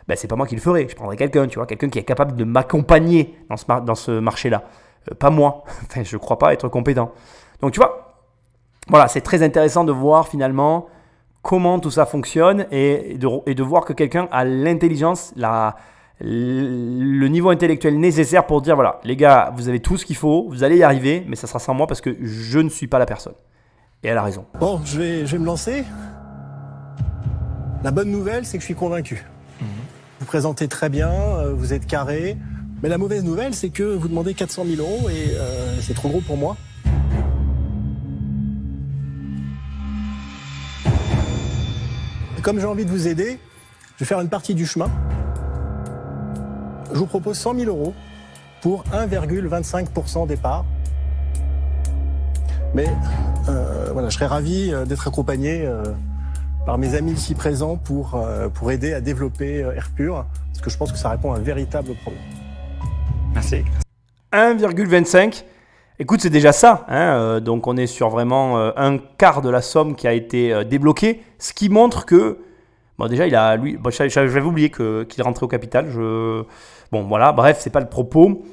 ben, 0.08 0.16
c'est 0.18 0.28
pas 0.28 0.36
moi 0.36 0.48
qui 0.48 0.56
le 0.56 0.62
ferais. 0.62 0.88
Je 0.90 0.96
prendrais 0.96 1.16
quelqu'un, 1.16 1.48
tu 1.48 1.60
vois, 1.60 1.68
quelqu'un 1.68 1.90
qui 1.90 2.00
est 2.00 2.04
capable 2.04 2.36
de 2.36 2.44
m'accompagner 2.44 3.36
dans 3.50 3.96
ce, 3.96 4.20
marché-là. 4.20 4.64
Euh, 5.12 5.16
pas 5.16 5.30
moi. 5.30 5.64
Enfin, 5.86 6.04
je 6.04 6.18
crois 6.18 6.40
pas 6.40 6.54
être 6.54 6.68
compétent. 6.70 7.12
Donc 7.62 7.72
tu 7.72 7.80
vois, 7.80 8.16
voilà, 8.88 9.08
c'est 9.08 9.22
très 9.22 9.44
intéressant 9.44 9.84
de 9.84 9.92
voir 9.92 10.28
finalement 10.28 10.88
comment 11.44 11.80
tout 11.80 11.92
ça 11.92 12.06
fonctionne 12.06 12.66
et 12.72 13.18
de, 13.18 13.64
voir 13.64 13.86
que 13.86 13.94
quelqu'un 13.94 14.28
a 14.32 14.44
l'intelligence, 14.44 15.34
le 16.20 17.28
niveau 17.28 17.50
intellectuel 17.50 18.00
nécessaire 18.00 18.46
pour 18.46 18.62
dire 18.62 18.76
voilà, 18.76 19.00
les 19.04 19.16
gars, 19.16 19.52
vous 19.56 19.70
avez 19.70 19.80
tout 19.80 19.98
ce 19.98 20.06
qu'il 20.06 20.16
faut, 20.16 20.48
vous 20.50 20.64
allez 20.64 20.78
y 20.78 20.84
arriver, 20.84 21.24
mais 21.28 21.36
ça 21.36 21.48
sera 21.48 21.60
sans 21.60 21.74
moi 21.74 21.88
parce 21.88 22.02
que 22.02 22.16
je 22.22 22.60
ne 22.60 22.70
suis 22.70 22.88
pas 22.88 23.00
la 23.00 23.06
personne. 23.06 23.34
Et 24.04 24.08
elle 24.08 24.18
a 24.18 24.24
raison. 24.24 24.46
Bon, 24.60 24.82
je 24.84 25.00
vais, 25.00 25.26
je 25.26 25.34
vais 25.34 25.38
me 25.38 25.46
lancer. 25.46 25.84
La 27.84 27.92
bonne 27.92 28.10
nouvelle, 28.10 28.46
c'est 28.46 28.58
que 28.58 28.62
je 28.62 28.66
suis 28.66 28.76
convaincu. 28.76 29.26
Vous 30.20 30.26
présentez 30.26 30.68
très 30.68 30.90
bien, 30.90 31.12
euh, 31.12 31.54
vous 31.54 31.74
êtes 31.74 31.86
carré. 31.86 32.38
Mais 32.82 32.90
la 32.90 32.98
mauvaise 32.98 33.24
nouvelle, 33.24 33.54
c'est 33.54 33.70
que 33.70 33.84
vous 33.84 34.08
demandez 34.08 34.34
400 34.34 34.66
000 34.66 34.82
euros 34.82 35.10
et 35.10 35.36
euh, 35.36 35.80
c'est 35.82 35.94
trop 35.94 36.10
gros 36.10 36.22
pour 36.22 36.38
moi. 36.38 36.58
Et 42.38 42.42
comme 42.42 42.60
j'ai 42.60 42.66
envie 42.66 42.86
de 42.86 42.90
vous 42.90 43.08
aider, 43.08 43.40
je 43.98 44.04
vais 44.04 44.08
faire 44.08 44.22
une 44.22 44.30
partie 44.30 44.56
du 44.56 44.66
chemin. 44.66 44.90
Je 46.92 46.98
vous 46.98 47.06
propose 47.06 47.38
100 47.38 47.56
000 47.56 47.68
euros 47.68 47.94
pour 48.62 48.84
1,25% 48.86 50.26
des 50.28 50.38
parts. 50.38 50.66
Mais 52.74 52.88
euh, 53.50 53.90
voilà, 53.92 54.10
je 54.10 54.16
serais 54.16 54.28
ravi 54.28 54.72
euh, 54.72 54.86
d'être 54.86 55.08
accompagné 55.08 55.66
euh, 55.66 55.84
par 56.66 56.78
mes 56.78 56.96
amis 56.96 57.12
ici 57.12 57.36
présents 57.36 57.76
pour, 57.76 58.24
pour 58.54 58.72
aider 58.72 58.94
à 58.94 59.02
développer 59.02 59.62
Airpure, 59.76 60.26
parce 60.48 60.62
que 60.62 60.70
je 60.70 60.78
pense 60.78 60.92
que 60.92 60.98
ça 60.98 61.10
répond 61.10 61.34
à 61.34 61.38
un 61.38 61.42
véritable 61.42 61.96
problème. 61.96 62.22
Merci. 63.34 63.64
1,25. 64.32 65.44
Écoute, 65.98 66.22
c'est 66.22 66.30
déjà 66.30 66.52
ça. 66.52 66.86
hein, 66.88 67.42
donc 67.42 67.66
on 67.66 67.78
est 67.78 67.88
sur 67.88 68.10
vraiment 68.10 68.60
un 68.78 69.00
quart 69.18 69.42
de 69.42 69.50
la 69.50 69.64
somme 69.64 69.96
qui 69.96 70.08
a 70.08 70.14
été 70.14 70.64
débloquée, 70.66 71.24
ce 71.40 71.52
qui 71.54 71.70
montre 71.70 72.06
que 72.06 72.38
bon 73.00 73.08
déjà 73.08 73.26
il 73.26 73.36
a 73.36 73.56
lui, 73.56 73.80
j'avais 73.90 74.42
oublié 74.42 74.70
qu'il 74.70 75.24
rentrait 75.24 75.44
au 75.44 75.50
capital. 75.50 75.88
Bon 76.92 77.04
voilà, 77.08 77.32
bref, 77.32 77.58
c'est 77.60 77.72
pas 77.72 77.80
le 77.80 77.90
propos. 77.90 78.44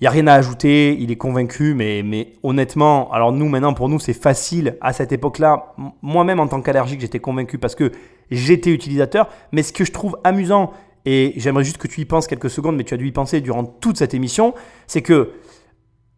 Il 0.00 0.04
y 0.04 0.06
a 0.06 0.10
rien 0.10 0.26
à 0.26 0.34
ajouter. 0.34 0.96
Il 0.98 1.10
est 1.10 1.16
convaincu, 1.16 1.74
mais 1.74 2.02
mais 2.02 2.32
honnêtement, 2.42 3.10
alors 3.12 3.32
nous 3.32 3.48
maintenant 3.48 3.74
pour 3.74 3.88
nous 3.88 3.98
c'est 3.98 4.14
facile 4.14 4.76
à 4.80 4.92
cette 4.92 5.12
époque-là. 5.12 5.74
Moi-même 6.02 6.40
en 6.40 6.48
tant 6.48 6.62
qu'allergique, 6.62 7.00
j'étais 7.00 7.20
convaincu 7.20 7.58
parce 7.58 7.74
que 7.74 7.92
j'étais 8.30 8.70
utilisateur. 8.70 9.28
Mais 9.52 9.62
ce 9.62 9.72
que 9.72 9.84
je 9.84 9.92
trouve 9.92 10.18
amusant 10.24 10.72
et 11.04 11.32
j'aimerais 11.36 11.64
juste 11.64 11.78
que 11.78 11.88
tu 11.88 12.00
y 12.00 12.04
penses 12.04 12.26
quelques 12.26 12.50
secondes, 12.50 12.76
mais 12.76 12.84
tu 12.84 12.94
as 12.94 12.96
dû 12.96 13.06
y 13.06 13.12
penser 13.12 13.40
durant 13.40 13.64
toute 13.64 13.96
cette 13.96 14.14
émission, 14.14 14.54
c'est 14.86 15.02
que 15.02 15.32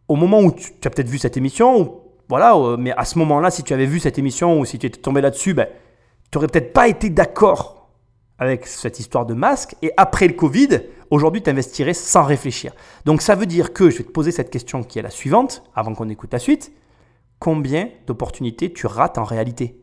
au 0.07 0.15
moment 0.15 0.39
où 0.41 0.51
tu, 0.51 0.71
as 0.83 0.89
peut-être 0.89 1.07
vu 1.07 1.17
cette 1.17 1.37
émission, 1.37 2.01
voilà, 2.29 2.55
euh, 2.55 2.77
mais 2.77 2.91
à 2.91 3.05
ce 3.05 3.17
moment-là, 3.19 3.51
si 3.51 3.63
tu 3.63 3.73
avais 3.73 3.85
vu 3.85 3.99
cette 3.99 4.19
émission 4.19 4.59
ou 4.59 4.65
si 4.65 4.77
tu 4.77 4.87
étais 4.87 4.99
tombé 4.99 5.21
là-dessus, 5.21 5.53
ben, 5.53 5.67
tu 6.31 6.37
n'aurais 6.37 6.47
peut-être 6.47 6.73
pas 6.73 6.87
été 6.87 7.09
d'accord 7.09 7.89
avec 8.37 8.65
cette 8.67 8.99
histoire 8.99 9.25
de 9.25 9.33
masque. 9.33 9.75
Et 9.81 9.91
après 9.95 10.27
le 10.27 10.33
Covid, 10.33 10.81
aujourd'hui, 11.13 11.43
tu 11.43 11.49
investirais 11.49 11.93
sans 11.93 12.23
réfléchir. 12.23 12.73
Donc 13.05 13.21
ça 13.21 13.35
veut 13.35 13.45
dire 13.45 13.71
que 13.71 13.89
je 13.89 13.99
vais 13.99 14.03
te 14.03 14.11
poser 14.11 14.31
cette 14.31 14.49
question 14.49 14.83
qui 14.83 14.99
est 14.99 15.03
la 15.03 15.09
suivante, 15.09 15.63
avant 15.75 15.93
qu'on 15.93 16.09
écoute 16.09 16.33
la 16.33 16.39
suite. 16.39 16.73
Combien 17.39 17.89
d'opportunités 18.07 18.73
tu 18.73 18.87
rates 18.87 19.17
en 19.17 19.23
réalité? 19.23 19.79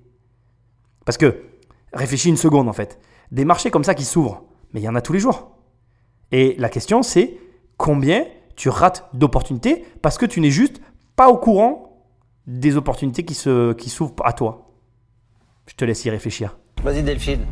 Parce 1.04 1.18
que, 1.18 1.42
réfléchis 1.92 2.28
une 2.28 2.36
seconde 2.36 2.68
en 2.68 2.72
fait. 2.72 2.98
Des 3.30 3.44
marchés 3.44 3.70
comme 3.70 3.84
ça 3.84 3.94
qui 3.94 4.04
s'ouvrent, 4.04 4.42
mais 4.72 4.80
il 4.80 4.84
y 4.84 4.88
en 4.88 4.96
a 4.96 5.00
tous 5.00 5.12
les 5.12 5.20
jours. 5.20 5.56
Et 6.32 6.56
la 6.58 6.68
question 6.68 7.02
c'est 7.02 7.38
combien 7.76 8.24
tu 8.56 8.68
rates 8.68 9.08
d'opportunités 9.14 9.84
parce 10.02 10.18
que 10.18 10.26
tu 10.26 10.40
n'es 10.40 10.50
juste 10.50 10.80
pas 11.16 11.28
au 11.28 11.36
courant 11.36 12.04
des 12.46 12.76
opportunités 12.76 13.24
qui 13.24 13.34
s'ouvrent 13.34 14.14
à 14.24 14.32
toi? 14.32 14.72
Je 15.66 15.74
te 15.74 15.84
laisse 15.84 16.04
y 16.04 16.10
réfléchir. 16.10 16.58
Vas-y 16.82 17.02
Delphine. 17.02 17.46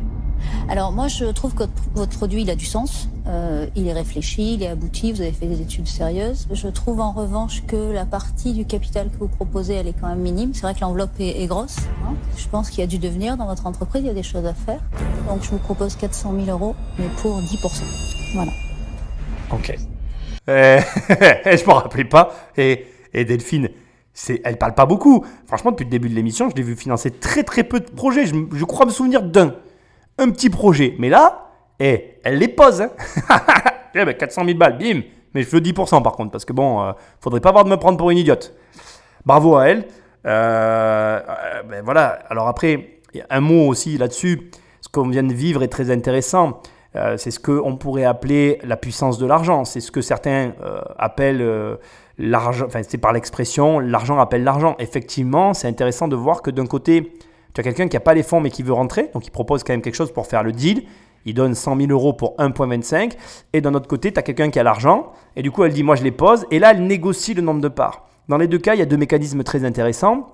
Alors 0.69 0.91
moi, 0.91 1.07
je 1.07 1.25
trouve 1.25 1.53
que 1.53 1.63
votre 1.95 2.17
produit, 2.17 2.41
il 2.43 2.49
a 2.49 2.55
du 2.55 2.65
sens. 2.65 3.09
Euh, 3.27 3.67
il 3.75 3.87
est 3.87 3.93
réfléchi, 3.93 4.55
il 4.55 4.63
est 4.63 4.67
abouti, 4.67 5.11
vous 5.11 5.21
avez 5.21 5.31
fait 5.31 5.45
des 5.45 5.61
études 5.61 5.87
sérieuses. 5.87 6.47
Je 6.51 6.67
trouve 6.67 6.99
en 6.99 7.11
revanche 7.11 7.63
que 7.67 7.91
la 7.91 8.05
partie 8.05 8.53
du 8.53 8.65
capital 8.65 9.09
que 9.09 9.17
vous 9.19 9.27
proposez, 9.27 9.75
elle 9.75 9.87
est 9.87 9.93
quand 9.99 10.07
même 10.07 10.19
minime. 10.19 10.53
C'est 10.53 10.61
vrai 10.61 10.73
que 10.73 10.81
l'enveloppe 10.81 11.11
est, 11.19 11.45
grosse. 11.47 11.77
hein. 12.07 12.13
Je 12.37 12.47
pense 12.47 12.69
qu'il 12.69 12.79
y 12.79 12.83
a 12.83 12.87
du 12.87 12.97
devenir 12.97 13.37
dans 13.37 13.45
votre 13.45 13.67
entreprise, 13.67 14.01
il 14.03 14.07
y 14.07 14.11
a 14.11 14.13
des 14.13 14.23
choses 14.23 14.45
à 14.45 14.53
faire. 14.53 14.79
Donc 15.27 15.43
je 15.43 15.49
vous 15.49 15.57
propose 15.59 15.95
400 15.95 16.33
000 16.45 16.49
euros, 16.49 16.75
mais 16.97 17.05
pour 17.21 17.39
10%. 17.41 17.83
Voilà. 18.33 18.51
Ok. 19.51 19.75
Euh, 20.49 20.81
je 21.09 21.65
m'en 21.67 21.75
rappelais 21.75 22.05
pas. 22.05 22.33
Et, 22.57 22.87
et 23.13 23.23
Delphine, 23.23 23.69
c'est, 24.15 24.41
elle 24.43 24.57
parle 24.57 24.73
pas 24.73 24.87
beaucoup. 24.87 25.23
Franchement, 25.45 25.69
depuis 25.69 25.83
le 25.83 25.91
début 25.91 26.09
de 26.09 26.15
l'émission, 26.15 26.49
je 26.49 26.55
l'ai 26.55 26.63
vu 26.63 26.75
financer 26.75 27.11
très 27.11 27.43
très 27.43 27.63
peu 27.63 27.79
de 27.79 27.85
projets. 27.91 28.25
Je, 28.25 28.33
je 28.53 28.65
crois 28.65 28.87
me 28.87 28.91
souvenir 28.91 29.21
d'un. 29.21 29.53
Un 30.19 30.29
petit 30.31 30.49
projet. 30.49 30.95
Mais 30.99 31.09
là, 31.09 31.49
eh, 31.79 32.19
elle 32.23 32.37
les 32.37 32.49
pose. 32.49 32.81
Hein. 32.81 32.91
Eh 33.95 34.05
ben, 34.05 34.13
400 34.13 34.45
000 34.45 34.55
balles, 34.55 34.77
bim. 34.77 35.01
Mais 35.33 35.41
je 35.41 35.49
veux 35.49 35.59
10% 35.59 36.03
par 36.03 36.13
contre, 36.13 36.31
parce 36.31 36.45
que 36.45 36.53
bon, 36.53 36.81
euh, 36.81 36.91
faudrait 37.19 37.39
pas 37.39 37.49
avoir 37.49 37.63
de 37.63 37.69
me 37.69 37.77
prendre 37.77 37.97
pour 37.97 38.11
une 38.11 38.19
idiote. 38.19 38.53
Bravo 39.25 39.55
à 39.55 39.67
elle. 39.67 39.87
Euh, 40.27 41.19
euh, 41.27 41.63
ben 41.63 41.83
voilà. 41.83 42.19
Alors 42.29 42.47
après, 42.47 42.99
un 43.31 43.39
mot 43.39 43.67
aussi 43.67 43.97
là-dessus. 43.97 44.51
Ce 44.81 44.89
qu'on 44.89 45.09
vient 45.09 45.23
de 45.23 45.33
vivre 45.33 45.63
est 45.63 45.67
très 45.69 45.91
intéressant. 45.91 46.61
C'est 47.17 47.31
ce 47.31 47.39
qu'on 47.39 47.77
pourrait 47.77 48.05
appeler 48.05 48.59
la 48.63 48.77
puissance 48.77 49.17
de 49.17 49.25
l'argent. 49.25 49.65
C'est 49.65 49.79
ce 49.79 49.91
que 49.91 50.01
certains 50.01 50.53
appellent 50.97 51.77
l'argent. 52.17 52.65
Enfin, 52.65 52.81
c'est 52.87 52.97
par 52.97 53.13
l'expression 53.13 53.79
l'argent 53.79 54.19
appelle 54.19 54.43
l'argent. 54.43 54.75
Effectivement, 54.79 55.53
c'est 55.53 55.67
intéressant 55.67 56.07
de 56.07 56.15
voir 56.15 56.41
que 56.41 56.49
d'un 56.49 56.65
côté, 56.65 57.13
tu 57.53 57.61
as 57.61 57.63
quelqu'un 57.63 57.87
qui 57.87 57.95
n'a 57.95 58.01
pas 58.01 58.13
les 58.13 58.23
fonds 58.23 58.41
mais 58.41 58.49
qui 58.49 58.63
veut 58.63 58.73
rentrer, 58.73 59.09
donc 59.13 59.25
il 59.25 59.31
propose 59.31 59.63
quand 59.63 59.73
même 59.73 59.81
quelque 59.81 59.95
chose 59.95 60.11
pour 60.11 60.27
faire 60.27 60.43
le 60.43 60.51
deal. 60.51 60.83
Il 61.25 61.33
donne 61.33 61.53
100 61.53 61.77
000 61.77 61.91
euros 61.91 62.13
pour 62.13 62.35
1,25. 62.37 63.13
Et 63.53 63.61
d'un 63.61 63.73
autre 63.73 63.87
côté, 63.87 64.11
tu 64.11 64.19
as 64.19 64.23
quelqu'un 64.23 64.49
qui 64.49 64.59
a 64.59 64.63
l'argent. 64.63 65.11
Et 65.35 65.41
du 65.41 65.51
coup, 65.51 65.63
elle 65.63 65.73
dit 65.73 65.83
Moi, 65.83 65.95
je 65.95 66.03
les 66.03 66.11
pose. 66.11 66.45
Et 66.49 66.59
là, 66.59 66.71
elle 66.71 66.85
négocie 66.85 67.33
le 67.33 67.41
nombre 67.41 67.61
de 67.61 67.67
parts. 67.67 68.07
Dans 68.29 68.37
les 68.37 68.47
deux 68.47 68.57
cas, 68.57 68.75
il 68.75 68.79
y 68.79 68.81
a 68.81 68.85
deux 68.85 68.97
mécanismes 68.97 69.43
très 69.43 69.65
intéressants. 69.65 70.27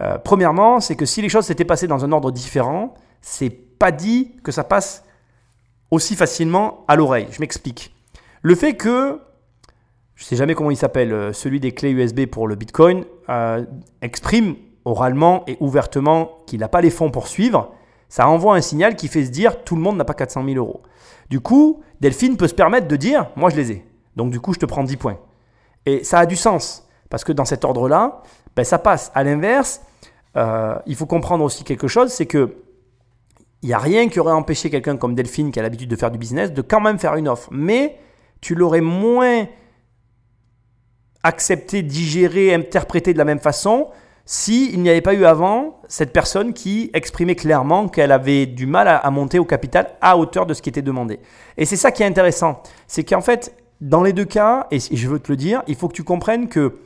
Euh, 0.00 0.18
premièrement, 0.18 0.80
c'est 0.80 0.94
que 0.94 1.04
si 1.04 1.20
les 1.20 1.28
choses 1.28 1.46
s'étaient 1.46 1.64
passées 1.64 1.86
dans 1.86 2.04
un 2.04 2.12
ordre 2.12 2.30
différent, 2.30 2.94
c'est 3.20 3.50
pas 3.50 3.90
dit 3.90 4.32
que 4.44 4.52
ça 4.52 4.64
passe 4.64 5.04
aussi 5.90 6.14
facilement 6.14 6.84
à 6.88 6.96
l'oreille. 6.96 7.26
Je 7.30 7.40
m'explique. 7.40 7.94
Le 8.42 8.54
fait 8.54 8.74
que, 8.74 9.20
je 10.14 10.24
sais 10.24 10.36
jamais 10.36 10.54
comment 10.54 10.70
il 10.70 10.76
s'appelle, 10.76 11.12
euh, 11.12 11.32
celui 11.32 11.60
des 11.60 11.72
clés 11.72 11.90
USB 11.90 12.26
pour 12.26 12.46
le 12.46 12.54
Bitcoin, 12.54 13.04
euh, 13.28 13.64
exprime 14.00 14.56
oralement 14.84 15.44
et 15.46 15.56
ouvertement 15.60 16.38
qu'il 16.46 16.60
n'a 16.60 16.68
pas 16.68 16.80
les 16.80 16.90
fonds 16.90 17.10
pour 17.10 17.28
suivre, 17.28 17.72
ça 18.08 18.28
envoie 18.28 18.56
un 18.56 18.60
signal 18.60 18.96
qui 18.96 19.08
fait 19.08 19.24
se 19.24 19.30
dire 19.30 19.62
tout 19.62 19.76
le 19.76 19.82
monde 19.82 19.96
n'a 19.96 20.04
pas 20.04 20.14
400 20.14 20.44
000 20.44 20.56
euros. 20.56 20.82
Du 21.28 21.40
coup, 21.40 21.82
Delphine 22.00 22.36
peut 22.36 22.48
se 22.48 22.54
permettre 22.54 22.88
de 22.88 22.96
dire 22.96 23.30
moi 23.36 23.50
je 23.50 23.56
les 23.56 23.72
ai. 23.72 23.84
Donc 24.16 24.30
du 24.30 24.40
coup, 24.40 24.52
je 24.52 24.58
te 24.58 24.66
prends 24.66 24.82
10 24.84 24.96
points. 24.96 25.18
Et 25.86 26.04
ça 26.04 26.18
a 26.18 26.26
du 26.26 26.36
sens, 26.36 26.86
parce 27.08 27.24
que 27.24 27.32
dans 27.32 27.44
cet 27.44 27.64
ordre-là, 27.64 28.22
ben, 28.56 28.64
ça 28.64 28.78
passe. 28.78 29.10
À 29.14 29.24
l'inverse, 29.24 29.80
euh, 30.36 30.74
il 30.86 30.96
faut 30.96 31.06
comprendre 31.06 31.44
aussi 31.44 31.64
quelque 31.64 31.88
chose, 31.88 32.10
c'est 32.12 32.26
que 32.26 32.56
il 33.62 33.66
n'y 33.66 33.74
a 33.74 33.78
rien 33.78 34.08
qui 34.08 34.18
aurait 34.18 34.32
empêché 34.32 34.70
quelqu'un 34.70 34.96
comme 34.96 35.14
Delphine, 35.14 35.50
qui 35.52 35.60
a 35.60 35.62
l'habitude 35.62 35.90
de 35.90 35.96
faire 35.96 36.10
du 36.10 36.16
business, 36.16 36.50
de 36.52 36.62
quand 36.62 36.80
même 36.80 36.98
faire 36.98 37.14
une 37.16 37.28
offre. 37.28 37.48
Mais 37.52 37.98
tu 38.40 38.54
l'aurais 38.54 38.80
moins 38.80 39.46
accepté, 41.22 41.82
digéré, 41.82 42.54
interprété 42.54 43.12
de 43.12 43.18
la 43.18 43.26
même 43.26 43.38
façon 43.38 43.88
s'il 44.24 44.80
n'y 44.80 44.90
avait 44.90 45.00
pas 45.00 45.14
eu 45.14 45.24
avant 45.24 45.80
cette 45.88 46.12
personne 46.12 46.52
qui 46.52 46.90
exprimait 46.94 47.34
clairement 47.34 47.88
qu'elle 47.88 48.12
avait 48.12 48.46
du 48.46 48.66
mal 48.66 48.88
à, 48.88 48.96
à 48.96 49.10
monter 49.10 49.38
au 49.38 49.44
capital 49.44 49.90
à 50.00 50.16
hauteur 50.16 50.46
de 50.46 50.54
ce 50.54 50.62
qui 50.62 50.68
était 50.68 50.82
demandé. 50.82 51.20
Et 51.56 51.64
c'est 51.64 51.76
ça 51.76 51.90
qui 51.90 52.02
est 52.02 52.06
intéressant. 52.06 52.62
C'est 52.86 53.04
qu'en 53.04 53.20
fait, 53.20 53.54
dans 53.80 54.02
les 54.02 54.12
deux 54.12 54.24
cas, 54.24 54.66
et 54.70 54.78
je 54.78 55.08
veux 55.08 55.18
te 55.18 55.32
le 55.32 55.36
dire, 55.36 55.62
il 55.66 55.74
faut 55.74 55.88
que 55.88 55.94
tu 55.94 56.04
comprennes 56.04 56.48
que 56.48 56.78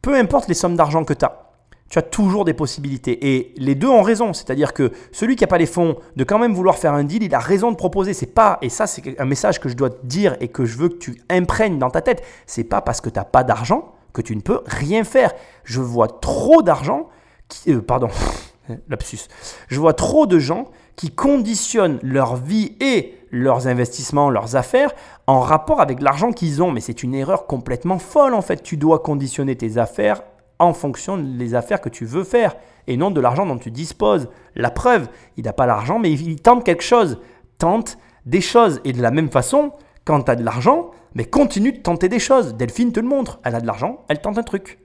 peu 0.00 0.16
importe 0.16 0.48
les 0.48 0.54
sommes 0.54 0.76
d'argent 0.76 1.04
que 1.04 1.14
tu 1.14 1.24
as, 1.24 1.52
tu 1.88 1.98
as 1.98 2.02
toujours 2.02 2.46
des 2.46 2.54
possibilités. 2.54 3.34
Et 3.34 3.52
les 3.58 3.74
deux 3.74 3.88
ont 3.88 4.00
raison. 4.00 4.32
C'est-à-dire 4.32 4.72
que 4.72 4.92
celui 5.12 5.36
qui 5.36 5.44
n'a 5.44 5.48
pas 5.48 5.58
les 5.58 5.66
fonds 5.66 5.96
de 6.16 6.24
quand 6.24 6.38
même 6.38 6.54
vouloir 6.54 6.78
faire 6.78 6.94
un 6.94 7.04
deal, 7.04 7.22
il 7.22 7.34
a 7.34 7.38
raison 7.38 7.70
de 7.70 7.76
proposer. 7.76 8.14
C'est 8.14 8.34
pas, 8.34 8.58
et 8.62 8.70
ça 8.70 8.86
c'est 8.86 9.20
un 9.20 9.26
message 9.26 9.60
que 9.60 9.68
je 9.68 9.76
dois 9.76 9.90
te 9.90 10.06
dire 10.06 10.36
et 10.40 10.48
que 10.48 10.64
je 10.64 10.78
veux 10.78 10.88
que 10.88 10.96
tu 10.96 11.22
imprègnes 11.28 11.78
dans 11.78 11.90
ta 11.90 12.00
tête, 12.00 12.22
c'est 12.46 12.64
pas 12.64 12.80
parce 12.80 13.02
que 13.02 13.10
tu 13.10 13.18
n'as 13.18 13.24
pas 13.24 13.44
d'argent 13.44 13.92
que 14.12 14.22
tu 14.22 14.36
ne 14.36 14.40
peux 14.40 14.60
rien 14.66 15.04
faire. 15.04 15.32
Je 15.64 15.80
vois 15.80 16.08
trop 16.08 16.62
d'argent, 16.62 17.08
qui, 17.48 17.72
euh, 17.72 17.80
pardon, 17.80 18.08
lapsus, 18.88 19.28
je 19.68 19.80
vois 19.80 19.94
trop 19.94 20.26
de 20.26 20.38
gens 20.38 20.68
qui 20.96 21.10
conditionnent 21.10 21.98
leur 22.02 22.36
vie 22.36 22.76
et 22.80 23.14
leurs 23.30 23.66
investissements, 23.66 24.30
leurs 24.30 24.56
affaires 24.56 24.92
en 25.26 25.40
rapport 25.40 25.80
avec 25.80 26.00
l'argent 26.02 26.32
qu'ils 26.32 26.62
ont. 26.62 26.70
Mais 26.70 26.80
c'est 26.80 27.02
une 27.02 27.14
erreur 27.14 27.46
complètement 27.46 27.98
folle 27.98 28.34
en 28.34 28.42
fait. 28.42 28.62
Tu 28.62 28.76
dois 28.76 28.98
conditionner 28.98 29.56
tes 29.56 29.78
affaires 29.78 30.22
en 30.58 30.74
fonction 30.74 31.18
des 31.18 31.54
affaires 31.54 31.80
que 31.80 31.88
tu 31.88 32.04
veux 32.04 32.24
faire 32.24 32.54
et 32.86 32.96
non 32.96 33.10
de 33.10 33.20
l'argent 33.20 33.46
dont 33.46 33.58
tu 33.58 33.70
disposes. 33.70 34.28
La 34.54 34.70
preuve, 34.70 35.08
il 35.36 35.44
n'a 35.44 35.52
pas 35.52 35.66
l'argent, 35.66 35.98
mais 35.98 36.12
il 36.12 36.40
tente 36.40 36.64
quelque 36.64 36.84
chose. 36.84 37.18
Tente 37.58 37.96
des 38.26 38.40
choses. 38.40 38.80
Et 38.84 38.92
de 38.92 39.02
la 39.02 39.10
même 39.10 39.30
façon, 39.30 39.72
quand 40.04 40.22
tu 40.22 40.30
as 40.30 40.36
de 40.36 40.44
l'argent, 40.44 40.90
mais 41.14 41.24
continue 41.24 41.72
de 41.72 41.78
tenter 41.78 42.08
des 42.08 42.18
choses. 42.18 42.54
Delphine 42.54 42.92
te 42.92 43.00
le 43.00 43.08
montre. 43.08 43.40
Elle 43.44 43.54
a 43.54 43.60
de 43.60 43.66
l'argent, 43.66 44.04
elle 44.08 44.20
tente 44.20 44.38
un 44.38 44.42
truc. 44.42 44.78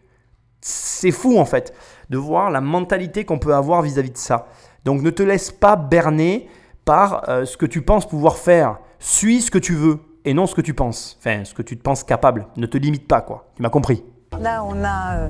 C'est 0.62 1.12
fou 1.12 1.38
en 1.38 1.46
fait 1.46 1.74
de 2.10 2.18
voir 2.18 2.50
la 2.50 2.62
mentalité 2.62 3.26
qu'on 3.26 3.40
peut 3.40 3.54
avoir 3.54 3.82
vis-à-vis 3.82 4.12
de 4.12 4.18
ça. 4.18 4.48
Donc 4.86 5.02
ne 5.02 5.10
te 5.10 5.24
laisse 5.24 5.52
pas 5.52 5.76
berner 5.76 6.50
par 6.86 7.30
euh, 7.30 7.46
ce 7.46 7.58
que 7.58 7.66
tu 7.66 7.82
penses 7.82 8.08
pouvoir 8.08 8.38
faire. 8.38 8.80
Suis 9.00 9.42
ce 9.42 9.52
que 9.52 9.58
tu 9.58 9.76
veux 9.76 10.00
et 10.26 10.34
non 10.34 10.48
ce 10.48 10.56
que 10.56 10.62
tu 10.62 10.74
penses. 10.74 11.18
Enfin, 11.20 11.44
ce 11.46 11.54
que 11.54 11.62
tu 11.62 11.78
te 11.78 11.84
penses 11.84 12.04
capable. 12.04 12.48
Ne 12.58 12.66
te 12.66 12.78
limite 12.78 13.08
pas, 13.08 13.22
quoi. 13.22 13.50
Tu 13.56 13.62
m'as 13.62 13.70
compris. 13.70 14.04
Là, 14.40 14.64
on 14.64 14.84
a 14.84 15.16
euh, 15.18 15.30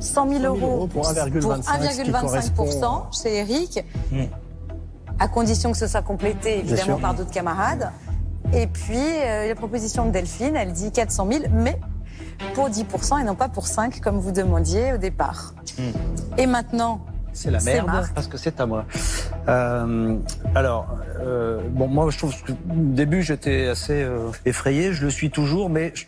100 0.00 0.30
000 0.40 0.44
euros 0.44 0.86
pour 0.86 1.04
1,25 1.04 1.62
1,25% 2.10 3.22
chez 3.22 3.36
Eric, 3.36 3.84
à 5.18 5.28
condition 5.28 5.72
que 5.72 5.78
ce 5.78 5.86
soit 5.86 6.02
complété 6.02 6.58
évidemment 6.58 6.98
par 6.98 7.14
d'autres 7.14 7.30
camarades. 7.30 7.90
Et 8.54 8.66
puis, 8.66 8.96
euh, 8.96 9.48
la 9.48 9.54
proposition 9.54 10.06
de 10.06 10.10
Delphine, 10.12 10.56
elle 10.56 10.72
dit 10.72 10.92
400 10.92 11.28
000, 11.30 11.44
mais 11.52 11.78
pour 12.54 12.68
10% 12.68 13.20
et 13.20 13.24
non 13.24 13.34
pas 13.34 13.48
pour 13.48 13.66
5 13.66 14.00
comme 14.00 14.18
vous 14.18 14.32
demandiez 14.32 14.92
au 14.94 14.98
départ. 14.98 15.54
Et 16.38 16.46
maintenant, 16.46 17.00
C'est 17.32 17.50
la 17.50 17.58
merde 17.74 17.86
parce 18.14 18.28
que 18.28 18.38
c'est 18.38 18.60
à 18.60 18.66
moi. 18.66 18.84
Euh, 19.48 20.16
alors, 20.54 20.86
euh, 21.20 21.60
bon, 21.70 21.86
moi 21.88 22.08
je 22.10 22.18
trouve 22.18 22.34
que 22.42 22.52
au 22.52 22.56
début 22.70 23.22
j'étais 23.22 23.68
assez 23.68 24.02
euh, 24.02 24.30
effrayé, 24.46 24.92
je 24.92 25.04
le 25.04 25.10
suis 25.10 25.30
toujours, 25.30 25.68
mais 25.68 25.92
je 25.94 26.04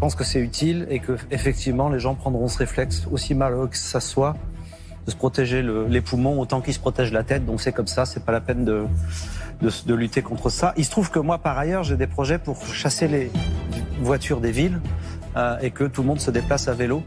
pense 0.00 0.14
que 0.14 0.24
c'est 0.24 0.40
utile 0.40 0.86
et 0.90 0.98
que 1.00 1.16
effectivement 1.30 1.88
les 1.88 1.98
gens 1.98 2.14
prendront 2.14 2.48
ce 2.48 2.58
réflexe 2.58 3.06
aussi 3.10 3.34
malheureux 3.34 3.68
que 3.68 3.76
ça 3.78 4.00
soit 4.00 4.34
de 5.06 5.10
se 5.12 5.16
protéger 5.16 5.62
le- 5.62 5.86
les 5.86 6.00
poumons 6.02 6.38
autant 6.40 6.60
qu'ils 6.60 6.74
se 6.74 6.80
protègent 6.80 7.12
la 7.12 7.22
tête. 7.22 7.46
Donc 7.46 7.60
c'est 7.62 7.72
comme 7.72 7.86
ça, 7.86 8.04
c'est 8.04 8.24
pas 8.24 8.32
la 8.32 8.40
peine 8.42 8.64
de, 8.64 8.84
de, 9.60 9.94
lutter 9.94 10.22
contre 10.22 10.50
ça. 10.50 10.74
Il 10.76 10.84
se 10.84 10.90
trouve 10.90 11.10
que 11.10 11.18
moi 11.18 11.38
par 11.38 11.58
ailleurs 11.58 11.84
j'ai 11.84 11.96
des 11.96 12.06
projets 12.06 12.38
pour 12.38 12.66
chasser 12.66 13.08
les 13.08 13.30
voitures 14.00 14.40
des 14.40 14.52
villes 14.52 14.80
euh, 15.36 15.58
et 15.60 15.70
que 15.70 15.84
tout 15.84 16.02
le 16.02 16.08
monde 16.08 16.20
se 16.20 16.30
déplace 16.30 16.68
à 16.68 16.74
vélo. 16.74 17.02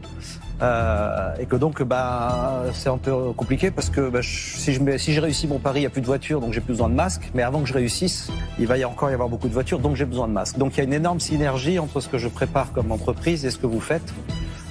Euh, 0.62 1.34
et 1.38 1.46
que 1.46 1.56
donc 1.56 1.82
bah 1.82 2.64
c'est 2.74 2.90
un 2.90 2.98
peu 2.98 3.32
compliqué 3.32 3.70
parce 3.70 3.88
que 3.88 4.10
bah, 4.10 4.20
si 4.22 4.74
je 4.74 4.82
mets- 4.82 4.98
si 4.98 5.14
j'ai 5.14 5.20
réussi 5.20 5.46
mon 5.46 5.58
pari, 5.58 5.78
il 5.78 5.82
n'y 5.84 5.86
a 5.86 5.90
plus 5.90 6.02
de 6.02 6.06
voitures, 6.06 6.38
donc 6.42 6.52
j'ai 6.52 6.60
plus 6.60 6.74
besoin 6.74 6.90
de 6.90 6.94
masque. 6.94 7.30
Mais 7.34 7.42
avant 7.42 7.60
que 7.60 7.66
je 7.66 7.72
réussisse, 7.72 8.30
il 8.58 8.66
va 8.66 8.76
y 8.76 8.84
encore 8.84 9.10
y 9.10 9.14
avoir 9.14 9.30
beaucoup 9.30 9.48
de 9.48 9.54
voitures, 9.54 9.78
donc 9.78 9.96
j'ai 9.96 10.04
besoin 10.04 10.28
de 10.28 10.34
masque. 10.34 10.58
Donc 10.58 10.74
il 10.74 10.78
y 10.78 10.80
a 10.82 10.84
une 10.84 10.92
énorme 10.92 11.18
synergie 11.18 11.78
entre 11.78 12.00
ce 12.00 12.08
que 12.08 12.18
je 12.18 12.28
prépare 12.28 12.72
comme 12.72 12.92
entreprise 12.92 13.46
et 13.46 13.50
ce 13.50 13.56
que 13.56 13.66
vous 13.66 13.80
faites. 13.80 14.12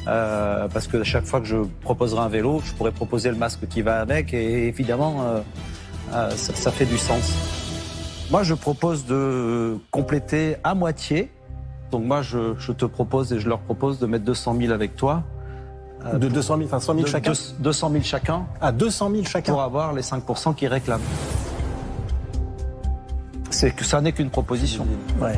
Euh, 0.08 0.68
parce 0.72 0.88
que 0.88 1.04
chaque 1.04 1.26
fois 1.26 1.40
que 1.40 1.48
je 1.48 1.58
proposerai 1.82 2.22
un 2.22 2.30
vélo, 2.30 2.62
je 2.64 2.72
pourrais 2.74 2.92
proposer 2.92 3.30
le 3.32 3.38
masque 3.38 3.68
qui 3.68 3.82
va 3.82 4.00
avec, 4.00 4.32
et 4.34 4.68
évidemment, 4.68 5.44
ça 6.36 6.72
fait 6.72 6.86
du 6.86 6.98
sens. 6.98 7.34
Moi, 8.32 8.44
je 8.44 8.54
propose 8.54 9.06
de 9.06 9.78
compléter 9.92 10.58
à 10.64 10.76
moitié. 10.76 11.32
Donc 11.92 12.04
moi, 12.06 12.22
je, 12.22 12.54
je 12.60 12.72
te 12.72 12.86
propose 12.86 13.34
et 13.34 13.40
je 13.40 13.50
leur 13.50 13.60
propose 13.60 13.98
de 14.00 14.06
mettre 14.06 14.24
200 14.26 14.56
000 14.60 14.72
avec 14.72 14.96
toi. 14.96 15.24
Euh, 16.06 16.18
De 16.18 16.28
200 16.30 16.58
000, 16.58 16.68
enfin 16.68 16.80
100 16.80 16.94
000 16.94 17.06
de- 17.06 17.10
chacun. 17.12 17.32
de- 17.32 17.38
200 17.64 17.90
000 17.92 18.04
chacun 18.04 18.46
À 18.62 18.72
200 18.72 19.10
000 19.12 19.24
chacun. 19.26 19.52
pour 19.52 19.62
avoir 19.64 19.94
les 19.94 20.04
5% 20.04 20.54
qu'ils 20.54 20.68
réclament. 20.68 21.02
C'est 23.50 23.72
que 23.72 23.84
ça 23.84 24.00
n'est 24.00 24.12
qu'une 24.12 24.30
proposition. 24.30 24.86
Ouais. 25.20 25.38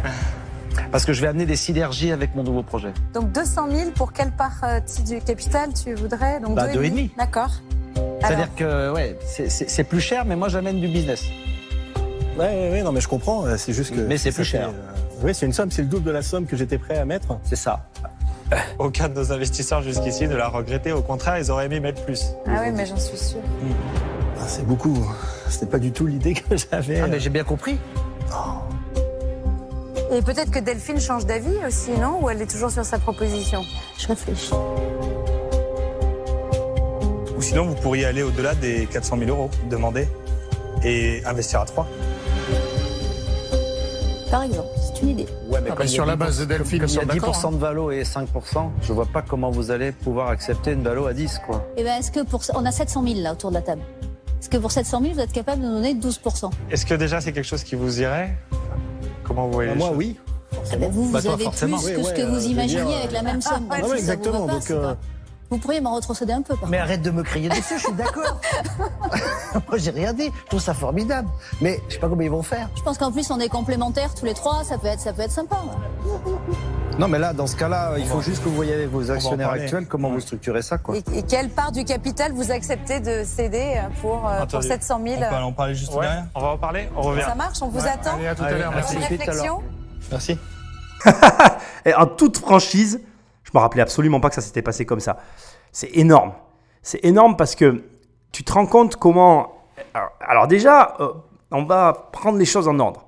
Parce 0.92 1.06
que 1.06 1.14
je 1.14 1.22
vais 1.22 1.28
amener 1.28 1.46
des 1.46 1.56
synergies 1.56 2.12
avec 2.12 2.36
mon 2.36 2.44
nouveau 2.44 2.62
projet. 2.64 2.94
donc 3.14 3.32
200 3.32 3.68
000 3.72 3.92
pour 3.92 4.12
quelle 4.14 4.32
part 4.32 4.60
euh, 4.64 4.80
du 5.06 5.20
capital 5.22 5.70
tu 5.74 5.94
voudrais? 5.96 6.40
Donc 6.42 6.56
Bah, 6.56 6.68
deux 6.68 6.74
deux 6.80 6.84
et 6.84 6.90
demi. 6.90 7.12
D'accord. 7.18 7.50
Alors, 7.96 8.18
C'est-à-dire 8.22 8.56
que 8.56 8.94
ouais, 8.94 9.18
c'est 9.48 9.84
plus 9.86 10.02
cher, 10.02 10.26
mais 10.26 10.36
moi 10.36 10.50
j'amène 10.50 10.80
du 10.82 10.88
business. 10.90 11.24
Ouais, 12.42 12.70
ouais, 12.72 12.82
non, 12.84 12.92
mais 12.92 13.02
je 13.02 13.08
comprends. 13.08 13.46
euh, 13.46 13.56
C'est 13.58 13.72
juste 13.74 13.94
que. 13.96 14.02
Mais 14.02 14.18
c'est 14.18 14.32
plus 14.32 14.44
cher. 14.44 14.70
euh, 14.70 15.24
Oui, 15.24 15.34
c'est 15.36 15.46
une 15.46 15.54
somme, 15.54 15.70
c'est 15.72 15.84
le 15.84 15.88
double 15.88 16.06
de 16.06 16.12
la 16.12 16.22
somme 16.24 16.46
que 16.48 16.58
j'étais 16.58 16.78
prêt 16.80 16.98
à 16.98 17.06
mettre. 17.06 17.28
C'est 17.44 17.56
ça. 17.56 17.86
Aucun 18.80 19.08
de 19.10 19.14
nos 19.14 19.32
investisseurs 19.32 19.82
jusqu'ici 19.84 20.28
ne 20.28 20.36
l'a 20.36 20.48
regretté. 20.48 20.92
Au 20.92 21.02
contraire, 21.02 21.38
ils 21.38 21.52
auraient 21.52 21.66
aimé 21.68 21.80
mettre 21.80 22.04
plus. 22.04 22.26
Ah 22.48 22.62
oui, 22.64 22.72
mais 22.74 22.86
j'en 22.86 22.98
suis 22.98 23.18
sûre. 23.18 23.40
Ah, 24.40 24.46
c'est 24.48 24.66
beaucoup. 24.66 24.98
C'était 25.50 25.68
pas 25.68 25.78
du 25.80 25.92
tout 25.92 26.08
l'idée 26.08 26.34
que 26.34 26.56
j'avais. 26.58 27.00
Ah, 27.00 27.08
mais 27.08 27.20
j'ai 27.20 27.30
bien 27.30 27.44
compris. 27.44 27.78
Et 30.14 30.22
peut-être 30.22 30.52
que 30.52 30.60
Delphine 30.60 31.00
change 31.00 31.26
d'avis 31.26 31.56
aussi, 31.68 31.92
non? 31.92 32.22
Ou 32.24 32.30
elle 32.30 32.42
est 32.42 32.50
toujours 32.52 32.72
sur 32.72 32.84
sa 32.84 32.98
proposition? 32.98 33.64
Je 33.98 34.08
réfléchis. 34.08 34.52
Ou 37.38 37.42
sinon, 37.42 37.66
vous 37.68 37.76
pourriez 37.76 38.06
aller 38.06 38.24
au-delà 38.24 38.56
des 38.56 38.88
400 38.88 39.18
000 39.20 39.30
euros, 39.30 39.50
demander, 39.70 40.08
et 40.84 41.24
investir 41.26 41.62
à 41.62 41.66
3. 41.66 41.88
Par 44.32 44.44
exemple, 44.44 44.70
c'est 44.82 45.02
une 45.02 45.10
idée. 45.10 45.26
Ouais, 45.50 45.60
mais 45.62 45.70
Ah 45.72 45.76
bah, 45.78 45.86
sur 45.88 46.06
la 46.06 46.16
base 46.16 46.40
de 46.40 46.46
Delphine, 46.46 46.84
il 46.88 46.94
y 46.94 46.98
a 46.98 47.02
sont 47.02 47.06
d'accord, 47.06 47.36
10% 47.36 47.52
de 47.54 47.58
valo 47.58 47.92
et 47.92 48.04
5%, 48.04 48.70
je 48.82 48.94
vois 48.94 49.06
pas 49.06 49.22
comment 49.22 49.52
vous 49.52 49.72
allez 49.72 49.92
pouvoir 49.92 50.30
accepter 50.30 50.72
une 50.72 50.84
valo 50.84 51.06
à 51.06 51.14
10, 51.14 51.40
quoi. 51.46 51.68
Eh 51.76 51.84
ben, 51.84 52.00
est-ce 52.00 52.12
que 52.12 52.22
pour 52.24 52.42
on 52.56 52.66
a 52.66 52.72
700 52.72 53.04
000 53.06 53.20
là 53.22 53.34
autour 53.34 53.50
de 53.50 53.56
la 53.56 53.62
table 53.62 53.82
Est-ce 54.40 54.50
que 54.50 54.56
pour 54.58 54.72
700 54.72 55.02
000 55.02 55.14
vous 55.16 55.20
êtes 55.20 55.34
capable 55.34 55.62
de 55.62 55.68
nous 55.68 55.74
donner 55.74 55.94
12 55.96 56.22
Est-ce 56.72 56.86
que 56.86 56.94
déjà 56.94 57.20
c'est 57.20 57.34
quelque 57.34 57.44
chose 57.46 57.64
qui 57.66 57.76
vous 57.76 58.00
irait? 58.02 58.38
Comment 59.26 59.48
vous 59.48 59.54
voyez 59.54 59.72
Bah, 59.72 59.76
moi, 59.76 59.90
choses? 59.90 59.98
oui. 59.98 60.18
Eh 60.74 60.78
ben, 60.78 60.90
Vous, 60.90 61.06
vous 61.06 61.12
Bah, 61.12 61.22
toi, 61.22 61.34
avez 61.34 61.44
forcément. 61.44 61.78
plus 61.78 61.88
Oui, 61.88 61.94
que 61.96 62.04
ce 62.04 62.08
ouais, 62.08 62.14
que 62.14 62.22
euh, 62.22 62.26
vous 62.30 62.36
veux 62.36 62.42
imaginiez 62.48 62.84
dire, 62.86 62.98
avec 62.98 63.12
la 63.12 63.22
même 63.24 63.42
somme. 63.42 63.66
Ah, 63.70 63.82
Donc, 63.82 63.90
ouais, 63.92 63.98
si 64.00 64.06
ça 64.06 64.16
vous 64.16 64.22
exactement, 64.22 64.40
va 64.42 64.48
pas, 64.48 64.54
donc, 64.54 64.64
c'est 64.64 64.74
euh, 64.74 64.82
pas- 64.82 64.98
Vous 65.52 65.58
pourriez 65.58 65.82
m'en 65.82 65.94
retrocéder 65.96 66.32
un 66.32 66.42
peu. 66.42 66.56
Par 66.56 66.70
Mais 66.70 66.78
contre. 66.78 66.90
arrête 66.90 67.02
de 67.02 67.12
me 67.12 67.24
crier 67.24 67.50
dessus, 67.50 67.76
je 67.78 67.84
suis 67.84 67.94
d'accord. 67.94 68.40
Moi, 69.68 69.78
j'ai 69.78 69.92
rien 69.92 70.14
dit. 70.14 70.32
Je 70.46 70.48
trouve 70.48 70.62
ça 70.62 70.74
formidable. 70.74 71.28
Mais 71.60 71.82
je 71.90 71.94
sais 71.96 72.00
pas 72.00 72.08
comment 72.08 72.22
ils 72.22 72.32
vont 72.32 72.42
faire. 72.42 72.70
Je 72.78 72.82
pense 72.82 72.98
qu'en 72.98 73.12
plus 73.12 73.30
on 73.32 73.40
est 73.40 73.50
complémentaires 73.50 74.16
tous 74.16 74.24
les 74.26 74.34
trois, 74.34 74.64
ça 74.64 74.78
peut 74.78 74.88
être, 74.88 75.02
ça 75.02 75.12
peut 75.12 75.24
être 75.24 75.32
sympa. 75.32 75.58
Non, 76.98 77.08
mais 77.10 77.20
là, 77.20 77.34
dans 77.34 77.48
ce 77.48 77.56
cas-là, 77.58 77.96
il 77.98 78.06
faut 78.06 78.22
juste 78.22 78.44
que 78.44 78.50
vous 78.50 78.56
voyez 78.56 78.74
avec 78.74 78.90
vos 78.90 79.12
actionnaires 79.12 79.50
actuels 79.50 79.88
comment 79.88 80.10
vous 80.10 80.20
structurez 80.22 80.62
ça, 80.62 80.78
quoi. 80.78 80.96
et, 80.96 81.04
et 81.18 81.24
quelle 81.24 81.50
part 81.50 81.72
du 81.74 81.84
capital 81.84 82.32
vous 82.32 82.52
acceptez 82.52 83.00
de 83.02 83.24
céder 83.26 83.76
euh, 83.78 83.90
pour, 84.02 84.28
euh, 84.28 84.34
pour 84.38 84.44
Attendez, 84.44 84.68
700 84.68 85.02
000 85.06 85.16
On 85.16 85.30
peut 85.30 85.36
en 85.36 85.52
parler 85.54 85.76
juste 85.76 85.94
Ouais, 85.94 86.02
derrière 86.02 86.26
on 86.36 86.42
va 86.42 86.48
en 86.48 86.58
parler. 86.58 86.90
On 86.96 87.02
revient. 87.02 87.24
Ça 87.24 87.36
marche 87.36 87.62
On 87.62 87.68
vous 87.68 87.80
Ouais, 87.82 87.90
attend 87.90 88.16
Allez, 88.16 88.28
à 88.28 88.36
tout 88.36 88.44
à 88.44 88.52
l'heure. 88.52 88.72
Merci. 88.74 88.98
Merci. 90.12 90.38
Et 91.86 91.94
en 91.96 92.06
toute 92.06 92.38
franchise, 92.38 93.02
je 93.52 93.58
me 93.58 93.62
rappelais 93.62 93.82
absolument 93.82 94.20
pas 94.20 94.30
que 94.30 94.36
ça 94.36 94.42
s'était 94.42 94.62
passé 94.62 94.86
comme 94.86 95.00
ça. 95.00 95.18
C'est 95.72 95.96
énorme. 95.96 96.34
C'est 96.82 97.04
énorme 97.06 97.36
parce 97.36 97.56
que 97.56 97.84
tu 98.32 98.44
te 98.44 98.54
rends 98.54 98.66
compte 98.66 98.96
comment. 98.96 99.52
Alors, 99.94 100.10
alors 100.22 100.48
déjà, 100.48 100.96
euh, 101.00 101.10
on 101.52 101.64
va 101.66 102.10
prendre 102.12 102.38
les 102.38 102.46
choses 102.46 102.68
en 102.68 102.80
ordre. 102.80 103.06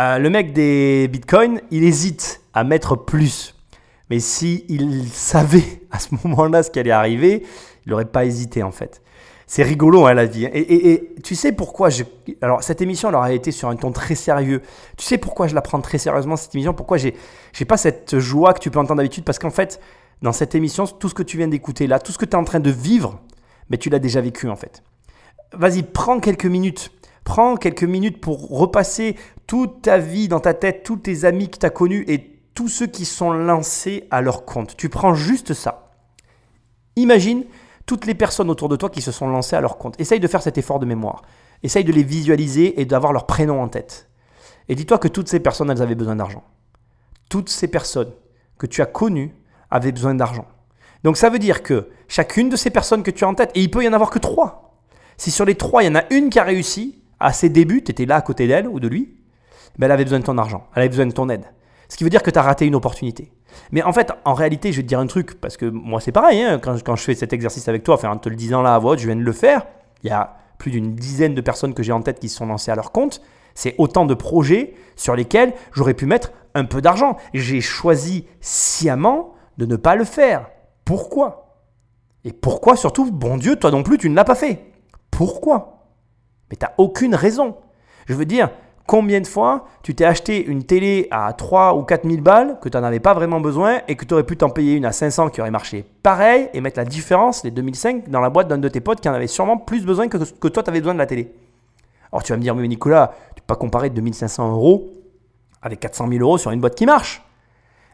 Euh, 0.00 0.18
le 0.18 0.30
mec 0.30 0.52
des 0.52 1.08
bitcoins, 1.08 1.60
il 1.70 1.84
hésite 1.84 2.40
à 2.54 2.64
mettre 2.64 2.96
plus. 2.96 3.54
Mais 4.10 4.20
si 4.20 4.64
il 4.68 5.08
savait 5.08 5.82
à 5.90 5.98
ce 5.98 6.08
moment-là 6.22 6.62
ce 6.62 6.70
qui 6.70 6.78
allait 6.80 6.90
arriver, 6.90 7.44
il 7.86 7.90
n'aurait 7.90 8.04
pas 8.04 8.24
hésité 8.24 8.62
en 8.62 8.72
fait. 8.72 9.02
C'est 9.50 9.62
rigolo 9.62 10.04
hein, 10.06 10.12
la 10.12 10.26
vie. 10.26 10.44
Et, 10.44 10.58
et- 10.58 10.92
et 10.92 11.14
tu 11.22 11.34
sais 11.34 11.52
pourquoi 11.52 11.88
je... 11.88 12.04
Alors 12.42 12.62
cette 12.62 12.82
émission 12.82 13.08
elle 13.08 13.14
aurait 13.14 13.34
été 13.34 13.50
sur 13.50 13.68
un 13.70 13.76
ton 13.76 13.92
très 13.92 14.14
sérieux. 14.14 14.60
Tu 14.98 15.04
sais 15.06 15.16
pourquoi 15.18 15.46
je 15.46 15.54
la 15.54 15.62
prends 15.62 15.80
très 15.80 15.96
sérieusement 15.98 16.36
cette 16.36 16.54
émission? 16.54 16.74
Pourquoi 16.74 16.98
j'ai 16.98 17.14
j'ai 17.58 17.64
pas 17.64 17.76
cette 17.76 18.20
joie 18.20 18.54
que 18.54 18.60
tu 18.60 18.70
peux 18.70 18.78
entendre 18.78 18.98
d'habitude 18.98 19.24
Parce 19.24 19.40
qu'en 19.40 19.50
fait, 19.50 19.80
dans 20.22 20.32
cette 20.32 20.54
émission, 20.54 20.86
tout 20.86 21.08
ce 21.08 21.14
que 21.14 21.24
tu 21.24 21.36
viens 21.36 21.48
d'écouter 21.48 21.88
là, 21.88 21.98
tout 21.98 22.12
ce 22.12 22.18
que 22.18 22.24
tu 22.24 22.30
es 22.30 22.36
en 22.36 22.44
train 22.44 22.60
de 22.60 22.70
vivre, 22.70 23.20
mais 23.68 23.78
tu 23.78 23.90
l'as 23.90 23.98
déjà 23.98 24.20
vécu 24.20 24.48
en 24.48 24.54
fait. 24.54 24.84
Vas-y, 25.52 25.82
prends 25.82 26.20
quelques 26.20 26.46
minutes. 26.46 26.92
Prends 27.24 27.56
quelques 27.56 27.82
minutes 27.82 28.20
pour 28.20 28.48
repasser 28.48 29.16
toute 29.48 29.82
ta 29.82 29.98
vie 29.98 30.28
dans 30.28 30.38
ta 30.38 30.54
tête, 30.54 30.84
tous 30.84 30.98
tes 30.98 31.24
amis 31.24 31.50
que 31.50 31.58
tu 31.58 31.66
as 31.66 31.70
connus 31.70 32.04
et 32.06 32.40
tous 32.54 32.68
ceux 32.68 32.86
qui 32.86 33.04
sont 33.04 33.32
lancés 33.32 34.06
à 34.12 34.20
leur 34.20 34.44
compte. 34.44 34.76
Tu 34.76 34.88
prends 34.88 35.14
juste 35.14 35.52
ça. 35.52 35.90
Imagine 36.94 37.44
toutes 37.86 38.06
les 38.06 38.14
personnes 38.14 38.50
autour 38.50 38.68
de 38.68 38.76
toi 38.76 38.88
qui 38.88 39.02
se 39.02 39.10
sont 39.10 39.26
lancées 39.26 39.56
à 39.56 39.60
leur 39.60 39.78
compte. 39.78 40.00
Essaye 40.00 40.20
de 40.20 40.28
faire 40.28 40.42
cet 40.42 40.58
effort 40.58 40.78
de 40.78 40.86
mémoire. 40.86 41.22
Essaye 41.64 41.82
de 41.82 41.92
les 41.92 42.04
visualiser 42.04 42.80
et 42.80 42.84
d'avoir 42.84 43.12
leur 43.12 43.26
prénom 43.26 43.60
en 43.60 43.66
tête. 43.66 44.08
Et 44.68 44.76
dis-toi 44.76 44.98
que 44.98 45.08
toutes 45.08 45.28
ces 45.28 45.40
personnes, 45.40 45.70
elles 45.70 45.82
avaient 45.82 45.96
besoin 45.96 46.14
d'argent. 46.14 46.44
Toutes 47.28 47.48
ces 47.48 47.68
personnes 47.68 48.12
que 48.58 48.66
tu 48.66 48.82
as 48.82 48.86
connues 48.86 49.34
avaient 49.70 49.92
besoin 49.92 50.14
d'argent. 50.14 50.46
Donc 51.04 51.16
ça 51.16 51.30
veut 51.30 51.38
dire 51.38 51.62
que 51.62 51.88
chacune 52.08 52.48
de 52.48 52.56
ces 52.56 52.70
personnes 52.70 53.02
que 53.02 53.10
tu 53.10 53.24
as 53.24 53.28
en 53.28 53.34
tête, 53.34 53.50
et 53.54 53.60
il 53.60 53.70
peut 53.70 53.84
y 53.84 53.88
en 53.88 53.92
avoir 53.92 54.10
que 54.10 54.18
trois. 54.18 54.80
Si 55.16 55.30
sur 55.30 55.44
les 55.44 55.54
trois, 55.54 55.82
il 55.82 55.86
y 55.86 55.88
en 55.90 55.94
a 55.94 56.04
une 56.10 56.30
qui 56.30 56.38
a 56.38 56.44
réussi 56.44 57.02
à 57.20 57.32
ses 57.32 57.48
débuts, 57.48 57.82
tu 57.82 57.90
étais 57.90 58.06
là 58.06 58.16
à 58.16 58.22
côté 58.22 58.46
d'elle 58.46 58.68
ou 58.68 58.80
de 58.80 58.88
lui, 58.88 59.16
ben 59.78 59.86
elle 59.86 59.92
avait 59.92 60.04
besoin 60.04 60.20
de 60.20 60.24
ton 60.24 60.38
argent, 60.38 60.66
elle 60.74 60.82
avait 60.82 60.88
besoin 60.88 61.06
de 61.06 61.12
ton 61.12 61.28
aide. 61.28 61.44
Ce 61.88 61.96
qui 61.96 62.04
veut 62.04 62.10
dire 62.10 62.22
que 62.22 62.30
tu 62.30 62.38
as 62.38 62.42
raté 62.42 62.66
une 62.66 62.74
opportunité. 62.74 63.32
Mais 63.72 63.82
en 63.82 63.92
fait, 63.92 64.12
en 64.24 64.34
réalité, 64.34 64.72
je 64.72 64.78
vais 64.78 64.82
te 64.82 64.88
dire 64.88 64.98
un 64.98 65.06
truc, 65.06 65.40
parce 65.40 65.56
que 65.56 65.66
moi 65.66 66.00
c'est 66.00 66.12
pareil, 66.12 66.42
hein, 66.42 66.58
quand, 66.58 66.96
je 66.96 67.02
fais 67.02 67.14
cet 67.14 67.32
exercice 67.32 67.68
avec 67.68 67.82
toi, 67.82 67.98
en 68.06 68.18
te 68.18 68.28
le 68.28 68.36
disant 68.36 68.62
là 68.62 68.74
à 68.74 68.78
voix 68.78 68.96
je 68.96 69.06
viens 69.06 69.16
de 69.16 69.22
le 69.22 69.32
faire, 69.32 69.66
il 70.02 70.08
y 70.08 70.12
a 70.12 70.36
plus 70.58 70.70
d'une 70.70 70.94
dizaine 70.94 71.34
de 71.34 71.40
personnes 71.40 71.74
que 71.74 71.82
j'ai 71.82 71.92
en 71.92 72.02
tête 72.02 72.20
qui 72.20 72.28
se 72.28 72.36
sont 72.36 72.46
lancées 72.46 72.70
à 72.70 72.74
leur 72.74 72.92
compte. 72.92 73.20
C'est 73.54 73.74
autant 73.78 74.04
de 74.04 74.14
projets 74.14 74.74
sur 74.96 75.16
lesquels 75.16 75.52
j'aurais 75.72 75.94
pu 75.94 76.06
mettre 76.06 76.32
peu 76.64 76.80
d'argent. 76.80 77.16
J'ai 77.34 77.60
choisi 77.60 78.26
sciemment 78.40 79.34
de 79.58 79.66
ne 79.66 79.76
pas 79.76 79.96
le 79.96 80.04
faire. 80.04 80.48
Pourquoi? 80.84 81.56
Et 82.24 82.32
pourquoi 82.32 82.76
surtout, 82.76 83.10
bon 83.10 83.36
Dieu, 83.36 83.56
toi 83.56 83.70
non 83.70 83.82
plus, 83.82 83.98
tu 83.98 84.08
ne 84.10 84.14
l'as 84.14 84.24
pas 84.24 84.34
fait? 84.34 84.72
Pourquoi? 85.10 85.86
Mais 86.50 86.56
tu 86.56 86.64
n'as 86.64 86.72
aucune 86.78 87.14
raison. 87.14 87.56
Je 88.06 88.14
veux 88.14 88.24
dire, 88.24 88.50
combien 88.86 89.20
de 89.20 89.26
fois 89.26 89.66
tu 89.82 89.94
t'es 89.94 90.04
acheté 90.04 90.44
une 90.44 90.64
télé 90.64 91.08
à 91.10 91.32
3 91.32 91.74
ou 91.74 91.82
4 91.82 92.08
000 92.08 92.22
balles 92.22 92.58
que 92.60 92.68
tu 92.68 92.76
n'en 92.76 92.84
avais 92.84 93.00
pas 93.00 93.14
vraiment 93.14 93.40
besoin 93.40 93.80
et 93.86 93.96
que 93.96 94.04
tu 94.04 94.14
aurais 94.14 94.24
pu 94.24 94.36
t'en 94.36 94.48
payer 94.48 94.74
une 94.74 94.86
à 94.86 94.92
500 94.92 95.28
qui 95.28 95.40
aurait 95.40 95.50
marché 95.50 95.84
pareil 96.02 96.48
et 96.54 96.60
mettre 96.60 96.78
la 96.78 96.86
différence, 96.86 97.44
les 97.44 97.50
2005, 97.50 98.08
dans 98.08 98.20
la 98.20 98.30
boîte 98.30 98.48
d'un 98.48 98.58
de 98.58 98.68
tes 98.68 98.80
potes 98.80 99.00
qui 99.00 99.08
en 99.08 99.14
avait 99.14 99.26
sûrement 99.26 99.58
plus 99.58 99.84
besoin 99.84 100.08
que, 100.08 100.16
que 100.16 100.48
toi 100.48 100.62
tu 100.62 100.70
avais 100.70 100.80
besoin 100.80 100.94
de 100.94 100.98
la 100.98 101.06
télé? 101.06 101.34
Alors 102.10 102.22
tu 102.22 102.32
vas 102.32 102.38
me 102.38 102.42
dire, 102.42 102.54
mais 102.54 102.66
Nicolas, 102.66 103.12
tu 103.36 103.42
peux 103.42 103.46
pas 103.46 103.56
comparer 103.56 103.90
2500 103.90 104.52
euros 104.52 104.90
avec 105.68 105.80
400 105.80 106.08
000 106.08 106.20
euros 106.22 106.38
sur 106.38 106.50
une 106.50 106.60
boîte 106.60 106.74
qui 106.74 106.86
marche. 106.86 107.22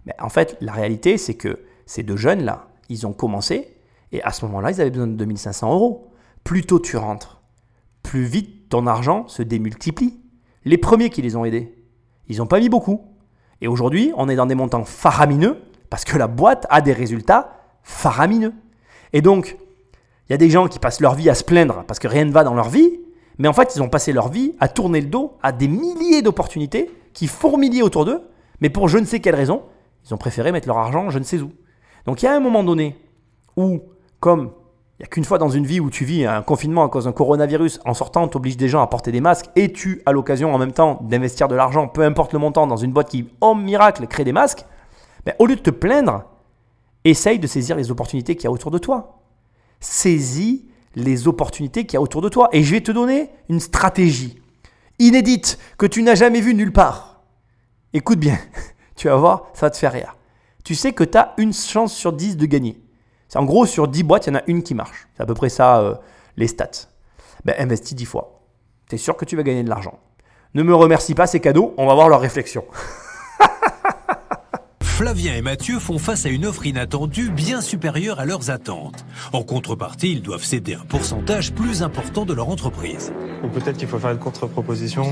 Mais 0.07 0.15
en 0.21 0.29
fait, 0.29 0.57
la 0.61 0.73
réalité, 0.73 1.19
c'est 1.19 1.35
que 1.35 1.61
ces 1.87 2.03
deux 2.03 2.17
jeunes-là, 2.17 2.69
ils 2.89 3.07
ont 3.07 3.13
commencé 3.13 3.77
et 4.13 4.23
à 4.23 4.31
ce 4.31 4.45
moment-là, 4.47 4.71
ils 4.71 4.81
avaient 4.81 4.91
besoin 4.91 5.09
de 5.09 5.15
2500 5.15 5.73
euros. 5.73 6.11
Plus 6.45 6.65
tôt 6.65 6.79
tu 6.79 6.97
rentres, 6.97 7.43
plus 8.03 8.25
vite 8.25 8.69
ton 8.69 8.87
argent 8.87 9.27
se 9.29 9.43
démultiplie. 9.43 10.21
Les 10.65 10.79
premiers 10.79 11.11
qui 11.11 11.21
les 11.21 11.37
ont 11.37 11.45
aidés, 11.45 11.75
ils 12.29 12.39
n'ont 12.39 12.47
pas 12.47 12.61
mis 12.61 12.69
beaucoup. 12.69 13.03
Et 13.61 13.69
aujourd'hui, 13.69 14.13
on 14.17 14.29
est 14.29 14.37
dans 14.37 14.47
des 14.47 14.55
montants 14.55 14.85
faramineux 14.85 15.59
parce 15.91 16.05
que 16.05 16.17
la 16.17 16.27
boîte 16.27 16.67
a 16.71 16.81
des 16.81 16.93
résultats 16.93 17.57
faramineux. 17.83 18.53
Et 19.13 19.21
donc, 19.21 19.57
il 20.29 20.33
y 20.33 20.35
a 20.35 20.39
des 20.39 20.51
gens 20.51 20.69
qui 20.69 20.79
passent 20.79 21.01
leur 21.01 21.15
vie 21.15 21.29
à 21.29 21.35
se 21.35 21.45
plaindre 21.45 21.85
parce 21.87 21.99
que 21.99 22.09
rien 22.09 22.25
ne 22.25 22.33
va 22.33 22.45
dans 22.45 22.55
leur 22.55 22.69
vie, 22.69 23.01
mais 23.39 23.49
en 23.49 23.53
fait, 23.53 23.75
ils 23.75 23.83
ont 23.83 23.89
passé 23.89 24.13
leur 24.13 24.29
vie 24.29 24.55
à 24.61 24.69
tourner 24.69 25.01
le 25.01 25.09
dos 25.09 25.37
à 25.43 25.53
des 25.53 25.69
milliers 25.69 26.23
d'opportunités 26.23 26.91
qui 27.15 27.27
fourmillaient 27.27 27.83
autour 27.83 28.05
d'eux, 28.05 28.21
mais 28.61 28.69
pour 28.69 28.89
je 28.89 28.99
ne 28.99 29.07
sais 29.07 29.21
quelle 29.21 29.35
raison, 29.35 29.63
ils 30.05 30.13
ont 30.13 30.19
préféré 30.19 30.53
mettre 30.53 30.69
leur 30.69 30.79
argent 30.79 31.09
je 31.11 31.19
ne 31.19 31.25
sais 31.25 31.41
où. 31.41 31.51
Donc 32.07 32.23
il 32.23 32.27
y 32.27 32.29
a 32.29 32.35
un 32.35 32.41
moment 32.41 32.63
donné 32.63 32.99
où, 33.57 33.83
comme 34.21 34.51
il 34.99 35.03
n'y 35.03 35.07
a 35.07 35.09
qu'une 35.09 35.25
fois 35.25 35.39
dans 35.39 35.49
une 35.49 35.67
vie 35.67 35.81
où 35.81 35.91
tu 35.91 36.05
vis 36.05 36.25
un 36.25 36.43
confinement 36.43 36.85
à 36.85 36.89
cause 36.89 37.05
d'un 37.05 37.13
coronavirus, 37.13 37.81
en 37.85 37.95
sortant, 37.95 38.25
on 38.25 38.29
t'oblige 38.29 38.57
des 38.57 38.69
gens 38.69 38.81
à 38.81 38.87
porter 38.87 39.11
des 39.11 39.21
masques 39.21 39.47
et 39.57 39.73
tu 39.73 40.03
as 40.07 40.13
l'occasion 40.13 40.55
en 40.55 40.59
même 40.59 40.73
temps 40.73 41.01
d'investir 41.03 41.49
de 41.49 41.57
l'argent, 41.57 41.89
peu 41.89 42.03
importe 42.03 42.33
le 42.33 42.39
montant, 42.39 42.67
dans 42.67 42.77
une 42.77 42.93
boîte 42.93 43.09
qui, 43.09 43.29
oh 43.41 43.55
miracle, 43.57 44.07
crée 44.07 44.23
des 44.23 44.33
masques, 44.33 44.65
ben, 45.25 45.35
au 45.39 45.47
lieu 45.47 45.57
de 45.57 45.61
te 45.61 45.71
plaindre, 45.71 46.25
essaye 47.05 47.39
de 47.39 47.47
saisir 47.47 47.77
les 47.77 47.91
opportunités 47.91 48.37
qu'il 48.37 48.45
y 48.45 48.47
a 48.47 48.53
autour 48.53 48.71
de 48.71 48.79
toi. 48.79 49.21
Saisis 49.81 50.65
les 50.95 51.27
opportunités 51.27 51.87
qu'il 51.87 51.95
y 51.95 51.97
a 51.97 52.01
autour 52.01 52.23
de 52.23 52.29
toi. 52.29 52.49
Et 52.53 52.63
je 52.63 52.71
vais 52.71 52.81
te 52.81 52.93
donner 52.93 53.31
une 53.49 53.61
stratégie 53.61 54.41
inédite 54.99 55.59
que 55.79 55.87
tu 55.87 56.03
n'as 56.03 56.15
jamais 56.15 56.41
vue 56.41 56.55
nulle 56.55 56.73
part. 56.73 57.23
Écoute 57.93 58.19
bien, 58.19 58.39
tu 58.97 59.09
vas 59.09 59.17
voir, 59.17 59.49
ça 59.55 59.67
va 59.67 59.71
te 59.71 59.77
faire 59.77 59.93
rire. 59.93 60.17
Tu 60.65 60.75
sais 60.75 60.93
que 60.93 61.05
tu 61.05 61.19
as 61.19 61.35
une 61.37 61.53
chance 61.53 61.93
sur 61.93 62.13
10 62.13 62.37
de 62.37 62.47
gagner. 62.47 62.81
C'est 63.29 63.39
en 63.39 63.45
gros, 63.45 63.67
sur 63.67 63.89
10 63.89 64.03
boîtes, 64.03 64.27
il 64.27 64.31
y 64.31 64.37
en 64.37 64.39
a 64.39 64.43
une 64.47 64.63
qui 64.63 64.75
marche. 64.75 65.09
C'est 65.17 65.23
à 65.23 65.27
peu 65.27 65.35
près 65.35 65.49
ça, 65.49 65.81
euh, 65.81 65.95
les 66.37 66.47
stats. 66.47 66.89
Ben, 67.45 67.55
investis 67.59 67.95
10 67.95 68.05
fois. 68.07 68.41
Tu 68.89 68.95
es 68.95 68.99
sûr 68.99 69.17
que 69.17 69.25
tu 69.25 69.37
vas 69.37 69.43
gagner 69.43 69.63
de 69.63 69.69
l'argent. 69.69 69.99
Ne 70.55 70.63
me 70.63 70.75
remercie 70.75 71.15
pas, 71.15 71.27
ces 71.27 71.41
cadeaux, 71.41 71.75
on 71.77 71.87
va 71.87 71.95
voir 71.95 72.09
leur 72.09 72.21
réflexion. 72.21 72.65
Flavien 74.97 75.35
et 75.35 75.43
Mathieu 75.43 75.81
font 75.81 75.99
face 75.99 76.25
à 76.25 76.29
une 76.29 76.47
offre 76.47 76.67
inattendue 76.67 77.29
bien 77.29 77.61
supérieure 77.61 78.21
à 78.21 78.25
leurs 78.25 78.51
attentes. 78.51 79.05
En 79.33 79.43
contrepartie, 79.43 80.13
ils 80.13 80.23
doivent 80.23 80.45
céder 80.45 80.75
un 80.75 80.85
pourcentage 80.85 81.53
plus 81.53 81.83
important 81.83 82.25
de 82.25 82.33
leur 82.33 82.49
entreprise. 82.49 83.13
Ou 83.43 83.49
peut-être 83.49 83.77
qu'il 83.77 83.89
faut 83.89 83.99
faire 83.99 84.13
une 84.13 84.21
contre-proposition. 84.21 85.05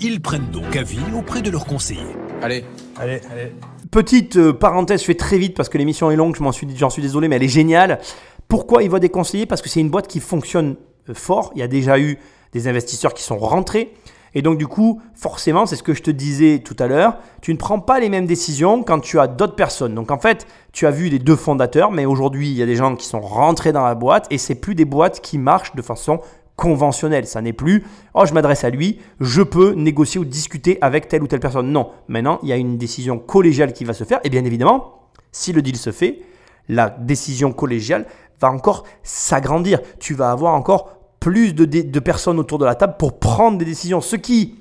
Ils 0.00 0.22
prennent 0.22 0.50
donc 0.50 0.74
avis 0.74 0.96
auprès 1.14 1.42
de 1.42 1.50
leurs 1.50 1.66
conseillers. 1.66 2.16
Allez. 2.40 2.64
Allez, 2.96 3.20
allez. 3.30 3.52
Petite 3.90 4.38
euh, 4.38 4.54
parenthèse, 4.54 5.00
je 5.00 5.04
fais 5.04 5.14
très 5.14 5.36
vite 5.36 5.54
parce 5.54 5.68
que 5.68 5.76
l'émission 5.76 6.10
est 6.10 6.16
longue, 6.16 6.34
je 6.34 6.42
m'en 6.42 6.52
suis, 6.52 6.66
j'en 6.74 6.88
suis 6.88 7.02
désolé, 7.02 7.28
mais 7.28 7.36
elle 7.36 7.42
est 7.42 7.48
géniale. 7.48 8.00
Pourquoi 8.48 8.82
il 8.82 8.88
va 8.88 8.98
des 8.98 9.10
conseillers? 9.10 9.44
Parce 9.44 9.60
que 9.60 9.68
c'est 9.68 9.80
une 9.80 9.90
boîte 9.90 10.08
qui 10.08 10.20
fonctionne 10.20 10.76
euh, 11.10 11.14
fort. 11.14 11.52
Il 11.54 11.58
y 11.58 11.62
a 11.62 11.68
déjà 11.68 11.98
eu 11.98 12.18
des 12.52 12.66
investisseurs 12.66 13.12
qui 13.12 13.22
sont 13.22 13.36
rentrés. 13.36 13.92
Et 14.36 14.42
donc 14.42 14.58
du 14.58 14.66
coup, 14.66 15.00
forcément, 15.14 15.64
c'est 15.64 15.76
ce 15.76 15.82
que 15.82 15.94
je 15.94 16.02
te 16.02 16.10
disais 16.10 16.58
tout 16.58 16.76
à 16.78 16.86
l'heure, 16.86 17.16
tu 17.40 17.54
ne 17.54 17.58
prends 17.58 17.80
pas 17.80 18.00
les 18.00 18.10
mêmes 18.10 18.26
décisions 18.26 18.82
quand 18.82 19.00
tu 19.00 19.18
as 19.18 19.28
d'autres 19.28 19.56
personnes. 19.56 19.94
Donc 19.94 20.10
en 20.10 20.18
fait, 20.18 20.46
tu 20.74 20.86
as 20.86 20.90
vu 20.90 21.08
les 21.08 21.18
deux 21.18 21.36
fondateurs, 21.36 21.90
mais 21.90 22.04
aujourd'hui, 22.04 22.50
il 22.50 22.54
y 22.54 22.62
a 22.62 22.66
des 22.66 22.76
gens 22.76 22.94
qui 22.96 23.06
sont 23.06 23.20
rentrés 23.20 23.72
dans 23.72 23.86
la 23.86 23.94
boîte 23.94 24.26
et 24.30 24.36
c'est 24.36 24.54
plus 24.54 24.74
des 24.74 24.84
boîtes 24.84 25.22
qui 25.22 25.38
marchent 25.38 25.74
de 25.74 25.80
façon 25.80 26.20
conventionnelle. 26.54 27.26
Ça 27.26 27.40
n'est 27.40 27.54
plus, 27.54 27.84
oh, 28.12 28.26
je 28.26 28.34
m'adresse 28.34 28.62
à 28.64 28.68
lui, 28.68 28.98
je 29.20 29.40
peux 29.40 29.72
négocier 29.72 30.20
ou 30.20 30.26
discuter 30.26 30.76
avec 30.82 31.08
telle 31.08 31.22
ou 31.22 31.26
telle 31.26 31.40
personne. 31.40 31.72
Non, 31.72 31.88
maintenant, 32.06 32.38
il 32.42 32.50
y 32.50 32.52
a 32.52 32.56
une 32.56 32.76
décision 32.76 33.18
collégiale 33.18 33.72
qui 33.72 33.86
va 33.86 33.94
se 33.94 34.04
faire. 34.04 34.20
Et 34.22 34.28
bien 34.28 34.44
évidemment, 34.44 35.08
si 35.32 35.54
le 35.54 35.62
deal 35.62 35.78
se 35.78 35.92
fait, 35.92 36.20
la 36.68 36.90
décision 36.90 37.54
collégiale 37.54 38.04
va 38.38 38.50
encore 38.50 38.84
s'agrandir. 39.02 39.80
Tu 39.98 40.12
vas 40.12 40.30
avoir 40.30 40.52
encore 40.52 40.90
plus 41.26 41.54
de, 41.54 41.98
personnes 41.98 42.38
autour 42.38 42.58
de 42.58 42.64
la 42.64 42.76
table 42.76 42.94
pour 43.00 43.18
prendre 43.18 43.58
des 43.58 43.64
décisions, 43.64 44.00
ce 44.00 44.14
qui 44.14 44.60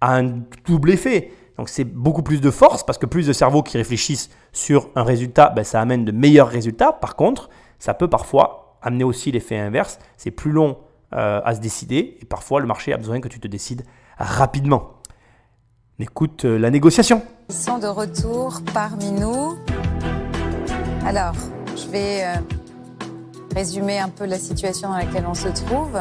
a 0.00 0.16
un 0.16 0.40
double 0.64 0.92
effet. 0.92 1.30
Donc 1.58 1.68
c'est 1.68 1.84
beaucoup 1.84 2.22
plus 2.22 2.40
de 2.40 2.50
force 2.50 2.86
parce 2.86 2.96
que 2.96 3.04
plus 3.04 3.26
de 3.26 3.34
cerveaux 3.34 3.62
qui 3.62 3.76
réfléchissent 3.76 4.30
sur 4.50 4.88
un 4.94 5.02
résultat, 5.02 5.52
ben, 5.54 5.62
ça 5.62 5.78
amène 5.78 6.06
de 6.06 6.12
meilleurs 6.12 6.48
résultats. 6.48 6.90
Par 6.90 7.16
contre, 7.16 7.50
ça 7.78 7.92
peut 7.92 8.08
parfois 8.08 8.78
amener 8.80 9.04
aussi 9.04 9.30
l'effet 9.30 9.58
inverse. 9.58 9.98
C'est 10.16 10.30
plus 10.30 10.52
long 10.52 10.78
euh, 11.12 11.42
à 11.44 11.54
se 11.54 11.60
décider 11.60 12.16
et 12.18 12.24
parfois 12.24 12.60
le 12.62 12.66
marché 12.66 12.94
a 12.94 12.96
besoin 12.96 13.20
que 13.20 13.28
tu 13.28 13.38
te 13.38 13.46
décides 13.46 13.82
rapidement. 14.16 14.92
On 16.00 16.02
écoute 16.02 16.46
euh, 16.46 16.58
la 16.58 16.70
négociation. 16.70 17.20
Ils 17.50 17.54
sont 17.54 17.76
de 17.76 17.88
retour 17.88 18.62
parmi 18.72 19.12
nous. 19.12 19.58
Alors, 21.04 21.34
je 21.76 21.86
vais 21.90 22.24
euh, 22.24 22.55
résumer 23.56 23.98
un 23.98 24.10
peu 24.10 24.26
la 24.26 24.38
situation 24.38 24.90
dans 24.90 24.98
laquelle 24.98 25.24
on 25.26 25.32
se 25.32 25.48
trouve. 25.48 25.98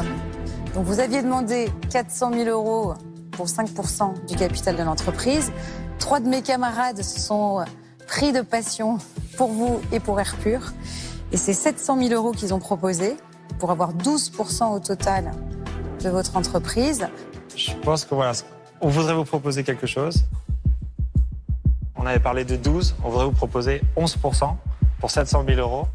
Donc, 0.73 0.83
vous 0.83 0.99
aviez 0.99 1.23
demandé 1.23 1.69
400 1.89 2.33
000 2.33 2.49
euros 2.49 2.95
pour 3.31 3.45
5% 3.45 4.25
du 4.27 4.35
capital 4.35 4.75
de 4.75 4.83
l'entreprise. 4.83 5.53
Trois 5.97 6.19
de 6.19 6.27
mes 6.27 6.41
camarades 6.41 7.01
se 7.01 7.17
sont 7.17 7.63
pris 8.07 8.33
de 8.33 8.41
passion 8.41 8.97
pour 9.37 9.53
vous 9.53 9.79
et 9.93 10.01
pour 10.01 10.19
Air 10.19 10.35
Pur. 10.43 10.73
Et 11.31 11.37
c'est 11.37 11.53
700 11.53 11.97
000 11.97 12.13
euros 12.13 12.33
qu'ils 12.33 12.53
ont 12.53 12.59
proposé 12.59 13.15
pour 13.57 13.71
avoir 13.71 13.93
12% 13.93 14.75
au 14.75 14.79
total 14.79 15.31
de 16.03 16.09
votre 16.09 16.35
entreprise. 16.35 17.07
Je 17.55 17.71
pense 17.83 18.03
que 18.03 18.15
voilà, 18.15 18.33
on 18.81 18.89
voudrait 18.89 19.13
vous 19.13 19.23
proposer 19.23 19.63
quelque 19.63 19.87
chose. 19.87 20.25
On 21.95 22.05
avait 22.05 22.19
parlé 22.19 22.43
de 22.43 22.57
12, 22.57 22.95
on 23.01 23.09
voudrait 23.09 23.25
vous 23.25 23.31
proposer 23.31 23.81
11% 23.95 24.55
pour 24.99 25.09
700 25.09 25.45
000 25.47 25.61
euros. 25.61 25.87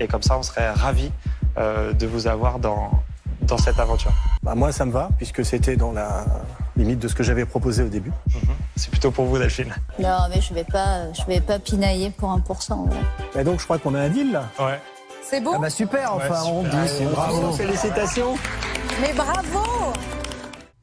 Et 0.00 0.06
comme 0.08 0.22
ça, 0.22 0.38
on 0.38 0.42
serait 0.42 0.70
ravis 0.70 1.10
euh, 1.58 1.92
de 1.92 2.06
vous 2.06 2.26
avoir 2.26 2.58
dans, 2.58 2.90
dans 3.42 3.58
cette 3.58 3.78
aventure. 3.78 4.12
Bah 4.42 4.54
moi, 4.54 4.72
ça 4.72 4.84
me 4.84 4.92
va, 4.92 5.10
puisque 5.16 5.44
c'était 5.44 5.76
dans 5.76 5.92
la 5.92 6.24
limite 6.76 6.98
de 6.98 7.08
ce 7.08 7.14
que 7.14 7.22
j'avais 7.22 7.44
proposé 7.44 7.82
au 7.82 7.88
début. 7.88 8.12
C'est 8.76 8.90
plutôt 8.90 9.10
pour 9.10 9.26
vous, 9.26 9.38
Delphine. 9.38 9.74
Non, 9.98 10.18
mais 10.30 10.40
je 10.40 10.54
vais 10.54 10.64
pas, 10.64 11.12
je 11.12 11.22
vais 11.26 11.40
pas 11.40 11.58
pinailler 11.58 12.10
pour 12.10 12.30
1%. 12.36 12.42
voilà. 12.86 13.00
Et 13.38 13.44
donc 13.44 13.60
je 13.60 13.64
crois 13.64 13.78
qu'on 13.78 13.94
a 13.94 14.00
un 14.00 14.08
deal 14.08 14.32
là. 14.32 14.44
Ouais. 14.58 14.80
C'est 15.22 15.40
beau 15.40 15.52
Ah 15.54 15.58
bah 15.60 15.70
super, 15.70 16.14
enfin, 16.14 16.42
on 16.46 16.62
dit, 16.62 16.68
c'est 16.86 17.04
bravo. 17.04 17.52
Félicitations. 17.52 18.34
Mais 19.00 19.12
bravo 19.12 19.92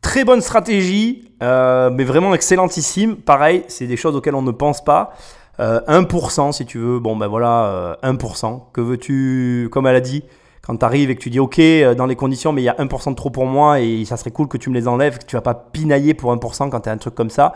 Très 0.02 0.24
bonne 0.24 0.42
stratégie, 0.42 1.30
euh, 1.44 1.90
mais 1.92 2.04
vraiment 2.04 2.34
excellentissime. 2.34 3.18
Pareil, 3.18 3.64
c'est 3.68 3.86
des 3.86 3.98
choses 3.98 4.16
auxquelles 4.16 4.34
on 4.36 4.42
ne 4.42 4.52
pense 4.52 4.84
pas. 4.84 5.14
Euh, 5.60 5.82
1% 5.88 6.52
si 6.54 6.66
tu 6.66 6.78
veux, 6.78 7.00
bon 7.00 7.16
ben 7.16 7.28
voilà, 7.28 7.66
euh, 7.66 7.96
1%. 8.04 8.62
Que 8.74 8.82
veux-tu, 8.82 9.70
comme 9.72 9.88
elle 9.88 9.96
a 9.96 10.02
dit, 10.02 10.24
quand 10.62 10.78
tu 10.78 10.86
arrives 10.86 11.10
et 11.10 11.16
que 11.16 11.22
tu 11.22 11.30
dis 11.30 11.40
ok, 11.40 11.60
euh, 11.60 11.96
dans 11.96 12.06
les 12.06 12.16
conditions, 12.16 12.52
mais 12.54 12.62
il 12.62 12.66
y 12.66 12.70
a 12.70 12.76
1% 12.80 13.12
de 13.12 13.16
trop 13.16 13.30
pour 13.30 13.46
moi 13.46 13.80
et 13.80 14.06
ça 14.06 14.18
serait 14.18 14.32
cool 14.32 14.48
que 14.48 14.58
tu 14.58 14.70
me 14.70 14.76
les 14.76 14.88
enlèves, 14.88 15.18
que 15.18 15.26
tu 15.26 15.36
vas 15.36 15.42
pas 15.42 15.54
pinailler 15.54 16.14
pour 16.14 16.34
1% 16.34 16.70
quand 16.70 16.82
tu 16.82 16.90
un 16.90 16.98
truc 16.98 17.16
comme 17.16 17.30
ça. 17.30 17.54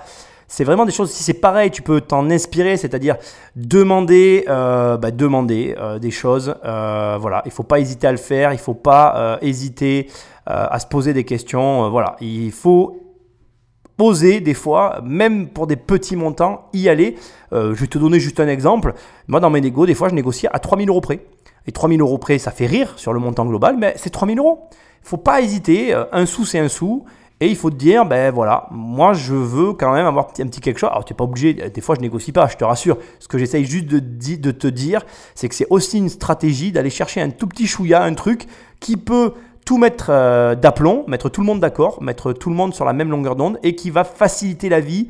C'est 0.48 0.66
vraiment 0.66 0.86
des 0.86 0.92
choses, 0.92 1.10
si 1.10 1.24
c'est 1.24 1.34
pareil, 1.34 1.72
tu 1.72 1.82
peux 1.82 2.02
t'en 2.02 2.30
inspirer, 2.30 2.78
c'est-à-dire 2.78 3.16
demander, 3.56 4.46
euh, 4.50 4.98
bah, 4.98 5.12
demander 5.12 5.74
euh, 5.80 6.00
des 6.00 6.12
choses. 6.12 6.54
Euh, 6.66 7.18
voilà, 7.20 7.42
il 7.46 7.52
faut 7.52 7.64
pas 7.64 7.80
hésiter 7.80 8.08
à 8.08 8.12
le 8.12 8.18
faire, 8.18 8.52
il 8.52 8.60
faut 8.60 8.74
pas 8.74 9.16
euh, 9.16 9.38
hésiter 9.42 10.08
euh, 10.50 10.68
à 10.70 10.80
se 10.80 10.88
poser 10.88 11.14
des 11.14 11.24
questions. 11.24 11.86
euh, 11.86 11.90
voilà, 11.90 12.18
il 12.20 12.52
faut 12.52 13.03
oser 14.00 14.40
des 14.42 14.54
fois, 14.54 15.02
même 15.04 15.48
pour 15.48 15.68
des 15.68 15.76
petits 15.76 16.16
montants, 16.16 16.70
y 16.74 16.90
aller. 16.90 17.16
Euh, 17.54 17.74
je 17.76 17.82
vais 17.82 17.88
te 17.88 17.98
donner 17.98 18.20
juste 18.20 18.40
un 18.40 18.48
exemple. 18.48 18.94
Moi, 19.28 19.40
dans 19.40 19.50
mes 19.50 19.62
négos, 19.62 19.86
des 19.86 19.94
fois, 19.94 20.10
je 20.10 20.16
négocie 20.16 20.48
à 20.52 20.60
3000 20.60 20.90
euros 20.90 21.02
près. 21.02 21.20
Et 21.68 21.72
3000 21.72 22.02
euros 22.02 22.18
près, 22.18 22.40
ça 22.40 22.52
fait 22.52 22.66
rire 22.66 22.94
sur 22.98 23.14
le 23.14 23.20
montant 23.20 23.46
global, 23.46 23.78
mais 23.78 23.94
c'est 23.98 24.10
3000 24.10 24.38
euros. 24.40 24.68
Il 25.04 25.08
faut 25.08 25.18
pas 25.18 25.42
hésiter. 25.42 25.94
euh, 25.94 26.06
Un 26.12 26.26
sou, 26.26 26.46
c'est 26.46 26.60
un 26.60 26.68
sou. 26.68 27.06
Et 27.40 27.48
il 27.48 27.58
faut 27.58 27.70
te 27.70 27.76
dire, 27.76 28.06
ben 28.06 28.32
voilà, 28.32 28.68
moi 28.72 29.12
je 29.12 29.34
veux 29.34 29.74
quand 29.74 29.92
même 29.92 30.06
avoir 30.06 30.28
un 30.40 30.48
petit, 30.48 30.62
quelque 30.62 30.80
chose. 30.80 30.90
Alors 30.92 31.04
tu 31.04 31.12
n'es 31.12 31.18
pas 31.18 31.26
obligé, 31.26 31.54
des 31.54 31.82
fois 31.82 31.96
je 31.96 32.00
négocie 32.00 32.32
pas, 32.32 32.48
je 32.48 32.56
te 32.56 32.64
rassure. 32.64 32.98
Ce 33.20 33.28
que 33.28 33.38
j'essaye 33.38 33.66
juste 33.66 33.88
de, 33.88 34.00
de 34.00 34.52
te 34.52 34.68
dire, 34.68 35.02
c'est 35.36 35.50
que 35.50 35.56
c'est 35.56 35.68
aussi 35.70 35.98
une 35.98 36.08
stratégie 36.08 36.72
d'aller 36.72 36.92
chercher 36.92 37.20
un 37.20 37.32
tout 37.32 37.48
petit 37.48 37.68
chouïa, 37.68 38.02
un 38.04 38.14
truc 38.14 38.46
qui 38.80 38.96
peut 38.96 39.34
tout 39.66 39.78
mettre 39.78 40.08
euh, 40.10 40.56
d'aplomb, 40.56 41.04
mettre 41.08 41.30
tout 41.30 41.42
le 41.42 41.48
monde 41.48 41.60
d'accord, 41.60 42.02
mettre 42.02 42.34
tout 42.34 42.50
le 42.50 42.56
monde 42.56 42.74
sur 42.74 42.86
la 42.86 42.94
même 42.94 43.10
longueur 43.10 43.36
d'onde 43.36 43.60
et 43.64 43.76
qui 43.76 43.90
va 43.90 44.04
faciliter 44.04 44.70
la 44.70 44.80
vie 44.80 45.10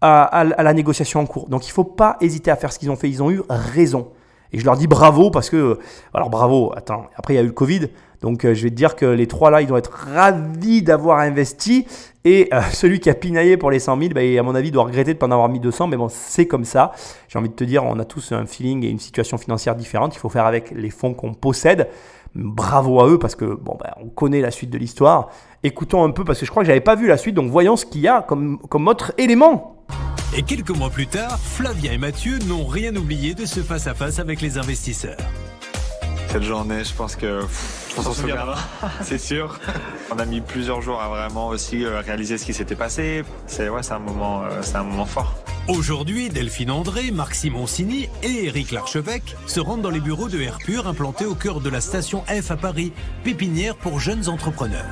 à, 0.00 0.44
la 0.44 0.74
négociation 0.74 1.20
en 1.20 1.26
cours. 1.26 1.48
Donc 1.48 1.64
il 1.64 1.70
ne 1.70 1.74
faut 1.74 1.84
pas 1.84 2.16
hésiter 2.20 2.50
à 2.50 2.56
faire 2.56 2.72
ce 2.72 2.78
qu'ils 2.78 2.90
ont 2.90 2.96
fait, 2.96 3.08
ils 3.08 3.22
ont 3.22 3.30
eu 3.30 3.40
raison. 3.48 4.08
Et 4.52 4.58
je 4.58 4.64
leur 4.64 4.76
dis 4.76 4.86
bravo 4.86 5.30
parce 5.30 5.48
que, 5.48 5.78
alors 6.12 6.28
bravo, 6.28 6.72
attends, 6.76 7.06
après 7.16 7.34
il 7.34 7.36
y 7.36 7.40
a 7.40 7.42
eu 7.42 7.46
le 7.46 7.52
Covid, 7.52 7.88
donc 8.22 8.44
euh, 8.44 8.54
je 8.54 8.62
vais 8.62 8.70
te 8.70 8.74
dire 8.74 8.96
que 8.96 9.04
les 9.04 9.26
trois 9.26 9.50
là, 9.50 9.60
ils 9.60 9.66
doivent 9.66 9.80
être 9.80 9.92
ravis 9.92 10.82
d'avoir 10.82 11.18
investi. 11.18 11.86
Et 12.24 12.48
euh, 12.52 12.60
celui 12.72 13.00
qui 13.00 13.10
a 13.10 13.14
pinaillé 13.14 13.56
pour 13.56 13.70
les 13.70 13.80
100 13.80 13.98
000, 13.98 14.10
bah, 14.14 14.20
à 14.20 14.42
mon 14.42 14.54
avis, 14.54 14.70
doit 14.70 14.84
regretter 14.84 15.12
de 15.12 15.16
ne 15.16 15.18
pas 15.18 15.26
en 15.26 15.32
avoir 15.32 15.48
mis 15.48 15.60
200, 15.60 15.88
mais 15.88 15.96
bon, 15.96 16.08
c'est 16.08 16.46
comme 16.46 16.64
ça. 16.64 16.92
J'ai 17.28 17.38
envie 17.38 17.48
de 17.48 17.54
te 17.54 17.64
dire, 17.64 17.84
on 17.84 17.98
a 17.98 18.04
tous 18.04 18.32
un 18.32 18.46
feeling 18.46 18.84
et 18.84 18.88
une 18.88 19.00
situation 19.00 19.38
financière 19.38 19.74
différente, 19.74 20.14
il 20.14 20.18
faut 20.18 20.28
faire 20.28 20.46
avec 20.46 20.70
les 20.70 20.90
fonds 20.90 21.14
qu'on 21.14 21.34
possède. 21.34 21.88
Bravo 22.34 23.00
à 23.00 23.08
eux 23.08 23.18
parce 23.18 23.34
que, 23.34 23.44
bon, 23.44 23.76
bah, 23.78 23.94
on 24.02 24.08
connaît 24.08 24.40
la 24.40 24.50
suite 24.50 24.70
de 24.70 24.78
l'histoire. 24.78 25.28
Écoutons 25.62 26.04
un 26.04 26.10
peu 26.10 26.24
parce 26.24 26.40
que 26.40 26.46
je 26.46 26.50
crois 26.50 26.62
que 26.62 26.66
j'avais 26.66 26.80
pas 26.80 26.94
vu 26.94 27.06
la 27.06 27.18
suite, 27.18 27.34
donc 27.34 27.50
voyons 27.50 27.76
ce 27.76 27.84
qu'il 27.84 28.00
y 28.00 28.08
a 28.08 28.22
comme, 28.22 28.58
comme 28.68 28.88
autre 28.88 29.12
élément. 29.18 29.76
Et 30.34 30.42
quelques 30.42 30.70
mois 30.70 30.88
plus 30.88 31.06
tard, 31.06 31.38
Flavien 31.38 31.92
et 31.92 31.98
Mathieu 31.98 32.38
n'ont 32.48 32.64
rien 32.64 32.96
oublié 32.96 33.34
de 33.34 33.44
ce 33.44 33.60
face-à-face 33.60 34.18
avec 34.18 34.40
les 34.40 34.56
investisseurs. 34.56 35.18
Cette 36.28 36.42
journée, 36.44 36.82
je 36.82 36.94
pense 36.94 37.14
que 37.14 37.42
pff, 37.42 37.94
on 37.98 38.02
s'en 38.02 38.14
souviendra, 38.14 38.56
c'est 39.02 39.18
sûr. 39.18 39.58
On 40.10 40.18
a 40.18 40.24
mis 40.24 40.40
plusieurs 40.40 40.80
jours 40.80 40.98
à 41.02 41.08
vraiment 41.08 41.48
aussi 41.48 41.84
euh, 41.84 42.00
réaliser 42.00 42.38
ce 42.38 42.46
qui 42.46 42.54
s'était 42.54 42.74
passé. 42.74 43.22
C'est 43.46 43.68
ouais, 43.68 43.82
c'est 43.82 43.92
un 43.92 43.98
moment, 43.98 44.42
euh, 44.44 44.62
c'est 44.62 44.76
un 44.76 44.82
moment 44.82 45.04
fort. 45.04 45.34
Aujourd'hui, 45.68 46.28
Delphine 46.28 46.72
André, 46.72 47.12
Marc 47.12 47.36
Simoncini 47.36 48.08
et 48.24 48.46
Éric 48.46 48.72
Larchevêque 48.72 49.36
se 49.46 49.60
rendent 49.60 49.82
dans 49.82 49.90
les 49.90 50.00
bureaux 50.00 50.28
de 50.28 50.40
Airpur 50.40 50.88
implantés 50.88 51.24
au 51.24 51.36
cœur 51.36 51.60
de 51.60 51.70
la 51.70 51.80
station 51.80 52.22
F 52.22 52.50
à 52.50 52.56
Paris, 52.56 52.92
pépinière 53.22 53.76
pour 53.76 54.00
jeunes 54.00 54.28
entrepreneurs. 54.28 54.84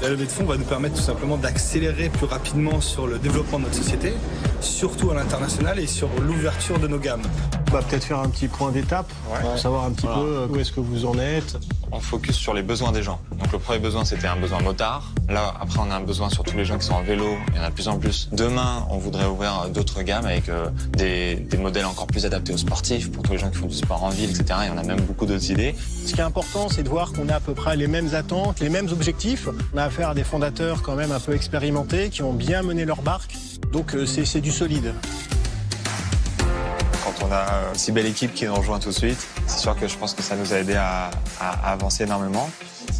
La 0.00 0.08
levée 0.10 0.26
de 0.26 0.30
fonds 0.30 0.44
va 0.44 0.56
nous 0.56 0.64
permettre 0.64 0.94
tout 0.94 1.02
simplement 1.02 1.36
d'accélérer 1.36 2.08
plus 2.08 2.26
rapidement 2.26 2.80
sur 2.80 3.06
le 3.08 3.18
développement 3.18 3.58
de 3.58 3.64
notre 3.64 3.74
société, 3.76 4.12
surtout 4.60 5.10
à 5.10 5.14
l'international 5.14 5.78
et 5.80 5.88
sur 5.88 6.08
l'ouverture 6.20 6.78
de 6.78 6.86
nos 6.86 6.98
gammes. 6.98 7.22
On 7.70 7.72
va 7.72 7.82
peut-être 7.82 8.04
faire 8.04 8.20
un 8.20 8.28
petit 8.30 8.48
point 8.48 8.70
d'étape 8.70 9.10
pour 9.42 9.58
savoir 9.58 9.84
un 9.84 9.90
petit 9.90 10.06
Voilà. 10.06 10.22
peu 10.22 10.28
euh, 10.28 10.46
où 10.48 10.56
est-ce 10.56 10.72
que 10.72 10.80
vous 10.80 11.04
en 11.04 11.18
êtes. 11.18 11.58
On 11.90 12.00
focus 12.00 12.36
sur 12.36 12.54
les 12.54 12.62
besoins 12.62 12.92
des 12.92 13.02
gens. 13.02 13.20
Donc 13.38 13.50
le 13.52 13.58
premier 13.58 13.78
besoin, 13.78 14.04
c'était 14.04 14.26
un 14.26 14.36
besoin 14.36 14.60
motard. 14.62 15.12
Là, 15.28 15.52
après, 15.60 15.78
on 15.80 15.90
a 15.90 15.96
un 15.96 16.00
besoin 16.00 16.30
sur 16.30 16.44
tous 16.44 16.56
les 16.56 16.64
gens 16.64 16.78
qui 16.78 16.86
sont 16.86 16.94
en 16.94 17.02
vélo. 17.02 17.26
Il 17.52 17.56
y 17.56 17.60
en 17.60 17.64
a 17.64 17.68
de 17.70 17.74
plus 17.74 17.88
en 17.88 17.98
plus. 17.98 18.28
Demain, 18.32 18.86
on 18.90 18.96
voudrait 18.98 19.26
ouvrir 19.26 19.68
d'autres 19.70 20.02
gammes 20.02 20.24
avec 20.26 20.48
euh, 20.48 20.68
des, 20.92 21.34
des 21.36 21.56
modèles 21.58 21.84
encore 21.86 22.06
plus 22.06 22.24
adaptés 22.24 22.54
aux 22.54 22.58
sportifs, 22.58 23.10
pour 23.10 23.22
tous 23.22 23.32
les 23.32 23.38
gens 23.38 23.50
qui 23.50 23.58
font 23.58 23.66
du 23.66 23.74
sport 23.74 24.02
en 24.04 24.10
ville, 24.10 24.30
etc. 24.30 24.60
Il 24.62 24.68
y 24.68 24.70
en 24.70 24.78
a 24.78 24.82
même 24.82 25.00
beaucoup 25.02 25.26
d'autres 25.26 25.50
idées. 25.50 25.74
Ce 26.06 26.14
qui 26.14 26.20
est 26.20 26.24
important, 26.24 26.68
c'est 26.70 26.82
de 26.84 26.88
voir 26.88 27.12
qu'on 27.12 27.28
a 27.28 27.34
à 27.34 27.40
peu 27.40 27.52
près 27.52 27.76
les 27.76 27.86
mêmes 27.88 28.14
attentes, 28.14 28.60
les 28.60 28.70
mêmes 28.70 28.88
objectifs. 28.90 29.48
On 29.74 29.78
a 29.78 29.87
affaire 29.88 30.10
à 30.10 30.14
des 30.14 30.22
fondateurs 30.22 30.82
quand 30.82 30.94
même 30.94 31.12
un 31.12 31.18
peu 31.18 31.34
expérimentés, 31.34 32.10
qui 32.10 32.22
ont 32.22 32.34
bien 32.34 32.62
mené 32.62 32.84
leur 32.84 33.00
barque. 33.00 33.34
Donc 33.72 33.94
euh, 33.94 34.04
c'est 34.04 34.40
du 34.42 34.52
solide. 34.52 34.92
Quand 37.04 37.26
on 37.26 37.32
a 37.32 37.36
euh, 37.36 37.72
une 37.72 37.78
si 37.78 37.90
belle 37.90 38.06
équipe 38.06 38.34
qui 38.34 38.44
nous 38.44 38.54
rejoint 38.54 38.78
tout 38.78 38.90
de 38.90 38.94
suite, 38.94 39.26
c'est 39.46 39.58
sûr 39.58 39.74
que 39.74 39.88
je 39.88 39.96
pense 39.96 40.12
que 40.12 40.22
ça 40.22 40.36
nous 40.36 40.52
a 40.52 40.58
aidé 40.58 40.74
à 40.74 41.10
avancer 41.64 42.04
énormément. 42.04 42.50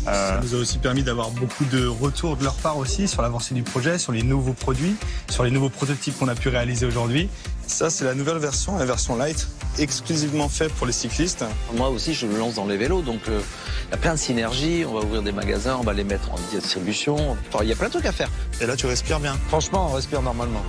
Euh, 0.08 0.28
Ça 0.36 0.40
nous 0.42 0.54
a 0.54 0.58
aussi 0.58 0.78
permis 0.78 1.02
d'avoir 1.02 1.30
beaucoup 1.30 1.64
de 1.66 1.86
retours 1.86 2.36
de 2.36 2.44
leur 2.44 2.54
part 2.54 2.78
aussi 2.78 3.08
sur 3.08 3.22
l'avancée 3.22 3.54
du 3.54 3.62
projet, 3.62 3.98
sur 3.98 4.12
les 4.12 4.22
nouveaux 4.22 4.52
produits, 4.52 4.96
sur 5.28 5.44
les 5.44 5.50
nouveaux 5.50 5.68
prototypes 5.68 6.18
qu'on 6.18 6.28
a 6.28 6.34
pu 6.34 6.48
réaliser 6.48 6.86
aujourd'hui. 6.86 7.28
Ça, 7.66 7.90
c'est 7.90 8.04
la 8.04 8.14
nouvelle 8.14 8.38
version, 8.38 8.78
la 8.78 8.86
version 8.86 9.16
light, 9.16 9.46
exclusivement 9.78 10.48
faite 10.48 10.72
pour 10.72 10.86
les 10.86 10.92
cyclistes. 10.92 11.44
Moi 11.76 11.90
aussi, 11.90 12.14
je 12.14 12.26
me 12.26 12.38
lance 12.38 12.54
dans 12.54 12.64
les 12.66 12.78
vélos, 12.78 13.02
donc 13.02 13.20
euh, 13.28 13.40
il 13.88 13.90
y 13.90 13.94
a 13.94 13.98
plein 13.98 14.14
de 14.14 14.18
synergies. 14.18 14.84
On 14.88 14.94
va 14.94 15.00
ouvrir 15.04 15.22
des 15.22 15.32
magasins, 15.32 15.76
on 15.78 15.84
va 15.84 15.92
les 15.92 16.04
mettre 16.04 16.32
en 16.32 16.36
distribution. 16.50 17.36
Enfin, 17.52 17.62
il 17.62 17.68
y 17.68 17.72
a 17.72 17.76
plein 17.76 17.88
de 17.88 17.92
trucs 17.92 18.06
à 18.06 18.12
faire. 18.12 18.30
Et 18.60 18.66
là, 18.66 18.74
tu 18.76 18.86
respires 18.86 19.20
bien. 19.20 19.36
Franchement, 19.48 19.88
on 19.90 19.94
respire 19.94 20.22
normalement. 20.22 20.62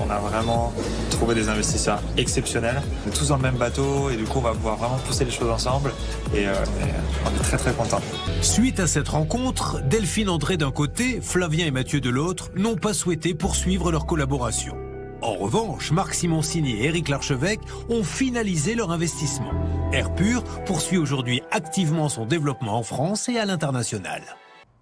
On 0.00 0.10
a 0.10 0.18
vraiment 0.18 0.72
trouvé 1.10 1.34
des 1.34 1.48
investisseurs 1.48 2.02
exceptionnels. 2.16 2.80
On 3.04 3.10
est 3.10 3.14
tous 3.14 3.28
dans 3.28 3.36
le 3.36 3.42
même 3.42 3.56
bateau 3.56 4.10
et 4.10 4.16
du 4.16 4.24
coup, 4.24 4.38
on 4.38 4.42
va 4.42 4.52
pouvoir 4.52 4.76
vraiment 4.76 4.98
pousser 4.98 5.24
les 5.24 5.30
choses 5.30 5.50
ensemble. 5.50 5.92
Et 6.34 6.48
euh, 6.48 6.54
on, 6.54 6.86
est, 6.86 6.92
on 7.26 7.36
est 7.36 7.42
très 7.42 7.58
très 7.58 7.72
contents. 7.72 8.00
Suite 8.40 8.80
à 8.80 8.86
cette 8.86 9.08
rencontre, 9.08 9.80
Delphine 9.82 10.30
André 10.30 10.56
d'un 10.56 10.70
côté, 10.70 11.20
Flavien 11.20 11.66
et 11.66 11.70
Mathieu 11.70 12.00
de 12.00 12.10
l'autre 12.10 12.50
n'ont 12.56 12.76
pas 12.76 12.94
souhaité 12.94 13.34
poursuivre 13.34 13.92
leur 13.92 14.06
collaboration. 14.06 14.74
En 15.22 15.34
revanche, 15.34 15.92
Marc 15.92 16.14
Simoncini 16.14 16.80
et 16.80 16.86
Éric 16.86 17.08
Larchevêque 17.08 17.60
ont 17.90 18.02
finalisé 18.02 18.74
leur 18.74 18.90
investissement. 18.90 19.52
Airpur 19.92 20.42
poursuit 20.64 20.96
aujourd'hui 20.96 21.42
activement 21.50 22.08
son 22.08 22.24
développement 22.24 22.78
en 22.78 22.82
France 22.82 23.28
et 23.28 23.38
à 23.38 23.44
l'international. 23.44 24.22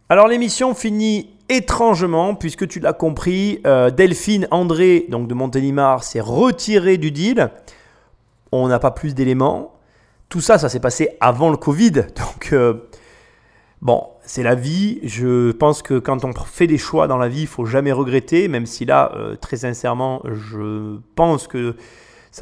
Alors 0.08 0.28
l'émission 0.28 0.74
finit 0.74 1.30
étrangement, 1.48 2.34
puisque 2.34 2.68
tu 2.68 2.80
l'as 2.80 2.92
compris, 2.92 3.60
euh, 3.66 3.90
Delphine 3.90 4.46
André, 4.50 5.06
donc 5.08 5.28
de 5.28 5.34
Montélimar, 5.34 6.04
s'est 6.04 6.20
retiré 6.20 6.98
du 6.98 7.10
deal. 7.10 7.50
On 8.52 8.68
n'a 8.68 8.78
pas 8.78 8.90
plus 8.90 9.14
d'éléments. 9.14 9.74
Tout 10.28 10.40
ça, 10.40 10.58
ça 10.58 10.68
s'est 10.68 10.80
passé 10.80 11.16
avant 11.20 11.50
le 11.50 11.56
Covid. 11.56 11.90
Donc, 11.92 12.50
euh, 12.52 12.88
bon, 13.80 14.04
c'est 14.22 14.42
la 14.42 14.54
vie. 14.54 15.00
Je 15.02 15.52
pense 15.52 15.82
que 15.82 15.98
quand 15.98 16.24
on 16.24 16.32
fait 16.32 16.66
des 16.66 16.78
choix 16.78 17.06
dans 17.06 17.16
la 17.16 17.28
vie, 17.28 17.42
il 17.42 17.46
faut 17.46 17.64
jamais 17.64 17.92
regretter, 17.92 18.48
même 18.48 18.66
si 18.66 18.84
là, 18.84 19.12
euh, 19.14 19.36
très 19.36 19.56
sincèrement, 19.58 20.22
je 20.24 20.98
pense 21.14 21.46
que 21.46 21.76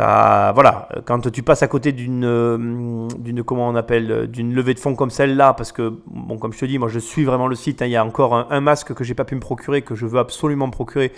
voilà, 0.05 0.89
quand 1.05 1.31
tu 1.31 1.43
passes 1.43 1.63
à 1.63 1.69
côté 1.69 1.93
d'une, 1.93 2.25
euh, 2.25 3.09
d'une 3.19 3.43
comment 3.43 3.69
on 3.69 3.75
appelle, 3.75 4.27
d'une 4.29 4.55
levée 4.55 4.75
de 4.75 4.79
fonds 4.79 4.95
comme 4.95 5.11
celle-là, 5.11 5.55
parce 5.55 5.73
que, 5.73 5.95
comme 6.41 6.53
je 6.53 6.59
te 6.59 6.67
dis, 6.67 6.79
moi 6.79 6.89
je 6.89 6.99
suis 6.99 7.25
vraiment 7.25 7.47
le 7.47 7.57
site, 7.57 7.83
hein, 7.83 7.87
il 7.87 7.93
y 7.93 7.97
a 7.97 8.05
encore 8.05 8.47
un, 8.51 8.61
masque 8.61 8.95
que 8.95 9.05
j'ai 9.05 9.15
pas 9.15 9.25
pu 9.25 9.35
me 9.35 9.41
procurer, 9.41 9.83
que 9.83 9.95
je 9.95 10.07
veux 10.07 10.19
absolument 10.19 10.67
me 10.67 10.73
procurer, 10.73 11.13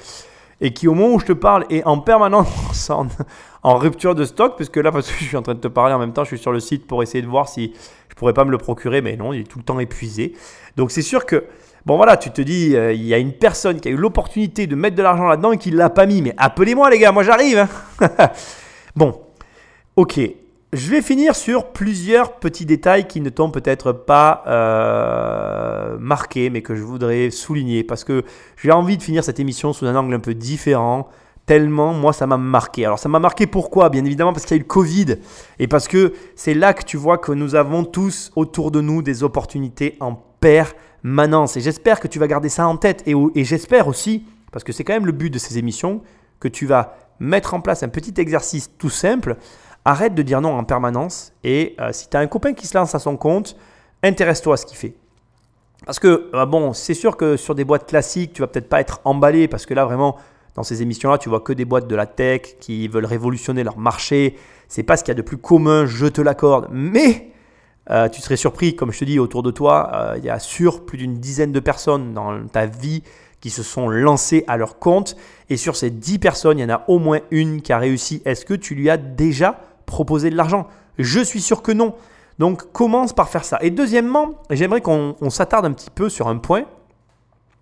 et 0.60 0.72
qui 0.72 0.88
au 0.88 0.94
moment 0.94 1.14
où 1.14 1.20
je 1.20 1.26
te 1.26 1.32
parle 1.32 1.64
est 1.70 1.84
en 1.84 1.98
permanence 1.98 2.90
en, 3.62 3.76
rupture 3.76 4.14
de 4.14 4.24
stock, 4.24 4.56
puisque 4.56 4.76
là, 4.76 4.92
parce 4.92 5.10
que 5.10 5.18
je 5.18 5.24
suis 5.24 5.36
en 5.36 5.42
train 5.42 5.54
de 5.54 5.60
te 5.60 5.68
parler 5.68 5.94
en 5.94 5.98
même 5.98 6.12
temps, 6.12 6.24
je 6.24 6.28
suis 6.28 6.38
sur 6.38 6.52
le 6.52 6.60
site 6.60 6.86
pour 6.86 7.02
essayer 7.02 7.22
de 7.22 7.28
voir 7.28 7.48
si 7.48 7.72
je 8.08 8.14
pourrais 8.14 8.34
pas 8.34 8.44
me 8.44 8.50
le 8.50 8.58
procurer, 8.58 9.00
mais 9.00 9.16
non, 9.16 9.32
il 9.32 9.40
est 9.40 9.44
tout 9.44 9.58
le 9.58 9.64
temps 9.64 9.78
épuisé. 9.78 10.34
Donc 10.76 10.90
c'est 10.90 11.02
sûr 11.02 11.26
que, 11.26 11.44
bon 11.86 11.96
voilà, 11.96 12.16
tu 12.16 12.30
te 12.30 12.42
dis, 12.42 12.76
euh, 12.76 12.92
il 12.92 13.04
y 13.04 13.14
a 13.14 13.18
une 13.18 13.32
personne 13.32 13.80
qui 13.80 13.88
a 13.88 13.90
eu 13.90 13.96
l'opportunité 13.96 14.66
de 14.66 14.76
mettre 14.76 14.96
de 14.96 15.02
l'argent 15.02 15.26
là-dedans 15.26 15.52
et 15.52 15.58
qui 15.58 15.70
l'a 15.70 15.90
pas 15.90 16.06
mis, 16.06 16.22
mais 16.22 16.34
appelez-moi 16.36 16.90
les 16.90 16.98
gars, 16.98 17.12
moi 17.12 17.24
j'arrive. 17.24 17.66
hein. 18.00 18.08
bon, 18.98 19.20
ok. 19.96 20.20
Je 20.74 20.90
vais 20.90 21.00
finir 21.00 21.34
sur 21.34 21.68
plusieurs 21.68 22.34
petits 22.34 22.66
détails 22.66 23.06
qui 23.06 23.22
ne 23.22 23.30
t'ont 23.30 23.50
peut-être 23.50 23.92
pas 23.92 24.42
euh, 24.46 25.96
marqué, 25.98 26.50
mais 26.50 26.60
que 26.60 26.74
je 26.74 26.82
voudrais 26.82 27.30
souligner 27.30 27.84
parce 27.84 28.04
que 28.04 28.22
j'ai 28.58 28.70
envie 28.70 28.98
de 28.98 29.02
finir 29.02 29.24
cette 29.24 29.40
émission 29.40 29.72
sous 29.72 29.86
un 29.86 29.96
angle 29.96 30.12
un 30.12 30.20
peu 30.20 30.34
différent. 30.34 31.08
Tellement, 31.46 31.94
moi, 31.94 32.12
ça 32.12 32.26
m'a 32.26 32.36
marqué. 32.36 32.84
Alors, 32.84 32.98
ça 32.98 33.08
m'a 33.08 33.18
marqué 33.18 33.46
pourquoi? 33.46 33.88
Bien 33.88 34.04
évidemment, 34.04 34.34
parce 34.34 34.44
qu'il 34.44 34.56
y 34.56 34.58
a 34.58 34.60
eu 34.60 34.64
le 34.64 34.68
Covid. 34.68 35.16
Et 35.58 35.68
parce 35.68 35.88
que 35.88 36.12
c'est 36.36 36.52
là 36.52 36.74
que 36.74 36.84
tu 36.84 36.98
vois 36.98 37.16
que 37.16 37.32
nous 37.32 37.54
avons 37.54 37.84
tous 37.84 38.30
autour 38.36 38.70
de 38.70 38.82
nous 38.82 39.00
des 39.00 39.22
opportunités 39.22 39.96
en 40.00 40.22
permanence. 40.40 41.56
Et 41.56 41.62
j'espère 41.62 42.00
que 42.00 42.08
tu 42.08 42.18
vas 42.18 42.26
garder 42.26 42.50
ça 42.50 42.68
en 42.68 42.76
tête. 42.76 43.02
Et, 43.06 43.14
et 43.36 43.44
j'espère 43.44 43.88
aussi, 43.88 44.24
parce 44.52 44.64
que 44.64 44.72
c'est 44.72 44.84
quand 44.84 44.92
même 44.92 45.06
le 45.06 45.12
but 45.12 45.30
de 45.30 45.38
ces 45.38 45.56
émissions, 45.56 46.02
que 46.40 46.48
tu 46.48 46.66
vas 46.66 46.98
mettre 47.20 47.54
en 47.54 47.60
place 47.60 47.82
un 47.82 47.88
petit 47.88 48.14
exercice 48.20 48.70
tout 48.78 48.90
simple. 48.90 49.36
Arrête 49.84 50.14
de 50.14 50.22
dire 50.22 50.40
non 50.40 50.56
en 50.56 50.64
permanence. 50.64 51.32
Et 51.44 51.74
euh, 51.80 51.92
si 51.92 52.08
tu 52.08 52.16
as 52.16 52.20
un 52.20 52.26
copain 52.26 52.52
qui 52.52 52.66
se 52.66 52.76
lance 52.76 52.94
à 52.94 52.98
son 52.98 53.16
compte, 53.16 53.56
intéresse-toi 54.02 54.54
à 54.54 54.56
ce 54.56 54.66
qu'il 54.66 54.76
fait. 54.76 54.94
Parce 55.86 55.98
que, 55.98 56.30
euh, 56.34 56.46
bon, 56.46 56.72
c'est 56.72 56.94
sûr 56.94 57.16
que 57.16 57.36
sur 57.36 57.54
des 57.54 57.64
boîtes 57.64 57.86
classiques, 57.86 58.32
tu 58.32 58.42
vas 58.42 58.48
peut-être 58.48 58.68
pas 58.68 58.80
être 58.80 59.00
emballé 59.04 59.48
parce 59.48 59.64
que 59.64 59.74
là, 59.74 59.84
vraiment, 59.84 60.16
dans 60.54 60.62
ces 60.62 60.82
émissions-là, 60.82 61.18
tu 61.18 61.28
vois 61.28 61.40
que 61.40 61.52
des 61.52 61.64
boîtes 61.64 61.86
de 61.86 61.96
la 61.96 62.06
tech 62.06 62.58
qui 62.60 62.88
veulent 62.88 63.06
révolutionner 63.06 63.64
leur 63.64 63.78
marché. 63.78 64.36
C'est 64.68 64.82
pas 64.82 64.96
ce 64.96 65.04
qu'il 65.04 65.12
y 65.12 65.16
a 65.16 65.20
de 65.20 65.22
plus 65.22 65.38
commun, 65.38 65.86
je 65.86 66.06
te 66.06 66.20
l'accorde. 66.20 66.68
Mais 66.70 67.30
euh, 67.90 68.08
tu 68.08 68.20
serais 68.20 68.36
surpris, 68.36 68.76
comme 68.76 68.92
je 68.92 68.98
te 68.98 69.04
dis, 69.04 69.18
autour 69.18 69.42
de 69.42 69.50
toi, 69.50 70.14
il 70.18 70.24
y 70.24 70.30
a 70.30 70.38
sûr 70.38 70.84
plus 70.84 70.98
d'une 70.98 71.14
dizaine 71.14 71.52
de 71.52 71.60
personnes 71.60 72.12
dans 72.12 72.46
ta 72.48 72.66
vie 72.66 73.02
qui 73.40 73.50
se 73.50 73.62
sont 73.62 73.88
lancées 73.88 74.44
à 74.46 74.56
leur 74.56 74.78
compte. 74.78 75.16
Et 75.50 75.56
sur 75.56 75.76
ces 75.76 75.90
10 75.90 76.18
personnes, 76.18 76.58
il 76.58 76.62
y 76.62 76.64
en 76.64 76.74
a 76.74 76.84
au 76.88 76.98
moins 76.98 77.20
une 77.30 77.62
qui 77.62 77.72
a 77.72 77.78
réussi. 77.78 78.22
Est-ce 78.24 78.44
que 78.44 78.54
tu 78.54 78.74
lui 78.74 78.90
as 78.90 78.96
déjà 78.96 79.60
proposé 79.86 80.30
de 80.30 80.36
l'argent? 80.36 80.66
Je 80.98 81.20
suis 81.20 81.40
sûr 81.40 81.62
que 81.62 81.72
non. 81.72 81.94
Donc 82.38 82.72
commence 82.72 83.12
par 83.12 83.28
faire 83.28 83.44
ça. 83.44 83.58
Et 83.62 83.70
deuxièmement, 83.70 84.42
j'aimerais 84.50 84.80
qu'on 84.80 85.14
s'attarde 85.30 85.66
un 85.66 85.72
petit 85.72 85.90
peu 85.90 86.08
sur 86.08 86.28
un 86.28 86.38
point. 86.38 86.64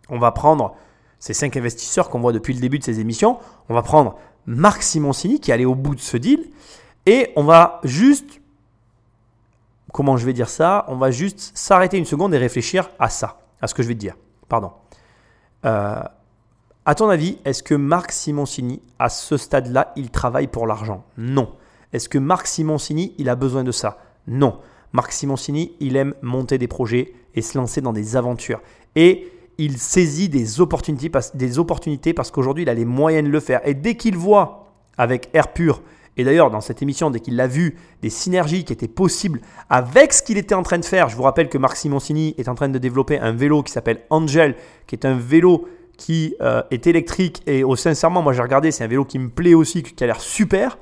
On 0.09 0.19
va 0.19 0.33
prendre 0.33 0.75
ces 1.19 1.35
cinq 1.35 1.57
investisseurs 1.57 2.11
qu'on 2.11 2.21
voit 2.21 2.33
depuis 2.33 2.55
le 2.55 2.61
début 2.61 2.79
de 2.79 2.85
ces 2.85 3.01
émissions. 3.01 3.39
On 3.69 3.75
va 3.75 3.83
prendre 3.83 4.17
Marc 4.47 4.83
Simoncini 4.83 5.41
qui 5.41 5.51
est 5.51 5.55
allé 5.55 5.65
au 5.65 5.75
bout 5.75 5.95
de 5.95 6.01
ce 6.01 6.17
deal. 6.17 6.45
Et 7.07 7.33
on 7.37 7.45
va 7.45 7.81
juste, 7.85 8.41
comment 9.93 10.17
je 10.17 10.27
vais 10.27 10.33
dire 10.33 10.49
ça? 10.49 10.85
On 10.89 10.97
va 10.97 11.11
juste 11.11 11.53
s'arrêter 11.55 11.99
une 11.99 12.05
seconde 12.05 12.35
et 12.35 12.39
réfléchir 12.39 12.91
à 12.99 13.09
ça, 13.09 13.41
à 13.61 13.67
ce 13.67 13.75
que 13.75 13.83
je 13.83 13.89
vais 13.89 13.95
te 13.95 14.01
dire. 14.01 14.17
Pardon. 14.49 14.73
Euh, 15.67 16.03
à 16.85 16.95
ton 16.95 17.09
avis, 17.09 17.39
est-ce 17.45 17.63
que 17.63 17.75
Marc 17.75 18.13
Simoncini, 18.13 18.81
à 18.99 19.09
ce 19.09 19.37
stade-là, 19.37 19.93
il 19.97 20.11
travaille 20.11 20.47
pour 20.47 20.67
l'argent? 20.67 21.05
Non. 21.19 21.53
Est-ce 21.93 22.09
que 22.09 22.19
Marc 22.19 22.47
Simoncini, 22.47 23.15
il 23.19 23.29
a 23.29 23.35
besoin 23.35 23.65
de 23.65 23.73
ça? 23.73 23.99
Non. 24.29 24.61
Marc 24.93 25.13
Simoncini, 25.13 25.73
il 25.81 25.97
aime 25.97 26.15
monter 26.23 26.59
des 26.59 26.69
projets 26.69 27.13
et 27.35 27.43
se 27.43 27.59
lancer 27.59 27.81
dans 27.81 27.93
des 27.93 28.17
aventures. 28.17 28.61
Et 28.95 29.33
il 29.59 29.79
saisit 29.79 30.29
des 30.29 30.61
opportunités, 30.61 31.11
des 31.35 31.59
opportunités 31.59 32.15
parce 32.15 32.31
qu'aujourd'hui, 32.31 32.63
il 32.63 32.69
a 32.69 32.75
les 32.75 32.85
moyens 32.85 33.27
de 33.27 33.33
le 33.33 33.41
faire. 33.41 33.67
Et 33.67 33.75
dès 33.75 33.97
qu'il 33.97 34.17
voit 34.17 34.73
avec 34.97 35.29
Air 35.33 35.53
Pur, 35.53 35.83
et 36.17 36.25
d'ailleurs 36.25 36.51
dans 36.51 36.61
cette 36.61 36.83
émission, 36.83 37.11
dès 37.11 37.21
qu'il 37.21 37.37
l'a 37.37 37.47
vu, 37.47 37.77
des 38.03 38.11
synergies 38.11 38.65
qui 38.65 38.73
étaient 38.73 38.89
possibles 38.89 39.41
avec 39.71 40.13
ce 40.13 40.23
qu'il 40.23 40.39
était 40.39 40.55
en 40.55 40.63
train 40.63 40.79
de 40.79 40.85
faire, 40.85 41.09
je 41.09 41.17
vous 41.17 41.23
rappelle 41.23 41.49
que 41.49 41.59
Marc 41.59 41.77
Simoncini 41.77 42.35
est 42.39 42.49
en 42.49 42.55
train 42.55 42.69
de 42.69 42.79
développer 42.79 43.19
un 43.19 43.33
vélo 43.33 43.63
qui 43.63 43.73
s'appelle 43.73 44.03
Angel, 44.11 44.55
qui 44.87 44.95
est 44.95 45.05
un 45.05 45.17
vélo 45.17 45.69
qui 45.97 46.35
euh, 46.43 46.63
est 46.71 46.87
électrique 46.87 47.43
et 47.47 47.65
oh, 47.65 47.77
sincèrement, 47.77 48.23
moi 48.23 48.33
j'ai 48.33 48.43
regardé, 48.43 48.71
c'est 48.71 48.85
un 48.85 48.89
vélo 48.89 49.05
qui 49.05 49.19
me 49.19 49.29
plaît 49.29 49.55
aussi, 49.55 49.83
qui 49.83 50.05
a 50.05 50.07
l'air 50.07 50.21
super 50.21 50.77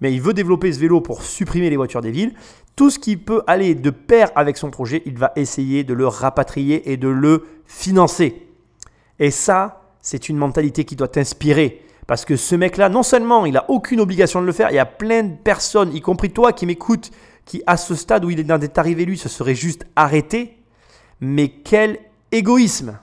mais 0.00 0.12
il 0.12 0.20
veut 0.20 0.34
développer 0.34 0.72
ce 0.72 0.78
vélo 0.78 1.00
pour 1.00 1.22
supprimer 1.22 1.70
les 1.70 1.76
voitures 1.76 2.00
des 2.00 2.10
villes. 2.10 2.34
Tout 2.74 2.90
ce 2.90 2.98
qui 2.98 3.16
peut 3.16 3.42
aller 3.46 3.74
de 3.74 3.90
pair 3.90 4.30
avec 4.34 4.56
son 4.58 4.70
projet, 4.70 5.02
il 5.06 5.16
va 5.16 5.32
essayer 5.36 5.84
de 5.84 5.94
le 5.94 6.06
rapatrier 6.06 6.92
et 6.92 6.96
de 6.96 7.08
le 7.08 7.44
financer. 7.64 8.46
Et 9.18 9.30
ça, 9.30 9.82
c'est 10.02 10.28
une 10.28 10.36
mentalité 10.36 10.84
qui 10.84 10.96
doit 10.96 11.08
t'inspirer. 11.08 11.82
Parce 12.06 12.24
que 12.24 12.36
ce 12.36 12.54
mec-là, 12.54 12.88
non 12.88 13.02
seulement 13.02 13.46
il 13.46 13.54
n'a 13.54 13.64
aucune 13.68 14.00
obligation 14.00 14.40
de 14.40 14.46
le 14.46 14.52
faire, 14.52 14.70
il 14.70 14.76
y 14.76 14.80
a 14.80 14.86
plein 14.86 15.24
de 15.24 15.36
personnes, 15.36 15.94
y 15.94 16.00
compris 16.00 16.30
toi 16.30 16.52
qui 16.52 16.66
m'écoutes, 16.66 17.10
qui 17.44 17.62
à 17.66 17.76
ce 17.76 17.94
stade 17.94 18.24
où 18.24 18.30
il 18.30 18.40
est 18.40 18.78
arrivé 18.78 19.04
lui, 19.04 19.18
se 19.18 19.28
serait 19.28 19.54
juste 19.54 19.86
arrêté. 19.96 20.58
Mais 21.20 21.48
quel 21.48 21.98
égoïsme 22.32 22.98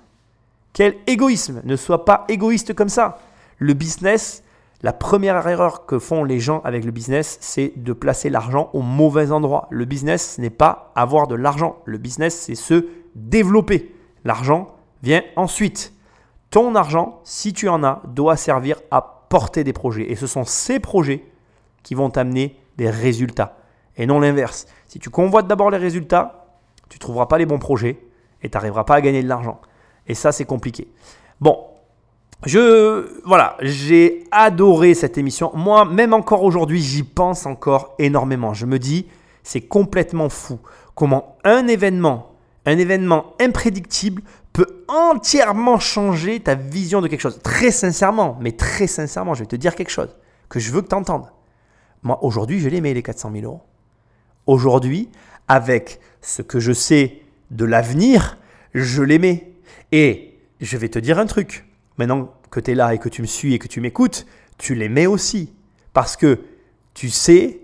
Quel 0.73 0.95
égoïsme 1.07 1.61
Ne 1.65 1.75
sois 1.75 2.05
pas 2.05 2.25
égoïste 2.29 2.73
comme 2.73 2.89
ça. 2.89 3.19
Le 3.57 3.73
business, 3.73 4.43
la 4.83 4.93
première 4.93 5.47
erreur 5.47 5.85
que 5.85 5.97
font 5.97 6.23
les 6.23 6.39
gens 6.39 6.61
avec 6.63 6.83
le 6.85 6.91
business, 6.91 7.37
c'est 7.41 7.73
de 7.77 7.93
placer 7.93 8.29
l'argent 8.29 8.69
au 8.73 8.81
mauvais 8.81 9.31
endroit. 9.31 9.67
Le 9.71 9.85
business, 9.85 10.35
ce 10.35 10.41
n'est 10.41 10.49
pas 10.49 10.91
avoir 10.95 11.27
de 11.27 11.35
l'argent. 11.35 11.77
Le 11.85 11.97
business, 11.97 12.37
c'est 12.37 12.55
se 12.55 12.87
développer. 13.15 13.95
L'argent 14.25 14.75
vient 15.01 15.23
ensuite. 15.35 15.92
Ton 16.53 16.75
argent, 16.75 17.19
si 17.23 17.51
tu 17.51 17.67
en 17.67 17.83
as, 17.83 18.03
doit 18.05 18.37
servir 18.37 18.79
à 18.91 19.25
porter 19.27 19.63
des 19.63 19.73
projets. 19.73 20.11
Et 20.11 20.15
ce 20.15 20.27
sont 20.27 20.45
ces 20.45 20.79
projets 20.79 21.25
qui 21.81 21.95
vont 21.95 22.11
t'amener 22.11 22.59
des 22.77 22.91
résultats. 22.91 23.57
Et 23.97 24.05
non 24.05 24.19
l'inverse. 24.19 24.67
Si 24.85 24.99
tu 24.99 25.09
convoites 25.09 25.47
d'abord 25.47 25.71
les 25.71 25.79
résultats, 25.79 26.45
tu 26.89 26.97
ne 26.97 26.99
trouveras 26.99 27.25
pas 27.25 27.39
les 27.39 27.47
bons 27.47 27.57
projets 27.57 28.05
et 28.43 28.49
tu 28.51 28.55
n'arriveras 28.55 28.83
pas 28.83 28.93
à 28.93 29.01
gagner 29.01 29.23
de 29.23 29.27
l'argent. 29.27 29.61
Et 30.05 30.13
ça, 30.13 30.31
c'est 30.31 30.45
compliqué. 30.45 30.87
Bon, 31.41 31.57
je 32.45 33.19
voilà, 33.25 33.57
j'ai 33.61 34.23
adoré 34.29 34.93
cette 34.93 35.17
émission. 35.17 35.49
Moi, 35.55 35.85
même 35.85 36.13
encore 36.13 36.43
aujourd'hui, 36.43 36.83
j'y 36.83 37.01
pense 37.01 37.47
encore 37.47 37.95
énormément. 37.97 38.53
Je 38.53 38.67
me 38.67 38.77
dis, 38.77 39.07
c'est 39.41 39.61
complètement 39.61 40.29
fou 40.29 40.59
comment 40.93 41.35
un 41.45 41.65
événement, 41.67 42.32
un 42.65 42.77
événement 42.77 43.33
imprédictible 43.39 44.21
peut 44.53 44.83
entièrement 44.87 45.79
changer 45.79 46.39
ta 46.39 46.55
vision 46.55 47.01
de 47.01 47.07
quelque 47.07 47.21
chose. 47.21 47.39
Très 47.43 47.71
sincèrement, 47.71 48.37
mais 48.39 48.51
très 48.51 48.87
sincèrement, 48.87 49.33
je 49.33 49.41
vais 49.41 49.47
te 49.47 49.55
dire 49.55 49.75
quelque 49.75 49.89
chose 49.89 50.15
que 50.49 50.59
je 50.59 50.71
veux 50.71 50.81
que 50.81 50.87
tu 50.87 50.95
entendes. 50.95 51.27
Moi, 52.03 52.23
aujourd'hui, 52.23 52.59
je 52.59 52.69
les 52.69 52.79
mets 52.79 52.93
les 52.93 53.01
400 53.01 53.31
000 53.33 53.45
euros. 53.45 53.61
Aujourd'hui, 54.45 55.09
avec 55.47 55.99
ce 56.21 56.41
que 56.41 56.59
je 56.59 56.71
sais 56.71 57.21
de 57.49 57.65
l'avenir, 57.65 58.37
je 58.73 59.01
mets. 59.03 59.51
Et 59.91 60.39
je 60.61 60.77
vais 60.77 60.89
te 60.89 60.99
dire 60.99 61.17
un 61.17 61.25
truc 61.25 61.65
maintenant 61.97 62.33
que 62.51 62.59
tu 62.59 62.71
es 62.71 62.75
là 62.75 62.93
et 62.93 62.99
que 62.99 63.09
tu 63.09 63.21
me 63.21 63.27
suis 63.27 63.53
et 63.53 63.59
que 63.59 63.67
tu 63.67 63.81
m'écoutes, 63.81 64.25
tu 64.57 64.75
mets 64.75 65.07
aussi. 65.07 65.53
Parce 65.93 66.15
que 66.15 66.41
tu 66.93 67.09
sais 67.09 67.61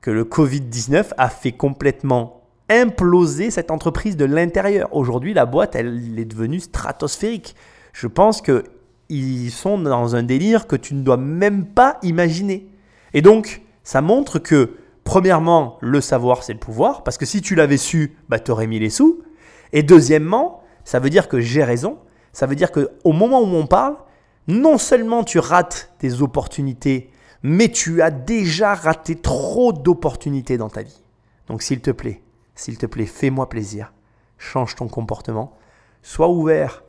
que 0.00 0.10
le 0.10 0.24
Covid-19 0.24 1.12
a 1.18 1.28
fait 1.28 1.52
complètement 1.52 2.39
imploser 2.70 3.50
cette 3.50 3.70
entreprise 3.70 4.16
de 4.16 4.24
l'intérieur. 4.24 4.88
Aujourd'hui, 4.92 5.34
la 5.34 5.44
boîte, 5.44 5.74
elle 5.74 6.18
est 6.18 6.24
devenue 6.24 6.60
stratosphérique. 6.60 7.54
Je 7.92 8.06
pense 8.06 8.40
qu'ils 8.40 9.50
sont 9.50 9.78
dans 9.78 10.14
un 10.16 10.22
délire 10.22 10.66
que 10.66 10.76
tu 10.76 10.94
ne 10.94 11.02
dois 11.02 11.16
même 11.16 11.66
pas 11.66 11.98
imaginer. 12.02 12.68
Et 13.12 13.22
donc, 13.22 13.62
ça 13.82 14.00
montre 14.00 14.38
que, 14.38 14.76
premièrement, 15.04 15.78
le 15.80 16.00
savoir, 16.00 16.44
c'est 16.44 16.52
le 16.52 16.60
pouvoir, 16.60 17.02
parce 17.02 17.18
que 17.18 17.26
si 17.26 17.42
tu 17.42 17.56
l'avais 17.56 17.76
su, 17.76 18.16
bah, 18.28 18.38
tu 18.38 18.52
aurais 18.52 18.68
mis 18.68 18.78
les 18.78 18.90
sous. 18.90 19.20
Et 19.72 19.82
deuxièmement, 19.82 20.62
ça 20.84 21.00
veut 21.00 21.10
dire 21.10 21.28
que 21.28 21.40
j'ai 21.40 21.64
raison, 21.64 21.98
ça 22.32 22.46
veut 22.46 22.56
dire 22.56 22.70
qu'au 22.70 23.12
moment 23.12 23.40
où 23.40 23.54
on 23.54 23.66
parle, 23.66 23.96
non 24.46 24.78
seulement 24.78 25.24
tu 25.24 25.38
rates 25.38 25.92
des 26.00 26.22
opportunités, 26.22 27.10
mais 27.42 27.68
tu 27.68 28.02
as 28.02 28.10
déjà 28.10 28.74
raté 28.74 29.16
trop 29.16 29.72
d'opportunités 29.72 30.56
dans 30.56 30.68
ta 30.68 30.82
vie. 30.82 31.02
Donc 31.48 31.62
s'il 31.62 31.80
te 31.80 31.90
plaît, 31.90 32.22
s'il 32.60 32.78
te 32.78 32.86
plaît, 32.86 33.06
fais-moi 33.06 33.48
plaisir. 33.48 33.92
Change 34.38 34.76
ton 34.76 34.88
comportement. 34.88 35.52
Sois 36.02 36.28
ouvert 36.28 36.82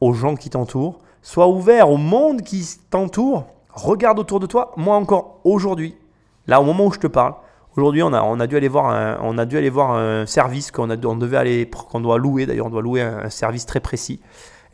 aux 0.00 0.12
gens 0.12 0.34
qui 0.34 0.50
t'entourent. 0.50 0.98
Sois 1.22 1.48
ouvert 1.48 1.90
au 1.90 1.96
monde 1.96 2.42
qui 2.42 2.66
t'entoure. 2.90 3.46
Regarde 3.72 4.18
autour 4.18 4.40
de 4.40 4.46
toi. 4.46 4.72
Moi 4.76 4.96
encore 4.96 5.40
aujourd'hui, 5.44 5.96
là 6.46 6.60
au 6.60 6.64
moment 6.64 6.86
où 6.86 6.92
je 6.92 6.98
te 6.98 7.06
parle, 7.06 7.34
aujourd'hui 7.76 8.02
on 8.02 8.12
a, 8.12 8.46
dû 8.46 8.56
aller 8.56 8.68
voir 8.68 8.90
un, 8.90 10.22
un 10.22 10.26
service 10.26 10.70
qu'on 10.70 10.90
on 10.90 11.16
devait 11.16 11.36
aller, 11.36 11.70
qu'on 11.90 12.00
doit 12.00 12.18
louer. 12.18 12.46
D'ailleurs, 12.46 12.66
on 12.66 12.70
doit 12.70 12.82
louer 12.82 13.02
un 13.02 13.30
service 13.30 13.66
très 13.66 13.80
précis 13.80 14.20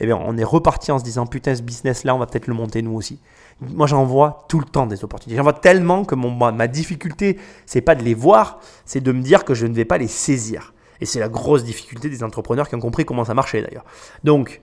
eh 0.00 0.06
bien, 0.06 0.16
on 0.16 0.36
est 0.38 0.44
reparti 0.44 0.90
en 0.90 0.98
se 0.98 1.04
disant 1.04 1.26
putain, 1.26 1.54
ce 1.54 1.62
business-là, 1.62 2.14
on 2.14 2.18
va 2.18 2.26
peut-être 2.26 2.46
le 2.46 2.54
monter 2.54 2.80
nous 2.80 2.94
aussi. 2.94 3.20
Moi, 3.60 3.86
j'en 3.86 4.04
vois 4.04 4.46
tout 4.48 4.58
le 4.58 4.64
temps 4.64 4.86
des 4.86 5.04
opportunités. 5.04 5.36
J'en 5.36 5.42
vois 5.42 5.52
tellement 5.52 6.04
que 6.04 6.14
mon, 6.14 6.30
ma 6.30 6.66
difficulté, 6.66 7.38
c'est 7.66 7.82
pas 7.82 7.94
de 7.94 8.02
les 8.02 8.14
voir, 8.14 8.60
c'est 8.84 9.00
de 9.00 9.12
me 9.12 9.22
dire 9.22 9.44
que 9.44 9.54
je 9.54 9.66
ne 9.66 9.74
vais 9.74 9.84
pas 9.84 9.98
les 9.98 10.08
saisir. 10.08 10.72
Et 11.00 11.06
c'est 11.06 11.20
la 11.20 11.28
grosse 11.28 11.64
difficulté 11.64 12.08
des 12.08 12.22
entrepreneurs 12.22 12.68
qui 12.68 12.74
ont 12.74 12.80
compris 12.80 13.04
comment 13.04 13.24
ça 13.24 13.34
marchait 13.34 13.62
d'ailleurs. 13.62 13.84
Donc, 14.24 14.62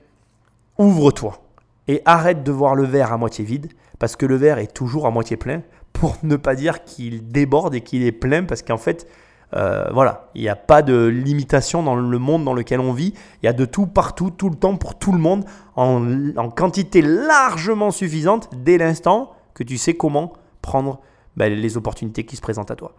ouvre-toi 0.77 1.41
et 1.87 2.01
arrête 2.05 2.43
de 2.43 2.51
voir 2.51 2.75
le 2.75 2.83
verre 2.83 3.13
à 3.13 3.17
moitié 3.17 3.45
vide, 3.45 3.71
parce 3.99 4.15
que 4.15 4.25
le 4.25 4.35
verre 4.35 4.59
est 4.59 4.73
toujours 4.73 5.07
à 5.07 5.11
moitié 5.11 5.37
plein, 5.37 5.61
pour 5.93 6.17
ne 6.23 6.35
pas 6.35 6.55
dire 6.55 6.83
qu'il 6.83 7.27
déborde 7.27 7.73
et 7.75 7.81
qu'il 7.81 8.03
est 8.03 8.11
plein, 8.11 8.43
parce 8.43 8.61
qu'en 8.61 8.77
fait, 8.77 9.07
euh, 9.55 9.85
voilà, 9.93 10.29
il 10.35 10.41
n'y 10.41 10.49
a 10.49 10.55
pas 10.55 10.81
de 10.81 11.05
limitation 11.05 11.81
dans 11.81 11.95
le 11.95 12.19
monde 12.19 12.43
dans 12.43 12.53
lequel 12.53 12.79
on 12.79 12.91
vit. 12.91 13.13
Il 13.41 13.45
y 13.45 13.49
a 13.49 13.53
de 13.53 13.65
tout 13.65 13.87
partout, 13.87 14.29
tout 14.29 14.49
le 14.49 14.55
temps, 14.55 14.75
pour 14.75 14.97
tout 14.97 15.11
le 15.11 15.19
monde, 15.19 15.45
en, 15.75 16.49
quantité 16.49 17.01
largement 17.01 17.91
suffisante 17.91 18.49
dès 18.53 18.77
l'instant 18.77 19.31
que 19.53 19.63
tu 19.63 19.77
sais 19.77 19.95
comment 19.95 20.33
prendre 20.61 20.99
ben, 21.37 21.53
les 21.53 21.77
opportunités 21.77 22.25
qui 22.25 22.35
se 22.35 22.41
présentent 22.41 22.71
à 22.71 22.75
toi. 22.75 22.93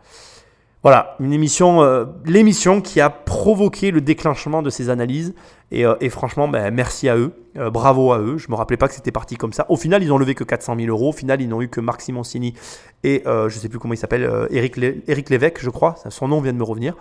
Voilà, 0.84 1.16
une 1.18 1.32
émission, 1.32 1.82
euh, 1.82 2.04
l'émission 2.24 2.80
qui 2.80 3.00
a 3.00 3.10
provoqué 3.10 3.90
le 3.90 4.00
déclenchement 4.00 4.62
de 4.62 4.70
ces 4.70 4.90
analyses. 4.90 5.34
Et, 5.72 5.84
euh, 5.84 5.96
franchement, 6.08 6.46
ben, 6.46 6.72
merci 6.72 7.08
à 7.08 7.16
eux, 7.16 7.32
euh, 7.56 7.68
bravo 7.68 8.12
à 8.12 8.20
eux. 8.20 8.38
Je 8.38 8.48
me 8.48 8.54
rappelais 8.54 8.76
pas 8.76 8.86
que 8.86 8.94
c'était 8.94 9.10
parti 9.10 9.36
comme 9.36 9.52
ça. 9.52 9.66
Au 9.70 9.76
final, 9.76 10.04
ils 10.04 10.12
ont 10.12 10.18
levé 10.18 10.36
que 10.36 10.44
400 10.44 10.76
000 10.76 10.88
euros. 10.88 11.08
Au 11.08 11.12
final, 11.12 11.42
ils 11.42 11.48
n'ont 11.48 11.60
eu 11.60 11.68
que 11.68 11.80
Marc 11.80 12.02
Simoncini 12.02 12.54
et 13.02 13.22
je 13.24 13.58
sais 13.58 13.68
plus 13.68 13.78
comment 13.78 13.94
il 13.94 13.98
s'appelle, 13.98 14.48
Eric, 14.50 15.30
Lévesque, 15.30 15.58
je 15.60 15.70
crois. 15.70 15.96
Son 16.08 16.28
nom 16.28 16.40
vient 16.40 16.52
de 16.52 16.58
me 16.58 16.64
revenir. 16.64 16.94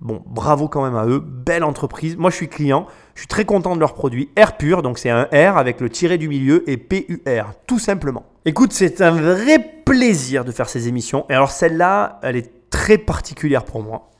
Bon, 0.00 0.20
bravo 0.26 0.66
quand 0.66 0.82
même 0.82 0.96
à 0.96 1.06
eux, 1.06 1.20
belle 1.20 1.62
entreprise. 1.62 2.16
Moi, 2.16 2.30
je 2.30 2.34
suis 2.34 2.48
client, 2.48 2.88
je 3.14 3.20
suis 3.20 3.28
très 3.28 3.44
content 3.44 3.76
de 3.76 3.80
leurs 3.80 3.94
produits. 3.94 4.30
Air 4.34 4.56
Pur, 4.56 4.82
donc 4.82 4.98
c'est 4.98 5.10
un 5.10 5.28
R 5.32 5.56
avec 5.56 5.80
le 5.80 5.88
tiré 5.88 6.18
du 6.18 6.26
milieu 6.26 6.68
et 6.68 6.76
PUR, 6.76 7.52
tout 7.68 7.78
simplement. 7.78 8.24
Écoute, 8.44 8.72
c'est 8.72 9.00
un 9.00 9.12
vrai 9.12 9.58
plaisir 9.84 10.44
de 10.44 10.50
faire 10.50 10.68
ces 10.68 10.88
émissions. 10.88 11.24
Et 11.30 11.34
alors 11.34 11.52
celle-là, 11.52 12.18
elle 12.22 12.36
est 12.36 12.50
très 12.72 12.98
particulière 12.98 13.64
pour 13.64 13.84
moi. 13.84 14.10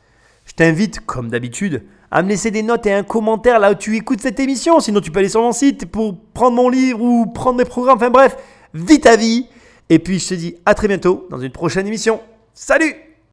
Je 0.45 0.53
t'invite, 0.53 1.01
comme 1.01 1.29
d'habitude, 1.29 1.83
à 2.11 2.23
me 2.23 2.29
laisser 2.29 2.53
des 2.53 2.63
notes 2.63 2.87
et 2.87 2.93
un 2.93 3.03
commentaire 3.03 3.59
là 3.59 3.73
où 3.73 3.75
tu 3.75 3.97
écoutes 3.97 4.21
cette 4.21 4.39
émission. 4.39 4.79
Sinon, 4.79 5.01
tu 5.01 5.11
peux 5.11 5.19
aller 5.19 5.29
sur 5.29 5.41
mon 5.41 5.53
site 5.53 5.87
pour 5.87 6.17
prendre 6.35 6.55
mon 6.55 6.69
livre 6.69 7.01
ou 7.01 7.27
prendre 7.27 7.59
mes 7.59 7.65
programmes. 7.65 7.97
Enfin 7.97 8.11
bref, 8.11 8.37
vis 8.75 9.01
ta 9.01 9.17
vie. 9.17 9.49
Et 9.89 9.99
puis, 9.99 10.21
je 10.21 10.29
te 10.29 10.35
dis 10.35 10.57
à 10.67 10.75
très 10.75 10.87
bientôt 10.87 11.27
dans 11.31 11.41
une 11.41 11.51
prochaine 11.51 11.87
émission. 11.87 12.21
Salut 12.55 12.95